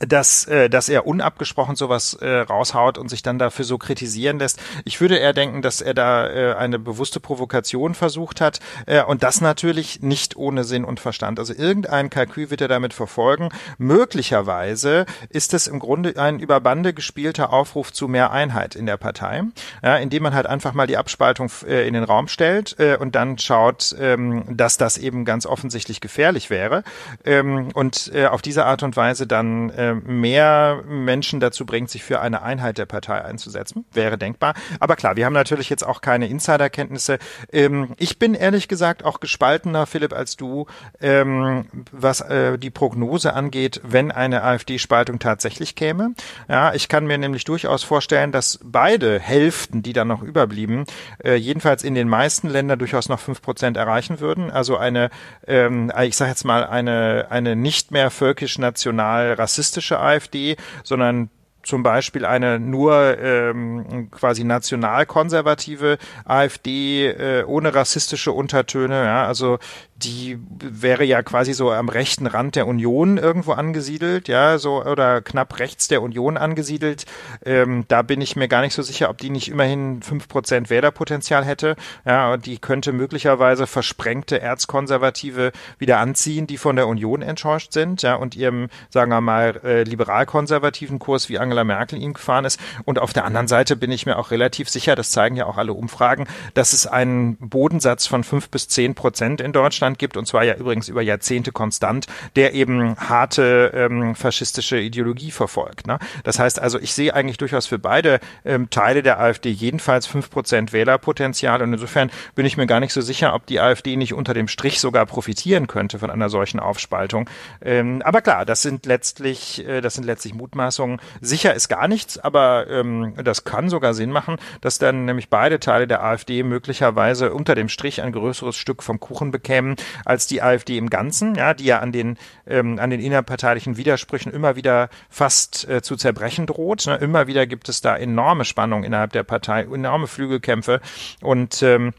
dass, 0.00 0.46
äh, 0.46 0.68
dass 0.68 0.88
er 0.88 1.06
unabgesprochen 1.06 1.76
sowas 1.76 2.14
äh, 2.14 2.28
raushaut 2.28 2.98
und 2.98 3.08
sich 3.08 3.22
dann 3.22 3.38
dafür 3.38 3.64
so 3.64 3.78
kritisieren 3.78 4.38
lässt. 4.38 4.60
Ich 4.84 5.00
würde 5.00 5.16
eher 5.16 5.32
denken, 5.32 5.62
dass 5.62 5.80
er 5.80 5.94
da 5.94 6.28
äh, 6.28 6.54
eine 6.54 6.78
bewusste 6.78 7.20
Provokation 7.20 7.94
versucht 7.94 8.40
hat 8.40 8.60
äh, 8.86 9.02
und 9.02 9.22
das 9.22 9.40
natürlich 9.40 10.02
nicht 10.02 10.36
ohne 10.36 10.64
Sinn 10.64 10.84
und 10.84 11.00
Verstand. 11.00 11.38
Also 11.38 11.54
irgendein 11.54 12.10
Kalkül 12.10 12.50
wird 12.50 12.60
er 12.60 12.68
damit 12.68 12.94
verfolgen. 12.94 13.50
Möglicherweise 13.78 15.06
ist 15.28 15.54
es 15.54 15.66
im 15.66 15.78
Grunde 15.78 16.14
ein 16.16 16.38
über 16.40 16.60
Bande 16.60 16.92
gespielter 16.94 17.52
Aufruf 17.52 17.92
zu 17.92 18.08
mehr 18.08 18.32
Einheit 18.32 18.74
in 18.74 18.86
der 18.86 18.96
Partei, 18.96 19.42
ja, 19.82 19.96
indem 19.96 20.24
man 20.24 20.34
halt 20.34 20.46
einfach 20.46 20.74
mal 20.74 20.86
die 20.86 20.96
Abspaltung 20.96 21.50
äh, 21.66 21.86
in 21.86 21.94
den 21.94 22.04
Raum 22.04 22.28
stellt 22.28 22.76
äh, 22.78 22.96
und 22.96 23.14
dann 23.14 23.38
schaut, 23.38 23.94
ähm, 23.98 24.44
dass 24.48 24.76
das 24.76 24.98
eben 24.98 25.24
ganz 25.24 25.46
offensichtlich 25.46 26.00
gefährlich 26.00 26.50
wäre 26.50 26.82
ähm, 27.24 27.68
und 27.74 28.10
äh, 28.14 28.26
auf 28.26 28.42
diese 28.42 28.64
Art 28.64 28.82
und 28.82 28.96
Weise 28.96 29.26
dann 29.26 29.70
äh, 29.70 29.81
mehr 29.94 30.82
Menschen 30.86 31.40
dazu 31.40 31.66
bringt, 31.66 31.90
sich 31.90 32.02
für 32.02 32.20
eine 32.20 32.42
Einheit 32.42 32.78
der 32.78 32.86
Partei 32.86 33.22
einzusetzen. 33.22 33.84
Wäre 33.92 34.18
denkbar. 34.18 34.54
Aber 34.80 34.96
klar, 34.96 35.16
wir 35.16 35.26
haben 35.26 35.32
natürlich 35.32 35.70
jetzt 35.70 35.86
auch 35.86 36.00
keine 36.00 36.28
Insiderkenntnisse. 36.28 37.18
Ähm, 37.52 37.94
ich 37.98 38.18
bin 38.18 38.34
ehrlich 38.34 38.68
gesagt 38.68 39.04
auch 39.04 39.20
gespaltener, 39.20 39.86
Philipp, 39.86 40.12
als 40.12 40.36
du, 40.36 40.66
ähm, 41.00 41.66
was 41.90 42.20
äh, 42.20 42.58
die 42.58 42.70
Prognose 42.70 43.34
angeht, 43.34 43.80
wenn 43.84 44.10
eine 44.10 44.42
AfD-Spaltung 44.42 45.18
tatsächlich 45.18 45.74
käme. 45.74 46.14
Ja, 46.48 46.74
ich 46.74 46.88
kann 46.88 47.06
mir 47.06 47.18
nämlich 47.18 47.44
durchaus 47.44 47.82
vorstellen, 47.82 48.32
dass 48.32 48.58
beide 48.62 49.18
Hälften, 49.18 49.82
die 49.82 49.92
dann 49.92 50.08
noch 50.08 50.22
überblieben, 50.22 50.84
äh, 51.22 51.34
jedenfalls 51.34 51.82
in 51.84 51.94
den 51.94 52.08
meisten 52.08 52.48
Ländern 52.48 52.78
durchaus 52.78 53.08
noch 53.08 53.20
fünf 53.20 53.42
Prozent 53.42 53.76
erreichen 53.76 54.20
würden. 54.20 54.50
Also 54.50 54.76
eine, 54.76 55.10
ähm, 55.46 55.92
ich 56.02 56.16
sage 56.16 56.30
jetzt 56.30 56.44
mal, 56.44 56.64
eine, 56.64 57.26
eine 57.30 57.56
nicht 57.56 57.90
mehr 57.90 58.10
völkisch-national 58.10 59.34
rassistische 59.72 59.98
AfD, 59.98 60.56
sondern 60.84 61.30
zum 61.62 61.84
Beispiel 61.84 62.24
eine 62.24 62.58
nur 62.58 63.18
ähm, 63.18 64.10
quasi 64.10 64.42
nationalkonservative 64.42 65.98
AfD 66.24 67.06
äh, 67.06 67.44
ohne 67.44 67.72
rassistische 67.72 68.32
Untertöne, 68.32 69.04
ja, 69.04 69.26
also 69.26 69.58
die 70.04 70.38
wäre 70.60 71.04
ja 71.04 71.22
quasi 71.22 71.52
so 71.52 71.70
am 71.70 71.88
rechten 71.88 72.26
Rand 72.26 72.56
der 72.56 72.66
Union 72.66 73.18
irgendwo 73.18 73.52
angesiedelt, 73.52 74.28
ja, 74.28 74.58
so 74.58 74.84
oder 74.84 75.22
knapp 75.22 75.58
rechts 75.58 75.88
der 75.88 76.02
Union 76.02 76.36
angesiedelt. 76.36 77.04
Ähm, 77.44 77.84
da 77.88 78.02
bin 78.02 78.20
ich 78.20 78.36
mir 78.36 78.48
gar 78.48 78.62
nicht 78.62 78.74
so 78.74 78.82
sicher, 78.82 79.10
ob 79.10 79.18
die 79.18 79.30
nicht 79.30 79.48
immerhin 79.48 80.02
fünf 80.02 80.28
Prozent 80.28 80.70
Wählerpotenzial 80.70 81.44
hätte. 81.44 81.76
Ja, 82.04 82.32
und 82.32 82.46
die 82.46 82.58
könnte 82.58 82.92
möglicherweise 82.92 83.66
versprengte 83.66 84.40
Erzkonservative 84.40 85.52
wieder 85.78 85.98
anziehen, 85.98 86.46
die 86.46 86.58
von 86.58 86.76
der 86.76 86.88
Union 86.88 87.22
enttäuscht 87.22 87.72
sind, 87.72 88.02
ja, 88.02 88.14
und 88.14 88.34
ihrem, 88.34 88.68
sagen 88.90 89.10
wir 89.10 89.20
mal, 89.20 89.60
äh, 89.64 89.82
liberal-konservativen 89.84 90.98
Kurs, 90.98 91.28
wie 91.28 91.38
Angela 91.38 91.64
Merkel 91.64 92.00
ihn 92.00 92.14
gefahren 92.14 92.44
ist. 92.44 92.60
Und 92.84 92.98
auf 92.98 93.12
der 93.12 93.24
anderen 93.24 93.48
Seite 93.48 93.76
bin 93.76 93.90
ich 93.90 94.06
mir 94.06 94.18
auch 94.18 94.30
relativ 94.30 94.68
sicher, 94.68 94.96
das 94.96 95.10
zeigen 95.10 95.36
ja 95.36 95.46
auch 95.46 95.58
alle 95.58 95.72
Umfragen, 95.72 96.26
dass 96.54 96.72
es 96.72 96.86
einen 96.86 97.36
Bodensatz 97.36 98.06
von 98.06 98.24
fünf 98.24 98.48
bis 98.48 98.68
zehn 98.68 98.94
Prozent 98.94 99.40
in 99.40 99.52
Deutschland 99.52 99.91
Deutschland 99.92 99.98
gibt, 99.98 100.16
und 100.16 100.26
zwar 100.26 100.44
ja 100.44 100.54
übrigens 100.54 100.88
über 100.88 101.02
Jahrzehnte 101.02 101.52
konstant, 101.52 102.06
der 102.36 102.54
eben 102.54 102.96
harte 102.96 103.72
ähm, 103.74 104.14
faschistische 104.14 104.78
Ideologie 104.78 105.30
verfolgt. 105.30 105.86
Ne? 105.86 105.98
Das 106.24 106.38
heißt 106.38 106.60
also, 106.60 106.78
ich 106.78 106.94
sehe 106.94 107.14
eigentlich 107.14 107.38
durchaus 107.38 107.66
für 107.66 107.78
beide 107.78 108.20
ähm, 108.44 108.70
Teile 108.70 109.02
der 109.02 109.20
AfD 109.20 109.50
jedenfalls 109.50 110.06
fünf 110.06 110.30
Prozent 110.30 110.72
Wählerpotenzial 110.72 111.62
und 111.62 111.72
insofern 111.72 112.10
bin 112.34 112.46
ich 112.46 112.56
mir 112.56 112.66
gar 112.66 112.80
nicht 112.80 112.92
so 112.92 113.00
sicher, 113.00 113.34
ob 113.34 113.46
die 113.46 113.60
AfD 113.60 113.96
nicht 113.96 114.14
unter 114.14 114.34
dem 114.34 114.48
Strich 114.48 114.80
sogar 114.80 115.06
profitieren 115.06 115.66
könnte 115.66 115.98
von 115.98 116.10
einer 116.10 116.28
solchen 116.28 116.60
Aufspaltung. 116.60 117.28
Ähm, 117.60 118.02
aber 118.04 118.22
klar, 118.22 118.44
das 118.44 118.62
sind 118.62 118.86
letztlich, 118.86 119.66
äh, 119.66 119.80
das 119.80 119.94
sind 119.94 120.04
letztlich 120.04 120.34
Mutmaßungen. 120.34 121.00
Sicher 121.20 121.54
ist 121.54 121.68
gar 121.68 121.88
nichts, 121.88 122.18
aber 122.18 122.66
ähm, 122.68 123.14
das 123.22 123.44
kann 123.44 123.68
sogar 123.68 123.94
Sinn 123.94 124.10
machen, 124.10 124.36
dass 124.60 124.78
dann 124.78 125.04
nämlich 125.04 125.28
beide 125.28 125.60
Teile 125.60 125.86
der 125.86 126.02
AfD 126.02 126.42
möglicherweise 126.42 127.32
unter 127.32 127.54
dem 127.54 127.68
Strich 127.68 128.02
ein 128.02 128.12
größeres 128.12 128.56
Stück 128.56 128.82
vom 128.82 129.00
Kuchen 129.00 129.30
bekämen 129.30 129.71
als 130.04 130.26
die 130.26 130.42
AfD 130.42 130.78
im 130.78 130.90
Ganzen, 130.90 131.34
ja, 131.34 131.54
die 131.54 131.64
ja 131.64 131.78
an 131.80 131.92
den, 131.92 132.18
ähm, 132.46 132.78
an 132.78 132.90
den 132.90 133.00
innerparteilichen 133.00 133.76
Widersprüchen 133.76 134.32
immer 134.32 134.56
wieder 134.56 134.88
fast 135.08 135.68
äh, 135.68 135.82
zu 135.82 135.96
zerbrechen 135.96 136.46
droht. 136.46 136.86
Ne? 136.86 136.96
Immer 136.96 137.26
wieder 137.26 137.46
gibt 137.46 137.68
es 137.68 137.80
da 137.80 137.96
enorme 137.96 138.44
Spannungen 138.44 138.84
innerhalb 138.84 139.12
der 139.12 139.22
Partei, 139.22 139.62
enorme 139.62 140.06
Flügelkämpfe 140.06 140.80
und 141.20 141.62
ähm, 141.62 141.92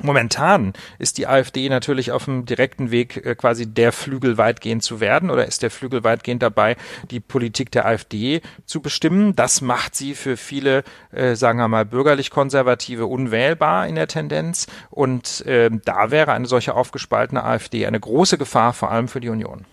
Momentan 0.00 0.72
ist 0.98 1.18
die 1.18 1.26
AfD 1.26 1.68
natürlich 1.68 2.12
auf 2.12 2.24
dem 2.24 2.46
direkten 2.46 2.90
Weg, 2.90 3.24
äh, 3.26 3.34
quasi 3.34 3.66
der 3.66 3.92
Flügel 3.92 4.38
weitgehend 4.38 4.82
zu 4.82 5.00
werden 5.00 5.30
oder 5.30 5.46
ist 5.46 5.62
der 5.62 5.70
Flügel 5.70 6.02
weitgehend 6.02 6.42
dabei, 6.42 6.76
die 7.10 7.20
Politik 7.20 7.70
der 7.70 7.84
AfD 7.84 8.40
zu 8.64 8.80
bestimmen. 8.80 9.36
Das 9.36 9.60
macht 9.60 9.94
sie 9.94 10.14
für 10.14 10.38
viele, 10.38 10.82
äh, 11.10 11.34
sagen 11.34 11.58
wir 11.58 11.68
mal, 11.68 11.84
bürgerlich-konservative 11.84 13.04
unwählbar 13.04 13.86
in 13.86 13.96
der 13.96 14.08
Tendenz. 14.08 14.66
Und 14.88 15.44
äh, 15.44 15.70
da 15.84 16.10
wäre 16.10 16.32
eine 16.32 16.46
solche 16.46 16.74
aufgespaltene 16.74 17.44
AfD 17.44 17.84
eine 17.86 18.00
große 18.00 18.38
Gefahr, 18.38 18.72
vor 18.72 18.90
allem 18.90 19.08
für 19.08 19.20
die 19.20 19.28
Union. 19.28 19.66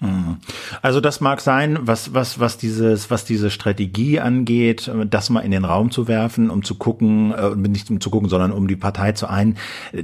Mhm. 0.00 0.36
Also 0.80 1.00
das 1.00 1.20
mag 1.20 1.40
sein, 1.40 1.78
was 1.80 2.14
was 2.14 2.38
was 2.38 2.56
dieses 2.56 3.10
was 3.10 3.24
diese 3.24 3.50
Strategie 3.50 4.20
angeht, 4.20 4.90
das 5.10 5.28
mal 5.28 5.40
in 5.40 5.50
den 5.50 5.64
Raum 5.64 5.90
zu 5.90 6.06
werfen, 6.06 6.50
um 6.50 6.62
zu 6.62 6.76
gucken, 6.76 7.32
äh, 7.32 7.54
nicht 7.56 7.90
um 7.90 8.00
zu 8.00 8.10
gucken, 8.10 8.28
sondern 8.28 8.52
um 8.52 8.68
die 8.68 8.76
Partei 8.76 9.12
zu 9.12 9.28
ein. 9.28 9.56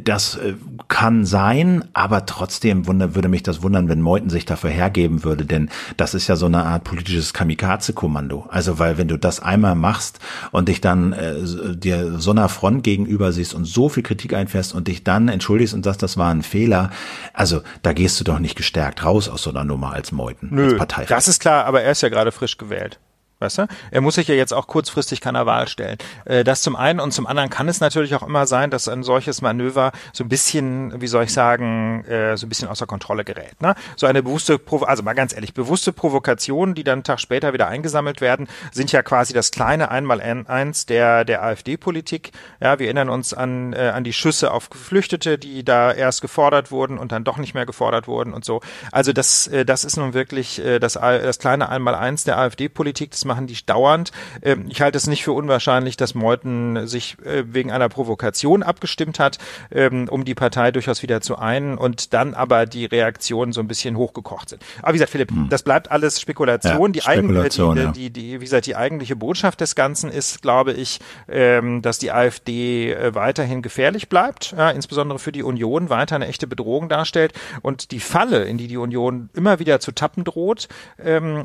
Das 0.03 0.35
äh, 0.37 0.55
kann 0.89 1.25
sein, 1.25 1.85
aber 1.93 2.27
trotzdem 2.27 2.89
wunder, 2.89 3.15
würde 3.15 3.29
mich 3.29 3.45
das 3.45 3.63
wundern, 3.63 3.89
wenn 3.89 4.01
Meuthen 4.01 4.31
sich 4.31 4.45
dafür 4.45 4.71
hergeben 4.71 5.23
würde, 5.23 5.45
denn 5.45 5.71
das 5.97 6.15
ist 6.15 6.27
ja 6.27 6.35
so 6.35 6.47
eine 6.47 6.65
Art 6.65 6.83
politisches 6.83 7.33
Kamikaze-Kommando. 7.33 8.47
Also 8.49 8.81
weil 8.81 8.99
wenn 8.99 9.09
du 9.09 9.17
das 9.17 9.39
einmal 9.39 9.77
machst 9.77 10.19
und 10.51 10.69
dich 10.69 10.81
dann 10.81 11.13
äh, 11.13 11.37
dir 11.77 12.19
so 12.19 12.33
einer 12.33 12.49
Front 12.49 12.83
gegenüber 12.83 13.31
siehst 13.31 13.55
und 13.55 13.65
so 13.65 13.89
viel 13.89 14.03
Kritik 14.03 14.35
einfährst 14.35 14.75
und 14.75 14.89
dich 14.89 15.05
dann 15.05 15.29
entschuldigst 15.29 15.73
und 15.73 15.85
sagst, 15.85 16.03
das 16.03 16.17
war 16.17 16.35
ein 16.35 16.43
Fehler, 16.43 16.91
also 17.33 17.61
da 17.83 17.93
gehst 17.93 18.19
du 18.19 18.25
doch 18.25 18.41
nicht 18.41 18.57
gestärkt 18.57 19.05
raus 19.05 19.29
aus 19.29 19.45
so 19.45 19.51
einer 19.51 19.65
Nummer 19.65 19.84
als 19.93 20.13
Meuthen, 20.13 20.49
Nö, 20.53 20.65
als 20.65 20.79
Partei. 20.79 21.05
Das 21.07 21.29
ist 21.29 21.41
klar, 21.41 21.65
aber 21.67 21.83
er 21.83 21.93
ist 21.93 22.01
ja 22.01 22.09
gerade 22.09 22.33
frisch 22.33 22.57
gewählt. 22.57 22.99
Weißt 23.45 23.59
du? 23.59 23.67
Er 23.91 24.01
muss 24.01 24.15
sich 24.15 24.27
ja 24.29 24.35
jetzt 24.35 24.55
auch 24.55 24.67
kurzfristig 24.67 25.21
keiner 25.21 25.45
Wahl 25.45 25.69
stellen. 25.69 25.99
Äh, 26.25 26.45
das 26.45 26.63
zum 26.63 26.77
einen 26.77 26.99
und 26.99 27.13
zum 27.13 27.27
anderen 27.27 27.51
kann 27.51 27.69
es 27.69 27.81
natürlich 27.81 28.15
auch 28.15 28.23
immer 28.23 28.47
sein, 28.47 28.71
dass 28.71 28.89
ein 28.89 29.03
solches 29.03 29.43
Manöver 29.43 29.93
so 30.15 30.25
ein 30.25 30.29
bisschen, 30.29 30.99
wie 31.01 31.07
soll 31.07 31.25
ich 31.25 31.33
sagen, 31.33 32.05
äh, 32.07 32.39
so 32.39 32.47
ein 32.47 32.49
bisschen 32.49 32.69
außer 32.69 32.87
Kontrolle 32.87 33.23
gerät. 33.23 33.61
Ne? 33.61 33.75
So 33.97 34.07
eine 34.07 34.23
bewusste, 34.23 34.59
Provo 34.59 34.87
also 34.87 35.03
mal 35.03 35.13
ganz 35.13 35.35
ehrlich, 35.35 35.53
bewusste 35.53 35.93
Provokationen, 35.93 36.75
die 36.75 36.85
dann 36.85 36.95
einen 36.95 37.03
Tag 37.05 37.21
später 37.21 37.53
wieder 37.53 37.69
eingesammelt 37.69 38.23
werden, 38.23 38.49
sind 38.73 38.93
ja 38.93 39.03
quasi 39.03 39.35
das 39.35 39.51
kleine 39.51 39.91
Einmaleins 39.91 40.87
der 40.87 41.25
der 41.27 41.43
AfD-Politik. 41.43 42.33
Ja, 42.61 42.79
wir 42.79 42.87
erinnern 42.87 43.11
uns 43.11 43.35
an 43.35 43.75
äh, 43.75 43.91
an 43.95 44.05
die 44.05 44.15
Schüsse 44.15 44.53
auf 44.53 44.71
Geflüchtete, 44.71 45.37
die 45.37 45.65
da 45.65 45.93
erst 45.93 46.23
gefordert 46.23 46.71
wurden 46.71 46.97
und 46.97 47.13
dann 47.13 47.25
doch 47.25 47.37
nicht 47.37 47.53
mehr 47.53 47.67
gefordert 47.67 48.09
wurden 48.09 48.33
und 48.33 48.45
so. 48.45 48.63
Also 48.91 49.13
das 49.13 49.51
das 49.67 49.85
ist 49.85 49.97
nun 49.99 50.15
wirklich 50.15 50.63
das 50.81 50.95
das 50.95 51.39
kleine 51.39 51.69
Einmaleins 51.69 52.25
der 52.25 52.39
AfD-Politik. 52.39 53.11
Das 53.11 53.25
machen 53.35 53.47
die 53.49 53.55
dauernd. 53.67 54.13
Ähm, 54.43 54.67
ich 54.69 54.81
halte 54.81 54.97
es 54.97 55.07
nicht 55.07 55.25
für 55.25 55.33
unwahrscheinlich, 55.33 55.97
dass 55.97 56.15
Meuthen 56.15 56.87
sich 56.87 57.17
äh, 57.25 57.45
wegen 57.47 57.73
einer 57.73 57.89
Provokation 57.89 58.63
abgestimmt 58.63 59.19
hat, 59.19 59.39
ähm, 59.71 60.09
um 60.09 60.25
die 60.25 60.35
Partei 60.35 60.71
durchaus 60.71 61.03
wieder 61.03 61.21
zu 61.21 61.37
einen 61.37 61.77
und 61.77 62.13
dann 62.13 62.35
aber 62.35 62.67
die 62.67 62.85
Reaktionen 62.85 63.53
so 63.53 63.61
ein 63.61 63.69
bisschen 63.69 63.97
hochgekocht 63.97 64.49
sind. 64.49 64.63
Aber 64.83 64.91
wie 64.91 64.99
gesagt, 64.99 65.11
Philipp, 65.11 65.31
hm. 65.31 65.49
das 65.49 65.63
bleibt 65.63 65.91
alles 65.91 66.21
Spekulation. 66.21 66.95
Ja, 66.95 67.01
die, 67.01 67.01
Spekulation 67.01 67.79
eigen, 67.79 67.93
die, 67.93 68.11
die, 68.11 68.23
die, 68.23 68.41
wie 68.41 68.45
gesagt, 68.45 68.67
die 68.67 68.77
eigentliche 68.77 69.17
Botschaft 69.17 69.61
des 69.61 69.75
Ganzen 69.75 70.11
ist, 70.11 70.43
glaube 70.43 70.73
ich, 70.73 71.01
ähm, 71.29 71.83
dass 71.83 71.99
die 71.99 72.13
AfD 72.13 72.93
äh, 72.93 73.15
weiterhin 73.15 73.63
gefährlich 73.63 74.09
bleibt, 74.09 74.55
insbesondere 74.75 75.19
für 75.19 75.33
die 75.33 75.43
Union 75.43 75.91
weiter 75.91 76.17
eine 76.17 76.27
echte 76.27 76.47
Bedrohung 76.47 76.89
darstellt 76.89 77.33
und 77.63 77.91
die 77.91 78.01
Falle, 78.01 78.45
in 78.45 78.59
die 78.59 78.69
die 78.69 78.77
Union 78.77 79.31
immer 79.35 79.59
wieder 79.59 79.81
zu 79.81 79.93
tappen 79.93 80.25
droht, 80.25 80.69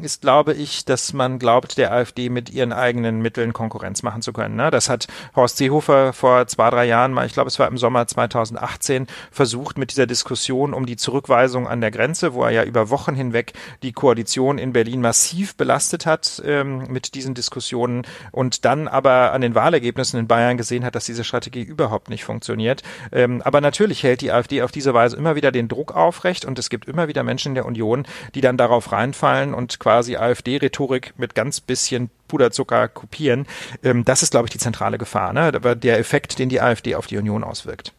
ist, 0.01 0.21
glaube 0.21 0.53
ich, 0.53 0.85
dass 0.85 1.13
man 1.13 1.39
glaubt, 1.39 1.68
der 1.77 1.91
AfD 1.91 2.29
mit 2.29 2.49
ihren 2.49 2.73
eigenen 2.73 3.21
Mitteln 3.21 3.53
Konkurrenz 3.53 4.03
machen 4.03 4.21
zu 4.21 4.33
können. 4.33 4.55
Ne? 4.55 4.71
Das 4.71 4.89
hat 4.89 5.07
Horst 5.35 5.57
Seehofer 5.57 6.13
vor 6.13 6.47
zwei, 6.47 6.69
drei 6.69 6.85
Jahren 6.85 7.13
mal, 7.13 7.25
ich 7.25 7.33
glaube, 7.33 7.47
es 7.47 7.59
war 7.59 7.67
im 7.67 7.77
Sommer 7.77 8.07
2018, 8.07 9.07
versucht 9.31 9.77
mit 9.77 9.91
dieser 9.91 10.07
Diskussion 10.07 10.73
um 10.73 10.85
die 10.85 10.97
Zurückweisung 10.97 11.67
an 11.67 11.81
der 11.81 11.91
Grenze, 11.91 12.33
wo 12.33 12.43
er 12.43 12.51
ja 12.51 12.63
über 12.63 12.89
Wochen 12.89 13.15
hinweg 13.15 13.53
die 13.83 13.91
Koalition 13.91 14.57
in 14.57 14.73
Berlin 14.73 15.01
massiv 15.01 15.55
belastet 15.55 16.05
hat 16.05 16.41
ähm, 16.45 16.85
mit 16.89 17.15
diesen 17.15 17.33
Diskussionen 17.33 18.03
und 18.31 18.65
dann 18.65 18.87
aber 18.87 19.31
an 19.33 19.41
den 19.41 19.55
Wahlergebnissen 19.55 20.19
in 20.19 20.27
Bayern 20.27 20.57
gesehen 20.57 20.85
hat, 20.85 20.95
dass 20.95 21.05
diese 21.05 21.23
Strategie 21.23 21.61
überhaupt 21.61 22.09
nicht 22.09 22.23
funktioniert. 22.23 22.83
Ähm, 23.11 23.41
aber 23.43 23.61
natürlich 23.61 24.03
hält 24.03 24.21
die 24.21 24.31
AfD 24.31 24.61
auf 24.61 24.71
diese 24.71 24.93
Weise 24.93 25.17
immer 25.17 25.35
wieder 25.35 25.51
den 25.51 25.67
Druck 25.67 25.95
aufrecht 25.95 26.45
und 26.45 26.59
es 26.59 26.69
gibt 26.69 26.87
immer 26.87 27.07
wieder 27.07 27.23
Menschen 27.23 27.49
in 27.49 27.55
der 27.55 27.65
Union, 27.65 28.05
die 28.35 28.41
dann 28.41 28.57
darauf 28.57 28.91
reinfallen 28.91 29.53
und 29.53 29.79
quasi 29.79 30.15
AfD-Rhetorik 30.15 31.13
mit 31.17 31.35
ganz 31.35 31.58
bisschen 31.61 32.09
Puderzucker 32.27 32.87
kopieren. 32.87 33.45
Ähm, 33.83 34.05
das 34.05 34.23
ist, 34.23 34.31
glaube 34.31 34.47
ich, 34.47 34.51
die 34.51 34.59
zentrale 34.59 34.97
Gefahr, 34.97 35.33
ne? 35.33 35.51
der 35.51 35.99
Effekt, 35.99 36.39
den 36.39 36.49
die 36.49 36.61
AfD 36.61 36.95
auf 36.95 37.07
die 37.07 37.17
Union 37.17 37.43
auswirkt. 37.43 37.93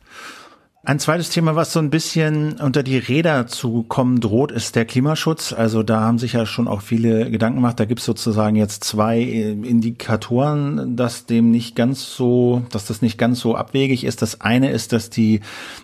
Ein 0.82 0.98
zweites 0.98 1.28
Thema, 1.28 1.56
was 1.56 1.74
so 1.74 1.78
ein 1.78 1.90
bisschen 1.90 2.58
unter 2.58 2.82
die 2.82 2.96
Räder 2.96 3.46
zu 3.46 3.82
kommen 3.82 4.18
droht, 4.18 4.50
ist 4.50 4.76
der 4.76 4.86
Klimaschutz. 4.86 5.52
Also 5.52 5.82
da 5.82 6.00
haben 6.00 6.18
sich 6.18 6.32
ja 6.32 6.46
schon 6.46 6.66
auch 6.66 6.80
viele 6.80 7.30
Gedanken 7.30 7.56
gemacht. 7.56 7.78
Da 7.78 7.84
gibt 7.84 8.00
es 8.00 8.06
sozusagen 8.06 8.56
jetzt 8.56 8.82
zwei 8.84 9.18
äh, 9.20 9.50
Indikatoren, 9.50 10.96
dass 10.96 11.26
dem 11.26 11.50
nicht 11.50 11.76
ganz 11.76 12.14
so, 12.14 12.62
dass 12.70 12.86
das 12.86 13.02
nicht 13.02 13.18
ganz 13.18 13.40
so 13.40 13.56
abwegig 13.56 14.04
ist. 14.04 14.22
Das 14.22 14.40
eine 14.40 14.70
ist, 14.70 14.94
dass 14.94 15.10
die 15.10 15.40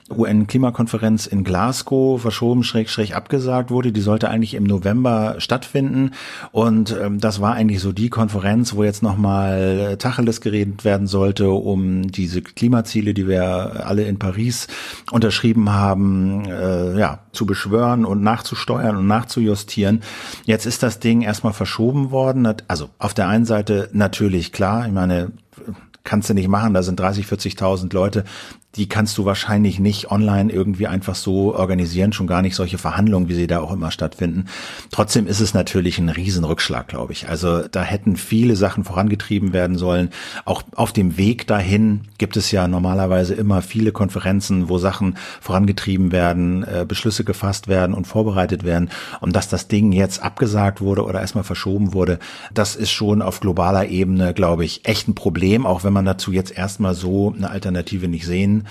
UN-Klimakonferenz 0.09 1.27
in 1.27 1.45
Glasgow 1.45 2.19
verschoben, 2.19 2.65
schräg, 2.65 2.89
schräg 2.89 3.15
abgesagt 3.15 3.71
wurde. 3.71 3.93
Die 3.93 4.01
sollte 4.01 4.31
eigentlich 4.31 4.55
im 4.55 4.65
November 4.65 5.35
stattfinden. 5.41 6.13
Und 6.53 6.97
ähm, 6.99 7.21
das 7.21 7.43
war 7.43 7.53
eigentlich 7.53 7.81
so 7.81 7.93
die 7.93 8.09
Konferenz, 8.09 8.75
wo 8.75 8.83
jetzt 8.83 9.03
nochmal 9.03 9.97
Tacheles 9.99 10.41
geredet 10.41 10.87
werden 10.87 11.07
sollte, 11.07 11.51
um 11.51 12.11
diese 12.11 12.41
Klimaziele, 12.41 13.13
die 13.13 13.29
wir 13.29 13.87
alle 13.87 14.05
in 14.05 14.19
Paris 14.19 14.69
unterschrieben 15.11 15.71
haben, 15.71 16.45
äh, 16.47 16.99
ja, 16.99 17.21
zu 17.33 17.47
beschwören 17.47 18.05
und 18.05 18.23
nachzusteuern 18.23 18.97
und 18.97 19.07
nachzujustieren. 19.07 20.03
Jetzt 20.45 20.67
ist 20.67 20.83
das 20.83 21.01
Ding 21.01 21.23
erstmal 21.23 21.53
verschoben 21.53 22.11
worden. 22.11 22.53
Also 22.69 22.91
auf 22.99 23.15
der 23.15 23.29
einen 23.29 23.45
Seite 23.45 23.89
natürlich 23.93 24.53
klar, 24.53 24.87
ich 24.87 24.93
meine, 24.93 25.33
kannst 26.05 26.31
du 26.31 26.35
nicht 26.35 26.49
machen, 26.49 26.73
da 26.73 26.83
sind 26.83 26.99
30, 26.99 27.27
40.000 27.27 27.93
Leute, 27.93 28.25
die 28.77 28.89
kannst 28.89 29.17
du 29.19 29.25
wahrscheinlich 29.25 29.79
nicht 29.79 30.11
online 30.11 30.53
irgendwie 30.53 30.87
einfach 30.87 31.15
so 31.15 31.55
organisieren, 31.55 32.13
schon 32.13 32.27
gar 32.27 32.43
nicht 32.43 32.55
solche 32.55 32.79
Verhandlungen, 32.79 33.29
wie 33.29 33.35
sie 33.35 33.47
da 33.47 33.61
auch 33.61 33.73
immer 33.73 33.91
stattfinden. 33.91 34.47
Trotzdem 34.91 35.27
ist 35.27 35.41
es 35.41 35.55
natürlich 35.55 35.99
ein 35.99 36.09
Riesenrückschlag, 36.09 36.89
glaube 36.89 37.13
ich. 37.13 37.29
Also 37.29 37.67
da 37.69 37.83
hätten 37.83 38.17
viele 38.17 38.57
Sachen 38.57 38.85
vorangetrieben 38.85 39.53
werden 39.53 39.79
sollen. 39.79 40.11
Auch 40.45 40.63
auf 40.75 40.93
dem 40.93 41.17
Weg 41.17 41.47
dahin 41.47 42.03
gibt 42.19 42.37
es 42.37 42.51
ja 42.51 42.69
normalerweise 42.69 43.35
immer 43.35 43.63
viele 43.63 43.93
Konferenzen, 43.93 44.69
wo 44.69 44.79
Sachen 44.79 45.17
vorangetrieben 45.41 46.13
werden, 46.13 46.63
äh, 46.65 46.85
Beschlüsse 46.87 47.25
gefasst 47.25 47.69
werden 47.69 47.95
und 47.95 48.07
vorbereitet 48.07 48.65
werden. 48.65 48.91
Und 49.21 49.35
dass 49.35 49.49
das 49.49 49.69
Ding 49.69 49.93
jetzt 49.93 50.23
abgesagt 50.23 50.81
wurde 50.81 51.05
oder 51.05 51.21
erstmal 51.21 51.45
verschoben 51.45 51.95
wurde, 51.95 52.19
das 52.53 52.77
ist 52.77 52.91
schon 52.91 53.23
auf 53.23 53.41
globaler 53.41 53.89
Ebene, 53.89 54.35
glaube 54.35 54.65
ich, 54.65 54.87
echt 54.87 55.09
ein 55.09 55.15
Problem, 55.15 55.65
auch 55.65 55.85
wenn 55.85 55.93
man 55.93 56.05
dazu 56.05 56.33
jetzt 56.33 56.57
erstmal 56.57 56.95
so 56.95 57.33
eine 57.35 57.51
Alternative 57.51 58.09
nicht 58.09 58.27
sehen 58.27 58.66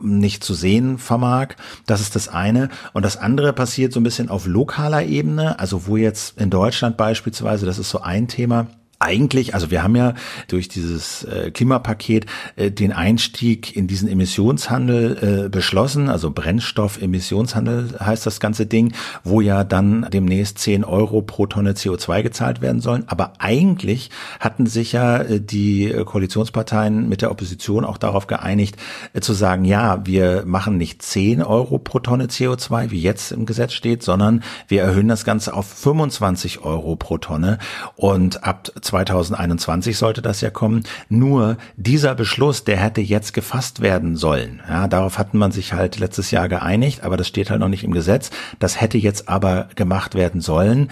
nicht 0.00 0.44
zu 0.44 0.54
sehen 0.54 0.98
vermag. 0.98 1.48
Das 1.86 2.00
ist 2.00 2.14
das 2.14 2.28
eine. 2.28 2.68
Und 2.92 3.04
das 3.04 3.16
andere 3.16 3.52
passiert 3.52 3.92
so 3.92 4.00
ein 4.00 4.04
bisschen 4.04 4.28
auf 4.28 4.46
lokaler 4.46 5.04
Ebene, 5.04 5.58
also 5.58 5.86
wo 5.86 5.96
jetzt 5.96 6.40
in 6.40 6.50
Deutschland 6.50 6.96
beispielsweise, 6.96 7.66
das 7.66 7.78
ist 7.78 7.90
so 7.90 8.00
ein 8.00 8.28
Thema, 8.28 8.68
eigentlich, 9.00 9.54
also 9.54 9.70
wir 9.70 9.82
haben 9.82 9.94
ja 9.94 10.14
durch 10.48 10.68
dieses 10.68 11.22
äh, 11.24 11.52
Klimapaket 11.52 12.26
äh, 12.56 12.70
den 12.70 12.92
Einstieg 12.92 13.76
in 13.76 13.86
diesen 13.86 14.08
Emissionshandel 14.08 15.44
äh, 15.46 15.48
beschlossen, 15.48 16.08
also 16.08 16.30
Brennstoffemissionshandel 16.32 17.94
heißt 18.00 18.26
das 18.26 18.40
ganze 18.40 18.66
Ding, 18.66 18.92
wo 19.22 19.40
ja 19.40 19.62
dann 19.62 20.08
demnächst 20.12 20.58
10 20.58 20.84
Euro 20.84 21.22
pro 21.22 21.46
Tonne 21.46 21.72
CO2 21.72 22.22
gezahlt 22.22 22.60
werden 22.60 22.80
sollen. 22.80 23.04
Aber 23.06 23.34
eigentlich 23.38 24.10
hatten 24.40 24.66
sich 24.66 24.92
ja 24.92 25.22
die 25.24 25.94
Koalitionsparteien 26.04 27.08
mit 27.08 27.22
der 27.22 27.30
Opposition 27.30 27.84
auch 27.84 27.98
darauf 27.98 28.26
geeinigt, 28.26 28.76
zu 29.20 29.32
sagen, 29.32 29.64
ja, 29.64 30.04
wir 30.06 30.44
machen 30.44 30.76
nicht 30.76 31.02
10 31.02 31.42
Euro 31.42 31.78
pro 31.78 32.00
Tonne 32.00 32.26
CO2, 32.26 32.90
wie 32.90 33.00
jetzt 33.00 33.32
im 33.32 33.46
Gesetz 33.46 33.72
steht, 33.72 34.02
sondern 34.02 34.42
wir 34.66 34.82
erhöhen 34.82 35.08
das 35.08 35.24
Ganze 35.24 35.54
auf 35.54 35.66
25 35.66 36.64
Euro 36.64 36.96
pro 36.96 37.18
Tonne 37.18 37.58
und 37.96 38.44
ab 38.44 38.70
2021 38.88 39.96
sollte 39.96 40.22
das 40.22 40.40
ja 40.40 40.50
kommen. 40.50 40.84
Nur 41.08 41.56
dieser 41.76 42.14
Beschluss, 42.14 42.64
der 42.64 42.78
hätte 42.78 43.00
jetzt 43.00 43.32
gefasst 43.34 43.80
werden 43.80 44.16
sollen. 44.16 44.60
Ja, 44.68 44.88
darauf 44.88 45.18
hatten 45.18 45.38
man 45.38 45.52
sich 45.52 45.72
halt 45.72 45.98
letztes 45.98 46.30
Jahr 46.30 46.48
geeinigt, 46.48 47.04
aber 47.04 47.16
das 47.16 47.28
steht 47.28 47.50
halt 47.50 47.60
noch 47.60 47.68
nicht 47.68 47.84
im 47.84 47.92
Gesetz. 47.92 48.30
Das 48.58 48.80
hätte 48.80 48.98
jetzt 48.98 49.28
aber 49.28 49.68
gemacht 49.74 50.14
werden 50.14 50.40
sollen. 50.40 50.88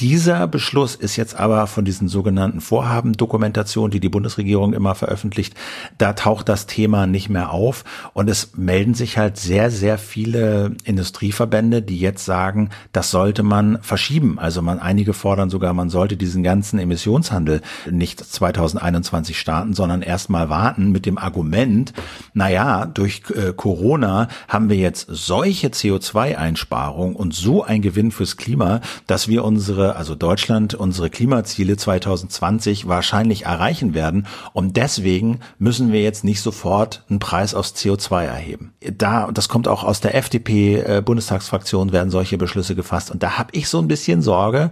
Dieser 0.00 0.48
Beschluss 0.48 0.96
ist 0.96 1.16
jetzt 1.16 1.38
aber 1.38 1.66
von 1.66 1.84
diesen 1.84 2.08
sogenannten 2.08 2.60
Vorhabendokumentationen, 2.60 3.92
die 3.92 4.00
die 4.00 4.08
Bundesregierung 4.08 4.72
immer 4.72 4.94
veröffentlicht, 4.94 5.54
da 5.96 6.14
taucht 6.14 6.48
das 6.48 6.66
Thema 6.66 7.06
nicht 7.06 7.28
mehr 7.28 7.50
auf 7.50 7.84
und 8.12 8.28
es 8.28 8.56
melden 8.56 8.94
sich 8.94 9.18
halt 9.18 9.36
sehr, 9.36 9.70
sehr 9.70 9.98
viele 9.98 10.74
Industrieverbände, 10.84 11.82
die 11.82 12.00
jetzt 12.00 12.24
sagen, 12.24 12.70
das 12.92 13.10
sollte 13.10 13.42
man 13.42 13.78
verschieben. 13.82 14.38
Also 14.38 14.60
man, 14.62 14.80
einige 14.80 15.12
fordern 15.12 15.50
sogar, 15.50 15.72
man 15.72 15.90
sollte 15.90 16.16
diesen 16.16 16.42
ganzen 16.42 16.80
Emissionshandel 16.80 17.60
nicht 17.88 18.18
2021 18.18 19.38
starten, 19.38 19.74
sondern 19.74 20.02
erstmal 20.02 20.48
warten 20.48 20.90
mit 20.90 21.06
dem 21.06 21.18
Argument, 21.18 21.92
naja, 22.34 22.86
durch 22.86 23.22
äh, 23.34 23.52
Corona 23.52 24.28
haben 24.48 24.68
wir 24.68 24.76
jetzt 24.76 25.06
solche 25.10 25.68
CO2-Einsparungen 25.68 27.14
und 27.14 27.34
so 27.34 27.62
ein 27.62 27.82
Gewinn 27.82 28.10
fürs 28.10 28.36
Klima, 28.36 28.80
dass 29.06 29.28
wir 29.28 29.44
unsere 29.44 29.81
also 29.90 30.14
Deutschland, 30.14 30.74
unsere 30.74 31.10
Klimaziele 31.10 31.76
2020 31.76 32.88
wahrscheinlich 32.88 33.44
erreichen 33.44 33.94
werden. 33.94 34.26
Und 34.52 34.76
deswegen 34.76 35.40
müssen 35.58 35.92
wir 35.92 36.02
jetzt 36.02 36.24
nicht 36.24 36.40
sofort 36.40 37.04
einen 37.08 37.18
Preis 37.18 37.54
aufs 37.54 37.74
CO2 37.74 38.24
erheben. 38.24 38.72
Da, 38.80 39.30
das 39.32 39.48
kommt 39.48 39.68
auch 39.68 39.84
aus 39.84 40.00
der 40.00 40.14
FDP-Bundestagsfraktion, 40.14 41.90
äh, 41.90 41.92
werden 41.92 42.10
solche 42.10 42.38
Beschlüsse 42.38 42.74
gefasst. 42.74 43.10
Und 43.10 43.22
da 43.22 43.38
habe 43.38 43.50
ich 43.52 43.68
so 43.68 43.78
ein 43.78 43.88
bisschen 43.88 44.22
Sorge, 44.22 44.70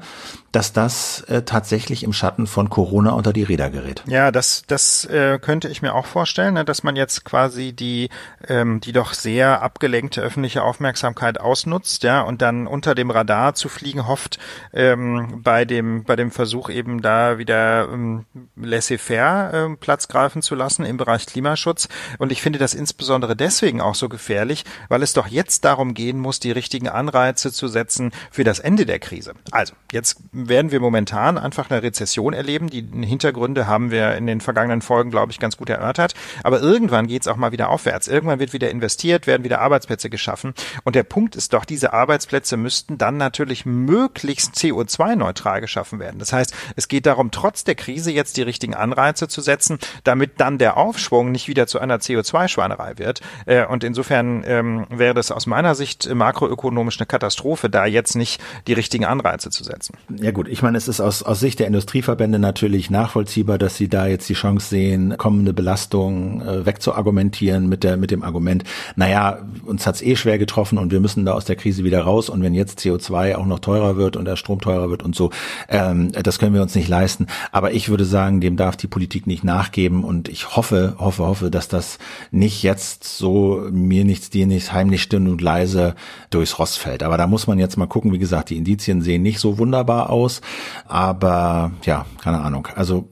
dass 0.53 0.73
das 0.73 1.23
äh, 1.23 1.43
tatsächlich 1.43 2.03
im 2.03 2.13
Schatten 2.13 2.47
von 2.47 2.71
Corona 2.71 3.13
unter 3.13 3.33
die 3.33 3.45
Räder 3.45 3.71
gerät. 3.71 4.03
Ja, 4.07 4.33
das, 4.33 4.63
das 4.67 5.05
äh, 5.05 5.39
könnte 5.41 5.69
ich 5.69 5.81
mir 5.81 5.95
auch 5.95 6.07
vorstellen, 6.07 6.55
ne, 6.55 6.65
dass 6.65 6.83
man 6.83 6.97
jetzt 6.97 7.25
quasi 7.25 7.73
die, 7.73 8.09
ähm, 8.49 8.81
die 8.81 8.93
doch 8.93 9.15
sehr 9.15 9.63
abgelenkte 9.63 10.21
öffentliche 10.21 10.63
Aufmerksamkeit 10.63 11.41
ausnutzt, 11.41 12.03
ja, 12.03 12.23
und 12.23 12.43
dann 12.43 12.67
unter 12.67 12.95
dem 12.95 13.11
Radar 13.11 13.55
zu 13.55 13.69
fliegen 13.69 14.09
hofft, 14.09 14.39
ähm, 14.73 15.41
bei 15.43 15.65
dem, 15.65 16.05
bei 16.05 16.17
dem 16.17 16.33
Versuch 16.33 16.69
eben 16.69 17.01
da 17.01 17.39
wieder 17.39 17.89
ähm, 17.93 18.27
laissez-faire 18.57 19.71
äh, 19.71 19.77
Platz 19.77 20.09
greifen 20.09 20.43
zu 20.43 20.57
lassen 20.57 20.85
im 20.85 20.97
Bereich 20.97 21.27
Klimaschutz. 21.27 21.89
Und 22.19 22.33
ich 22.33 22.43
finde 22.43 22.59
das 22.59 22.75
insbesondere 22.75 23.37
deswegen 23.37 23.81
auch 23.81 23.95
so 23.95 24.09
gefährlich, 24.09 24.65
weil 24.89 25.03
es 25.03 25.13
doch 25.13 25.29
jetzt 25.29 25.65
darum 25.65 25.95
gehen 25.95 26.19
muss, 26.19 26.41
die 26.41 26.51
richtigen 26.51 26.89
Anreize 26.89 27.53
zu 27.53 27.69
setzen 27.69 28.11
für 28.31 28.43
das 28.43 28.59
Ende 28.59 28.85
der 28.85 28.99
Krise. 28.99 29.35
Also, 29.53 29.75
jetzt 29.93 30.17
werden 30.49 30.71
wir 30.71 30.81
momentan 30.81 31.39
einfach 31.39 31.71
eine 31.71 31.83
Rezession 31.83 32.33
erleben. 32.33 32.69
Die 32.69 32.87
Hintergründe 33.07 33.67
haben 33.67 33.91
wir 33.91 34.15
in 34.17 34.27
den 34.27 34.41
vergangenen 34.41 34.83
Folgen, 34.83 35.11
glaube 35.11 35.33
ich, 35.33 35.39
ganz 35.39 35.57
gut 35.57 35.71
erörtert. 35.71 36.15
Aber 36.43 36.61
irgendwann 36.61 37.07
geht 37.07 37.23
es 37.23 37.29
auch 37.29 37.37
mal 37.37 37.53
wieder 37.53 37.69
aufwärts. 37.71 38.09
Irgendwann 38.09 38.39
wird 38.39 38.53
wieder 38.53 38.71
investiert, 38.71 39.27
werden 39.27 39.45
wieder 39.45 39.61
Arbeitsplätze 39.61 40.11
geschaffen. 40.11 40.55
Und 40.85 40.97
der 40.97 41.03
Punkt 41.03 41.37
ist 41.37 41.53
doch, 41.53 41.65
diese 41.65 41.93
Arbeitsplätze 41.93 42.57
müssten 42.57 42.99
dann 42.99 43.17
natürlich 43.17 43.67
möglichst 43.67 44.55
CO2-neutral 44.55 45.61
geschaffen 45.61 45.99
werden. 45.99 46.19
Das 46.19 46.33
heißt, 46.33 46.55
es 46.77 46.89
geht 46.89 47.07
darum, 47.07 47.31
trotz 47.31 47.65
der 47.65 47.75
Krise 47.75 48.11
jetzt 48.13 48.37
die 48.37 48.43
richtigen 48.43 48.75
Anreize 48.75 49.29
zu 49.29 49.41
setzen, 49.41 49.79
damit 50.05 50.41
dann 50.41 50.59
der 50.59 50.77
Aufschwung 50.77 51.33
nicht 51.33 51.49
wieder 51.49 51.67
zu 51.67 51.79
einer 51.79 51.99
CO2-Schweinerei 51.99 52.99
wird. 52.99 53.21
Äh, 53.47 53.67
und 53.67 53.85
insofern 53.85 54.43
ähm, 54.47 54.87
wäre 54.91 55.15
das 55.15 55.31
aus 55.31 55.47
meiner 55.47 55.75
Sicht 55.75 56.13
makroökonomisch 56.13 56.99
eine 56.99 57.07
Katastrophe, 57.07 57.71
da 57.71 57.87
jetzt 57.87 58.17
nicht 58.17 58.41
die 58.67 58.73
richtigen 58.73 59.05
Anreize 59.05 59.51
zu 59.51 59.65
setzen. 59.65 59.97
Ja, 60.09 60.30
ja 60.31 60.33
gut, 60.33 60.47
ich 60.47 60.63
meine, 60.63 60.79
es 60.79 60.87
ist 60.87 61.01
aus, 61.01 61.25
aus 61.25 61.41
Sicht 61.41 61.59
der 61.59 61.67
Industrieverbände 61.67 62.39
natürlich 62.39 62.89
nachvollziehbar, 62.89 63.59
dass 63.59 63.77
sie 63.77 63.89
da 63.89 64.07
jetzt 64.07 64.29
die 64.29 64.35
Chance 64.35 64.69
sehen, 64.69 65.17
kommende 65.19 65.53
Belastung 65.53 66.41
äh, 66.41 66.65
wegzuargumentieren 66.65 67.69
mit 67.69 67.83
der 67.83 67.97
mit 67.97 68.13
dem 68.13 68.23
Argument, 68.23 68.63
naja, 68.95 69.41
uns 69.67 69.89
hat's 69.89 70.03
eh 70.03 70.15
schwer 70.15 70.39
getroffen 70.39 70.79
und 70.79 70.93
wir 70.93 71.01
müssen 71.01 71.25
da 71.25 71.33
aus 71.33 71.47
der 71.47 71.57
Krise 71.57 71.83
wieder 71.83 72.03
raus 72.03 72.29
und 72.29 72.45
wenn 72.45 72.55
jetzt 72.55 72.79
CO2 72.79 73.35
auch 73.35 73.45
noch 73.45 73.59
teurer 73.59 73.97
wird 73.97 74.17
und 74.17 74.25
der 74.25 74.37
Strom 74.37 74.61
teurer 74.61 74.89
wird 74.89 75.03
und 75.03 75.17
so, 75.17 75.31
ähm, 75.69 76.13
das 76.13 76.39
können 76.39 76.55
wir 76.55 76.63
uns 76.63 76.77
nicht 76.77 76.89
leisten. 76.89 77.27
Aber 77.51 77.73
ich 77.73 77.89
würde 77.89 78.05
sagen, 78.05 78.41
dem 78.41 78.57
darf 78.57 78.77
die 78.77 78.87
Politik 78.87 79.27
nicht 79.27 79.43
nachgeben 79.43 80.05
und 80.05 80.29
ich 80.29 80.55
hoffe, 80.55 80.95
hoffe, 80.99 81.27
hoffe, 81.27 81.51
dass 81.51 81.67
das 81.67 81.99
nicht 82.31 82.63
jetzt 82.63 83.03
so 83.03 83.67
mir 83.73 84.05
nichts, 84.05 84.31
dir 84.31 84.47
nichts, 84.47 84.73
heimlich 84.73 85.03
still 85.03 85.27
und 85.27 85.41
leise 85.41 85.97
durchs 86.31 86.61
Rost 86.61 86.79
fällt. 86.79 87.03
Aber 87.03 87.17
da 87.19 87.27
muss 87.27 87.49
man 87.49 87.59
jetzt 87.59 87.77
mal 87.77 87.87
gucken, 87.87 88.13
wie 88.13 88.21
gesagt, 88.21 88.51
die 88.51 88.59
Indizien 88.59 89.03
sehen 89.03 89.23
nicht 89.23 89.41
so 89.41 89.59
wunderbar 89.59 90.11
aus 90.11 90.20
aus. 90.23 90.41
Aber 90.87 91.73
ja, 91.83 92.07
keine 92.23 92.41
Ahnung. 92.41 92.69
Also 92.75 93.09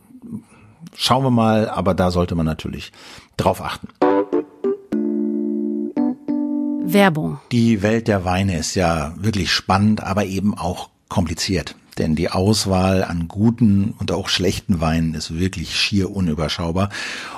schauen 0.96 1.24
wir 1.24 1.30
mal, 1.30 1.68
aber 1.68 1.94
da 1.94 2.10
sollte 2.10 2.34
man 2.34 2.46
natürlich 2.46 2.92
drauf 3.36 3.62
achten. 3.62 3.88
Werbung. 6.90 7.38
Die 7.52 7.82
Welt 7.82 8.08
der 8.08 8.24
Weine 8.24 8.56
ist 8.56 8.74
ja 8.74 9.12
wirklich 9.16 9.52
spannend, 9.52 10.02
aber 10.02 10.24
eben 10.24 10.56
auch 10.56 10.88
kompliziert 11.08 11.76
denn 11.98 12.14
die 12.14 12.30
Auswahl 12.30 13.04
an 13.04 13.28
guten 13.28 13.94
und 13.98 14.12
auch 14.12 14.28
schlechten 14.28 14.80
Weinen 14.80 15.14
ist 15.14 15.38
wirklich 15.38 15.76
schier 15.76 16.10
unüberschaubar. 16.10 16.90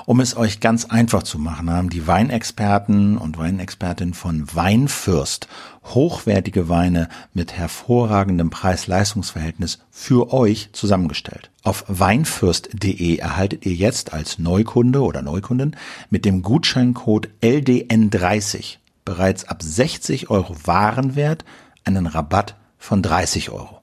Um 0.07 0.21
es 0.21 0.37
euch 0.37 0.61
ganz 0.61 0.85
einfach 0.85 1.23
zu 1.23 1.39
machen, 1.39 1.71
haben 1.71 1.91
die 1.91 2.07
Weinexperten 2.07 3.17
und 3.17 3.39
Weinexpertinnen 3.39 4.15
von 4.15 4.47
Weinfürst 4.55 5.49
hochwertige 5.85 6.69
Weine 6.69 7.09
mit 7.33 7.53
hervorragendem 7.55 8.51
Preis-Leistungs-Verhältnis 8.51 9.81
für 9.91 10.33
euch 10.33 10.71
zusammengestellt. 10.73 11.51
Auf 11.63 11.85
weinfürst.de 11.89 13.17
erhaltet 13.17 13.67
ihr 13.67 13.75
jetzt 13.75 14.13
als 14.13 14.39
Neukunde 14.39 15.03
oder 15.03 15.23
Neukundin 15.23 15.77
mit 16.11 16.25
dem 16.25 16.43
Gutscheincode 16.43 17.29
LDN30 17.43 18.77
bereits 19.05 19.49
ab 19.49 19.63
60 19.63 20.31
Euro 20.31 20.55
Warenwert 20.65 21.45
einen 21.85 22.07
Rabatt 22.07 22.57
von 22.79 23.03
30 23.03 23.51
Euro. 23.51 23.80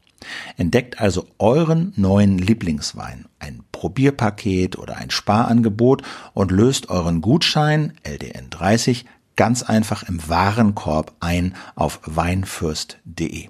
Entdeckt 0.57 0.99
also 0.99 1.25
euren 1.37 1.93
neuen 1.95 2.37
Lieblingswein, 2.37 3.27
ein 3.39 3.63
Probierpaket 3.71 4.77
oder 4.77 4.97
ein 4.97 5.09
Sparangebot 5.09 6.01
und 6.33 6.51
löst 6.51 6.89
euren 6.89 7.21
Gutschein 7.21 7.93
LDN 8.03 8.49
30 8.49 9.05
ganz 9.37 9.63
einfach 9.63 10.03
im 10.03 10.27
Warenkorb 10.27 11.13
ein 11.21 11.55
auf 11.75 12.01
weinfürst.de. 12.05 13.47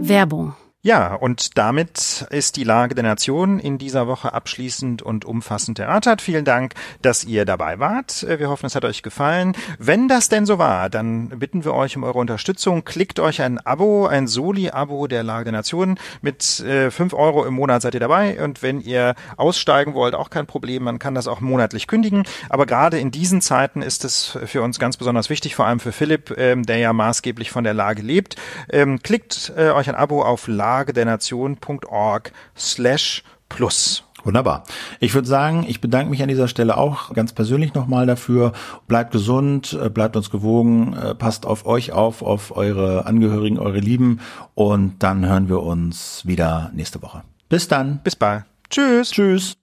Werbung 0.00 0.54
ja, 0.82 1.12
und 1.12 1.58
damit 1.58 2.24
ist 2.30 2.54
die 2.54 2.62
Lage 2.62 2.94
der 2.94 3.02
Nation 3.02 3.58
in 3.58 3.78
dieser 3.78 4.06
Woche 4.06 4.32
abschließend 4.32 5.02
und 5.02 5.24
umfassend 5.24 5.80
erörtert. 5.80 6.22
Vielen 6.22 6.44
Dank, 6.44 6.74
dass 7.02 7.24
ihr 7.24 7.44
dabei 7.44 7.80
wart. 7.80 8.24
Wir 8.28 8.48
hoffen, 8.48 8.66
es 8.66 8.76
hat 8.76 8.84
euch 8.84 9.02
gefallen. 9.02 9.56
Wenn 9.80 10.06
das 10.06 10.28
denn 10.28 10.46
so 10.46 10.58
war, 10.58 10.88
dann 10.88 11.30
bitten 11.30 11.64
wir 11.64 11.74
euch 11.74 11.96
um 11.96 12.04
eure 12.04 12.20
Unterstützung. 12.20 12.84
Klickt 12.84 13.18
euch 13.18 13.42
ein 13.42 13.58
Abo, 13.58 14.06
ein 14.06 14.28
Soli-Abo 14.28 15.08
der 15.08 15.24
Lage 15.24 15.46
der 15.46 15.52
Nation. 15.52 15.98
Mit 16.22 16.60
äh, 16.60 16.92
5 16.92 17.12
Euro 17.12 17.44
im 17.44 17.54
Monat 17.54 17.82
seid 17.82 17.94
ihr 17.94 18.00
dabei. 18.00 18.40
Und 18.40 18.62
wenn 18.62 18.80
ihr 18.80 19.16
aussteigen 19.36 19.94
wollt, 19.94 20.14
auch 20.14 20.30
kein 20.30 20.46
Problem. 20.46 20.84
Man 20.84 21.00
kann 21.00 21.16
das 21.16 21.26
auch 21.26 21.40
monatlich 21.40 21.88
kündigen. 21.88 22.22
Aber 22.50 22.66
gerade 22.66 23.00
in 23.00 23.10
diesen 23.10 23.40
Zeiten 23.40 23.82
ist 23.82 24.04
es 24.04 24.38
für 24.44 24.62
uns 24.62 24.78
ganz 24.78 24.96
besonders 24.96 25.28
wichtig, 25.28 25.56
vor 25.56 25.66
allem 25.66 25.80
für 25.80 25.90
Philipp, 25.90 26.38
ähm, 26.38 26.62
der 26.62 26.78
ja 26.78 26.92
maßgeblich 26.92 27.50
von 27.50 27.64
der 27.64 27.74
Lage 27.74 28.02
lebt. 28.02 28.36
Ähm, 28.70 29.02
klickt 29.02 29.52
äh, 29.56 29.70
euch 29.70 29.88
ein 29.88 29.96
Abo 29.96 30.22
auf 30.22 30.46
Lage 30.46 30.77
lagedernation.org 30.78 32.32
slash 32.56 33.24
plus. 33.48 34.04
Wunderbar. 34.24 34.64
Ich 35.00 35.14
würde 35.14 35.28
sagen, 35.28 35.64
ich 35.68 35.80
bedanke 35.80 36.10
mich 36.10 36.22
an 36.22 36.28
dieser 36.28 36.48
Stelle 36.48 36.76
auch 36.76 37.14
ganz 37.14 37.32
persönlich 37.32 37.74
nochmal 37.74 38.04
dafür. 38.06 38.52
Bleibt 38.88 39.12
gesund, 39.12 39.78
äh, 39.80 39.88
bleibt 39.88 40.16
uns 40.16 40.30
gewogen, 40.30 40.94
äh, 40.94 41.14
passt 41.14 41.46
auf 41.46 41.66
euch 41.66 41.92
auf, 41.92 42.22
auf 42.22 42.56
eure 42.56 43.06
Angehörigen, 43.06 43.58
eure 43.58 43.78
Lieben 43.78 44.20
und 44.54 45.02
dann 45.02 45.24
hören 45.24 45.48
wir 45.48 45.62
uns 45.62 46.26
wieder 46.26 46.70
nächste 46.74 47.00
Woche. 47.00 47.22
Bis 47.48 47.68
dann. 47.68 48.00
Bis 48.02 48.16
bald. 48.16 48.44
Tschüss. 48.68 49.12
Tschüss. 49.12 49.58